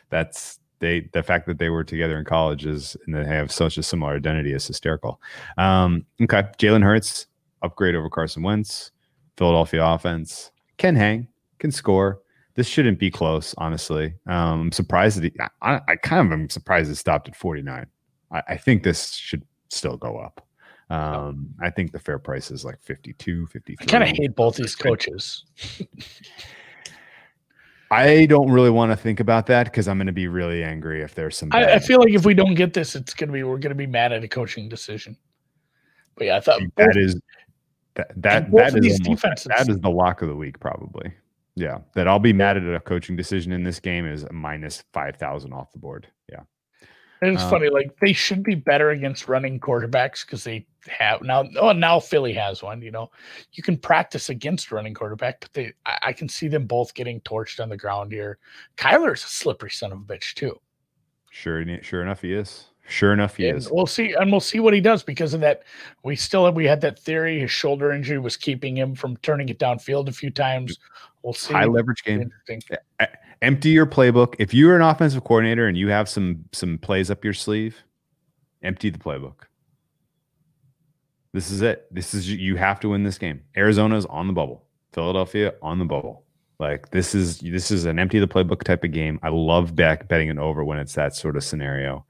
that's 0.10 0.60
they. 0.80 1.10
The 1.14 1.24
fact 1.24 1.48
that 1.48 1.58
they 1.58 1.70
were 1.70 1.84
together 1.84 2.18
in 2.20 2.26
college 2.26 2.66
is, 2.66 2.96
and 3.06 3.16
they 3.16 3.26
have 3.26 3.52
such 3.52 3.78
a 3.78 3.84
similar 3.84 4.16
identity 4.16 4.54
is 4.54 4.68
hysterical. 4.68 5.20
Um, 5.58 6.06
okay, 6.22 6.44
Jalen 6.60 6.84
Hurts 6.84 7.28
upgrade 7.64 7.96
over 7.96 8.10
Carson 8.10 8.44
Wentz. 8.44 8.92
Philadelphia 9.38 9.86
offense 9.86 10.52
can 10.78 10.96
hang, 10.96 11.28
can 11.60 11.72
score. 11.72 12.22
This 12.56 12.68
shouldn't 12.68 12.98
be 12.98 13.12
close, 13.12 13.54
honestly. 13.58 14.16
Um, 14.26 14.62
I'm 14.62 14.72
surprised 14.72 15.18
that 15.18 15.26
he, 15.26 15.34
I, 15.62 15.80
I, 15.88 15.96
kind 15.96 16.26
of 16.26 16.34
am 16.34 16.50
surprised 16.50 16.90
it 16.90 16.96
stopped 16.96 17.28
at 17.28 17.36
49. 17.36 17.86
I, 18.32 18.42
I 18.48 18.58
think 18.58 18.82
this 18.82 19.14
should 19.14 19.44
still 19.70 19.96
go 19.96 20.18
up. 20.18 20.44
Um, 20.90 21.54
I 21.62 21.70
think 21.70 21.92
the 21.92 22.00
fair 22.00 22.18
price 22.18 22.50
is 22.50 22.66
like 22.66 22.82
52, 22.82 23.48
53. 23.48 23.78
I 23.80 23.86
kind 23.86 24.04
of 24.04 24.10
hate 24.10 24.36
both 24.36 24.56
these 24.56 24.76
coaches. 24.76 25.46
I 27.92 28.26
don't 28.26 28.50
really 28.50 28.70
want 28.70 28.92
to 28.92 28.98
think 28.98 29.20
about 29.20 29.46
that 29.48 29.66
because 29.66 29.88
I'm 29.88 29.98
going 29.98 30.08
to 30.08 30.14
be 30.14 30.28
really 30.28 30.64
angry 30.64 31.02
if 31.02 31.16
there's 31.16 31.38
some. 31.38 31.50
I, 31.54 31.76
I, 31.76 31.80
feel 31.80 32.00
like 32.00 32.14
if 32.14 32.26
we 32.26 32.34
don't 32.34 32.56
get 32.56 32.74
this, 32.74 32.96
it's 32.96 33.14
going 33.14 33.28
to 33.28 33.34
be 33.34 33.44
we're 33.44 33.60
going 33.60 33.70
to 33.70 33.76
be 33.76 33.88
mad 33.88 34.12
at 34.12 34.24
a 34.24 34.28
coaching 34.28 34.68
decision. 34.68 35.18
But 36.16 36.28
yeah, 36.28 36.38
I 36.38 36.40
thought 36.42 36.60
that 36.60 36.88
both, 36.88 36.98
is 36.98 37.20
that 37.98 38.12
that, 38.16 38.52
that 38.52 38.86
is 38.86 39.00
almost, 39.06 39.48
that 39.50 39.68
is 39.68 39.78
the 39.80 39.90
lock 39.90 40.22
of 40.22 40.30
the 40.30 40.36
week 40.36 40.60
probably. 40.60 41.14
Yeah, 41.56 41.80
that 41.96 42.08
I'll 42.08 42.20
be 42.20 42.34
mad 42.34 42.56
at 42.56 42.64
a 42.74 42.80
coaching 42.80 43.16
decision 43.16 43.52
in 43.52 43.64
this 43.64 43.80
game 43.80 44.06
is 44.06 44.24
a 44.24 44.32
minus 44.32 44.84
five 44.94 45.16
thousand 45.18 45.54
off 45.54 45.72
the 45.72 45.80
board. 45.80 46.08
Yeah, 46.32 46.42
And 47.22 47.34
it's 47.34 47.42
Um, 47.44 47.50
funny, 47.50 47.70
like 47.70 47.98
they 48.00 48.14
should 48.14 48.44
be 48.44 48.54
better 48.54 48.92
against 48.92 49.28
running 49.28 49.60
quarterbacks 49.60 50.24
because 50.26 50.44
they 50.44 50.68
have 50.88 51.24
now. 51.24 51.46
Oh, 51.60 51.72
now 51.72 52.00
Philly 52.00 52.34
has 52.34 52.62
one. 52.62 52.82
You 52.84 52.92
know, 52.92 53.10
you 53.54 53.64
can 53.64 53.76
practice 53.76 54.30
against 54.30 54.72
running 54.72 54.94
quarterback, 54.94 55.42
but 55.42 55.54
they, 55.54 55.74
I, 55.86 55.98
I 56.04 56.14
can 56.14 56.30
see 56.30 56.48
them 56.48 56.68
both 56.68 56.94
getting 56.94 57.20
torched 57.22 57.60
on 57.60 57.70
the 57.70 57.78
ground 57.78 58.12
here. 58.12 58.38
Kyler's 58.78 59.24
a 59.24 59.28
slippery 59.28 59.72
son 59.72 59.92
of 59.92 59.98
a 59.98 60.04
bitch 60.04 60.36
too. 60.36 60.56
sure, 61.32 61.66
sure 61.82 62.04
enough, 62.04 62.22
he 62.22 62.34
is. 62.34 62.66
Sure 62.88 63.12
enough, 63.12 63.36
he 63.36 63.50
And 63.50 63.58
is. 63.58 63.70
we'll 63.70 63.86
see, 63.86 64.14
and 64.14 64.32
we'll 64.32 64.40
see 64.40 64.60
what 64.60 64.74
he 64.74 64.80
does 64.80 65.04
because 65.04 65.34
of 65.34 65.42
that. 65.42 65.64
We 66.04 66.16
still 66.16 66.50
we 66.54 66.66
had 66.66 66.82
that 66.82 66.98
theory 66.98 67.40
his 67.40 67.52
shoulder 67.52 67.92
injury 67.92 68.18
was 68.18 68.38
keeping 68.38 68.78
him 68.78 68.96
from 68.96 69.18
turning 69.18 69.50
it 69.50 69.60
downfield 69.60 70.08
a 70.08 70.14
few 70.14 70.30
times. 70.30 70.80
We'll 71.22 71.34
see. 71.34 71.54
High 71.54 71.66
leverage 71.66 72.04
game. 72.04 72.22
Interesting. 72.22 72.62
Empty 73.42 73.70
your 73.70 73.86
playbook. 73.86 74.36
If 74.40 74.54
you're 74.54 74.76
an 74.76 74.82
offensive 74.82 75.24
coordinator 75.24 75.68
and 75.68 75.78
you 75.78 75.90
have 75.90 76.08
some 76.08 76.46
some 76.54 76.78
plays 76.78 77.12
up 77.12 77.24
your 77.26 77.34
sleeve, 77.34 77.84
empty 78.64 78.90
the 78.90 79.00
playbook. 79.00 79.42
This 81.34 81.52
is 81.52 81.62
it. 81.62 81.88
This 81.92 82.14
is 82.14 82.32
you 82.32 82.56
have 82.56 82.80
to 82.80 82.90
win 82.90 83.04
this 83.04 83.18
game. 83.18 83.42
Arizona's 83.56 84.06
on 84.06 84.28
the 84.28 84.34
bubble. 84.34 84.64
Philadelphia 84.94 85.54
on 85.62 85.78
the 85.78 85.86
bubble. 85.86 86.24
Like 86.60 86.90
this 86.90 87.14
is 87.14 87.40
this 87.40 87.70
is 87.70 87.86
an 87.86 88.00
empty 88.00 88.18
the 88.20 88.28
playbook 88.28 88.64
type 88.64 88.84
of 88.84 88.92
game. 88.92 89.20
I 89.22 89.30
love 89.30 89.76
back 89.76 90.08
betting 90.08 90.30
it 90.30 90.38
over 90.38 90.64
when 90.64 90.80
it's 90.80 90.96
that 90.96 91.16
sort 91.16 91.36
of 91.36 91.44
scenario. 91.44 92.06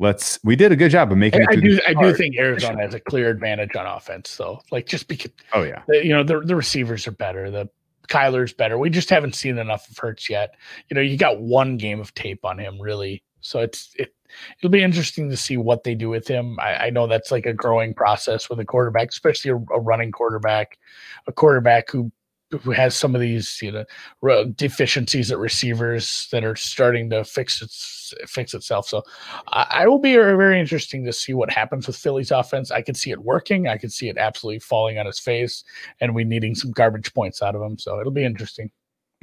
Let's. 0.00 0.38
We 0.42 0.56
did 0.56 0.72
a 0.72 0.76
good 0.76 0.90
job 0.90 1.12
of 1.12 1.18
making. 1.18 1.42
I, 1.42 1.52
it 1.52 1.58
I 1.58 1.60
do. 1.60 1.80
I 1.88 1.94
do 1.94 2.14
think 2.14 2.36
Arizona 2.38 2.80
has 2.80 2.94
a 2.94 3.00
clear 3.00 3.28
advantage 3.28 3.76
on 3.76 3.86
offense, 3.86 4.34
though. 4.34 4.62
Like 4.72 4.86
just 4.86 5.08
because 5.08 5.30
Oh 5.52 5.62
yeah. 5.62 5.82
the, 5.86 6.04
you 6.04 6.12
know 6.12 6.22
the 6.22 6.40
the 6.40 6.56
receivers 6.56 7.06
are 7.06 7.12
better, 7.12 7.50
the 7.50 7.68
Kyler's 8.08 8.54
better. 8.54 8.78
We 8.78 8.88
just 8.88 9.10
haven't 9.10 9.34
seen 9.34 9.58
enough 9.58 9.88
of 9.90 9.98
Hurts 9.98 10.30
yet. 10.30 10.54
You 10.88 10.94
know, 10.94 11.02
you 11.02 11.18
got 11.18 11.40
one 11.40 11.76
game 11.76 12.00
of 12.00 12.14
tape 12.14 12.46
on 12.46 12.58
him, 12.58 12.80
really. 12.80 13.22
So 13.42 13.60
it's 13.60 13.94
it. 13.98 14.14
It'll 14.58 14.70
be 14.70 14.82
interesting 14.82 15.28
to 15.28 15.36
see 15.36 15.58
what 15.58 15.84
they 15.84 15.94
do 15.94 16.08
with 16.08 16.26
him. 16.26 16.58
I, 16.60 16.86
I 16.86 16.90
know 16.90 17.06
that's 17.06 17.30
like 17.30 17.46
a 17.46 17.52
growing 17.52 17.92
process 17.92 18.48
with 18.48 18.60
a 18.60 18.64
quarterback, 18.64 19.08
especially 19.08 19.50
a, 19.50 19.56
a 19.56 19.80
running 19.80 20.12
quarterback, 20.12 20.78
a 21.26 21.32
quarterback 21.32 21.90
who 21.90 22.10
who 22.50 22.70
has 22.72 22.96
some 22.96 23.14
of 23.14 23.20
these 23.20 23.60
you 23.62 23.70
know 23.72 24.44
deficiencies 24.56 25.30
at 25.30 25.38
receivers 25.38 26.28
that 26.32 26.44
are 26.44 26.56
starting 26.56 27.10
to 27.10 27.24
fix 27.24 27.62
its 27.62 28.12
fix 28.26 28.54
itself. 28.54 28.88
So 28.88 29.02
I, 29.48 29.66
I 29.70 29.88
will 29.88 29.98
be 29.98 30.14
very, 30.14 30.36
very 30.36 30.60
interesting 30.60 31.04
to 31.04 31.12
see 31.12 31.32
what 31.32 31.50
happens 31.50 31.86
with 31.86 31.96
Philly's 31.96 32.30
offense. 32.30 32.70
I 32.70 32.82
could 32.82 32.96
see 32.96 33.10
it 33.10 33.20
working. 33.20 33.68
I 33.68 33.76
could 33.76 33.92
see 33.92 34.08
it 34.08 34.18
absolutely 34.18 34.60
falling 34.60 34.98
on 34.98 35.06
his 35.06 35.18
face, 35.18 35.64
and 36.00 36.14
we 36.14 36.24
needing 36.24 36.54
some 36.54 36.72
garbage 36.72 37.12
points 37.14 37.42
out 37.42 37.54
of 37.54 37.62
him. 37.62 37.78
So 37.78 38.00
it'll 38.00 38.12
be 38.12 38.24
interesting. 38.24 38.70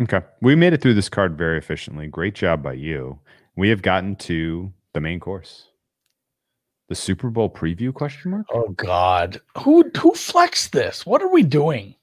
Okay. 0.01 0.21
We 0.41 0.55
made 0.55 0.73
it 0.73 0.81
through 0.81 0.93
this 0.93 1.09
card 1.09 1.37
very 1.37 1.57
efficiently. 1.57 2.07
Great 2.07 2.35
job 2.35 2.61
by 2.61 2.73
you. 2.73 3.19
We 3.55 3.69
have 3.69 3.81
gotten 3.81 4.15
to 4.17 4.71
the 4.93 5.01
main 5.01 5.19
course. 5.19 5.69
The 6.89 6.95
Super 6.95 7.29
Bowl 7.29 7.49
preview 7.49 7.93
question 7.93 8.31
mark? 8.31 8.45
Oh 8.53 8.69
God, 8.69 9.41
who 9.57 9.91
who 9.99 10.13
flexed 10.13 10.71
this? 10.71 11.05
What 11.05 11.21
are 11.21 11.27
we 11.27 11.43
doing? 11.43 11.95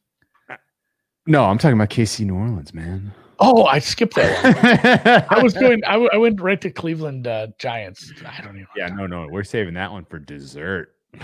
No, 1.26 1.44
I'm 1.44 1.58
talking 1.58 1.76
about 1.76 1.90
KC 1.90 2.26
New 2.26 2.34
Orleans, 2.34 2.74
man. 2.74 3.12
Oh, 3.40 3.64
I 3.64 3.78
skipped 3.78 4.14
that 4.14 5.26
one. 5.28 5.38
I 5.38 5.42
was 5.42 5.54
going. 5.54 5.82
I, 5.84 5.92
w- 5.92 6.10
I 6.12 6.16
went 6.16 6.40
right 6.40 6.60
to 6.60 6.70
Cleveland 6.70 7.26
uh, 7.26 7.48
Giants. 7.58 8.12
I 8.24 8.40
don't 8.42 8.56
even. 8.56 8.66
Yeah, 8.76 8.88
no, 8.88 9.06
no. 9.06 9.26
We're 9.30 9.44
saving 9.44 9.74
that 9.74 9.90
one 9.90 10.04
for 10.04 10.18
dessert. 10.18 10.94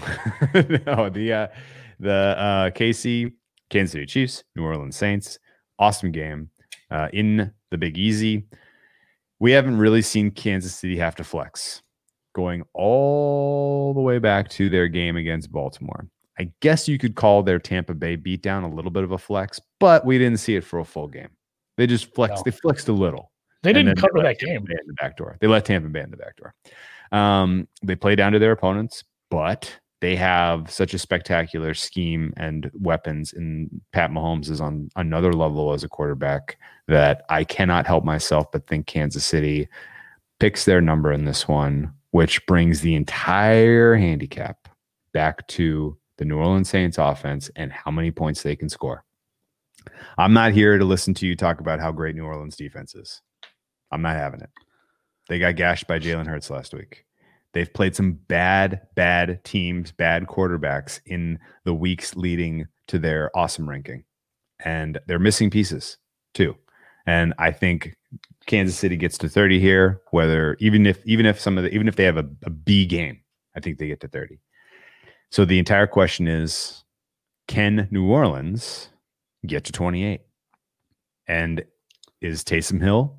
no, 0.54 1.08
the 1.10 1.32
uh 1.32 1.48
the 1.98 2.12
uh 2.38 2.70
KC 2.70 3.32
Kansas 3.70 3.92
City 3.92 4.06
Chiefs, 4.06 4.44
New 4.56 4.62
Orleans 4.64 4.96
Saints, 4.96 5.38
awesome 5.78 6.12
game. 6.12 6.50
Uh 6.90 7.08
in 7.12 7.52
the 7.70 7.78
Big 7.78 7.98
Easy. 7.98 8.46
We 9.38 9.52
haven't 9.52 9.78
really 9.78 10.02
seen 10.02 10.30
Kansas 10.30 10.74
City 10.74 10.96
have 10.98 11.16
to 11.16 11.24
flex 11.24 11.82
going 12.34 12.62
all 12.74 13.94
the 13.94 14.00
way 14.00 14.18
back 14.18 14.48
to 14.50 14.68
their 14.68 14.86
game 14.88 15.16
against 15.16 15.50
Baltimore. 15.50 16.06
I 16.40 16.50
guess 16.60 16.88
you 16.88 16.96
could 16.96 17.16
call 17.16 17.42
their 17.42 17.58
Tampa 17.58 17.92
Bay 17.92 18.16
beatdown 18.16 18.64
a 18.64 18.74
little 18.74 18.90
bit 18.90 19.04
of 19.04 19.12
a 19.12 19.18
flex, 19.18 19.60
but 19.78 20.06
we 20.06 20.16
didn't 20.16 20.38
see 20.38 20.56
it 20.56 20.64
for 20.64 20.78
a 20.78 20.84
full 20.86 21.06
game. 21.06 21.28
They 21.76 21.86
just 21.86 22.14
flexed, 22.14 22.46
No. 22.46 22.50
they 22.50 22.56
flexed 22.56 22.88
a 22.88 22.94
little. 22.94 23.30
They 23.62 23.74
didn't 23.74 23.88
then 23.88 23.94
they 23.96 24.00
cover 24.00 24.22
that 24.22 24.38
game. 24.38 24.66
In 24.66 24.86
the 24.86 24.94
back 24.94 25.18
door. 25.18 25.36
They 25.38 25.46
let 25.48 25.66
Tampa 25.66 25.90
Bay 25.90 26.00
in 26.00 26.10
the 26.10 26.16
back 26.16 26.36
door. 26.36 26.54
Um, 27.12 27.68
they 27.82 27.94
play 27.94 28.16
down 28.16 28.32
to 28.32 28.38
their 28.38 28.52
opponents, 28.52 29.04
but 29.30 29.70
they 30.00 30.16
have 30.16 30.70
such 30.70 30.94
a 30.94 30.98
spectacular 30.98 31.74
scheme 31.74 32.32
and 32.38 32.70
weapons. 32.72 33.34
And 33.34 33.68
Pat 33.92 34.10
Mahomes 34.10 34.48
is 34.48 34.62
on 34.62 34.88
another 34.96 35.34
level 35.34 35.74
as 35.74 35.84
a 35.84 35.90
quarterback 35.90 36.56
that 36.88 37.26
I 37.28 37.44
cannot 37.44 37.86
help 37.86 38.02
myself 38.02 38.50
but 38.50 38.66
think 38.66 38.86
Kansas 38.86 39.26
City 39.26 39.68
picks 40.38 40.64
their 40.64 40.80
number 40.80 41.12
in 41.12 41.26
this 41.26 41.46
one, 41.46 41.92
which 42.12 42.46
brings 42.46 42.80
the 42.80 42.94
entire 42.94 43.94
handicap 43.94 44.68
back 45.12 45.46
to 45.48 45.98
the 46.20 46.26
New 46.26 46.36
Orleans 46.36 46.68
Saints 46.68 46.98
offense 46.98 47.50
and 47.56 47.72
how 47.72 47.90
many 47.90 48.10
points 48.10 48.42
they 48.42 48.54
can 48.54 48.68
score. 48.68 49.04
I'm 50.18 50.34
not 50.34 50.52
here 50.52 50.76
to 50.76 50.84
listen 50.84 51.14
to 51.14 51.26
you 51.26 51.34
talk 51.34 51.60
about 51.60 51.80
how 51.80 51.90
great 51.92 52.14
New 52.14 52.26
Orleans 52.26 52.56
defense 52.56 52.94
is. 52.94 53.22
I'm 53.90 54.02
not 54.02 54.16
having 54.16 54.42
it. 54.42 54.50
They 55.30 55.38
got 55.38 55.56
gashed 55.56 55.86
by 55.86 55.98
Jalen 55.98 56.26
Hurts 56.26 56.50
last 56.50 56.74
week. 56.74 57.06
They've 57.54 57.72
played 57.72 57.96
some 57.96 58.12
bad, 58.28 58.82
bad 58.94 59.42
teams, 59.44 59.92
bad 59.92 60.26
quarterbacks 60.26 61.00
in 61.06 61.38
the 61.64 61.72
weeks 61.72 62.14
leading 62.14 62.66
to 62.88 62.98
their 62.98 63.34
awesome 63.34 63.66
ranking. 63.66 64.04
And 64.62 65.00
they're 65.06 65.18
missing 65.18 65.48
pieces 65.48 65.96
too. 66.34 66.54
And 67.06 67.32
I 67.38 67.50
think 67.50 67.96
Kansas 68.44 68.76
City 68.76 68.98
gets 68.98 69.16
to 69.18 69.28
30 69.28 69.58
here, 69.58 70.02
whether 70.10 70.54
even 70.60 70.84
if 70.84 71.04
even 71.06 71.24
if 71.24 71.40
some 71.40 71.56
of 71.56 71.64
the 71.64 71.70
even 71.74 71.88
if 71.88 71.96
they 71.96 72.04
have 72.04 72.18
a, 72.18 72.28
a 72.44 72.50
B 72.50 72.84
game, 72.84 73.22
I 73.56 73.60
think 73.60 73.78
they 73.78 73.86
get 73.86 74.00
to 74.00 74.08
30. 74.08 74.38
So 75.30 75.44
the 75.44 75.58
entire 75.58 75.86
question 75.86 76.26
is 76.26 76.84
can 77.46 77.88
New 77.90 78.08
Orleans 78.10 78.88
get 79.46 79.64
to 79.64 79.72
28? 79.72 80.20
And 81.26 81.64
is 82.20 82.44
Taysom 82.44 82.80
Hill 82.80 83.16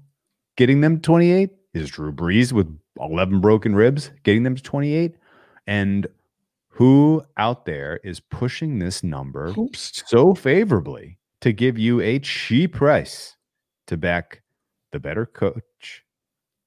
getting 0.58 0.82
them 0.82 0.98
to 0.98 1.02
28? 1.02 1.50
Is 1.74 1.90
Drew 1.90 2.12
Brees 2.12 2.52
with 2.52 2.68
11 3.00 3.40
broken 3.40 3.76
ribs 3.76 4.12
getting 4.24 4.44
them 4.44 4.56
to 4.56 4.64
28? 4.64 5.16
And 5.68 6.08
who 6.68 7.24
out 7.38 7.66
there 7.66 8.00
is 8.04 8.20
pushing 8.20 8.80
this 8.80 9.04
number 9.04 9.54
Oops. 9.58 10.04
so 10.06 10.34
favorably 10.34 11.18
to 11.42 11.52
give 11.54 11.78
you 11.78 12.02
a 12.02 12.20
cheap 12.20 12.74
price 12.74 13.36
to 13.88 13.98
back 13.98 14.42
the 14.92 15.00
better 15.00 15.26
coach 15.26 16.04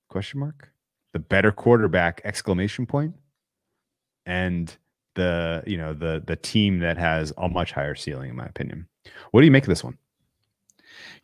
question 0.09 0.41
mark 0.41 0.71
the 1.13 1.19
better 1.19 1.53
quarterback 1.53 2.21
exclamation 2.25 2.87
point. 2.87 3.13
point 3.13 3.21
and 4.27 4.77
the 5.15 5.63
you 5.67 5.77
know 5.77 5.95
the 5.95 6.23
the 6.27 6.37
team 6.37 6.81
that 6.81 6.97
has 6.99 7.33
a 7.39 7.49
much 7.49 7.73
higher 7.73 7.95
ceiling 7.95 8.31
in 8.31 8.37
my 8.37 8.47
opinion 8.47 8.87
what 9.31 9.41
do 9.41 9.47
you 9.47 9.53
make 9.53 9.65
of 9.65 9.69
this 9.69 9.85
one 9.85 9.99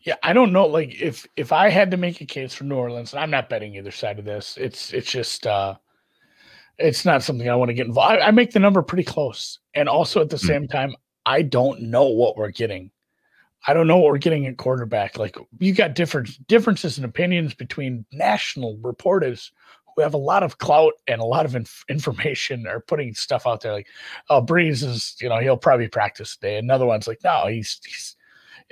Yeah, 0.01 0.15
I 0.23 0.33
don't 0.33 0.51
know. 0.53 0.65
Like 0.65 0.99
if 1.01 1.27
if 1.35 1.51
I 1.51 1.69
had 1.69 1.91
to 1.91 1.97
make 1.97 2.21
a 2.21 2.25
case 2.25 2.53
for 2.53 2.63
New 2.63 2.75
Orleans, 2.75 3.13
and 3.13 3.21
I'm 3.21 3.29
not 3.31 3.49
betting 3.49 3.75
either 3.75 3.91
side 3.91 4.19
of 4.19 4.25
this. 4.25 4.57
It's 4.57 4.93
it's 4.93 5.09
just 5.11 5.45
uh 5.47 5.75
it's 6.77 7.05
not 7.05 7.23
something 7.23 7.49
I 7.49 7.55
want 7.55 7.69
to 7.69 7.73
get 7.75 7.87
involved. 7.87 8.19
I, 8.21 8.27
I 8.27 8.31
make 8.31 8.51
the 8.51 8.59
number 8.59 8.81
pretty 8.81 9.03
close, 9.03 9.59
and 9.73 9.87
also 9.87 10.21
at 10.21 10.29
the 10.29 10.37
Hmm. 10.41 10.47
same 10.47 10.67
time, 10.67 10.95
I 11.25 11.41
don't 11.43 11.81
know 11.83 12.05
what 12.07 12.37
we're 12.37 12.51
getting. 12.51 12.91
I 13.67 13.73
don't 13.73 13.87
know 13.87 13.97
what 13.97 14.11
we're 14.11 14.17
getting 14.17 14.47
at 14.47 14.57
quarterback. 14.57 15.17
Like 15.19 15.37
you 15.59 15.73
got 15.73 15.93
different 15.95 16.47
differences 16.47 16.97
in 16.97 17.03
opinions 17.05 17.53
between 17.53 18.05
national 18.11 18.77
reporters 18.81 19.51
who 19.95 20.01
have 20.01 20.13
a 20.13 20.17
lot 20.17 20.43
of 20.43 20.57
clout 20.57 20.93
and 21.07 21.21
a 21.21 21.25
lot 21.25 21.45
of 21.45 21.55
inf- 21.55 21.83
information 21.89 22.67
are 22.67 22.81
putting 22.81 23.13
stuff 23.13 23.47
out 23.47 23.61
there 23.61 23.73
like, 23.73 23.87
oh, 24.29 24.43
Brees 24.43 24.83
is, 24.83 25.15
you 25.21 25.29
know, 25.29 25.39
he'll 25.39 25.57
probably 25.57 25.87
practice 25.87 26.35
today. 26.35 26.57
Another 26.57 26.85
one's 26.85 27.07
like, 27.07 27.19
no, 27.23 27.47
he's 27.47 27.79
he's 27.85 28.15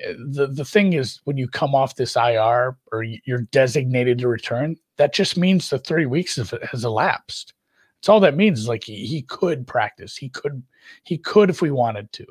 uh, 0.07 0.13
the 0.31 0.47
the 0.47 0.65
thing 0.65 0.93
is 0.93 1.19
when 1.25 1.37
you 1.37 1.47
come 1.47 1.75
off 1.75 1.95
this 1.95 2.15
IR 2.15 2.77
or 2.91 3.03
you're 3.03 3.47
designated 3.51 4.19
to 4.19 4.27
return, 4.27 4.75
that 4.97 5.13
just 5.13 5.37
means 5.37 5.69
the 5.69 5.79
three 5.79 6.05
weeks 6.05 6.35
has, 6.37 6.53
has 6.71 6.85
elapsed. 6.85 7.53
It's 7.99 8.09
all 8.09 8.21
that 8.21 8.37
means 8.37 8.59
is 8.59 8.67
like 8.67 8.83
he, 8.83 9.05
he 9.05 9.23
could 9.23 9.67
practice. 9.67 10.15
He 10.15 10.29
could 10.29 10.63
he 11.03 11.17
could 11.17 11.49
if 11.49 11.61
we 11.61 11.71
wanted 11.71 12.11
to. 12.13 12.25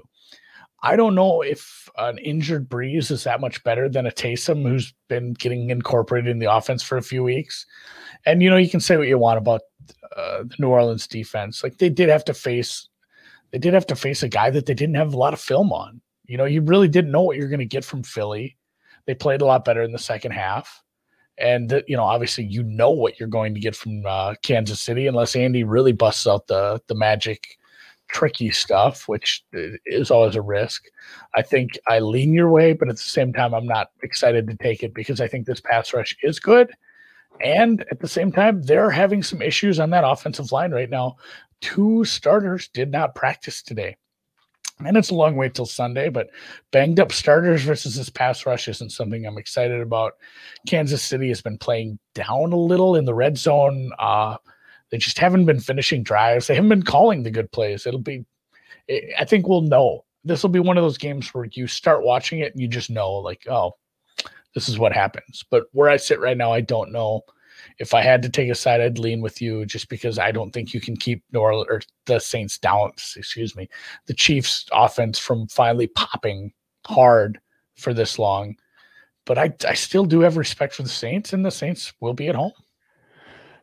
I 0.82 0.94
don't 0.94 1.14
know 1.14 1.42
if 1.42 1.88
an 1.96 2.18
injured 2.18 2.68
Brees 2.68 3.10
is 3.10 3.24
that 3.24 3.40
much 3.40 3.62
better 3.64 3.88
than 3.88 4.06
a 4.06 4.10
Taysom 4.10 4.62
who's 4.62 4.94
been 5.08 5.32
getting 5.32 5.70
incorporated 5.70 6.30
in 6.30 6.38
the 6.38 6.52
offense 6.52 6.82
for 6.82 6.96
a 6.96 7.02
few 7.02 7.24
weeks. 7.24 7.66
And 8.26 8.42
you 8.42 8.50
know, 8.50 8.56
you 8.56 8.70
can 8.70 8.80
say 8.80 8.96
what 8.96 9.08
you 9.08 9.18
want 9.18 9.38
about 9.38 9.62
uh, 10.16 10.44
the 10.44 10.54
New 10.58 10.68
Orleans 10.68 11.06
defense. 11.06 11.62
Like 11.64 11.78
they 11.78 11.88
did 11.88 12.08
have 12.08 12.24
to 12.26 12.34
face, 12.34 12.88
they 13.50 13.58
did 13.58 13.74
have 13.74 13.86
to 13.88 13.96
face 13.96 14.22
a 14.22 14.28
guy 14.28 14.50
that 14.50 14.66
they 14.66 14.74
didn't 14.74 14.96
have 14.96 15.14
a 15.14 15.18
lot 15.18 15.32
of 15.32 15.40
film 15.40 15.72
on. 15.72 16.00
You 16.26 16.36
know, 16.36 16.44
you 16.44 16.60
really 16.60 16.88
didn't 16.88 17.10
know 17.10 17.22
what 17.22 17.36
you're 17.36 17.48
going 17.48 17.58
to 17.58 17.66
get 17.66 17.84
from 17.84 18.02
Philly. 18.02 18.56
They 19.06 19.14
played 19.14 19.40
a 19.40 19.46
lot 19.46 19.64
better 19.64 19.82
in 19.82 19.92
the 19.92 19.98
second 19.98 20.32
half. 20.32 20.82
And 21.38 21.82
you 21.86 21.96
know, 21.96 22.04
obviously, 22.04 22.44
you 22.44 22.62
know 22.62 22.90
what 22.90 23.18
you're 23.18 23.28
going 23.28 23.54
to 23.54 23.60
get 23.60 23.74
from 23.74 24.04
uh, 24.04 24.34
Kansas 24.42 24.80
City, 24.80 25.06
unless 25.06 25.36
Andy 25.36 25.64
really 25.64 25.92
busts 25.92 26.26
out 26.26 26.48
the 26.48 26.80
the 26.88 26.96
magic 26.96 27.58
tricky 28.08 28.50
stuff, 28.50 29.06
which 29.08 29.44
is 29.86 30.10
always 30.10 30.36
a 30.36 30.42
risk. 30.42 30.86
I 31.36 31.42
think 31.42 31.78
I 31.88 32.00
lean 32.00 32.32
your 32.32 32.50
way, 32.50 32.72
but 32.72 32.88
at 32.88 32.96
the 32.96 33.02
same 33.02 33.32
time, 33.32 33.54
I'm 33.54 33.66
not 33.66 33.90
excited 34.02 34.46
to 34.48 34.56
take 34.56 34.82
it 34.82 34.94
because 34.94 35.20
I 35.20 35.28
think 35.28 35.46
this 35.46 35.60
pass 35.60 35.92
rush 35.94 36.16
is 36.22 36.40
good. 36.40 36.72
And 37.40 37.84
at 37.90 38.00
the 38.00 38.08
same 38.08 38.32
time, 38.32 38.62
they're 38.62 38.90
having 38.90 39.22
some 39.22 39.42
issues 39.42 39.78
on 39.78 39.90
that 39.90 40.04
offensive 40.06 40.50
line 40.50 40.72
right 40.72 40.90
now. 40.90 41.16
Two 41.60 42.04
starters 42.04 42.68
did 42.68 42.90
not 42.90 43.14
practice 43.14 43.62
today. 43.62 43.96
And 44.84 44.96
it's 44.96 45.10
a 45.10 45.14
long 45.14 45.34
way 45.34 45.48
till 45.48 45.66
Sunday, 45.66 46.08
but 46.08 46.30
banged 46.70 47.00
up 47.00 47.10
starters 47.10 47.62
versus 47.62 47.96
this 47.96 48.10
pass 48.10 48.46
rush 48.46 48.68
isn't 48.68 48.90
something 48.90 49.26
I'm 49.26 49.38
excited 49.38 49.80
about. 49.80 50.14
Kansas 50.68 51.02
City 51.02 51.28
has 51.28 51.42
been 51.42 51.58
playing 51.58 51.98
down 52.14 52.52
a 52.52 52.56
little 52.56 52.94
in 52.94 53.04
the 53.04 53.14
red 53.14 53.36
zone. 53.36 53.90
Uh, 53.98 54.36
they 54.90 54.98
just 54.98 55.18
haven't 55.18 55.44
been 55.44 55.60
finishing 55.60 56.02
drives. 56.02 56.46
They 56.46 56.54
haven't 56.54 56.70
been 56.70 56.82
calling 56.82 57.22
the 57.22 57.30
good 57.30 57.50
plays. 57.52 57.86
It'll 57.86 58.00
be, 58.00 58.24
I 59.18 59.24
think 59.24 59.46
we'll 59.46 59.62
know. 59.62 60.04
This 60.24 60.42
will 60.42 60.50
be 60.50 60.60
one 60.60 60.76
of 60.76 60.84
those 60.84 60.98
games 60.98 61.32
where 61.32 61.46
you 61.52 61.66
start 61.66 62.04
watching 62.04 62.40
it 62.40 62.52
and 62.52 62.60
you 62.60 62.68
just 62.68 62.90
know, 62.90 63.12
like, 63.12 63.46
oh, 63.48 63.72
this 64.54 64.68
is 64.68 64.78
what 64.78 64.92
happens. 64.92 65.44
But 65.50 65.64
where 65.72 65.88
I 65.88 65.96
sit 65.96 66.20
right 66.20 66.36
now, 66.36 66.52
I 66.52 66.60
don't 66.60 66.92
know. 66.92 67.22
If 67.78 67.92
I 67.92 68.02
had 68.02 68.22
to 68.22 68.28
take 68.28 68.50
a 68.50 68.54
side, 68.54 68.80
I'd 68.80 68.98
lean 68.98 69.20
with 69.20 69.42
you 69.42 69.66
just 69.66 69.88
because 69.88 70.18
I 70.18 70.32
don't 70.32 70.52
think 70.52 70.72
you 70.72 70.80
can 70.80 70.96
keep 70.96 71.22
Orleans 71.34 71.66
or 71.68 71.80
the 72.06 72.18
Saints 72.18 72.58
down, 72.58 72.92
excuse 73.16 73.56
me, 73.56 73.68
the 74.06 74.14
Chiefs 74.14 74.66
offense 74.72 75.18
from 75.18 75.48
finally 75.48 75.88
popping 75.88 76.52
hard 76.86 77.40
for 77.76 77.92
this 77.92 78.18
long. 78.18 78.56
But 79.26 79.38
I, 79.38 79.52
I 79.66 79.74
still 79.74 80.04
do 80.04 80.20
have 80.20 80.36
respect 80.36 80.74
for 80.74 80.82
the 80.82 80.88
Saints, 80.88 81.32
and 81.32 81.44
the 81.44 81.50
Saints 81.50 81.92
will 82.00 82.14
be 82.14 82.28
at 82.28 82.34
home. 82.34 82.52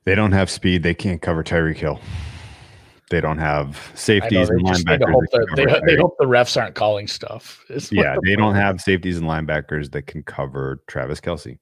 They 0.05 0.15
don't 0.15 0.31
have 0.31 0.49
speed. 0.49 0.83
They 0.83 0.93
can't 0.93 1.21
cover 1.21 1.43
Tyreek 1.43 1.77
Hill. 1.77 1.99
They 3.09 3.21
don't 3.21 3.37
have 3.37 3.91
safeties 3.93 4.49
and 4.49 4.63
linebackers. 4.63 5.11
Hope 5.11 5.47
they, 5.55 5.65
they, 5.65 5.95
hope 5.95 6.15
the 6.17 6.25
refs 6.25 6.59
aren't 6.59 6.75
calling 6.75 7.07
stuff. 7.07 7.63
Yeah, 7.69 8.15
the 8.15 8.21
they 8.23 8.35
don't 8.35 8.55
have 8.55 8.81
safeties 8.81 9.17
and 9.17 9.27
linebackers 9.27 9.91
that 9.91 10.07
can 10.07 10.23
cover 10.23 10.81
Travis 10.87 11.21
Kelce. 11.21 11.57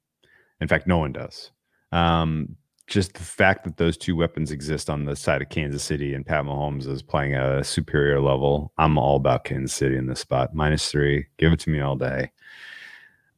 In 0.62 0.68
fact, 0.68 0.88
no 0.88 0.98
one 0.98 1.12
does. 1.12 1.52
Um, 1.92 2.56
just 2.88 3.14
the 3.14 3.24
fact 3.24 3.64
that 3.66 3.78
those 3.78 3.98
two 3.98 4.16
weapons 4.16 4.52
exist 4.52 4.90
on 4.90 5.06
the 5.06 5.16
side 5.16 5.42
of 5.42 5.50
Kansas 5.50 5.84
City 5.84 6.14
and 6.14 6.26
Pat 6.26 6.46
Mahomes 6.46 6.88
is 6.88 7.02
playing 7.02 7.34
at 7.34 7.46
a 7.46 7.64
superior 7.64 8.22
level. 8.22 8.72
I'm 8.78 8.98
all 8.98 9.18
about 9.18 9.44
Kansas 9.44 9.76
City 9.76 9.98
in 9.98 10.08
this 10.08 10.20
spot. 10.20 10.54
Minus 10.54 10.90
three. 10.90 11.28
Give 11.38 11.52
it 11.52 11.60
to 11.62 11.70
me 11.70 11.82
all 11.82 11.96
day. 11.96 12.32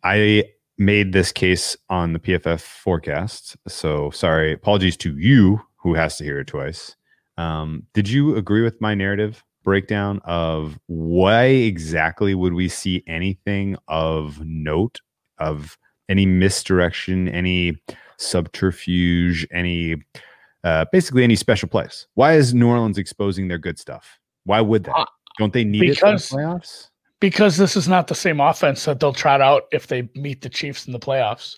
I 0.03 0.45
made 0.77 1.14
this 1.14 1.31
case 1.31 1.77
on 1.89 2.14
the 2.14 2.19
PFF 2.19 2.60
forecast. 2.60 3.56
So 3.68 4.11
sorry, 4.11 4.53
apologies 4.53 4.97
to 4.97 5.18
you 5.18 5.61
who 5.77 5.93
has 5.93 6.18
to 6.18 6.23
hear 6.23 6.39
it 6.39 6.47
twice. 6.47 6.95
Um, 7.38 7.84
did 7.93 8.10
you 8.10 8.35
agree 8.35 8.61
with 8.61 8.80
my 8.81 8.95
narrative 8.95 9.43
breakdown 9.64 10.22
of 10.26 10.80
why 10.88 11.45
exactly 11.45 12.35
would 12.35 12.53
we 12.53 12.69
see 12.69 13.03
anything 13.07 13.76
of 13.88 14.39
note 14.45 15.02
of 15.38 15.77
any 16.07 16.26
misdirection, 16.26 17.27
any 17.30 17.77
subterfuge, 18.18 19.47
any 19.52 19.95
uh, 20.64 20.85
basically 20.91 21.23
any 21.23 21.35
special 21.35 21.68
place? 21.68 22.07
Why 22.14 22.34
is 22.34 22.53
New 22.53 22.68
Orleans 22.68 22.97
exposing 22.97 23.47
their 23.47 23.57
good 23.57 23.77
stuff? 23.77 24.19
Why 24.45 24.61
would 24.61 24.85
they? 24.85 24.91
Uh, 24.91 25.06
Don't 25.38 25.53
they 25.53 25.64
need 25.64 25.81
because, 25.81 26.31
it 26.31 26.35
in 26.35 26.41
the 26.41 26.47
playoffs? 26.47 26.89
Because 27.20 27.58
this 27.58 27.76
is 27.76 27.88
not 27.88 28.08
the 28.08 28.16
same 28.16 28.40
offense 28.40 28.86
that 28.86 29.00
they'll 29.00 29.14
trot 29.14 29.42
out 29.42 29.64
if 29.72 29.88
they 29.88 30.10
meet 30.16 30.42
the 30.42 30.50
Chiefs 30.50 30.88
in 30.88 30.94
the 30.94 31.00
playoffs. 31.00 31.58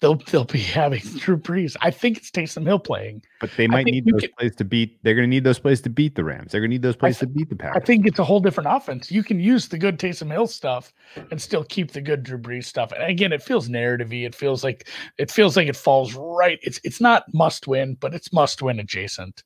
They'll 0.00 0.16
they'll 0.16 0.44
be 0.44 0.58
having 0.80 1.00
Drew 1.00 1.36
Brees. 1.36 1.76
I 1.80 1.90
think 1.90 2.18
it's 2.18 2.30
Taysom 2.30 2.66
Hill 2.66 2.78
playing, 2.78 3.22
but 3.40 3.50
they 3.56 3.66
might 3.66 3.86
need 3.86 4.04
those 4.04 4.22
can, 4.22 4.30
plays 4.38 4.56
to 4.56 4.64
beat. 4.64 5.02
They're 5.02 5.14
going 5.14 5.24
to 5.24 5.30
need 5.30 5.44
those 5.44 5.58
plays 5.58 5.80
to 5.82 5.88
beat 5.88 6.14
the 6.14 6.24
Rams. 6.24 6.52
They're 6.52 6.60
going 6.60 6.70
to 6.70 6.74
need 6.74 6.82
those 6.82 6.96
plays 6.96 7.18
th- 7.18 7.30
to 7.30 7.38
beat 7.38 7.48
the 7.48 7.56
Packers. 7.56 7.80
I 7.82 7.84
think 7.86 8.06
it's 8.06 8.18
a 8.18 8.24
whole 8.24 8.40
different 8.40 8.68
offense. 8.70 9.10
You 9.10 9.22
can 9.22 9.38
use 9.38 9.68
the 9.68 9.78
good 9.78 9.98
Taysom 9.98 10.30
Hill 10.30 10.46
stuff 10.46 10.92
and 11.30 11.40
still 11.40 11.64
keep 11.64 11.92
the 11.92 12.00
good 12.00 12.22
Drew 12.22 12.38
Brees 12.38 12.64
stuff. 12.64 12.92
And 12.92 13.04
again, 13.04 13.32
it 13.32 13.42
feels 13.42 13.68
narrativey. 13.68 14.26
It 14.26 14.34
feels 14.34 14.64
like 14.64 14.88
it 15.16 15.30
feels 15.30 15.56
like 15.56 15.68
it 15.68 15.76
falls 15.76 16.14
right. 16.14 16.58
It's 16.62 16.80
it's 16.84 17.00
not 17.00 17.24
must 17.32 17.66
win, 17.66 17.96
but 18.00 18.14
it's 18.14 18.32
must 18.32 18.62
win 18.62 18.80
adjacent. 18.80 19.42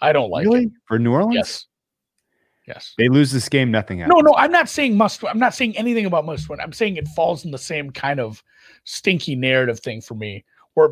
I 0.00 0.12
don't 0.12 0.30
like 0.30 0.46
really? 0.46 0.64
it 0.64 0.72
for 0.86 0.98
New 0.98 1.12
Orleans. 1.12 1.34
Yes, 1.34 1.66
Yes. 2.66 2.94
They 2.96 3.08
lose 3.08 3.32
this 3.32 3.48
game, 3.48 3.70
nothing 3.70 3.98
happens. 3.98 4.14
No, 4.14 4.20
no, 4.20 4.36
I'm 4.36 4.52
not 4.52 4.68
saying 4.68 4.96
must 4.96 5.24
I'm 5.24 5.38
not 5.38 5.54
saying 5.54 5.76
anything 5.76 6.06
about 6.06 6.24
must 6.24 6.48
win. 6.48 6.60
I'm 6.60 6.72
saying 6.72 6.96
it 6.96 7.08
falls 7.08 7.44
in 7.44 7.50
the 7.50 7.58
same 7.58 7.90
kind 7.90 8.20
of 8.20 8.42
stinky 8.84 9.34
narrative 9.34 9.80
thing 9.80 10.00
for 10.00 10.14
me. 10.14 10.44
Where 10.74 10.90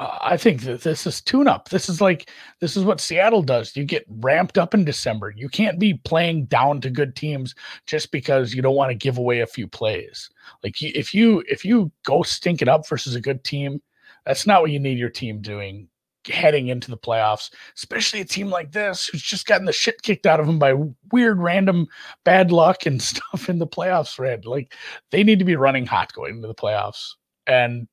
uh, 0.00 0.18
I 0.20 0.36
think 0.36 0.62
that 0.62 0.82
this 0.82 1.06
is 1.06 1.20
tune 1.20 1.46
up. 1.46 1.68
This 1.68 1.88
is 1.88 2.00
like 2.00 2.30
this 2.60 2.76
is 2.76 2.84
what 2.84 3.00
Seattle 3.00 3.42
does. 3.42 3.76
You 3.76 3.84
get 3.84 4.04
ramped 4.08 4.58
up 4.58 4.74
in 4.74 4.84
December. 4.84 5.32
You 5.36 5.48
can't 5.48 5.78
be 5.78 5.94
playing 5.94 6.46
down 6.46 6.80
to 6.80 6.90
good 6.90 7.14
teams 7.14 7.54
just 7.86 8.10
because 8.10 8.52
you 8.52 8.60
don't 8.60 8.76
want 8.76 8.90
to 8.90 8.96
give 8.96 9.18
away 9.18 9.40
a 9.40 9.46
few 9.46 9.68
plays. 9.68 10.28
Like 10.64 10.82
if 10.82 11.14
you 11.14 11.44
if 11.48 11.64
you 11.64 11.92
go 12.04 12.22
stinking 12.22 12.68
up 12.68 12.88
versus 12.88 13.14
a 13.14 13.20
good 13.20 13.44
team, 13.44 13.80
that's 14.26 14.46
not 14.46 14.62
what 14.62 14.72
you 14.72 14.80
need 14.80 14.98
your 14.98 15.08
team 15.08 15.40
doing 15.40 15.88
heading 16.28 16.68
into 16.68 16.90
the 16.90 16.96
playoffs, 16.96 17.50
especially 17.76 18.20
a 18.20 18.24
team 18.24 18.48
like 18.48 18.72
this 18.72 19.06
who's 19.06 19.22
just 19.22 19.46
gotten 19.46 19.66
the 19.66 19.72
shit 19.72 20.02
kicked 20.02 20.26
out 20.26 20.40
of 20.40 20.46
them 20.46 20.58
by 20.58 20.74
weird, 21.12 21.38
random 21.38 21.86
bad 22.24 22.50
luck 22.52 22.86
and 22.86 23.02
stuff 23.02 23.48
in 23.48 23.58
the 23.58 23.66
playoffs. 23.66 24.18
Red, 24.18 24.46
like 24.46 24.74
they 25.10 25.22
need 25.22 25.38
to 25.38 25.44
be 25.44 25.56
running 25.56 25.86
hot 25.86 26.12
going 26.12 26.36
into 26.36 26.48
the 26.48 26.54
playoffs. 26.54 27.14
And 27.46 27.88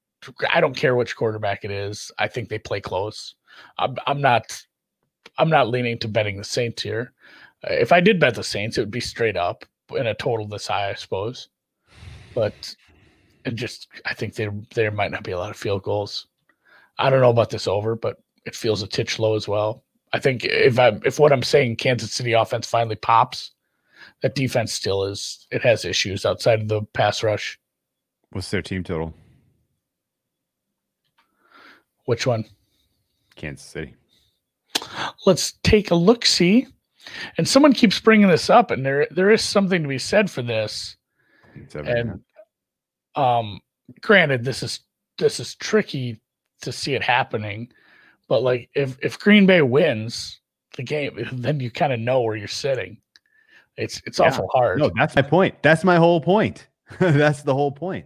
I 0.50 0.62
don't 0.62 0.76
care 0.76 0.96
which 0.96 1.16
quarterback 1.16 1.64
it 1.64 1.72
is. 1.72 2.12
I 2.18 2.28
think 2.28 2.50
they 2.50 2.60
play 2.60 2.82
close. 2.82 3.36
I'm, 3.78 3.96
I'm 4.08 4.22
not. 4.22 4.62
I'm 5.38 5.50
not 5.50 5.68
leaning 5.68 6.00
to 6.00 6.08
betting 6.08 6.38
the 6.38 6.46
Saints 6.46 6.82
here. 6.82 7.12
If 7.64 7.92
I 7.92 8.00
did 8.00 8.20
bet 8.22 8.36
the 8.36 8.44
Saints, 8.44 8.78
it 8.78 8.82
would 8.82 8.92
be 8.92 9.02
straight 9.02 9.36
up 9.36 9.66
in 9.96 10.08
a 10.08 10.14
total 10.14 10.48
this 10.48 10.68
high, 10.68 10.90
I 10.90 10.94
suppose. 10.94 11.50
But 12.34 12.76
it 13.44 13.56
just, 13.56 13.88
I 14.06 14.14
think 14.14 14.36
there 14.36 14.54
there 14.74 14.92
might 14.92 15.12
not 15.12 15.24
be 15.24 15.32
a 15.32 15.38
lot 15.38 15.52
of 15.52 15.58
field 15.58 15.84
goals. 15.84 16.28
I 16.98 17.10
don't 17.10 17.22
know 17.22 17.30
about 17.30 17.50
this 17.50 17.68
over, 17.68 17.96
but 17.96 18.18
it 18.46 18.56
feels 18.56 18.82
a 18.82 18.88
titch 18.88 19.20
low 19.20 19.36
as 19.36 19.48
well. 19.48 19.84
I 20.14 20.20
think 20.20 20.46
if 20.46 20.80
I'm 20.80 21.02
if 21.04 21.20
what 21.20 21.34
I'm 21.34 21.44
saying 21.44 21.76
Kansas 21.76 22.14
City 22.14 22.34
offense 22.34 22.68
finally 22.68 22.96
pops, 22.96 23.52
that 24.22 24.36
defense 24.36 24.72
still 24.72 25.04
is 25.04 25.46
it 25.52 25.62
has 25.64 25.84
issues 25.84 26.26
outside 26.26 26.62
of 26.62 26.68
the 26.68 26.84
pass 26.94 27.24
rush. 27.24 27.60
What's 28.32 28.50
their 28.52 28.62
team 28.62 28.84
total? 28.84 29.14
Which 32.06 32.26
one? 32.26 32.46
Kansas 33.36 33.66
City. 33.66 33.96
Let's 35.26 35.54
take 35.64 35.92
a 35.92 35.96
look 35.96 36.26
see. 36.26 36.68
And 37.38 37.48
someone 37.48 37.74
keeps 37.74 38.00
bringing 38.00 38.28
this 38.28 38.50
up 38.50 38.72
and 38.72 38.86
there 38.86 39.08
there 39.12 39.32
is 39.32 39.42
something 39.42 39.82
to 39.82 39.90
be 39.90 40.00
said 40.00 40.30
for 40.30 40.42
this. 40.42 40.96
And 41.74 42.22
um 43.16 43.60
granted 44.02 44.44
this 44.44 44.64
is 44.64 44.80
this 45.18 45.40
is 45.40 45.56
tricky 45.56 46.22
to 46.62 46.72
see 46.72 46.96
it 46.96 47.04
happening 47.04 47.72
but 48.28 48.44
like 48.44 48.70
if 48.76 48.98
if 49.02 49.20
Green 49.20 49.46
Bay 49.46 49.62
wins 49.62 50.40
the 50.76 50.84
game, 50.84 51.28
then 51.34 51.60
you 51.60 51.72
kind 51.72 51.94
of 51.94 52.00
know 52.00 52.22
where 52.22 52.36
you're 52.36 52.48
sitting. 52.48 52.98
It's 53.78 54.02
it's 54.06 54.20
yeah. 54.20 54.28
awful 54.28 54.48
hard. 54.54 54.80
No, 54.80 54.92
that's 54.96 55.16
my 55.16 55.22
point. 55.22 55.62
That's 55.62 55.84
my 55.84 55.98
whole 55.98 56.22
point. 56.22 56.68
that's 57.00 57.44
the 57.44 57.54
whole 57.54 57.72
point. 57.72 58.06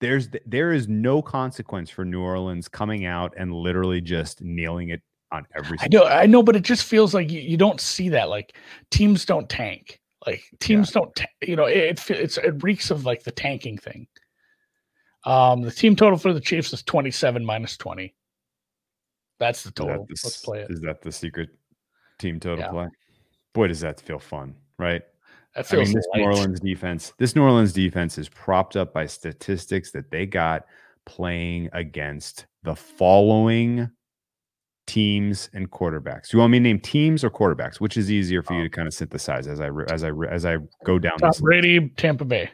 There's 0.00 0.28
there 0.46 0.72
is 0.72 0.88
no 0.88 1.22
consequence 1.22 1.90
for 1.90 2.04
New 2.04 2.20
Orleans 2.20 2.68
coming 2.68 3.04
out 3.04 3.34
and 3.36 3.52
literally 3.52 4.00
just 4.00 4.40
nailing 4.42 4.90
it 4.90 5.02
on 5.32 5.46
every. 5.56 5.78
I 5.80 5.88
know, 5.88 6.04
I 6.04 6.26
know, 6.26 6.42
but 6.42 6.56
it 6.56 6.62
just 6.62 6.84
feels 6.84 7.14
like 7.14 7.30
you, 7.30 7.40
you 7.40 7.56
don't 7.56 7.80
see 7.80 8.08
that. 8.10 8.28
Like 8.28 8.56
teams 8.90 9.24
don't 9.24 9.48
tank. 9.48 10.00
Like 10.26 10.42
teams 10.60 10.90
yeah. 10.90 11.00
don't, 11.00 11.16
ta- 11.16 11.26
you 11.42 11.56
know, 11.56 11.64
it, 11.64 12.10
it 12.10 12.10
it's 12.10 12.38
it 12.38 12.62
reeks 12.62 12.90
of 12.90 13.04
like 13.04 13.22
the 13.22 13.30
tanking 13.30 13.78
thing. 13.78 14.06
Um, 15.24 15.62
the 15.62 15.70
team 15.70 15.96
total 15.96 16.18
for 16.18 16.32
the 16.32 16.40
Chiefs 16.40 16.72
is 16.72 16.82
27 16.82 17.44
minus 17.44 17.76
20. 17.76 18.14
That's 19.38 19.62
the 19.62 19.70
total. 19.70 20.06
The, 20.08 20.16
Let's 20.24 20.38
play 20.38 20.60
it. 20.60 20.70
Is 20.70 20.80
that 20.80 21.02
the 21.02 21.12
secret 21.12 21.50
team 22.18 22.40
total 22.40 22.64
yeah. 22.64 22.70
play? 22.70 22.88
Boy, 23.52 23.68
does 23.68 23.80
that 23.80 24.00
feel 24.00 24.18
fun, 24.18 24.54
right? 24.78 25.02
That 25.54 25.66
feels 25.66 25.82
I 25.82 25.84
mean, 25.86 25.94
this 25.94 26.06
light. 26.12 26.18
New 26.20 26.24
Orleans 26.26 26.60
defense, 26.60 27.12
this 27.18 27.34
New 27.34 27.42
Orleans 27.42 27.72
defense 27.72 28.18
is 28.18 28.28
propped 28.28 28.76
up 28.76 28.92
by 28.92 29.06
statistics 29.06 29.90
that 29.92 30.10
they 30.10 30.26
got 30.26 30.66
playing 31.06 31.70
against 31.72 32.46
the 32.62 32.76
following 32.76 33.90
teams 34.86 35.50
and 35.54 35.70
quarterbacks. 35.70 36.30
Do 36.30 36.36
you 36.36 36.40
want 36.40 36.52
me 36.52 36.58
to 36.58 36.62
name 36.62 36.80
teams 36.80 37.24
or 37.24 37.30
quarterbacks? 37.30 37.80
Which 37.80 37.96
is 37.96 38.10
easier 38.10 38.42
for 38.42 38.54
you 38.54 38.60
oh. 38.60 38.64
to 38.64 38.68
kind 38.68 38.88
of 38.88 38.94
synthesize 38.94 39.46
as 39.46 39.60
I 39.60 39.70
as 39.88 40.04
I 40.04 40.10
as 40.30 40.44
I 40.44 40.58
go 40.84 40.98
down? 40.98 41.18
Tom 41.18 41.32
Brady, 41.40 41.88
Tampa 41.96 42.24
Bay. 42.24 42.50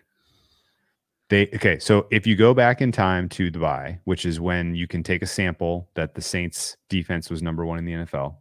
They 1.35 1.48
okay, 1.52 1.81
so 1.81 2.06
if 2.12 2.28
you 2.28 2.36
go 2.36 2.55
back 2.55 2.81
in 2.81 2.93
time 2.93 3.28
to 3.31 3.51
the 3.51 3.59
bye, 3.59 3.98
which 4.05 4.24
is 4.24 4.39
when 4.39 4.77
you 4.77 4.86
can 4.86 5.02
take 5.02 5.20
a 5.20 5.27
sample 5.27 5.90
that 5.94 6.15
the 6.15 6.23
Saints 6.23 6.77
defense 6.89 7.28
was 7.28 7.43
number 7.43 7.66
one 7.66 7.77
in 7.77 7.85
the 7.85 7.93
NFL. 7.93 8.36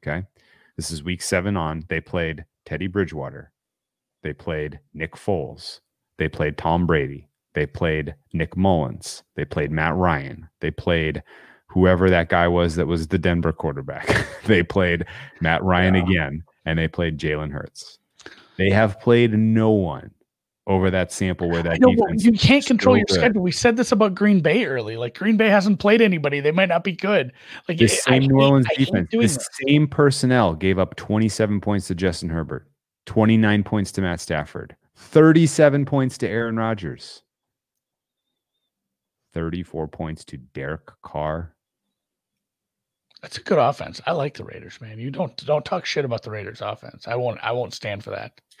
Okay. 0.00 0.24
This 0.76 0.92
is 0.92 1.02
week 1.02 1.20
seven 1.20 1.56
on. 1.56 1.84
They 1.88 2.00
played 2.00 2.44
Teddy 2.66 2.86
Bridgewater. 2.86 3.50
They 4.22 4.32
played 4.32 4.78
Nick 4.92 5.16
Foles. 5.16 5.80
They 6.16 6.28
played 6.28 6.56
Tom 6.56 6.86
Brady. 6.86 7.30
They 7.52 7.66
played 7.66 8.14
Nick 8.32 8.56
Mullens. 8.56 9.24
They 9.34 9.44
played 9.44 9.72
Matt 9.72 9.96
Ryan. 9.96 10.48
They 10.60 10.70
played 10.70 11.20
whoever 11.66 12.08
that 12.10 12.28
guy 12.28 12.46
was 12.46 12.76
that 12.76 12.86
was 12.86 13.08
the 13.08 13.18
Denver 13.18 13.52
quarterback. 13.52 14.24
they 14.46 14.62
played 14.62 15.04
Matt 15.40 15.64
Ryan 15.64 15.96
yeah. 15.96 16.02
again. 16.02 16.44
and 16.64 16.78
they 16.78 16.86
played 16.86 17.18
Jalen 17.18 17.50
Hurts. 17.50 17.98
They 18.56 18.70
have 18.70 19.00
played 19.00 19.36
no 19.36 19.70
one 19.70 20.12
over 20.66 20.90
that 20.90 21.12
sample 21.12 21.50
where 21.50 21.62
that 21.62 21.80
know, 21.80 21.94
defense 21.94 22.24
you 22.24 22.32
can't 22.32 22.64
control 22.64 22.96
your 22.96 23.04
good. 23.06 23.14
schedule. 23.16 23.42
We 23.42 23.52
said 23.52 23.76
this 23.76 23.92
about 23.92 24.14
Green 24.14 24.40
Bay 24.40 24.64
early. 24.64 24.96
Like 24.96 25.14
Green 25.16 25.36
Bay 25.36 25.48
hasn't 25.48 25.78
played 25.78 26.00
anybody. 26.00 26.40
They 26.40 26.52
might 26.52 26.70
not 26.70 26.84
be 26.84 26.92
good. 26.92 27.32
Like 27.68 27.78
The 27.78 27.88
same 27.88 28.22
I 28.22 28.26
New 28.26 28.40
Orleans 28.40 28.66
I 28.70 28.74
defense, 28.74 29.08
the 29.10 29.18
this. 29.18 29.48
same 29.66 29.86
personnel 29.86 30.54
gave 30.54 30.78
up 30.78 30.96
27 30.96 31.60
points 31.60 31.88
to 31.88 31.94
Justin 31.94 32.30
Herbert, 32.30 32.66
29 33.06 33.62
points 33.62 33.92
to 33.92 34.00
Matt 34.00 34.20
Stafford, 34.20 34.74
37 34.96 35.84
points 35.84 36.16
to 36.18 36.28
Aaron 36.28 36.56
Rodgers, 36.56 37.22
34 39.34 39.88
points 39.88 40.24
to 40.26 40.38
Derek 40.38 40.90
Carr. 41.02 41.54
That's 43.24 43.38
a 43.38 43.42
good 43.42 43.56
offense. 43.58 44.02
I 44.06 44.12
like 44.12 44.34
the 44.36 44.44
Raiders, 44.44 44.78
man. 44.82 44.98
You 44.98 45.10
don't 45.10 45.34
don't 45.46 45.64
talk 45.64 45.86
shit 45.86 46.04
about 46.04 46.22
the 46.22 46.30
Raiders 46.30 46.60
offense. 46.60 47.08
I 47.08 47.16
won't 47.16 47.40
I 47.42 47.52
won't 47.52 47.72
stand 47.72 48.04
for 48.04 48.10
that. 48.10 48.38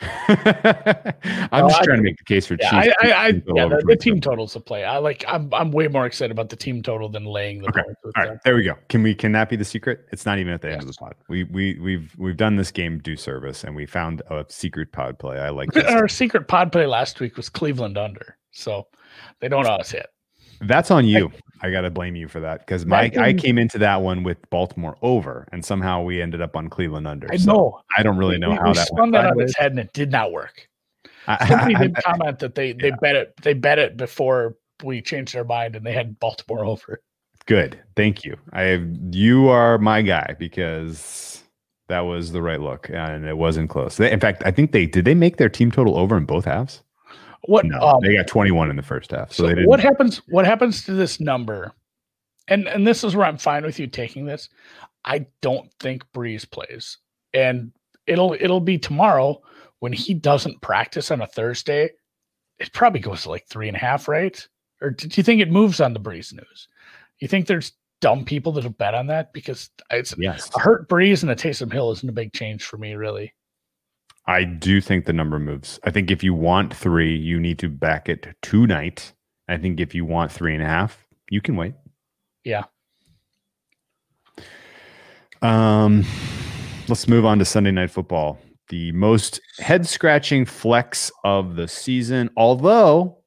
I'm 1.52 1.60
No, 1.64 1.68
just 1.68 1.82
I- 1.82 1.84
trying 1.84 1.98
to 1.98 2.02
make 2.02 2.16
the 2.16 2.24
case 2.24 2.46
for 2.46 2.56
Yeah, 2.58 2.82
Chiefs. 2.82 2.96
I, 3.02 3.08
I, 3.10 3.12
I 3.12 3.26
yeah, 3.54 3.68
the, 3.68 3.84
the 3.86 3.96
team 3.96 4.22
totals 4.22 4.56
a 4.56 4.60
play. 4.60 4.82
I 4.84 4.96
like 4.96 5.22
I'm 5.28 5.52
I'm 5.52 5.70
way 5.70 5.86
more 5.88 6.06
excited 6.06 6.30
about 6.30 6.48
the 6.48 6.56
team 6.56 6.82
total 6.82 7.10
than 7.10 7.26
laying 7.26 7.60
the 7.60 7.68
Okay. 7.68 7.82
with 8.02 8.14
them. 8.14 8.40
there 8.42 8.54
we 8.56 8.62
go. 8.64 8.74
Can 8.88 9.02
we? 9.02 9.14
Can 9.14 9.32
that 9.32 9.50
be 9.50 9.56
the 9.56 9.66
secret? 9.66 10.06
It's 10.12 10.24
not 10.24 10.38
even 10.38 10.54
at 10.54 10.62
the 10.62 10.70
end 10.72 10.80
of 10.80 10.88
the 10.88 10.94
pod. 10.94 11.14
We 11.28 11.44
we 11.44 11.78
we've 11.78 12.14
we've 12.16 12.36
done 12.38 12.56
this 12.56 12.70
game 12.70 13.00
due 13.00 13.16
service, 13.16 13.64
and 13.64 13.76
we 13.76 13.84
found 13.84 14.22
a 14.30 14.46
secret 14.48 14.92
pod 14.92 15.18
play. 15.18 15.38
I 15.38 15.50
like. 15.50 15.76
Our 15.76 16.08
secret 16.08 16.48
pod 16.48 16.72
play 16.72 16.86
last 16.86 17.20
week 17.20 17.36
was 17.36 17.50
Cleveland 17.50 17.98
under, 17.98 18.38
so 18.50 18.86
they 19.40 19.48
don't 19.48 19.66
always 19.66 19.90
hit. 19.90 20.06
That's 20.60 20.90
on 20.90 21.06
you. 21.06 21.30
I 21.62 21.70
got 21.70 21.82
to 21.82 21.90
blame 21.90 22.14
you 22.16 22.28
for 22.28 22.40
that 22.40 22.60
because 22.60 22.84
my 22.84 23.10
I 23.18 23.32
came 23.32 23.56
into 23.58 23.78
that 23.78 24.02
one 24.02 24.22
with 24.22 24.38
Baltimore 24.50 24.96
over, 25.02 25.46
and 25.52 25.64
somehow 25.64 26.02
we 26.02 26.20
ended 26.20 26.42
up 26.42 26.56
on 26.56 26.68
Cleveland 26.68 27.06
under. 27.06 27.26
I 27.32 27.36
So 27.36 27.52
know. 27.52 27.80
I 27.96 28.02
don't 28.02 28.16
really 28.18 28.36
know 28.38 28.50
we, 28.50 28.56
how 28.56 28.66
we 28.68 28.72
that 28.74 28.86
spun 28.86 29.00
went. 29.00 29.12
that 29.12 29.26
on 29.32 29.40
its 29.40 29.56
head 29.56 29.70
and 29.72 29.80
it 29.80 29.92
did 29.94 30.10
not 30.10 30.30
work. 30.32 30.68
I- 31.26 31.48
Somebody 31.48 31.74
I- 31.76 31.78
did 31.84 31.96
I- 31.96 32.00
comment 32.02 32.38
that 32.40 32.54
they 32.54 32.72
they 32.72 32.88
yeah. 32.88 32.96
bet 33.00 33.16
it 33.16 33.34
they 33.42 33.54
bet 33.54 33.78
it 33.78 33.96
before 33.96 34.56
we 34.82 35.00
changed 35.00 35.34
their 35.34 35.44
mind 35.44 35.74
and 35.76 35.86
they 35.86 35.92
had 35.92 36.18
Baltimore 36.20 36.64
over. 36.66 37.00
Good. 37.46 37.78
Thank 37.96 38.24
you. 38.24 38.36
I 38.52 38.84
you 39.10 39.48
are 39.48 39.78
my 39.78 40.02
guy 40.02 40.34
because 40.38 41.42
that 41.88 42.00
was 42.00 42.32
the 42.32 42.40
right 42.42 42.60
look 42.60 42.90
and 42.90 43.24
it 43.26 43.36
wasn't 43.38 43.68
close. 43.70 43.96
They, 43.96 44.10
in 44.10 44.20
fact, 44.20 44.42
I 44.44 44.50
think 44.50 44.72
they 44.72 44.84
did 44.86 45.04
they 45.06 45.14
make 45.14 45.38
their 45.38 45.48
team 45.50 45.70
total 45.70 45.96
over 45.98 46.16
in 46.16 46.24
both 46.26 46.44
halves? 46.44 46.82
What 47.46 47.66
No, 47.66 47.78
um, 47.80 48.00
they 48.02 48.14
got 48.14 48.26
21 48.26 48.70
in 48.70 48.76
the 48.76 48.82
first 48.82 49.10
half. 49.10 49.32
So, 49.32 49.42
so 49.42 49.48
they 49.48 49.54
didn't 49.54 49.68
what 49.68 49.80
happens 49.80 50.18
what 50.28 50.44
happens 50.46 50.84
to 50.84 50.92
this 50.92 51.20
number? 51.20 51.72
And 52.48 52.68
and 52.68 52.86
this 52.86 53.04
is 53.04 53.16
where 53.16 53.26
I'm 53.26 53.38
fine 53.38 53.64
with 53.64 53.78
you 53.78 53.86
taking 53.86 54.26
this. 54.26 54.48
I 55.04 55.26
don't 55.40 55.70
think 55.80 56.04
Brees 56.12 56.50
plays. 56.50 56.98
And 57.32 57.72
it'll 58.06 58.34
it'll 58.38 58.60
be 58.60 58.78
tomorrow 58.78 59.42
when 59.80 59.92
he 59.92 60.14
doesn't 60.14 60.60
practice 60.62 61.10
on 61.10 61.20
a 61.20 61.26
Thursday. 61.26 61.90
It 62.58 62.72
probably 62.72 63.00
goes 63.00 63.22
to 63.22 63.30
like 63.30 63.46
three 63.46 63.68
and 63.68 63.76
a 63.76 63.80
half, 63.80 64.08
right? 64.08 64.46
Or 64.80 64.90
do 64.90 65.08
you 65.12 65.22
think 65.22 65.40
it 65.40 65.50
moves 65.50 65.80
on 65.80 65.92
the 65.92 66.00
Brees 66.00 66.32
news? 66.32 66.68
You 67.18 67.28
think 67.28 67.46
there's 67.46 67.72
dumb 68.00 68.24
people 68.24 68.52
that'll 68.52 68.70
bet 68.70 68.94
on 68.94 69.06
that? 69.08 69.32
Because 69.32 69.70
it's 69.90 70.14
Yes. 70.18 70.50
a 70.54 70.60
hurt 70.60 70.88
Brees 70.88 71.22
and 71.22 71.30
a 71.30 71.36
Taysom 71.36 71.72
Hill 71.72 71.90
isn't 71.92 72.08
a 72.08 72.12
big 72.12 72.32
change 72.32 72.62
for 72.64 72.76
me, 72.76 72.94
really. 72.94 73.32
I 74.26 74.44
do 74.44 74.80
think 74.80 75.04
the 75.04 75.12
number 75.12 75.38
moves. 75.38 75.78
I 75.84 75.90
think 75.90 76.10
if 76.10 76.24
you 76.24 76.32
want 76.32 76.74
three, 76.74 77.14
you 77.14 77.38
need 77.38 77.58
to 77.58 77.68
back 77.68 78.08
it 78.08 78.34
tonight. 78.40 79.12
I 79.48 79.58
think 79.58 79.80
if 79.80 79.94
you 79.94 80.04
want 80.04 80.32
three 80.32 80.54
and 80.54 80.62
a 80.62 80.66
half, 80.66 81.06
you 81.30 81.42
can 81.42 81.56
wait. 81.56 81.74
Yeah. 82.42 82.64
Um, 85.42 86.04
let's 86.88 87.06
move 87.06 87.26
on 87.26 87.38
to 87.38 87.44
Sunday 87.44 87.70
Night 87.70 87.90
Football, 87.90 88.38
the 88.70 88.92
most 88.92 89.40
head 89.58 89.86
scratching 89.86 90.46
flex 90.46 91.12
of 91.22 91.56
the 91.56 91.68
season. 91.68 92.30
Although, 92.36 93.18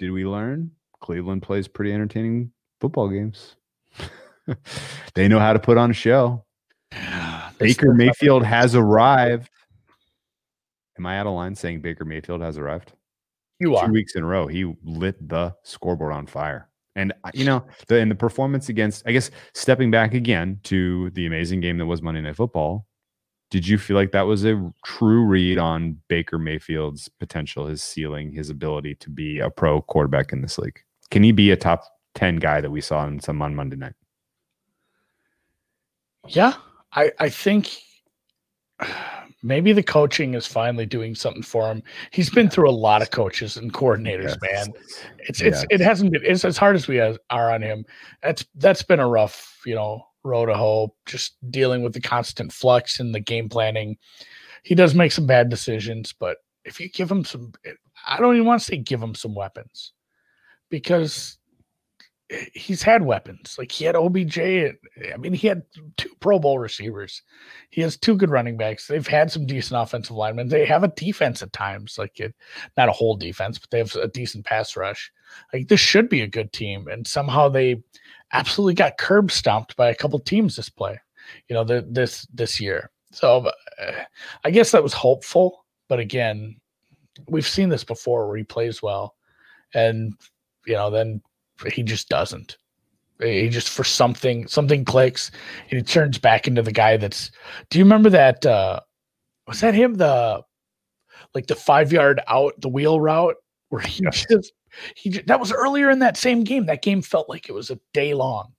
did 0.00 0.10
we 0.10 0.26
learn 0.26 0.72
Cleveland 1.00 1.42
plays 1.42 1.68
pretty 1.68 1.92
entertaining 1.92 2.50
football 2.80 3.08
games? 3.08 3.54
they 5.14 5.28
know 5.28 5.38
how 5.38 5.52
to 5.52 5.60
put 5.60 5.78
on 5.78 5.92
a 5.92 5.94
show. 5.94 6.44
Baker 7.58 7.94
Mayfield 7.94 8.44
has 8.44 8.74
arrived. 8.74 9.48
Am 10.98 11.06
I 11.06 11.18
out 11.18 11.26
of 11.26 11.34
line 11.34 11.54
saying 11.54 11.80
Baker 11.80 12.04
Mayfield 12.04 12.40
has 12.40 12.58
arrived? 12.58 12.92
You 13.58 13.76
are. 13.76 13.86
Two 13.86 13.92
weeks 13.92 14.14
in 14.14 14.22
a 14.22 14.26
row, 14.26 14.46
he 14.46 14.74
lit 14.84 15.28
the 15.28 15.54
scoreboard 15.62 16.12
on 16.12 16.26
fire. 16.26 16.68
And 16.94 17.12
you 17.34 17.44
know, 17.44 17.66
the 17.88 18.00
and 18.00 18.10
the 18.10 18.14
performance 18.14 18.68
against, 18.70 19.02
I 19.06 19.12
guess, 19.12 19.30
stepping 19.54 19.90
back 19.90 20.14
again 20.14 20.60
to 20.64 21.10
the 21.10 21.26
amazing 21.26 21.60
game 21.60 21.76
that 21.78 21.86
was 21.86 22.00
Monday 22.00 22.22
Night 22.22 22.36
Football. 22.36 22.86
Did 23.50 23.68
you 23.68 23.78
feel 23.78 23.96
like 23.96 24.12
that 24.12 24.22
was 24.22 24.44
a 24.44 24.72
true 24.84 25.24
read 25.24 25.58
on 25.58 26.00
Baker 26.08 26.38
Mayfield's 26.38 27.08
potential, 27.20 27.66
his 27.66 27.82
ceiling, 27.82 28.32
his 28.32 28.50
ability 28.50 28.96
to 28.96 29.10
be 29.10 29.38
a 29.38 29.50
pro 29.50 29.82
quarterback 29.82 30.32
in 30.32 30.40
this 30.40 30.58
league? 30.58 30.80
Can 31.10 31.22
he 31.22 31.32
be 31.32 31.50
a 31.50 31.56
top 31.56 31.84
ten 32.14 32.36
guy 32.36 32.60
that 32.60 32.70
we 32.70 32.80
saw 32.80 33.06
in 33.06 33.20
some 33.20 33.40
on 33.42 33.54
Monday 33.54 33.76
night? 33.76 33.94
Yeah, 36.28 36.54
I 36.92 37.12
I 37.18 37.28
think 37.28 37.78
maybe 39.46 39.72
the 39.72 39.82
coaching 39.82 40.34
is 40.34 40.46
finally 40.46 40.86
doing 40.86 41.14
something 41.14 41.42
for 41.42 41.70
him. 41.70 41.82
He's 42.10 42.30
been 42.30 42.50
through 42.50 42.68
a 42.68 42.72
lot 42.72 43.02
of 43.02 43.10
coaches 43.10 43.56
and 43.56 43.72
coordinators, 43.72 44.36
man. 44.42 44.72
It's 45.20 45.40
it's 45.40 45.64
it 45.70 45.80
hasn't 45.80 46.12
been 46.12 46.22
it's 46.24 46.44
as 46.44 46.56
hard 46.56 46.76
as 46.76 46.88
we 46.88 47.00
are 47.00 47.18
on 47.30 47.62
him. 47.62 47.84
That's 48.22 48.44
that's 48.56 48.82
been 48.82 49.00
a 49.00 49.08
rough, 49.08 49.60
you 49.64 49.74
know, 49.74 50.06
road 50.24 50.46
to 50.46 50.54
hope. 50.54 50.96
Just 51.06 51.36
dealing 51.50 51.82
with 51.82 51.92
the 51.92 52.00
constant 52.00 52.52
flux 52.52 53.00
and 53.00 53.14
the 53.14 53.20
game 53.20 53.48
planning. 53.48 53.96
He 54.62 54.74
does 54.74 54.94
make 54.94 55.12
some 55.12 55.26
bad 55.26 55.48
decisions, 55.48 56.12
but 56.12 56.38
if 56.64 56.80
you 56.80 56.88
give 56.90 57.10
him 57.10 57.24
some, 57.24 57.52
I 58.08 58.18
don't 58.18 58.34
even 58.34 58.46
want 58.46 58.60
to 58.60 58.66
say 58.66 58.76
give 58.76 59.00
him 59.00 59.14
some 59.14 59.34
weapons, 59.34 59.92
because 60.68 61.38
he's 62.28 62.82
had 62.82 63.02
weapons. 63.02 63.56
Like 63.58 63.70
he 63.70 63.84
had 63.84 63.94
OBJ. 63.94 64.38
I 64.38 65.16
mean, 65.18 65.32
he 65.32 65.46
had 65.46 65.62
two 65.96 66.10
Pro 66.20 66.38
Bowl 66.38 66.58
receivers. 66.58 67.22
He 67.70 67.80
has 67.82 67.96
two 67.96 68.16
good 68.16 68.30
running 68.30 68.56
backs. 68.56 68.86
They've 68.86 69.06
had 69.06 69.30
some 69.30 69.46
decent 69.46 69.80
offensive 69.80 70.16
linemen. 70.16 70.48
They 70.48 70.66
have 70.66 70.82
a 70.82 70.88
defense 70.88 71.42
at 71.42 71.52
times, 71.52 71.98
like 71.98 72.18
it, 72.18 72.34
not 72.76 72.88
a 72.88 72.92
whole 72.92 73.16
defense, 73.16 73.58
but 73.58 73.70
they 73.70 73.78
have 73.78 73.94
a 73.96 74.08
decent 74.08 74.44
pass 74.44 74.76
rush. 74.76 75.12
Like 75.52 75.68
this 75.68 75.80
should 75.80 76.08
be 76.08 76.22
a 76.22 76.28
good 76.28 76.52
team, 76.52 76.88
and 76.88 77.06
somehow 77.06 77.48
they 77.48 77.82
absolutely 78.32 78.74
got 78.74 78.98
curb 78.98 79.30
stomped 79.30 79.76
by 79.76 79.90
a 79.90 79.94
couple 79.94 80.18
teams 80.18 80.56
this 80.56 80.68
play. 80.68 81.00
You 81.48 81.54
know, 81.54 81.64
the, 81.64 81.86
this 81.88 82.26
this 82.32 82.60
year. 82.60 82.90
So 83.12 83.50
uh, 83.80 83.92
I 84.44 84.50
guess 84.50 84.72
that 84.72 84.82
was 84.82 84.92
hopeful, 84.92 85.64
but 85.88 86.00
again, 86.00 86.56
we've 87.28 87.46
seen 87.46 87.68
this 87.68 87.84
before 87.84 88.26
where 88.26 88.36
he 88.36 88.44
plays 88.44 88.82
well, 88.82 89.14
and 89.74 90.12
you 90.66 90.74
know 90.74 90.90
then 90.90 91.22
he 91.72 91.82
just 91.82 92.08
doesn't. 92.08 92.58
He 93.20 93.48
just 93.48 93.70
for 93.70 93.82
something 93.84 94.46
something 94.46 94.84
clicks 94.84 95.30
and 95.70 95.78
he 95.78 95.82
turns 95.82 96.18
back 96.18 96.46
into 96.46 96.62
the 96.62 96.72
guy 96.72 96.96
that's. 96.96 97.30
Do 97.70 97.78
you 97.78 97.84
remember 97.84 98.10
that? 98.10 98.44
uh 98.44 98.80
Was 99.48 99.60
that 99.60 99.74
him? 99.74 99.94
The 99.94 100.42
like 101.34 101.46
the 101.46 101.54
five 101.54 101.92
yard 101.92 102.20
out 102.28 102.54
the 102.60 102.68
wheel 102.68 103.00
route 103.00 103.36
where 103.70 103.80
he 103.82 104.02
Yes. 104.04 104.26
just 104.30 104.52
he 104.94 105.10
ju- 105.10 105.22
that 105.26 105.40
was 105.40 105.50
earlier 105.52 105.88
in 105.90 106.00
that 106.00 106.16
same 106.18 106.44
game. 106.44 106.66
That 106.66 106.82
game 106.82 107.00
felt 107.00 107.28
like 107.28 107.48
it 107.48 107.52
was 107.52 107.70
a 107.70 107.78
day 107.94 108.12
long. 108.12 108.52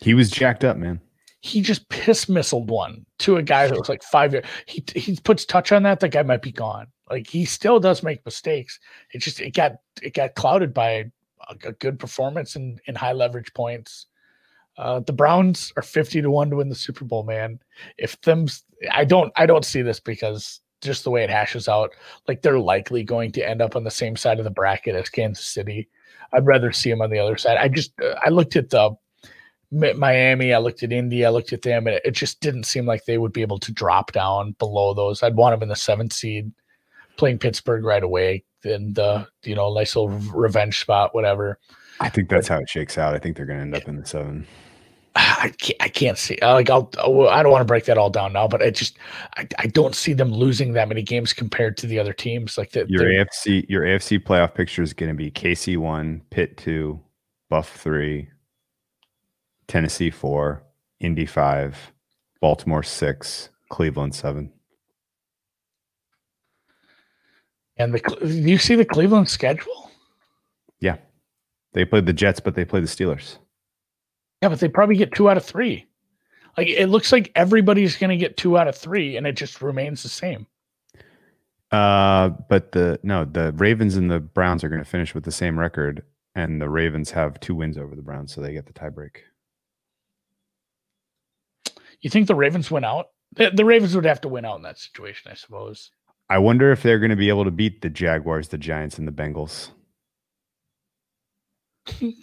He 0.00 0.12
was 0.14 0.30
jacked 0.30 0.64
up, 0.64 0.76
man. 0.76 1.00
He 1.40 1.60
just 1.62 1.88
piss 1.88 2.26
missiled 2.26 2.66
one 2.66 3.04
to 3.20 3.36
a 3.36 3.42
guy 3.42 3.66
that 3.66 3.78
was 3.78 3.88
like 3.88 4.02
five 4.02 4.32
years. 4.32 4.44
He 4.66 4.84
he 4.94 5.16
puts 5.24 5.44
touch 5.46 5.72
on 5.72 5.82
that, 5.84 6.00
that 6.00 6.10
guy 6.10 6.22
might 6.22 6.42
be 6.42 6.52
gone. 6.52 6.86
Like 7.10 7.26
he 7.26 7.44
still 7.46 7.80
does 7.80 8.02
make 8.02 8.24
mistakes. 8.26 8.78
It 9.14 9.18
just 9.22 9.40
it 9.40 9.54
got 9.54 9.72
it 10.02 10.12
got 10.14 10.34
clouded 10.34 10.74
by 10.74 11.10
a, 11.48 11.68
a 11.68 11.72
good 11.72 11.98
performance 11.98 12.56
and 12.56 12.80
in 12.86 12.94
high 12.94 13.12
leverage 13.12 13.52
points. 13.54 14.06
Uh, 14.78 15.00
the 15.00 15.12
Browns 15.12 15.72
are 15.76 15.82
fifty 15.82 16.22
to 16.22 16.30
one 16.30 16.50
to 16.50 16.56
win 16.56 16.68
the 16.68 16.74
Super 16.74 17.04
Bowl, 17.04 17.24
man. 17.24 17.58
If 17.98 18.20
them, 18.22 18.46
I 18.90 19.04
don't 19.04 19.32
I 19.36 19.46
don't 19.46 19.64
see 19.64 19.82
this 19.82 20.00
because 20.00 20.60
just 20.80 21.04
the 21.04 21.10
way 21.10 21.22
it 21.22 21.30
hashes 21.30 21.68
out, 21.68 21.94
like 22.26 22.42
they're 22.42 22.58
likely 22.58 23.02
going 23.04 23.32
to 23.32 23.48
end 23.48 23.60
up 23.60 23.76
on 23.76 23.84
the 23.84 23.90
same 23.90 24.16
side 24.16 24.38
of 24.38 24.44
the 24.44 24.50
bracket 24.50 24.96
as 24.96 25.08
Kansas 25.08 25.46
City. 25.46 25.88
I'd 26.32 26.46
rather 26.46 26.72
see 26.72 26.90
them 26.90 27.02
on 27.02 27.10
the 27.10 27.18
other 27.18 27.36
side. 27.36 27.58
I 27.58 27.68
just 27.68 27.92
uh, 28.00 28.14
I 28.24 28.30
looked 28.30 28.56
at 28.56 28.70
the 28.70 28.96
Miami, 29.70 30.52
I 30.52 30.58
looked 30.58 30.82
at 30.82 30.92
India, 30.92 31.28
I 31.28 31.30
looked 31.30 31.52
at 31.52 31.62
them, 31.62 31.86
and 31.86 31.98
it 32.04 32.10
just 32.10 32.40
didn't 32.40 32.64
seem 32.64 32.84
like 32.84 33.04
they 33.04 33.16
would 33.16 33.32
be 33.32 33.42
able 33.42 33.58
to 33.58 33.72
drop 33.72 34.12
down 34.12 34.54
below 34.58 34.92
those. 34.92 35.22
I'd 35.22 35.36
want 35.36 35.54
them 35.54 35.62
in 35.62 35.68
the 35.70 35.76
seventh 35.76 36.12
seed, 36.12 36.52
playing 37.16 37.38
Pittsburgh 37.38 37.84
right 37.84 38.02
away, 38.02 38.44
and 38.64 38.94
the 38.94 39.26
you 39.44 39.54
know 39.54 39.72
nice 39.72 39.96
little 39.96 40.10
revenge 40.34 40.80
spot, 40.80 41.14
whatever. 41.14 41.58
I 42.00 42.08
think 42.08 42.28
that's 42.28 42.48
how 42.48 42.58
it 42.58 42.68
shakes 42.68 42.98
out. 42.98 43.14
I 43.14 43.18
think 43.18 43.36
they're 43.36 43.46
going 43.46 43.58
to 43.58 43.62
end 43.62 43.74
up 43.76 43.88
in 43.88 43.96
the 43.96 44.06
seven. 44.06 44.46
I 45.14 45.52
can't, 45.58 45.82
I 45.82 45.88
can't 45.88 46.16
see 46.16 46.38
uh, 46.38 46.54
like 46.54 46.70
I'll 46.70 46.90
oh, 46.98 47.28
I 47.28 47.42
don't 47.42 47.52
want 47.52 47.60
to 47.60 47.66
break 47.66 47.84
that 47.84 47.98
all 47.98 48.08
down 48.08 48.32
now, 48.32 48.48
but 48.48 48.62
I 48.62 48.70
just 48.70 48.96
I, 49.36 49.46
I 49.58 49.66
don't 49.66 49.94
see 49.94 50.14
them 50.14 50.32
losing 50.32 50.72
that 50.72 50.88
many 50.88 51.02
games 51.02 51.32
compared 51.34 51.76
to 51.78 51.86
the 51.86 51.98
other 51.98 52.14
teams. 52.14 52.56
Like 52.56 52.70
that, 52.72 52.88
Your 52.88 53.04
AFC, 53.04 53.68
your 53.68 53.82
AFC 53.82 54.18
playoff 54.18 54.54
picture 54.54 54.82
is 54.82 54.94
going 54.94 55.10
to 55.10 55.16
be 55.16 55.30
KC 55.30 55.76
one, 55.76 56.22
Pitt 56.30 56.56
two, 56.56 56.98
Buff 57.50 57.76
three, 57.76 58.30
Tennessee 59.68 60.10
four, 60.10 60.62
Indy 61.00 61.26
five, 61.26 61.92
Baltimore 62.40 62.82
six, 62.82 63.50
Cleveland 63.68 64.14
seven. 64.14 64.50
And 67.76 67.94
the 67.94 68.00
do 68.20 68.28
you 68.28 68.58
see 68.58 68.74
the 68.74 68.84
Cleveland 68.84 69.28
schedule? 69.28 69.90
Yeah, 70.80 70.98
they 71.72 71.84
played 71.84 72.06
the 72.06 72.12
Jets, 72.12 72.40
but 72.40 72.54
they 72.54 72.64
play 72.64 72.80
the 72.80 72.86
Steelers. 72.86 73.38
Yeah, 74.42 74.48
but 74.48 74.60
they 74.60 74.68
probably 74.68 74.96
get 74.96 75.12
two 75.12 75.30
out 75.30 75.36
of 75.36 75.44
three. 75.44 75.86
Like 76.56 76.68
it 76.68 76.88
looks 76.88 77.12
like 77.12 77.32
everybody's 77.34 77.96
going 77.96 78.10
to 78.10 78.16
get 78.16 78.36
two 78.36 78.58
out 78.58 78.68
of 78.68 78.76
three, 78.76 79.16
and 79.16 79.26
it 79.26 79.36
just 79.36 79.62
remains 79.62 80.02
the 80.02 80.08
same. 80.08 80.46
Uh, 81.70 82.28
but 82.50 82.72
the 82.72 83.00
no, 83.02 83.24
the 83.24 83.52
Ravens 83.52 83.96
and 83.96 84.10
the 84.10 84.20
Browns 84.20 84.62
are 84.62 84.68
going 84.68 84.82
to 84.82 84.88
finish 84.88 85.14
with 85.14 85.24
the 85.24 85.32
same 85.32 85.58
record, 85.58 86.02
and 86.34 86.60
the 86.60 86.68
Ravens 86.68 87.10
have 87.12 87.40
two 87.40 87.54
wins 87.54 87.78
over 87.78 87.96
the 87.96 88.02
Browns, 88.02 88.34
so 88.34 88.42
they 88.42 88.52
get 88.52 88.66
the 88.66 88.74
tiebreak. 88.74 89.16
You 92.02 92.10
think 92.10 92.26
the 92.26 92.34
Ravens 92.34 92.70
win 92.70 92.84
out? 92.84 93.06
The, 93.34 93.50
the 93.50 93.64
Ravens 93.64 93.94
would 93.94 94.04
have 94.04 94.20
to 94.22 94.28
win 94.28 94.44
out 94.44 94.56
in 94.56 94.62
that 94.62 94.78
situation, 94.78 95.30
I 95.30 95.34
suppose. 95.34 95.90
I 96.30 96.38
wonder 96.38 96.72
if 96.72 96.82
they're 96.82 96.98
going 96.98 97.10
to 97.10 97.16
be 97.16 97.28
able 97.28 97.44
to 97.44 97.50
beat 97.50 97.82
the 97.82 97.90
Jaguars, 97.90 98.48
the 98.48 98.58
Giants, 98.58 98.98
and 98.98 99.06
the 99.06 99.12
Bengals. 99.12 99.70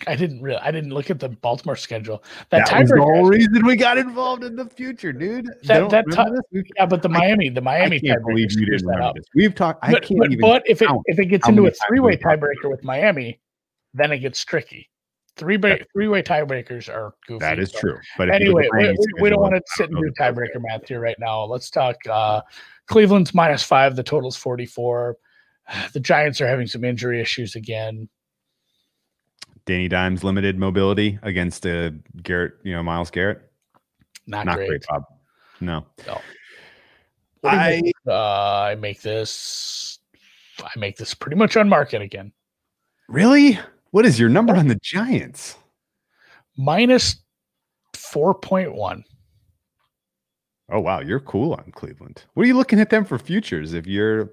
I 0.08 0.16
didn't 0.16 0.42
really. 0.42 0.58
I 0.62 0.72
didn't 0.72 0.92
look 0.92 1.10
at 1.10 1.20
the 1.20 1.28
Baltimore 1.28 1.76
schedule. 1.76 2.24
That, 2.50 2.70
That 2.70 2.80
was 2.80 2.90
the 2.92 3.02
whole 3.02 3.26
reason 3.28 3.66
we 3.66 3.76
got 3.76 3.98
involved 3.98 4.46
in 4.46 4.56
the 4.56 4.66
future, 4.66 5.12
dude. 5.12 5.48
That- 5.64 5.90
that 5.90 6.06
remember 6.08 6.16
ti- 6.16 6.32
this? 6.32 6.42
We've- 6.54 6.70
Yeah, 6.78 6.86
but 6.86 7.02
the 7.02 7.10
I- 7.10 7.20
Miami, 7.20 7.50
the 7.50 7.60
I 7.60 7.64
Miami 7.64 8.00
can't 8.00 8.26
believe 8.26 8.48
you 8.54 8.66
didn't 8.66 8.88
that 8.88 9.02
up. 9.02 9.16
this. 9.16 9.26
We've 9.36 9.54
talked. 9.54 9.84
I 9.84 9.92
But, 9.92 10.04
can't 10.04 10.18
but, 10.20 10.28
even. 10.32 10.40
but 10.40 10.64
if 10.66 10.82
it 10.82 10.90
if 11.08 11.20
it 11.20 11.26
gets 11.26 11.48
into 11.50 11.66
a 11.68 11.72
three 11.72 12.00
way 12.00 12.12
we've 12.12 12.22
talked 12.22 12.38
about 12.38 12.50
tiebreaker 12.64 12.72
with 12.72 12.84
Miami, 12.86 13.42
then 13.94 14.14
it 14.14 14.20
gets 14.20 14.44
tricky. 14.46 14.90
Three 15.36 15.58
ba- 15.58 15.80
three 15.92 16.08
way 16.08 16.24
tiebreakers 16.24 16.88
are 16.88 17.14
goofy. 17.28 17.40
That 17.40 17.60
is 17.60 17.72
so- 17.72 17.80
true. 17.82 17.98
But 18.18 18.30
Anyway, 18.30 18.70
we, 18.72 18.88
we- 18.92 18.98
we 19.24 19.30
don't 19.30 19.42
want 19.42 19.56
to 19.56 19.62
sit 19.76 19.90
and 19.90 20.00
do 20.00 20.10
tiebreaker 20.18 20.62
math 20.62 20.88
here 20.88 21.02
right 21.02 21.18
now. 21.20 21.44
Let's 21.44 21.70
talk. 21.70 21.98
Uh, 22.10 22.42
Cleveland's 22.90 23.34
minus 23.34 23.64
five. 23.64 23.95
The 23.95 24.03
total's 24.03 24.36
forty 24.36 24.66
four. 24.66 25.18
The 25.94 25.99
Giants 25.99 26.41
are 26.41 26.48
having 26.48 26.66
some 26.68 26.84
injury 26.84 27.22
issues 27.22 27.56
again. 27.56 28.10
Danny 29.66 29.88
Dimes 29.88 30.24
limited 30.24 30.57
mobility 30.57 31.20
against 31.22 31.64
uh, 31.66 31.91
Garrett, 32.24 32.53
you 32.64 32.74
know, 32.74 32.82
Myles 32.82 33.11
Garrett. 33.11 33.40
Not, 34.26 34.48
Not 34.48 34.56
great. 34.56 34.68
great, 34.70 34.86
Bob. 34.90 35.03
No. 35.61 35.86
No. 36.07 36.20
What 37.41 37.52
do 37.52 37.57
you 37.86 37.91
I 38.07 38.11
uh, 38.11 38.61
I 38.72 38.76
make 38.76 39.02
this. 39.02 39.99
I 40.61 40.72
make 40.78 40.98
this 40.98 41.14
pretty 41.14 41.38
much 41.38 41.56
on 41.56 41.70
market 41.70 42.02
again. 42.02 42.34
really. 43.07 43.60
What 43.91 44.06
is 44.06 44.20
your 44.20 44.30
number 44.30 44.56
on 44.56 44.68
the 44.68 44.80
Giants? 44.84 45.56
Minus 46.57 47.18
four 47.95 48.34
point 48.36 48.74
one. 48.76 49.03
Oh 50.72 50.80
wow, 50.80 51.00
you're 51.00 51.20
cool 51.20 51.54
on 51.54 51.72
Cleveland. 51.74 52.24
What 52.34 52.44
are 52.44 52.48
you 52.48 52.56
looking 52.56 52.80
at 52.80 52.90
them 52.90 53.06
for 53.06 53.18
futures? 53.18 53.74
If 53.74 53.88
you're 53.88 54.30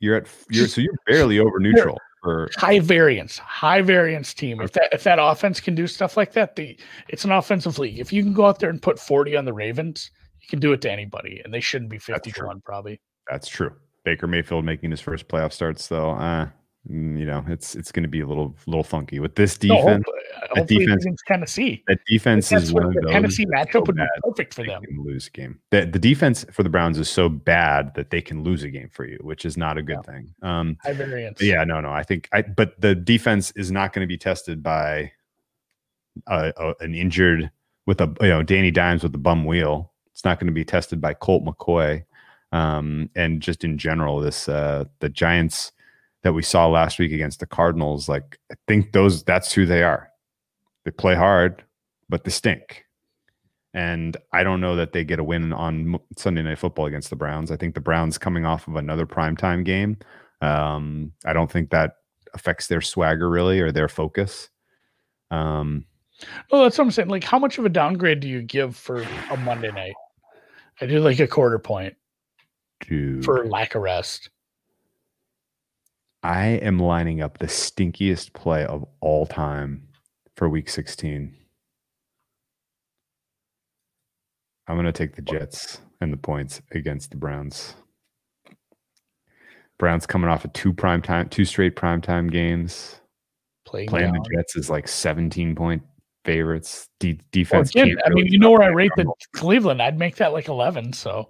you're 0.00 0.16
at 0.16 0.26
you're 0.50 0.68
so 0.68 0.80
you're 0.80 0.94
barely 1.06 1.38
over 1.38 1.58
neutral 1.58 1.98
for 2.22 2.50
high 2.56 2.80
variance, 2.80 3.38
high 3.38 3.82
variance 3.82 4.34
team. 4.34 4.60
If 4.60 4.72
that 4.72 4.88
if 4.92 5.04
that 5.04 5.18
offense 5.20 5.60
can 5.60 5.74
do 5.74 5.86
stuff 5.86 6.16
like 6.16 6.32
that, 6.32 6.56
the 6.56 6.76
it's 7.08 7.24
an 7.24 7.32
offensive 7.32 7.78
league. 7.78 7.98
If 7.98 8.12
you 8.12 8.22
can 8.22 8.32
go 8.32 8.46
out 8.46 8.58
there 8.58 8.70
and 8.70 8.82
put 8.82 8.98
40 8.98 9.36
on 9.36 9.44
the 9.44 9.52
Ravens, 9.52 10.10
you 10.40 10.48
can 10.48 10.58
do 10.58 10.72
it 10.72 10.80
to 10.82 10.90
anybody, 10.90 11.40
and 11.44 11.54
they 11.54 11.60
shouldn't 11.60 11.90
be 11.90 11.98
50 11.98 12.32
to 12.32 12.46
1 12.46 12.60
probably. 12.62 13.00
that's 13.30 13.48
true. 13.48 13.72
Baker 14.04 14.26
Mayfield 14.26 14.64
making 14.64 14.90
his 14.90 15.00
first 15.00 15.28
playoff 15.28 15.52
starts 15.52 15.86
though. 15.86 16.10
Uh, 16.10 16.48
you 16.88 17.24
know, 17.24 17.42
it's 17.48 17.74
it's 17.74 17.90
going 17.90 18.02
to 18.02 18.08
be 18.08 18.20
a 18.20 18.26
little 18.26 18.54
little 18.66 18.82
funky 18.84 19.18
with 19.18 19.34
this 19.36 19.60
No, 19.62 19.76
defense. 19.76 20.04
hopefully, 20.06 20.50
hopefully 20.60 20.78
defense- 20.86 21.04
against 21.04 21.24
Tennessee. 21.26 21.82
that 21.88 21.98
defense 22.06 22.52
is 22.52 22.72
one 22.72 22.84
of 22.84 22.92
the 22.92 23.08
Tennessee 23.10 23.46
matchup 23.46 23.72
so 23.72 23.80
would 23.86 23.96
be 23.96 24.02
perfect 24.22 24.52
for 24.54 24.62
they 24.62 24.68
them. 24.68 24.82
can 24.82 25.02
lose 25.02 25.26
a 25.26 25.30
game. 25.30 25.58
The, 25.70 25.86
the 25.86 25.98
defense 25.98 26.44
for 26.52 26.62
the 26.62 26.68
Browns 26.68 26.98
is 26.98 27.08
so 27.08 27.28
bad 27.30 27.94
that 27.94 28.10
they 28.10 28.20
can 28.20 28.42
lose 28.42 28.62
a 28.64 28.68
game 28.68 28.90
for 28.92 29.06
you, 29.06 29.18
which 29.22 29.46
is 29.46 29.56
not 29.56 29.78
a 29.78 29.82
good 29.82 30.04
thing. 30.04 30.34
Um, 30.42 30.76
High 30.82 30.92
variance. 30.92 31.40
yeah, 31.40 31.64
no, 31.64 31.80
no. 31.80 31.90
I 31.90 32.02
think 32.02 32.28
I, 32.32 32.42
but 32.42 32.78
the 32.80 32.94
defense 32.94 33.50
is 33.56 33.70
not 33.72 33.92
going 33.94 34.06
to 34.06 34.08
be 34.08 34.18
tested 34.18 34.62
by 34.62 35.12
a, 36.26 36.52
a, 36.56 36.74
an 36.80 36.94
injured 36.94 37.50
with 37.86 38.00
a 38.00 38.14
you 38.20 38.28
know 38.28 38.42
Danny 38.42 38.70
Dimes 38.70 39.02
with 39.02 39.12
the 39.12 39.18
bum 39.18 39.44
wheel. 39.46 39.92
It's 40.12 40.24
not 40.24 40.38
going 40.38 40.46
to 40.48 40.52
be 40.52 40.64
tested 40.64 41.00
by 41.00 41.14
Colt 41.14 41.44
McCoy, 41.44 42.04
um, 42.52 43.10
and 43.16 43.40
just 43.40 43.64
in 43.64 43.78
general, 43.78 44.20
this 44.20 44.48
uh, 44.48 44.84
the 45.00 45.08
Giants 45.08 45.72
that 46.24 46.32
we 46.32 46.42
saw 46.42 46.66
last 46.66 46.98
week 46.98 47.12
against 47.12 47.38
the 47.38 47.46
Cardinals. 47.46 48.08
Like 48.08 48.38
I 48.50 48.56
think 48.66 48.92
those 48.92 49.22
that's 49.22 49.52
who 49.52 49.66
they 49.66 49.84
are. 49.84 50.10
They 50.84 50.90
play 50.90 51.14
hard, 51.14 51.62
but 52.08 52.24
they 52.24 52.30
stink. 52.30 52.84
And 53.72 54.16
I 54.32 54.42
don't 54.42 54.60
know 54.60 54.76
that 54.76 54.92
they 54.92 55.04
get 55.04 55.18
a 55.18 55.24
win 55.24 55.52
on 55.52 55.98
Sunday 56.16 56.42
Night 56.42 56.58
Football 56.58 56.86
against 56.86 57.10
the 57.10 57.16
Browns. 57.16 57.50
I 57.50 57.56
think 57.56 57.74
the 57.74 57.80
Browns 57.80 58.18
coming 58.18 58.44
off 58.44 58.68
of 58.68 58.76
another 58.76 59.06
primetime 59.06 59.64
game. 59.64 59.98
Um, 60.40 61.12
I 61.24 61.32
don't 61.32 61.50
think 61.50 61.70
that 61.70 61.96
affects 62.34 62.66
their 62.66 62.80
swagger 62.80 63.28
really 63.28 63.60
or 63.60 63.72
their 63.72 63.88
focus. 63.88 64.48
Um, 65.30 65.86
Well, 66.50 66.62
that's 66.62 66.78
what 66.78 66.84
I'm 66.84 66.90
saying. 66.90 67.08
Like, 67.08 67.24
how 67.24 67.38
much 67.38 67.58
of 67.58 67.64
a 67.64 67.68
downgrade 67.68 68.20
do 68.20 68.28
you 68.28 68.42
give 68.42 68.76
for 68.76 69.04
a 69.30 69.36
Monday 69.38 69.72
night? 69.72 69.94
I 70.80 70.86
do 70.86 71.00
like 71.00 71.18
a 71.18 71.26
quarter 71.26 71.58
point 71.58 71.96
to 72.82 73.22
for 73.22 73.46
lack 73.46 73.74
of 73.74 73.82
rest. 73.82 74.30
I 76.24 76.46
am 76.46 76.78
lining 76.78 77.20
up 77.20 77.36
the 77.36 77.46
stinkiest 77.46 78.32
play 78.32 78.64
of 78.64 78.82
all 79.00 79.26
time 79.26 79.86
for 80.36 80.48
week 80.48 80.70
16. 80.70 81.36
I'm 84.66 84.74
going 84.74 84.86
to 84.86 84.92
take 84.92 85.16
the 85.16 85.22
Jets 85.22 85.82
and 86.00 86.10
the 86.10 86.16
points 86.16 86.62
against 86.72 87.10
the 87.10 87.18
Browns. 87.18 87.74
Browns 89.78 90.06
coming 90.06 90.30
off 90.30 90.46
of 90.46 90.52
two 90.54 90.72
prime 90.72 91.02
time, 91.02 91.28
two 91.28 91.44
straight 91.44 91.76
primetime 91.76 92.32
games. 92.32 93.00
Playing, 93.66 93.88
Playing 93.90 94.12
the 94.14 94.26
Jets 94.34 94.56
is 94.56 94.70
like 94.70 94.88
17 94.88 95.54
point 95.54 95.82
favorites. 96.24 96.88
De- 97.00 97.12
Well, 97.12 97.20
defense. 97.32 97.70
again, 97.72 97.96
I 98.06 98.08
mean, 98.08 98.28
you 98.28 98.38
know 98.38 98.50
where 98.50 98.62
I 98.62 98.68
rate 98.68 98.92
the. 98.96 99.12
Cleveland. 99.34 99.82
I'd 99.82 99.98
make 99.98 100.16
that 100.16 100.32
like 100.32 100.48
11. 100.48 100.94
So 100.94 101.28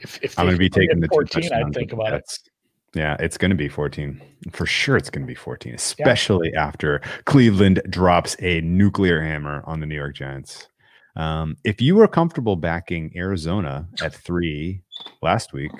if, 0.00 0.22
if 0.22 0.38
I'm 0.38 0.46
going 0.46 0.54
to 0.54 0.58
be 0.60 0.70
taking 0.70 1.00
the 1.00 1.08
two 1.08 1.40
14, 1.42 1.52
I'd 1.52 1.74
think 1.74 1.92
about 1.92 2.12
it. 2.12 2.38
Yeah, 2.94 3.16
it's 3.20 3.38
going 3.38 3.50
to 3.50 3.56
be 3.56 3.68
14. 3.68 4.20
For 4.50 4.66
sure, 4.66 4.96
it's 4.96 5.08
going 5.08 5.22
to 5.22 5.26
be 5.26 5.34
14, 5.34 5.74
especially 5.74 6.54
after 6.54 7.00
Cleveland 7.24 7.80
drops 7.88 8.36
a 8.40 8.60
nuclear 8.60 9.22
hammer 9.22 9.62
on 9.64 9.80
the 9.80 9.86
New 9.86 9.94
York 9.94 10.14
Giants. 10.14 10.68
Um, 11.16 11.56
if 11.64 11.80
you 11.80 11.96
were 11.96 12.08
comfortable 12.08 12.56
backing 12.56 13.12
Arizona 13.16 13.88
at 14.02 14.14
three 14.14 14.82
last 15.22 15.52
week, 15.52 15.72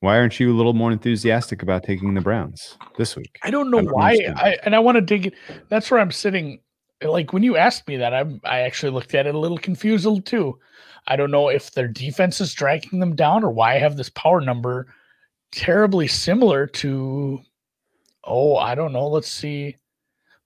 why 0.00 0.18
aren't 0.18 0.40
you 0.40 0.52
a 0.52 0.56
little 0.56 0.72
more 0.72 0.90
enthusiastic 0.90 1.62
about 1.62 1.84
taking 1.84 2.14
the 2.14 2.20
Browns 2.20 2.76
this 2.98 3.14
week? 3.16 3.38
I 3.42 3.50
don't 3.50 3.70
know 3.70 3.78
I 3.78 3.82
don't 3.82 3.92
why. 3.92 4.18
I 4.36 4.56
and 4.64 4.74
I 4.74 4.80
want 4.80 4.96
to 4.96 5.00
dig 5.00 5.26
it. 5.26 5.34
That's 5.68 5.90
where 5.90 6.00
I'm 6.00 6.10
sitting. 6.10 6.60
Like 7.02 7.32
when 7.32 7.44
you 7.44 7.56
asked 7.56 7.86
me 7.86 7.96
that, 7.98 8.12
I 8.12 8.24
I 8.42 8.60
actually 8.60 8.90
looked 8.90 9.14
at 9.14 9.28
it 9.28 9.34
a 9.34 9.38
little 9.38 9.58
confused 9.58 10.26
too. 10.26 10.58
I 11.06 11.14
don't 11.14 11.30
know 11.30 11.48
if 11.48 11.72
their 11.72 11.88
defense 11.88 12.40
is 12.40 12.52
dragging 12.54 12.98
them 12.98 13.14
down 13.14 13.44
or 13.44 13.50
why 13.50 13.74
I 13.74 13.78
have 13.78 13.96
this 13.96 14.10
power 14.10 14.40
number 14.40 14.88
terribly 15.52 16.08
similar 16.08 16.66
to. 16.66 17.40
Oh, 18.24 18.56
I 18.56 18.74
don't 18.74 18.92
know. 18.92 19.08
Let's 19.08 19.30
see. 19.30 19.76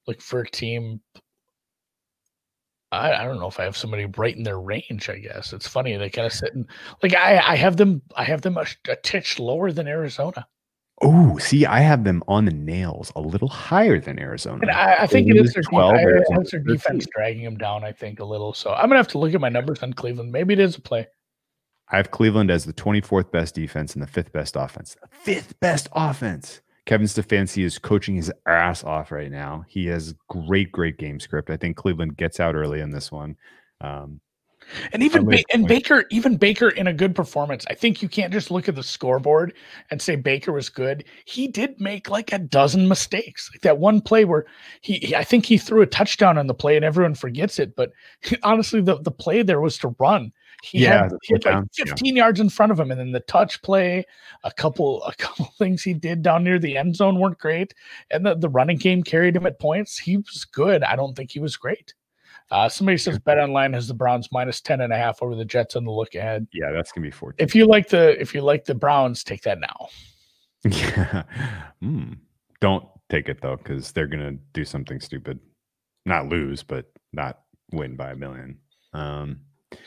Look 0.06 0.20
for 0.20 0.40
a 0.40 0.48
team. 0.48 1.00
I, 2.92 3.12
I 3.14 3.24
don't 3.24 3.40
know 3.40 3.48
if 3.48 3.58
I 3.58 3.64
have 3.64 3.76
somebody 3.76 4.06
right 4.16 4.36
in 4.36 4.42
their 4.42 4.60
range. 4.60 5.08
I 5.08 5.18
guess 5.18 5.52
it's 5.52 5.66
funny 5.66 5.96
they 5.96 6.08
kind 6.08 6.26
of 6.26 6.32
sit 6.32 6.54
in 6.54 6.66
like 7.02 7.14
I 7.14 7.38
I 7.38 7.56
have 7.56 7.76
them 7.76 8.00
I 8.14 8.24
have 8.24 8.42
them 8.42 8.56
a, 8.56 8.64
a 8.88 8.96
titch 8.96 9.38
lower 9.38 9.72
than 9.72 9.88
Arizona. 9.88 10.46
Oh, 11.02 11.36
see, 11.36 11.66
I 11.66 11.80
have 11.80 12.04
them 12.04 12.22
on 12.26 12.46
the 12.46 12.54
nails 12.54 13.12
a 13.16 13.20
little 13.20 13.48
higher 13.48 14.00
than 14.00 14.18
Arizona. 14.18 14.60
And 14.62 14.70
I, 14.70 15.02
I 15.02 15.06
think 15.06 15.28
it 15.28 15.36
is 15.36 15.52
their, 15.52 15.60
is 15.60 15.66
def- 15.66 15.70
12, 15.70 15.94
I- 15.94 16.04
their 16.50 16.60
defense 16.60 17.06
dragging 17.14 17.44
them 17.44 17.58
down. 17.58 17.84
I 17.84 17.92
think 17.92 18.20
a 18.20 18.24
little. 18.24 18.54
So 18.54 18.72
I'm 18.72 18.88
gonna 18.88 18.96
have 18.96 19.08
to 19.08 19.18
look 19.18 19.34
at 19.34 19.40
my 19.40 19.50
numbers 19.50 19.82
on 19.82 19.92
Cleveland. 19.92 20.32
Maybe 20.32 20.54
it 20.54 20.60
is 20.60 20.76
a 20.76 20.80
play. 20.80 21.06
I 21.90 21.96
have 21.96 22.10
Cleveland 22.10 22.50
as 22.50 22.64
the 22.64 22.72
24th 22.72 23.30
best 23.30 23.54
defense 23.54 23.94
and 23.94 24.02
the 24.02 24.06
fifth 24.08 24.32
best 24.32 24.56
offense. 24.56 24.96
Fifth 25.10 25.58
best 25.60 25.88
offense. 25.92 26.60
Kevin 26.84 27.06
Stefanski 27.06 27.64
is 27.64 27.78
coaching 27.78 28.14
his 28.16 28.32
ass 28.46 28.84
off 28.84 29.10
right 29.10 29.30
now. 29.30 29.64
He 29.68 29.86
has 29.86 30.14
great, 30.28 30.70
great 30.72 30.98
game 30.98 31.18
script. 31.20 31.50
I 31.50 31.56
think 31.56 31.76
Cleveland 31.76 32.16
gets 32.16 32.38
out 32.40 32.54
early 32.54 32.80
in 32.80 32.90
this 32.90 33.10
one. 33.10 33.36
Um, 33.80 34.20
And 34.92 35.02
even 35.02 35.24
ba- 35.26 35.42
and. 35.52 35.66
Baker, 35.66 36.04
even 36.10 36.36
Baker 36.36 36.68
in 36.70 36.86
a 36.88 36.92
good 36.92 37.14
performance. 37.14 37.64
I 37.68 37.74
think 37.74 38.02
you 38.02 38.08
can't 38.08 38.32
just 38.32 38.50
look 38.52 38.68
at 38.68 38.74
the 38.76 38.82
scoreboard 38.84 39.52
and 39.90 40.00
say 40.02 40.14
Baker 40.16 40.52
was 40.52 40.68
good. 40.68 41.04
He 41.24 41.46
did 41.48 41.80
make 41.80 42.08
like 42.10 42.32
a 42.32 42.38
dozen 42.38 42.86
mistakes. 42.88 43.48
Like 43.52 43.62
that 43.62 43.78
one 43.78 44.00
play 44.00 44.24
where 44.24 44.46
he, 44.80 44.94
he- 44.98 45.16
I 45.16 45.22
think 45.24 45.46
he 45.46 45.58
threw 45.58 45.82
a 45.82 45.86
touchdown 45.86 46.38
on 46.38 46.46
the 46.48 46.54
play 46.54 46.74
and 46.76 46.84
everyone 46.84 47.14
forgets 47.14 47.58
it. 47.60 47.74
But 47.76 47.90
honestly, 48.44 48.80
the, 48.80 49.00
the 49.02 49.12
play 49.12 49.42
there 49.42 49.60
was 49.60 49.76
to 49.78 49.94
run. 49.98 50.32
He 50.62 50.84
Yeah, 50.84 51.02
had, 51.04 51.12
he 51.22 51.34
had 51.34 51.44
like 51.44 51.54
touchdown, 51.54 51.68
yeah. 51.78 51.84
15 51.84 52.16
yards 52.16 52.40
in 52.40 52.48
front 52.48 52.72
of 52.72 52.80
him, 52.80 52.90
and 52.90 52.98
then 52.98 53.12
the 53.12 53.20
touch 53.20 53.60
play, 53.62 54.04
a 54.44 54.50
couple, 54.52 55.02
a 55.04 55.14
couple 55.14 55.46
things 55.58 55.82
he 55.82 55.94
did 55.94 56.22
down 56.22 56.44
near 56.44 56.58
the 56.58 56.76
end 56.76 56.96
zone 56.96 57.18
weren't 57.20 57.38
great, 57.38 57.74
and 58.10 58.24
the, 58.24 58.34
the 58.34 58.48
running 58.48 58.76
game 58.76 59.02
carried 59.02 59.36
him 59.36 59.46
at 59.46 59.58
points. 59.58 59.98
He 59.98 60.16
was 60.16 60.44
good. 60.44 60.82
I 60.82 60.96
don't 60.96 61.14
think 61.14 61.30
he 61.30 61.40
was 61.40 61.56
great. 61.56 61.94
Uh, 62.50 62.68
somebody 62.68 62.96
says 62.96 63.18
Bet 63.18 63.38
Online 63.38 63.72
has 63.72 63.88
the 63.88 63.94
Browns 63.94 64.28
minus 64.30 64.60
10 64.60 64.80
and 64.80 64.92
a 64.92 64.96
half 64.96 65.20
over 65.20 65.34
the 65.34 65.44
Jets 65.44 65.74
on 65.74 65.84
the 65.84 65.90
look 65.90 66.14
ahead. 66.14 66.46
Yeah, 66.52 66.70
that's 66.70 66.92
gonna 66.92 67.04
be 67.04 67.10
14. 67.10 67.44
If 67.44 67.56
you 67.56 67.66
like 67.66 67.88
the 67.88 68.20
if 68.20 68.34
you 68.34 68.40
like 68.40 68.64
the 68.64 68.74
Browns, 68.74 69.24
take 69.24 69.42
that 69.42 69.58
now. 69.60 69.88
Yeah. 70.68 71.22
Hmm. 71.80 72.14
Don't 72.60 72.84
take 73.08 73.28
it 73.28 73.40
though, 73.40 73.56
because 73.56 73.92
they're 73.92 74.06
gonna 74.06 74.36
do 74.52 74.64
something 74.64 75.00
stupid. 75.00 75.38
Not 76.06 76.28
lose, 76.28 76.62
but 76.62 76.86
not 77.12 77.40
win 77.72 77.96
by 77.96 78.12
a 78.12 78.16
million. 78.16 78.58
Um, 78.92 79.40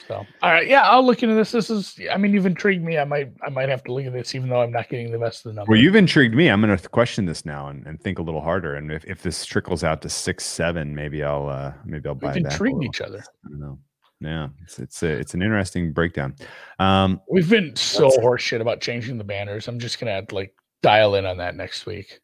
So 0.07 0.25
all 0.41 0.51
right, 0.51 0.67
yeah, 0.67 0.81
I'll 0.81 1.05
look 1.05 1.23
into 1.23 1.35
this. 1.35 1.51
This 1.51 1.69
is 1.69 1.99
I 2.11 2.17
mean, 2.17 2.33
you've 2.33 2.45
intrigued 2.45 2.83
me. 2.83 2.97
I 2.97 3.05
might 3.05 3.31
I 3.45 3.49
might 3.49 3.69
have 3.69 3.83
to 3.85 3.93
look 3.93 4.05
at 4.05 4.13
this 4.13 4.35
even 4.35 4.49
though 4.49 4.61
I'm 4.61 4.71
not 4.71 4.89
getting 4.89 5.11
the 5.11 5.19
best 5.19 5.45
of 5.45 5.51
the 5.51 5.55
number. 5.55 5.71
well, 5.71 5.79
you've 5.79 5.95
intrigued 5.95 6.35
me. 6.35 6.47
I'm 6.49 6.59
gonna 6.59 6.77
question 6.77 7.25
this 7.25 7.45
now 7.45 7.67
and, 7.67 7.85
and 7.87 8.01
think 8.01 8.19
a 8.19 8.21
little 8.21 8.41
harder. 8.41 8.75
And 8.75 8.91
if, 8.91 9.05
if 9.05 9.21
this 9.21 9.45
trickles 9.45 9.83
out 9.83 10.01
to 10.01 10.09
six, 10.09 10.45
seven, 10.45 10.93
maybe 10.93 11.23
I'll 11.23 11.47
uh 11.47 11.73
maybe 11.85 12.09
I'll 12.09 12.15
buy 12.15 12.33
We've 12.33 12.45
intrigued 12.45 12.83
each 12.83 13.01
other. 13.01 13.23
I 13.45 13.49
don't 13.49 13.59
know. 13.59 13.79
Yeah, 14.21 14.49
it's 14.63 14.79
it's 14.79 15.01
a, 15.03 15.07
it's 15.07 15.33
an 15.33 15.41
interesting 15.41 15.93
breakdown. 15.93 16.35
Um, 16.79 17.21
We've 17.29 17.49
been 17.49 17.73
so 17.75 18.09
horseshit 18.09 18.59
about 18.59 18.81
changing 18.81 19.17
the 19.17 19.23
banners. 19.23 19.69
I'm 19.69 19.79
just 19.79 19.99
gonna 19.99 20.11
have 20.11 20.27
to 20.27 20.35
like 20.35 20.53
dial 20.81 21.15
in 21.15 21.25
on 21.25 21.37
that 21.37 21.55
next 21.55 21.85
week. 21.85 22.19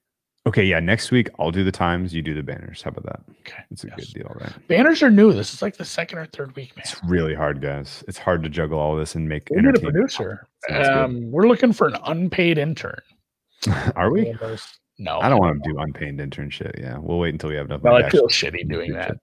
Okay, 0.47 0.63
yeah, 0.63 0.79
next 0.79 1.11
week 1.11 1.29
I'll 1.39 1.51
do 1.51 1.63
the 1.63 1.71
times, 1.71 2.13
you 2.13 2.21
do 2.21 2.33
the 2.33 2.43
banners. 2.43 2.81
How 2.81 2.89
about 2.89 3.05
that? 3.05 3.21
Okay. 3.41 3.63
It's 3.71 3.83
a 3.83 3.87
Yes. 3.87 4.11
good 4.13 4.19
deal, 4.23 4.35
right? 4.39 4.67
Banners 4.67 5.01
are 5.03 5.09
new. 5.09 5.33
This 5.33 5.53
is 5.53 5.61
like 5.61 5.77
the 5.77 5.85
second 5.85 6.19
or 6.19 6.25
third 6.27 6.55
week, 6.55 6.75
man. 6.75 6.83
It's 6.83 7.01
really 7.03 7.33
hard, 7.35 7.61
guys. 7.61 8.03
It's 8.07 8.17
hard 8.17 8.43
to 8.43 8.49
juggle 8.49 8.79
all 8.79 8.95
this 8.95 9.15
and 9.15 9.27
make. 9.27 9.47
We 9.49 9.61
need 9.61 9.75
a 9.75 9.79
producer. 9.79 10.47
Um, 10.71 11.31
we're 11.31 11.47
looking 11.47 11.73
for 11.73 11.87
an 11.87 11.97
unpaid 12.05 12.57
intern. 12.57 12.99
Are 13.95 14.11
we? 14.11 14.33
No, 14.97 15.19
I 15.19 15.27
don't 15.29 15.39
want 15.39 15.61
to 15.63 15.69
do 15.69 15.77
unpaid 15.77 16.19
intern 16.19 16.49
shit. 16.49 16.75
Yeah, 16.79 16.97
we'll 16.99 17.19
wait 17.19 17.33
until 17.33 17.49
we 17.49 17.55
have 17.57 17.65
enough. 17.65 17.81
Well, 17.81 17.95
I 17.95 18.09
feel 18.09 18.27
shitty 18.27 18.69
doing 18.69 18.93
that. 18.93 19.07
shit. 19.09 19.17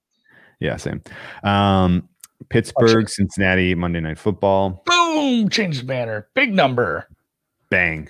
Yeah, 0.61 0.77
same. 0.77 1.03
Um, 1.45 2.09
Pittsburgh, 2.51 3.09
Cincinnati, 3.09 3.75
Monday 3.75 4.01
Night 4.01 4.19
Football. 4.19 4.83
Boom! 4.85 5.49
Change 5.49 5.79
the 5.79 5.85
banner. 5.87 6.29
Big 6.35 6.53
number. 6.53 7.09
Bang, 7.71 8.09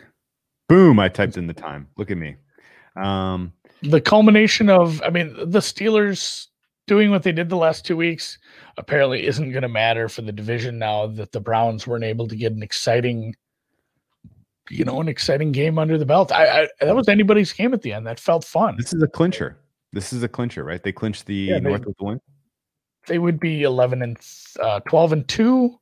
boom! 0.69 0.99
I 0.99 1.09
typed 1.09 1.37
in 1.37 1.47
the 1.47 1.55
time. 1.55 1.87
Look 1.97 2.11
at 2.11 2.17
me. 2.17 2.37
Um, 2.97 3.53
The 3.83 4.01
culmination 4.01 4.69
of, 4.71 5.03
I 5.03 5.11
mean, 5.11 5.35
the 5.51 5.61
Steelers 5.61 6.47
doing 6.87 7.11
what 7.11 7.23
they 7.23 7.33
did 7.33 7.49
the 7.49 7.57
last 7.57 7.85
two 7.87 7.97
weeks 7.97 8.39
apparently 8.77 9.27
isn't 9.27 9.51
going 9.53 9.63
to 9.63 9.69
matter 9.69 10.09
for 10.09 10.23
the 10.23 10.33
division 10.33 10.79
now 10.79 11.07
that 11.07 11.33
the 11.33 11.41
Browns 11.41 11.87
weren't 11.87 12.05
able 12.05 12.27
to 12.29 12.37
get 12.37 12.53
an 12.53 12.63
exciting, 12.63 13.35
you 14.71 14.85
know, 14.85 15.01
an 15.01 15.09
exciting 15.09 15.53
game 15.53 15.79
under 15.79 15.97
the 15.99 16.07
belt. 16.07 16.33
I, 16.33 16.63
I 16.63 16.69
that 16.81 16.95
was 16.97 17.09
anybody's 17.09 17.53
game 17.53 17.73
at 17.75 17.83
the 17.83 17.93
end. 17.93 18.07
That 18.07 18.21
felt 18.21 18.45
fun. 18.45 18.77
this 18.77 18.93
is 18.93 19.03
a 19.03 19.09
clincher. 19.09 19.57
This 19.93 20.13
is 20.13 20.23
a 20.23 20.29
clincher, 20.29 20.65
right? 20.65 20.83
They 20.83 20.93
clinched 20.93 21.27
the 21.27 21.35
Yeah, 21.35 21.55
they- 21.55 21.61
North 21.69 21.85
with 21.85 21.97
the 21.99 22.05
win. 22.05 22.21
They 23.09 23.19
would 23.19 23.41
be 23.41 23.63
eleven 23.65 24.01
and 24.03 24.17
uh, 24.61 24.79
twelve 24.89 25.13
and 25.13 25.27
two, 25.27 25.77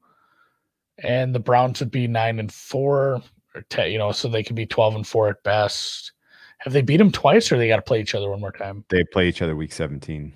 and 1.03 1.35
the 1.35 1.39
Browns 1.39 1.81
would 1.81 1.91
be 1.91 2.07
nine 2.07 2.39
and 2.39 2.51
four, 2.51 3.23
or 3.55 3.63
ten, 3.69 3.93
you 3.93 3.99
know, 3.99 4.11
so 4.11 4.27
they 4.27 4.43
could 4.43 4.57
be 4.57 4.65
twelve 4.67 4.95
and 4.95 5.07
four 5.07 5.29
at 5.29 5.43
best. 5.43 6.13
Have 6.61 6.73
they 6.73 6.83
beat 6.83 6.99
them 6.99 7.11
twice, 7.11 7.51
or 7.51 7.59
they 7.59 7.69
got 7.69 7.77
to 7.77 7.83
play 7.83 8.01
each 8.01 8.15
other 8.15 8.31
one 8.31 8.41
more 8.41 8.53
time? 8.53 8.85
They 8.89 9.03
play 9.05 9.29
each 9.29 9.43
other 9.43 9.57
week 9.57 9.73
17. 9.73 10.33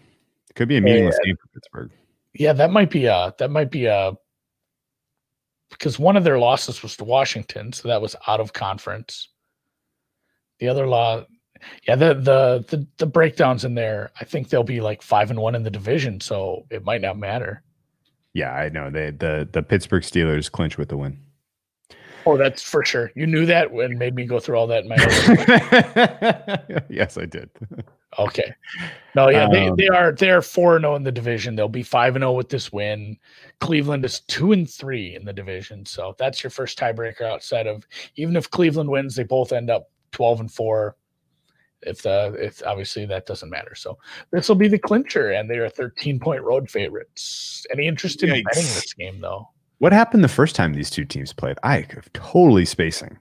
It 0.48 0.56
Could 0.56 0.68
be 0.68 0.76
a 0.76 0.80
oh, 0.80 0.82
meaningless 0.82 1.18
game 1.22 1.36
for 1.36 1.48
Pittsburgh. 1.48 1.90
Yeah, 2.32 2.52
that 2.55 2.70
might 2.70 2.90
be 2.90 3.06
a 3.06 3.34
that 3.38 3.51
might 3.51 3.70
be 3.70 3.86
a 3.86 4.14
because 5.70 5.98
one 5.98 6.16
of 6.16 6.24
their 6.24 6.38
losses 6.38 6.82
was 6.82 6.96
to 6.96 7.05
Washington, 7.05 7.72
so 7.72 7.88
that 7.88 8.01
was 8.01 8.16
out 8.26 8.40
of 8.40 8.52
conference. 8.52 9.28
The 10.60 10.68
other 10.68 10.86
law, 10.86 11.24
yeah, 11.86 11.96
the 11.96 12.14
the 12.14 12.64
the 12.68 12.86
the 12.96 13.06
breakdowns 13.06 13.64
in 13.64 13.74
there, 13.74 14.10
I 14.20 14.24
think 14.24 14.48
they'll 14.48 14.62
be 14.62 14.80
like 14.80 15.02
five 15.02 15.30
and 15.30 15.40
one 15.40 15.55
in 15.55 15.62
the 15.62 15.70
division, 15.70 16.20
so 16.20 16.66
it 16.70 16.84
might 16.84 17.02
not 17.02 17.18
matter. 17.18 17.62
Yeah, 18.32 18.52
I 18.52 18.68
know. 18.68 18.90
They 18.90 19.10
the 19.10 19.48
the 19.51 19.62
Pittsburgh 19.62 20.02
Steelers 20.02 20.51
clinch 20.51 20.78
with 20.78 20.88
the 20.88 20.96
win. 20.96 21.18
Oh, 22.26 22.36
that's 22.36 22.62
for 22.62 22.84
sure. 22.84 23.10
You 23.14 23.26
knew 23.26 23.44
that 23.46 23.70
and 23.70 23.98
made 23.98 24.14
me 24.14 24.24
go 24.24 24.40
through 24.40 24.56
all 24.56 24.66
that 24.68 24.84
in 24.84 24.88
my 24.88 24.96
yes, 26.88 27.18
I 27.18 27.26
did. 27.26 27.51
Okay. 28.18 28.55
No, 29.14 29.28
yeah, 29.28 29.48
they, 29.51 29.68
Um, 29.68 29.76
they 29.76 29.88
are 29.88 30.12
they're 30.12 30.42
four 30.42 30.76
and 30.76 30.84
zero 30.84 30.94
in 30.96 31.02
the 31.02 31.12
division. 31.12 31.56
They'll 31.56 31.68
be 31.68 31.82
five 31.82 32.16
and 32.16 32.22
zero 32.22 32.32
with 32.32 32.48
this 32.48 32.72
win. 32.72 33.18
Cleveland 33.60 34.05
is 34.05 34.20
two 34.20 34.52
and 34.52 34.68
three 34.70 35.14
in 35.14 35.24
the 35.24 35.32
division, 35.32 35.84
so 35.84 36.14
that's 36.18 36.42
your 36.42 36.51
first 36.51 36.78
tiebreaker. 36.78 37.22
Outside 37.22 37.66
of 37.66 37.86
even 38.16 38.36
if 38.36 38.51
Cleveland 38.51 38.90
wins, 38.90 39.16
they 39.16 39.24
both 39.24 39.52
end 39.52 39.70
up 39.70 39.90
twelve 40.12 40.40
and 40.40 40.51
four. 40.51 40.96
If 41.82 42.02
the 42.02 42.34
if 42.38 42.62
obviously 42.64 43.05
that 43.06 43.26
doesn't 43.26 43.51
matter, 43.51 43.74
so 43.74 43.98
this 44.30 44.48
will 44.48 44.56
be 44.56 44.68
the 44.68 44.78
clincher, 44.78 45.32
and 45.32 45.51
they 45.51 45.59
are 45.59 45.68
thirteen 45.68 46.18
point 46.18 46.42
road 46.42 46.70
favorites. 46.70 47.66
Any 47.70 47.86
interest 47.86 48.22
in 48.22 48.30
Yikes. 48.30 48.44
betting 48.44 48.62
this 48.62 48.94
game 48.94 49.20
though? 49.20 49.51
What 49.78 49.92
happened 49.92 50.24
the 50.24 50.28
first 50.28 50.55
time 50.56 50.72
these 50.72 50.90
two 50.90 51.05
teams 51.05 51.32
played? 51.32 51.59
I 51.62 51.82
totally 52.12 52.64
spacing. 52.64 53.18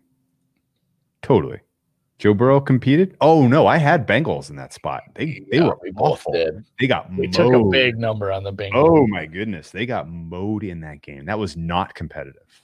Totally. 1.21 1.59
Joe 2.19 2.33
Burrow 2.33 2.61
competed. 2.61 3.17
Oh 3.21 3.47
no, 3.47 3.67
I 3.67 3.77
had 3.77 4.07
Bengals 4.07 4.49
in 4.49 4.55
that 4.55 4.71
spot. 4.71 5.03
They 5.15 5.43
they 5.51 5.57
Yeah, 5.57 5.67
were 5.67 5.77
we 5.81 5.91
both 5.91 6.19
awful. 6.19 6.33
did. 6.33 6.63
They 6.79 6.87
got 6.87 7.09
We 7.11 7.25
mowed. 7.27 7.33
took 7.33 7.53
a 7.53 7.63
big 7.69 7.97
number 7.97 8.31
on 8.31 8.43
the 8.43 8.53
Bengals. 8.53 8.71
Oh 8.75 9.07
my 9.07 9.25
goodness, 9.25 9.71
they 9.71 9.85
got 9.85 10.07
mowed 10.09 10.63
in 10.63 10.79
that 10.81 11.01
game. 11.01 11.25
That 11.25 11.39
was 11.39 11.57
not 11.57 11.95
competitive, 11.95 12.63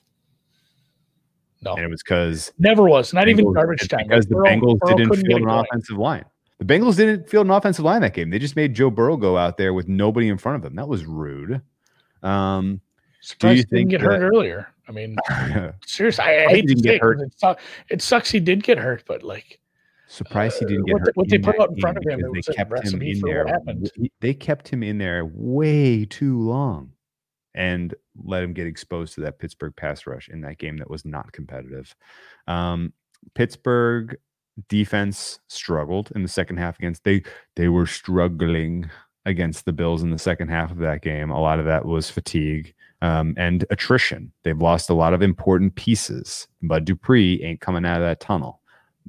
no, 1.62 1.74
and 1.74 1.84
it 1.84 1.90
was 1.90 2.02
because 2.04 2.54
never 2.60 2.84
was. 2.88 3.12
Not 3.14 3.28
even 3.28 3.52
garbage 3.52 3.88
time. 3.90 4.08
because 4.08 4.26
Like, 4.26 4.30
the 4.30 4.36
Burrow- 4.36 4.46
Bengals 4.48 4.80
Burrow 4.80 4.98
didn't 4.98 5.16
field 5.16 5.42
an 5.42 5.48
going. 5.48 5.66
offensive 5.66 5.98
line. 5.98 6.26
The 6.60 6.66
Bengals 6.66 6.96
didn't 6.96 7.30
field 7.30 7.48
an 7.48 7.52
offensive 7.52 7.84
line 7.84 8.02
that 8.02 8.14
game. 8.14 8.30
They 8.30 8.40
just 8.40 8.56
made 8.56 8.74
Joe 8.76 8.90
Burrow 8.90 9.18
go 9.18 9.36
out 9.36 9.58
there 9.58 9.74
with 9.74 9.88
nobody 9.90 10.30
in 10.30 10.38
front 10.38 10.58
of 10.64 10.70
him. 10.70 10.76
That 10.76 10.88
was 10.88 11.06
rude. 11.06 11.62
Um, 12.24 12.80
Surprised 13.22 13.58
you 13.58 13.58
he 13.58 13.64
didn't 13.64 13.70
think 13.72 13.90
get 13.92 14.02
hurt 14.02 14.22
earlier? 14.22 14.68
I 14.88 14.92
mean, 14.92 15.18
seriously, 15.86 16.24
I, 16.24 16.46
I 16.46 16.48
hate 16.50 16.68
to 16.68 16.76
get 16.76 17.02
hurt. 17.02 17.20
It, 17.22 17.34
su- 17.38 17.56
it 17.90 18.02
sucks 18.02 18.32
he 18.32 18.40
did 18.40 18.64
get 18.64 18.78
hurt, 18.78 19.04
but 19.08 19.24
like, 19.24 19.60
surprised 20.08 20.60
he 20.60 20.66
didn't 20.66 20.84
Uh, 20.84 20.86
get 20.86 20.94
what 20.94 21.02
hurt. 21.02 21.18
what 21.18 21.30
they 21.30 21.38
put 21.38 21.60
out 21.60 21.70
in 21.72 21.78
front 21.80 21.98
of 21.98 22.04
him, 22.08 22.20
because 22.34 22.48
it 22.48 22.48
was 22.48 22.48
They 22.48 22.54
kept 22.54 22.88
him 22.88 23.02
in 23.02 23.22
there. 23.22 23.46
They 24.22 24.34
kept 24.34 24.68
him 24.70 24.84
in 24.84 24.98
there 24.98 25.26
way 25.32 26.06
too 26.06 26.40
long, 26.40 26.94
and 27.54 27.94
let 28.24 28.42
him 28.42 28.54
get 28.54 28.68
exposed 28.68 29.14
to 29.16 29.22
that 29.22 29.38
Pittsburgh 29.40 29.76
pass 29.76 30.08
rush 30.08 30.30
in 30.30 30.42
that 30.42 30.58
game 30.58 30.78
that 30.78 30.90
was 30.90 31.06
not 31.06 31.32
competitive. 31.32 31.94
Um, 32.48 32.94
Pittsburgh 33.36 34.18
defense 34.68 35.40
struggled 35.48 36.12
in 36.16 36.22
the 36.24 36.28
second 36.28 36.58
half 36.58 36.78
against 36.80 37.04
they 37.06 37.22
they 37.56 37.70
were 37.70 37.86
struggling 37.86 38.90
against 39.26 39.66
the 39.66 39.72
Bills 39.74 40.02
in 40.04 40.10
the 40.10 40.18
second 40.18 40.48
half 40.50 40.72
of 40.72 40.78
that 40.80 41.02
game. 41.02 41.30
A 41.30 41.40
lot 41.40 41.60
of 41.60 41.66
that 41.66 41.86
was 41.86 42.10
fatigue 42.10 42.74
um, 43.02 43.34
and 43.38 43.66
attrition. 43.70 44.32
They've 44.44 44.58
lost 44.62 44.90
a 44.90 44.94
lot 44.94 45.14
of 45.14 45.22
important 45.22 45.76
pieces. 45.76 46.48
Bud 46.62 46.86
Dupree 46.86 47.42
ain't 47.44 47.62
coming 47.62 47.86
out 47.86 47.98
of 47.98 48.04
that 48.04 48.20
tunnel. 48.20 48.62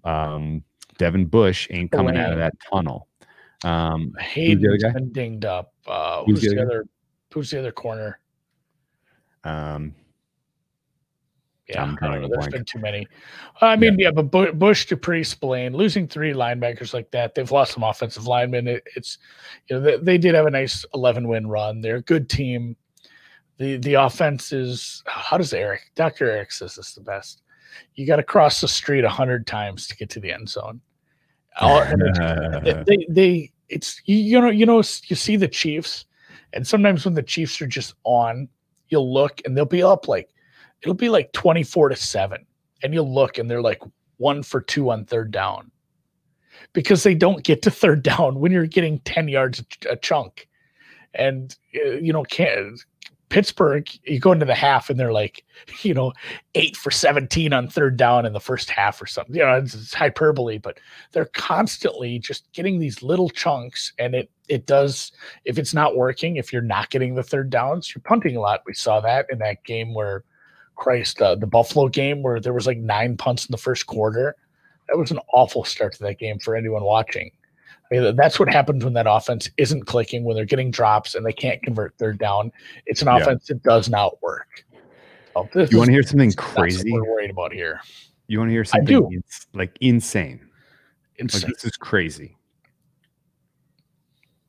Um, 0.05 0.63
Devin 0.99 1.27
Bush 1.27 1.67
ain't 1.71 1.91
coming 1.91 2.17
out 2.17 2.33
of 2.33 2.39
that 2.39 2.55
tunnel. 2.71 3.09
Um, 3.65 4.13
Haden's 4.19 4.83
guy? 4.83 4.91
been 4.93 5.13
dinged 5.13 5.45
up. 5.45 5.73
Uh, 5.87 6.25
Who's 6.25 6.41
who's 6.43 6.51
the 6.51 6.57
the 6.57 6.63
other 6.63 6.71
other? 6.73 6.85
Who's 7.35 7.51
the 7.51 7.59
other 7.59 7.73
corner? 7.73 8.21
um, 9.45 9.95
Yeah, 11.69 11.83
I'm 11.85 11.99
I 12.03 12.07
don't 12.09 12.21
know. 12.21 12.27
a 12.27 12.29
There's 12.29 12.39
blank. 12.39 12.53
been 12.53 12.65
too 12.65 12.79
many. 12.81 13.07
I 13.61 13.77
mean, 13.77 13.97
yeah, 13.99 14.11
but 14.11 14.31
Bu- 14.31 14.53
Bush, 14.53 14.87
Dupree, 14.87 15.23
Spillane, 15.25 15.73
losing 15.75 16.09
three 16.09 16.33
linebackers 16.33 16.93
like 16.95 17.11
that, 17.13 17.35
they've 17.35 17.51
lost 17.51 17.73
some 17.75 17.83
offensive 17.83 18.27
linemen. 18.27 18.67
It, 18.69 18.83
it's 18.97 19.19
you 19.69 19.77
know 19.77 19.83
they, 19.83 19.97
they 19.99 20.19
did 20.19 20.35
have 20.35 20.47
a 20.47 20.51
nice 20.51 20.85
11 20.95 21.29
win 21.29 21.47
run. 21.47 21.81
They're 21.81 21.97
a 21.97 22.03
good 22.03 22.29
team. 22.29 22.77
The 23.61 23.77
the 23.77 23.95
offense 23.95 24.53
is 24.53 25.03
how 25.07 25.37
does 25.37 25.53
Eric 25.53 25.93
Dr. 25.95 26.31
Eric 26.31 26.51
says 26.51 26.77
this 26.77 26.95
the 26.95 27.03
best. 27.03 27.43
You 27.95 28.07
got 28.07 28.17
to 28.17 28.23
cross 28.23 28.63
the 28.63 28.67
street 28.67 29.05
a 29.05 29.09
hundred 29.11 29.47
times 29.47 29.87
to 29.89 29.97
get 29.97 30.09
to 30.11 30.21
the 30.21 30.33
end 30.33 30.49
zone. 30.49 30.81
All- 31.61 31.83
and 31.83 32.87
they 32.87 33.07
they 33.11 33.53
it's 33.69 34.01
you, 34.07 34.17
you 34.17 34.41
know 34.41 34.49
you 34.49 34.65
know 34.65 34.79
you 34.79 35.15
see 35.15 35.37
the 35.37 35.47
Chiefs, 35.47 36.07
and 36.55 36.67
sometimes 36.67 37.05
when 37.05 37.13
the 37.13 37.23
Chiefs 37.23 37.61
are 37.61 37.67
just 37.67 37.95
on, 38.05 38.49
you'll 38.89 39.13
look 39.13 39.43
and 39.45 39.55
they'll 39.55 39.67
be 39.67 39.83
up 39.83 40.09
like 40.09 40.31
it'll 40.81 40.95
be 40.95 41.11
like 41.11 41.31
twenty 41.33 41.63
four 41.63 41.91
to 41.91 41.97
seven, 41.97 42.47
and 42.83 42.95
you'll 42.95 43.13
look 43.13 43.37
and 43.37 43.51
they're 43.51 43.61
like 43.61 43.83
one 44.17 44.43
for 44.43 44.63
two 44.63 44.91
on 44.91 45.05
third 45.05 45.31
down, 45.33 45.71
because 46.73 47.03
they 47.03 47.15
don't 47.15 47.45
get 47.45 47.61
to 47.61 47.71
third 47.71 48.03
down 48.05 48.41
when 48.41 48.53
you're 48.53 48.65
getting 48.65 49.01
ten 49.01 49.29
yards 49.29 49.63
a, 49.87 49.97
chunk, 49.97 50.49
and 51.13 51.59
uh, 51.77 51.91
you 51.91 52.15
know 52.15 52.23
can't. 52.23 52.83
Pittsburgh, 53.31 53.89
you 54.05 54.19
go 54.19 54.33
into 54.33 54.45
the 54.45 54.55
half 54.55 54.91
and 54.91 55.01
they're 55.01 55.13
like, 55.13 55.45
you 55.83 55.95
know, 55.95 56.13
eight 56.55 56.77
for 56.77 56.91
17 56.91 57.53
on 57.53 57.69
third 57.69 57.97
down 57.97 58.27
in 58.27 58.35
the 58.35 58.41
first 58.41 58.69
half 58.69 59.01
or 59.01 59.07
something. 59.07 59.35
You 59.35 59.43
know, 59.43 59.55
it's, 59.55 59.73
it's 59.73 59.95
hyperbole, 59.95 60.59
but 60.59 60.79
they're 61.13 61.31
constantly 61.33 62.19
just 62.19 62.53
getting 62.53 62.79
these 62.79 63.03
little 63.03 63.31
chunks 63.31 63.93
and 63.99 64.15
it 64.15 64.31
it 64.49 64.67
does 64.67 65.13
if 65.45 65.59
it's 65.59 65.73
not 65.73 65.97
working 65.97 66.35
if 66.35 66.53
you're 66.53 66.61
not 66.61 66.91
getting 66.91 67.15
the 67.15 67.23
third 67.23 67.51
downs 67.51 67.95
you're 67.95 68.03
punting 68.03 68.37
a 68.37 68.41
lot. 68.41 68.63
We 68.67 68.75
saw 68.75 69.01
that 69.01 69.27
in 69.31 69.39
that 69.39 69.65
game 69.65 69.95
where 69.95 70.25
christ 70.75 71.23
uh, 71.23 71.35
the 71.35 71.47
buffalo 71.47 71.89
game 71.89 72.23
where 72.23 72.41
there 72.41 72.55
was 72.55 72.67
like 72.67 72.79
nine 72.79 73.17
punts 73.17 73.47
in 73.47 73.53
the 73.53 73.59
first 73.59 73.87
quarter. 73.87 74.35
That 74.89 74.99
was 74.99 75.13
an 75.13 75.21
awful 75.33 75.63
start 75.63 75.93
to 75.95 76.03
that 76.03 76.19
game 76.19 76.41
for 76.41 76.57
anyone 76.57 76.83
watching 76.83 77.31
I 77.91 77.99
mean, 77.99 78.17
that's 78.17 78.39
what 78.39 78.53
happens 78.53 78.85
when 78.85 78.93
that 78.95 79.07
offense 79.09 79.51
isn't 79.57 79.87
clicking, 79.87 80.23
when 80.25 80.37
they're 80.37 80.45
getting 80.45 80.71
drops 80.71 81.15
and 81.15 81.27
they 81.27 81.33
can't 81.33 81.61
convert 81.63 81.97
third 81.99 82.19
down. 82.19 82.53
It's 82.87 83.03
an 83.03 83.09
Yeah. 83.09 83.19
offense 83.19 83.49
that 83.49 83.63
does 83.63 83.89
not 83.89 84.23
work. 84.23 84.65
So 85.35 85.49
You 85.71 85.79
want 85.79 85.89
to 85.89 85.93
hear 85.93 86.03
something 86.03 86.29
that's 86.31 86.37
what 86.37 86.55
crazy? 86.63 86.93
we're 86.93 87.05
worried 87.09 87.31
about 87.31 87.53
here. 87.53 87.81
You 88.29 88.39
want 88.39 88.49
to 88.51 88.53
hear 88.53 88.61
I 88.63 88.65
something 88.65 88.87
do. 88.87 89.11
ins- 89.13 89.47
like 89.55 89.77
insane? 89.81 90.49
Like 91.19 91.31
this 91.47 91.65
is 91.65 91.77
crazy. 91.77 92.37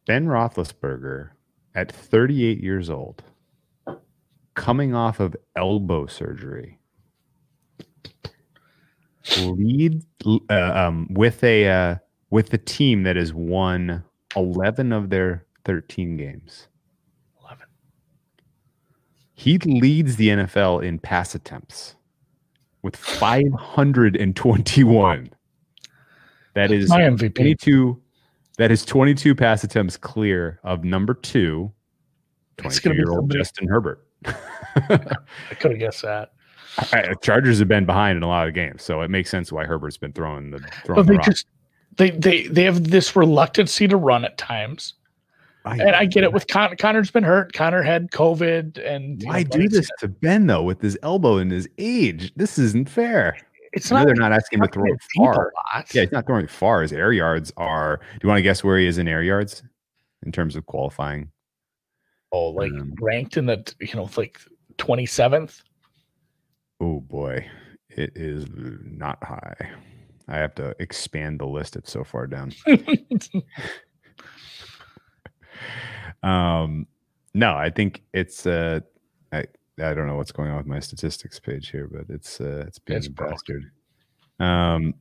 Ben 0.08 0.26
Roethlisberger, 0.26 1.32
at 1.76 1.92
38 1.92 2.60
years 2.62 2.90
old, 2.90 3.24
coming 4.56 4.94
off 4.96 5.20
of 5.20 5.36
elbow 5.56 6.06
surgery, 6.06 6.80
lead 9.38 10.04
uh, 10.50 10.54
um, 10.54 11.08
with 11.12 11.44
a 11.44 11.68
uh, 11.68 11.96
with 12.32 12.50
the 12.50 12.58
team 12.58 13.04
that 13.04 13.16
has 13.16 13.34
won 13.34 14.04
11 14.36 14.92
of 14.92 15.10
their 15.10 15.46
13 15.66 16.18
games. 16.18 16.68
11. 17.44 17.66
He 19.36 19.58
leads 19.60 20.16
the 20.16 20.30
NFL 20.30 20.84
in 20.84 20.98
pass 21.00 21.36
attempts 21.36 21.96
with 22.82 22.96
521. 22.96 25.30
That 26.54 26.72
is 26.72 26.90
My 26.90 27.02
MVP. 27.02 27.36
22 27.36 28.02
that 28.58 28.70
is 28.72 28.84
22 28.86 29.34
pass 29.34 29.64
attempts 29.64 29.96
clear 29.98 30.60
of 30.64 30.84
number 30.84 31.14
2 31.14 31.72
It's 32.64 32.80
gonna 32.80 32.94
22 32.94 32.94
be 32.94 32.98
year 32.98 33.12
old 33.18 33.32
Justin 33.32 33.68
Herbert. 33.68 34.06
I 34.26 34.34
could 35.60 35.72
have 35.72 35.80
guessed 35.80 36.02
that. 36.04 36.34
I- 36.92 37.14
Chargers 37.22 37.60
have 37.60 37.68
been 37.70 37.86
behind 37.86 38.18
in 38.18 38.24
a 38.24 38.28
lot 38.28 38.48
of 38.48 38.54
games, 38.54 38.84
so 38.84 39.02
it 39.02 39.10
makes 39.10 39.30
sense 39.30 39.52
why 39.52 39.66
Herbert's 39.66 39.98
been 39.98 40.14
throwing 40.14 40.52
the 40.52 40.60
throwing 40.86 41.00
But 41.00 41.08
the 41.08 41.14
they 41.14 41.18
rock. 41.18 41.26
just 41.26 41.48
they 41.98 42.12
they 42.12 42.48
they 42.48 42.64
have 42.64 42.86
this 42.90 43.16
reluctancy 43.16 43.88
to 43.88 43.98
run 43.98 44.26
at 44.26 44.38
times. 44.38 44.94
And 45.64 45.96
I 45.96 46.06
get 46.06 46.24
it 46.24 46.34
with 46.34 46.48
Con- 46.48 46.76
Conner's 46.78 47.12
been 47.12 47.24
hurt. 47.24 47.54
Conner 47.54 47.84
had 47.84 48.10
COVID 48.10 48.84
and 48.84 49.22
why 49.24 49.44
know, 49.44 49.50
do 49.50 49.70
this 49.70 49.88
to 50.00 50.08
Ben 50.08 50.48
though 50.48 50.64
with 50.64 50.82
his 50.82 50.98
elbow 51.04 51.38
and 51.38 51.52
his 51.52 51.70
age? 51.78 52.34
This 52.36 52.58
isn't 52.58 52.90
fair. 52.90 53.38
It's 53.74 53.92
I 53.92 54.00
not 54.00 54.06
they're 54.08 54.16
not 54.16 54.34
asking 54.34 54.60
him 54.60 54.66
to 54.66 54.72
throw 54.74 54.86
it 54.86 55.00
far. 55.16 55.52
Yeah, 55.94 56.02
he's 56.02 56.12
not 56.12 56.26
throwing 56.26 56.46
it 56.46 56.50
far. 56.50 56.82
His 56.82 56.92
air 56.92 57.14
yards 57.14 57.54
are. 57.58 57.98
Do 57.98 58.20
you 58.24 58.28
want 58.28 58.40
to 58.40 58.42
guess 58.42 58.64
where 58.64 58.78
he 58.78 58.88
is 58.88 58.98
in 58.98 59.08
air 59.08 59.22
yards 59.22 59.62
in 60.26 60.32
terms 60.32 60.56
of 60.56 60.66
qualifying? 60.66 61.30
Oh, 62.32 62.50
like 62.50 62.72
Um, 62.72 62.94
ranked 63.00 63.38
in 63.38 63.46
the 63.46 63.72
you 63.80 63.94
know 63.94 64.10
like 64.18 64.40
twenty 64.78 65.06
seventh. 65.06 65.62
Oh 66.80 67.02
boy, 67.02 67.48
it 67.90 68.14
is 68.16 68.48
not 68.56 69.24
high. 69.24 69.70
I 70.32 70.38
have 70.38 70.56
to 70.56 70.74
expand 70.80 71.40
the 71.40 71.46
list. 71.46 71.76
It's 71.76 71.92
so 71.92 72.04
far 72.04 72.26
down. 72.26 72.54
Um, 76.24 76.88
no, 77.34 77.56
I 77.56 77.70
think 77.70 78.04
it's. 78.14 78.46
Uh, 78.46 78.82
I 79.32 79.46
I 79.82 79.94
don't 79.94 80.08
know 80.08 80.16
what's 80.18 80.32
going 80.32 80.52
on 80.52 80.58
with 80.58 80.68
my 80.68 80.80
statistics 80.80 81.40
page 81.40 81.70
here, 81.70 81.88
but 81.92 82.14
it's 82.14 82.40
uh, 82.40 82.66
it's 82.68 82.80
being 82.80 82.98
It's 82.98 83.08
a 83.08 83.12
bastard. 83.12 83.72
Um, 84.40 84.94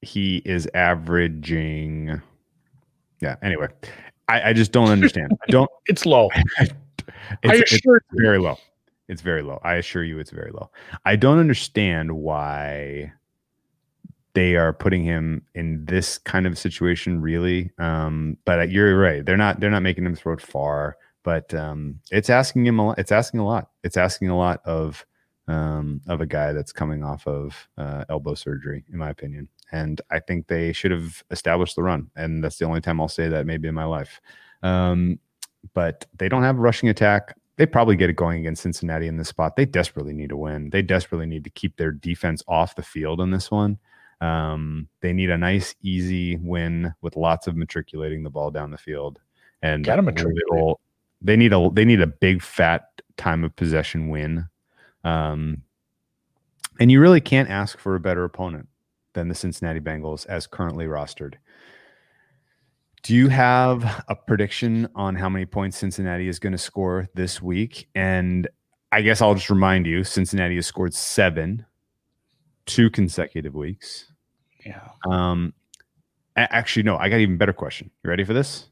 he 0.00 0.36
is 0.44 0.68
averaging. 0.74 2.20
Yeah. 3.20 3.36
Anyway, 3.42 3.68
I 4.28 4.50
I 4.50 4.52
just 4.52 4.70
don't 4.72 4.90
understand. 4.90 5.32
I 5.48 5.50
don't. 5.50 5.70
it's 5.86 6.06
low. 6.06 6.28
I 6.58 6.68
It's, 7.42 7.60
it's 7.60 7.72
assure 7.72 8.00
you. 8.12 8.22
very 8.22 8.38
low. 8.38 8.58
It's 9.08 9.22
very 9.22 9.42
low. 9.42 9.58
I 9.64 9.74
assure 9.76 10.04
you, 10.04 10.18
it's 10.18 10.30
very 10.30 10.50
low. 10.52 10.70
I 11.04 11.16
don't 11.16 11.38
understand 11.38 12.12
why 12.12 13.12
they 14.38 14.54
are 14.54 14.72
putting 14.72 15.02
him 15.02 15.42
in 15.56 15.84
this 15.86 16.16
kind 16.16 16.46
of 16.46 16.56
situation, 16.56 17.20
really. 17.20 17.72
Um, 17.76 18.36
but 18.44 18.70
you're 18.70 18.96
right. 18.96 19.26
They're 19.26 19.36
not. 19.36 19.58
They're 19.58 19.68
not 19.68 19.82
making 19.82 20.06
him 20.06 20.14
throw 20.14 20.34
it 20.34 20.40
far. 20.40 20.96
But 21.24 21.52
um, 21.54 21.98
it's 22.12 22.30
asking 22.30 22.64
him. 22.64 22.78
A 22.78 22.86
lot, 22.86 23.00
it's 23.00 23.10
asking 23.10 23.40
a 23.40 23.44
lot. 23.44 23.70
It's 23.82 23.96
asking 23.96 24.28
a 24.28 24.38
lot 24.38 24.60
of 24.64 25.04
um, 25.48 26.02
of 26.06 26.20
a 26.20 26.26
guy 26.26 26.52
that's 26.52 26.70
coming 26.70 27.02
off 27.02 27.26
of 27.26 27.68
uh, 27.78 28.04
elbow 28.08 28.34
surgery, 28.34 28.84
in 28.92 28.98
my 28.98 29.10
opinion. 29.10 29.48
And 29.72 30.00
I 30.08 30.20
think 30.20 30.46
they 30.46 30.72
should 30.72 30.92
have 30.92 31.24
established 31.32 31.74
the 31.74 31.82
run. 31.82 32.08
And 32.14 32.44
that's 32.44 32.58
the 32.58 32.64
only 32.64 32.80
time 32.80 33.00
I'll 33.00 33.08
say 33.08 33.28
that 33.28 33.44
maybe 33.44 33.66
in 33.66 33.74
my 33.74 33.86
life. 33.86 34.20
Um, 34.62 35.18
but 35.74 36.06
they 36.16 36.28
don't 36.28 36.44
have 36.44 36.58
a 36.58 36.60
rushing 36.60 36.88
attack. 36.88 37.34
They 37.56 37.66
probably 37.66 37.96
get 37.96 38.08
it 38.08 38.14
going 38.14 38.38
against 38.38 38.62
Cincinnati 38.62 39.08
in 39.08 39.16
this 39.16 39.30
spot. 39.30 39.56
They 39.56 39.66
desperately 39.66 40.12
need 40.12 40.28
to 40.28 40.36
win. 40.36 40.70
They 40.70 40.82
desperately 40.82 41.26
need 41.26 41.42
to 41.42 41.50
keep 41.50 41.76
their 41.76 41.90
defense 41.90 42.44
off 42.46 42.76
the 42.76 42.84
field 42.84 43.20
in 43.20 43.32
this 43.32 43.50
one. 43.50 43.78
Um, 44.20 44.88
they 45.00 45.12
need 45.12 45.30
a 45.30 45.38
nice, 45.38 45.74
easy 45.82 46.36
win 46.36 46.92
with 47.02 47.16
lots 47.16 47.46
of 47.46 47.56
matriculating 47.56 48.24
the 48.24 48.30
ball 48.30 48.50
down 48.50 48.70
the 48.70 48.78
field. 48.78 49.20
And 49.62 49.84
matriculate. 50.04 50.50
little- 50.50 50.80
they 51.20 51.36
need 51.36 51.52
a 51.52 51.68
they 51.72 51.84
need 51.84 52.00
a 52.00 52.06
big 52.06 52.42
fat 52.42 53.02
time 53.16 53.42
of 53.44 53.54
possession 53.56 54.08
win. 54.08 54.46
Um, 55.04 55.62
and 56.80 56.92
you 56.92 57.00
really 57.00 57.20
can't 57.20 57.50
ask 57.50 57.78
for 57.78 57.94
a 57.96 58.00
better 58.00 58.24
opponent 58.24 58.68
than 59.14 59.28
the 59.28 59.34
Cincinnati 59.34 59.80
Bengals 59.80 60.26
as 60.26 60.46
currently 60.46 60.86
rostered. 60.86 61.34
Do 63.02 63.14
you 63.14 63.28
have 63.28 64.04
a 64.08 64.14
prediction 64.14 64.88
on 64.94 65.14
how 65.16 65.28
many 65.28 65.46
points 65.46 65.78
Cincinnati 65.78 66.28
is 66.28 66.38
going 66.38 66.52
to 66.52 66.58
score 66.58 67.08
this 67.14 67.40
week? 67.40 67.88
And 67.94 68.48
I 68.92 69.02
guess 69.02 69.20
I'll 69.22 69.34
just 69.34 69.50
remind 69.50 69.86
you 69.86 70.04
Cincinnati 70.04 70.56
has 70.56 70.66
scored 70.66 70.94
seven, 70.94 71.64
two 72.68 72.88
consecutive 72.90 73.54
weeks. 73.54 74.12
Yeah, 74.64 74.88
Um, 75.06 75.54
actually, 76.36 76.82
no, 76.84 76.96
I 76.98 77.08
got 77.08 77.16
an 77.16 77.22
even 77.22 77.36
better 77.38 77.52
question. 77.52 77.90
You 78.04 78.10
ready 78.10 78.22
for 78.24 78.34
this? 78.34 78.68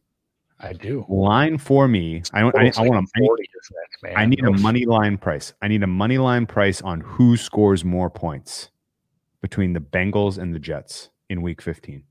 I 0.60 0.72
do. 0.72 1.04
Line 1.08 1.58
for 1.58 1.86
me. 1.88 2.22
I, 2.32 2.40
don't- 2.40 2.56
I, 2.56 2.72
I 2.76 2.82
want 2.88 3.06
to. 3.14 3.20
40, 3.26 3.42
isn't 3.42 3.76
it, 3.76 4.02
man? 4.08 4.12
I 4.16 4.24
need 4.26 4.44
a 4.44 4.52
money 4.52 4.84
line 4.86 5.18
price. 5.18 5.52
I 5.62 5.68
need 5.68 5.82
a 5.82 5.86
money 5.86 6.18
line 6.18 6.46
price 6.46 6.80
on 6.82 7.00
who 7.00 7.36
scores 7.36 7.84
more 7.84 8.08
points 8.10 8.70
between 9.42 9.72
the 9.74 9.80
Bengals 9.80 10.38
and 10.38 10.54
the 10.54 10.58
Jets 10.58 11.10
in 11.28 11.42
Week 11.42 11.60
15. 11.60 12.02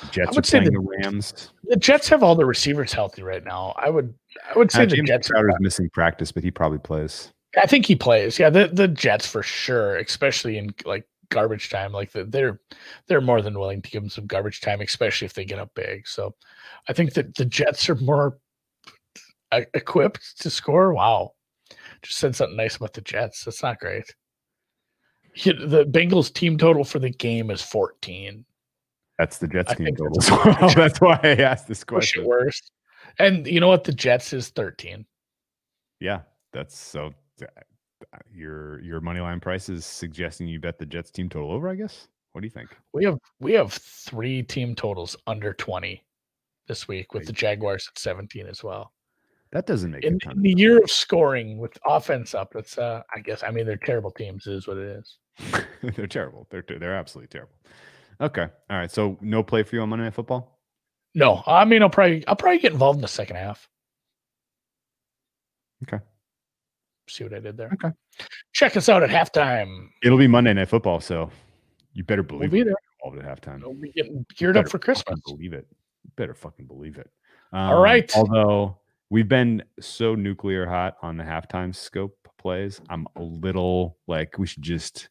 The 0.00 0.08
Jets 0.10 0.34
would 0.34 0.44
are 0.44 0.46
say 0.46 0.58
playing 0.60 0.72
the- 0.72 0.80
the 0.80 0.86
Rams. 1.04 1.52
The 1.64 1.76
Jets 1.76 2.08
have 2.08 2.22
all 2.22 2.34
the 2.34 2.46
receivers 2.46 2.92
healthy 2.92 3.22
right 3.22 3.44
now. 3.44 3.74
I 3.76 3.90
would 3.90 4.14
I 4.54 4.58
would 4.58 4.72
say 4.72 4.82
Uh, 4.82 4.86
the 4.86 4.96
James 4.96 5.08
Jets. 5.08 5.28
Crowder 5.28 5.48
is 5.50 5.56
missing 5.60 5.90
practice, 5.90 6.32
but 6.32 6.42
he 6.42 6.50
probably 6.50 6.78
plays. 6.78 7.32
I 7.60 7.66
think 7.66 7.86
he 7.86 7.96
plays. 7.96 8.38
Yeah, 8.38 8.50
the 8.50 8.68
the 8.68 8.88
Jets 8.88 9.26
for 9.26 9.42
sure, 9.42 9.96
especially 9.96 10.58
in 10.58 10.74
like 10.84 11.06
garbage 11.28 11.70
time. 11.70 11.92
Like 11.92 12.12
the, 12.12 12.24
they're 12.24 12.60
they're 13.06 13.20
more 13.20 13.42
than 13.42 13.58
willing 13.58 13.82
to 13.82 13.90
give 13.90 14.02
him 14.02 14.08
some 14.10 14.26
garbage 14.26 14.60
time, 14.60 14.80
especially 14.80 15.26
if 15.26 15.34
they 15.34 15.44
get 15.44 15.58
up 15.58 15.70
big. 15.74 16.06
So 16.08 16.34
I 16.88 16.92
think 16.92 17.14
that 17.14 17.34
the 17.34 17.44
Jets 17.44 17.88
are 17.88 17.96
more 17.96 18.38
equipped 19.52 20.40
to 20.40 20.50
score. 20.50 20.94
Wow, 20.94 21.32
just 22.02 22.18
said 22.18 22.34
something 22.36 22.56
nice 22.56 22.76
about 22.76 22.94
the 22.94 23.00
Jets. 23.02 23.44
That's 23.44 23.62
not 23.62 23.78
great. 23.80 24.04
The 25.34 25.86
Bengals 25.90 26.32
team 26.32 26.58
total 26.58 26.84
for 26.84 26.98
the 26.98 27.08
game 27.10 27.50
is 27.50 27.62
14. 27.62 28.44
That's 29.18 29.38
the 29.38 29.48
Jets 29.48 29.72
I 29.72 29.74
team 29.76 29.96
total. 29.96 30.20
that's- 30.20 30.60
well. 30.60 30.70
That's 30.74 31.00
why 31.00 31.18
I 31.22 31.34
asked 31.36 31.68
this 31.68 31.84
question. 31.84 32.24
worse. 32.24 32.60
And 33.18 33.46
you 33.46 33.60
know 33.60 33.68
what? 33.68 33.84
The 33.84 33.92
Jets 33.92 34.32
is 34.32 34.48
13. 34.50 35.04
Yeah, 36.00 36.20
that's 36.52 36.76
so. 36.76 37.14
Uh, 37.42 38.18
Your 38.32 38.80
your 38.80 39.00
money 39.00 39.20
line 39.20 39.40
price 39.40 39.68
is 39.68 39.84
suggesting 39.84 40.48
you 40.48 40.60
bet 40.60 40.78
the 40.78 40.86
Jets 40.86 41.10
team 41.10 41.28
total 41.28 41.52
over. 41.52 41.68
I 41.68 41.74
guess. 41.74 42.08
What 42.32 42.40
do 42.40 42.46
you 42.46 42.50
think? 42.50 42.70
We 42.92 43.04
have 43.04 43.18
we 43.40 43.52
have 43.52 43.72
three 43.72 44.42
team 44.42 44.74
totals 44.74 45.16
under 45.26 45.52
20 45.52 46.02
this 46.66 46.88
week 46.88 47.12
with 47.12 47.26
the 47.26 47.32
Jaguars 47.32 47.88
at 47.92 47.98
17 47.98 48.46
as 48.46 48.64
well. 48.64 48.92
That 49.52 49.66
doesn't 49.66 49.90
make 49.90 50.04
In, 50.04 50.18
in 50.30 50.40
the 50.40 50.54
year 50.56 50.82
of 50.82 50.90
scoring 50.90 51.58
with 51.58 51.76
offense 51.86 52.34
up, 52.34 52.52
That's 52.54 52.78
uh 52.78 53.02
I 53.14 53.20
guess 53.20 53.42
I 53.42 53.50
mean 53.50 53.66
they're 53.66 53.76
terrible 53.76 54.10
teams, 54.10 54.46
is 54.46 54.66
what 54.66 54.78
it 54.78 54.98
is. 54.98 55.18
they're 55.96 56.06
terrible. 56.06 56.46
They're 56.50 56.64
they're 56.66 56.96
absolutely 56.96 57.28
terrible. 57.28 57.54
Okay. 58.20 58.46
All 58.70 58.78
right. 58.78 58.90
So 58.90 59.18
no 59.20 59.42
play 59.42 59.62
for 59.62 59.76
you 59.76 59.82
on 59.82 59.90
Monday 59.90 60.04
Night 60.04 60.14
Football. 60.14 60.58
No, 61.14 61.42
I 61.46 61.66
mean 61.66 61.82
I'll 61.82 61.90
probably 61.90 62.26
I'll 62.26 62.36
probably 62.36 62.60
get 62.60 62.72
involved 62.72 62.96
in 62.96 63.02
the 63.02 63.08
second 63.08 63.36
half. 63.36 63.68
Okay. 65.82 66.02
See 67.12 67.24
what 67.24 67.34
I 67.34 67.40
did 67.40 67.58
there. 67.58 67.70
Okay. 67.74 67.94
Check 68.52 68.74
us 68.76 68.88
out 68.88 69.02
at 69.02 69.10
halftime. 69.10 69.88
It'll 70.02 70.16
be 70.16 70.26
Monday 70.28 70.54
Night 70.54 70.68
Football, 70.68 71.00
so 71.00 71.30
you 71.92 72.04
better 72.04 72.22
believe 72.22 72.40
We'll 72.40 72.48
believe 72.50 72.64
be 72.64 72.70
we're 72.70 72.76
there. 73.04 73.12
involved 73.20 73.26
at 73.28 73.42
halftime. 73.42 73.60
We'll 73.62 73.74
be 73.74 73.92
getting 73.92 74.24
geared 74.34 74.56
up 74.56 74.68
for 74.70 74.78
Christmas. 74.78 75.20
Believe 75.26 75.52
it. 75.52 75.66
You 76.04 76.10
better 76.16 76.32
fucking 76.34 76.66
believe 76.66 76.96
it. 76.96 77.10
All 77.52 77.76
Um, 77.76 77.82
right. 77.82 78.10
Although 78.16 78.78
we've 79.10 79.28
been 79.28 79.62
so 79.78 80.14
nuclear 80.14 80.64
hot 80.66 80.96
on 81.02 81.18
the 81.18 81.24
halftime 81.24 81.74
scope 81.74 82.16
plays, 82.38 82.80
I'm 82.88 83.06
a 83.16 83.22
little 83.22 83.98
like 84.06 84.38
we 84.38 84.46
should 84.46 84.62
just 84.62 85.10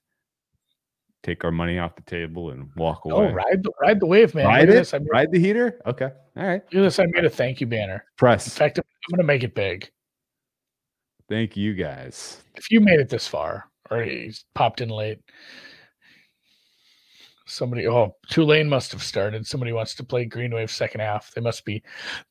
take 1.22 1.44
our 1.46 1.52
money 1.52 1.78
off 1.78 1.96
the 1.96 2.02
table 2.02 2.50
and 2.50 2.72
walk 2.76 3.06
away. 3.06 3.14
Oh, 3.14 3.20
away. 3.26 3.34
ride 3.34 3.62
the 3.64 3.72
ride 3.80 4.00
the 4.00 4.08
wave, 4.08 4.34
man. 4.34 4.48
Ride 4.48 4.62
look 4.62 4.70
it. 4.70 4.80
this. 4.80 4.94
Made, 4.94 5.04
Ride 5.12 5.32
the 5.32 5.40
heater. 5.40 5.80
Okay. 5.86 6.10
All 6.36 6.48
right. 6.48 6.64
look 6.74 6.82
at 6.82 6.82
this. 6.82 6.98
I 6.98 7.06
made 7.12 7.26
a 7.26 7.30
thank 7.30 7.62
you 7.62 7.68
banner. 7.68 8.06
Press. 8.18 8.48
In 8.48 8.52
fact, 8.54 8.80
I'm 8.80 8.84
gonna 9.12 9.24
make 9.28 9.44
it 9.44 9.54
big. 9.54 9.92
Thank 11.32 11.56
you 11.56 11.74
guys. 11.74 12.44
If 12.56 12.70
you 12.70 12.82
made 12.82 13.00
it 13.00 13.08
this 13.08 13.26
far 13.26 13.70
or 13.90 14.04
you 14.04 14.34
popped 14.54 14.82
in 14.82 14.90
late, 14.90 15.20
Somebody, 17.46 17.88
oh, 17.88 18.16
Tulane 18.30 18.68
must 18.68 18.92
have 18.92 19.02
started. 19.02 19.48
Somebody 19.48 19.72
wants 19.72 19.96
to 19.96 20.04
play 20.04 20.26
Green 20.26 20.54
Wave 20.54 20.70
second 20.70 21.00
half. 21.00 21.32
They 21.34 21.40
must 21.40 21.64
be. 21.64 21.84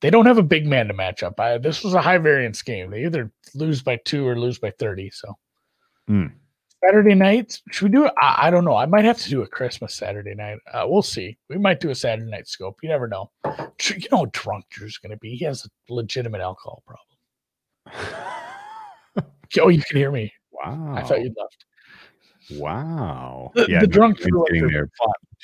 They 0.03 0.11
don't 0.11 0.27
have 0.27 0.37
a 0.37 0.43
big 0.43 0.67
man 0.67 0.87
to 0.89 0.95
match 0.95 1.23
up. 1.23 1.41
I, 1.41 1.57
this 1.57 1.83
was 1.83 1.95
a 1.95 2.01
high 2.01 2.19
variance 2.19 2.61
game. 2.61 2.91
They 2.91 3.07
either 3.07 3.31
lose 3.55 3.83
by 3.83 3.97
two 4.05 4.27
or 4.27 4.39
lose 4.39 4.59
by 4.59 4.71
thirty. 4.79 5.09
So 5.11 5.37
Hmm. 6.07 6.27
Saturday 6.85 7.15
night, 7.15 7.59
should 7.71 7.85
we 7.85 7.99
do 7.99 8.05
it? 8.05 8.13
I, 8.21 8.49
I 8.49 8.51
don't 8.51 8.65
know. 8.67 8.77
I 8.77 8.87
might 8.87 9.05
have 9.07 9.19
to 9.19 9.31
do 9.31 9.43
a 9.43 9.47
Christmas 9.47 9.95
Saturday 9.95 10.35
night. 10.35 10.59
Uh, 10.71 10.85
we'll 10.87 11.03
see. 11.03 11.39
We 11.49 11.57
might 11.57 11.81
do 11.81 11.91
a 11.91 11.95
Saturday 11.95 12.31
night 12.31 12.49
scope. 12.49 12.79
You 12.83 12.91
never 12.91 13.09
know. 13.09 13.31
You 13.47 14.09
know 14.13 14.19
how 14.19 14.31
drunk 14.33 14.67
Drew's 14.71 14.99
going 14.99 15.13
to 15.13 15.19
be. 15.19 15.37
He 15.37 15.45
has 15.47 15.67
a 15.67 15.93
legitimate 15.93 16.43
alcohol 16.43 16.83
problem. 16.87 18.37
Oh, 19.61 19.69
you 19.69 19.83
can 19.83 19.97
hear 19.97 20.11
me. 20.13 20.33
Wow. 20.53 20.95
I 20.97 21.03
thought 21.03 21.21
you'd 21.23 21.35
left. 21.37 21.65
Wow. 22.61 23.51
The- 23.55 23.79
the 23.81 23.87
drunk 23.87 24.19
Tulane's 24.19 24.49
getting 24.51 24.69
their, 24.69 24.91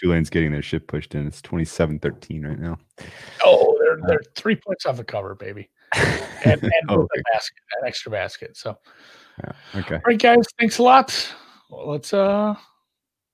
Tulane's 0.01 0.31
getting 0.31 0.53
their 0.53 0.62
shit 0.62 0.87
pushed 0.89 1.15
in. 1.15 1.27
It's 1.27 1.41
27-13 1.43 2.45
right 2.45 2.59
now. 2.59 2.78
Oh, 3.45 3.77
they're 3.81 3.99
they're 4.07 4.20
three 4.35 4.57
points 4.57 4.87
off 4.87 4.97
the 4.97 5.05
cover, 5.05 5.35
baby, 5.35 5.70
and, 6.45 6.62
and 6.62 6.73
Oh, 6.89 7.01
okay. 7.03 7.20
a 7.20 7.33
basket, 7.33 7.57
an 7.81 7.87
extra 7.89 8.11
basket. 8.12 8.57
So, 8.57 8.77
Yeah, 9.43 9.53
okay. 9.81 9.95
all 9.97 10.03
right, 10.07 10.19
guys, 10.19 10.45
thanks 10.59 10.78
a 10.78 10.83
lot. 10.83 11.35
Well, 11.70 11.89
let's 11.91 12.12
uh, 12.12 12.55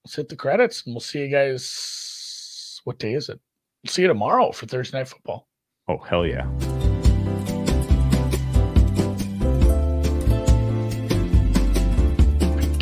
let's 0.04 0.14
hit 0.14 0.28
the 0.28 0.36
credits, 0.36 0.84
and 0.86 0.94
we'll 0.94 1.00
see 1.00 1.20
you 1.20 1.28
guys. 1.28 2.80
What 2.84 2.98
day 2.98 3.14
is 3.14 3.28
it? 3.28 3.40
We'll 3.84 3.90
see 3.92 4.02
you 4.02 4.08
tomorrow 4.08 4.52
for 4.52 4.66
Thursday 4.66 4.98
night 4.98 5.08
football. 5.08 5.48
Oh, 5.88 5.98
hell 5.98 6.24
yeah. 6.26 6.46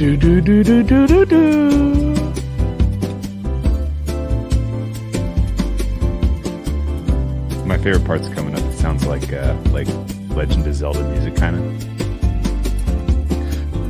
Do 0.00 0.16
do 0.16 0.40
do 0.40 0.64
do 0.64 0.82
do 0.82 1.06
do 1.06 1.26
do. 1.26 2.14
My 7.66 7.76
favorite 7.76 8.06
part's 8.06 8.30
coming 8.30 8.54
up. 8.54 8.62
It 8.62 8.78
sounds 8.78 9.04
like 9.04 9.30
uh, 9.30 9.54
like 9.72 9.88
Legend 10.30 10.66
of 10.66 10.74
Zelda 10.74 11.06
music, 11.10 11.36
kind 11.36 11.56
of. 11.56 11.62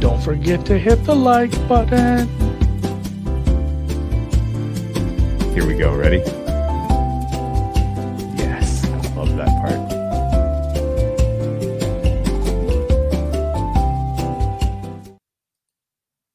Don't 0.01 0.21
forget 0.21 0.67
to 0.67 0.77
hit 0.77 1.05
the 1.05 1.15
like 1.15 1.53
button. 1.69 2.27
Here 5.55 5.65
we 5.65 5.75
go. 5.77 5.95
Ready? 5.95 6.25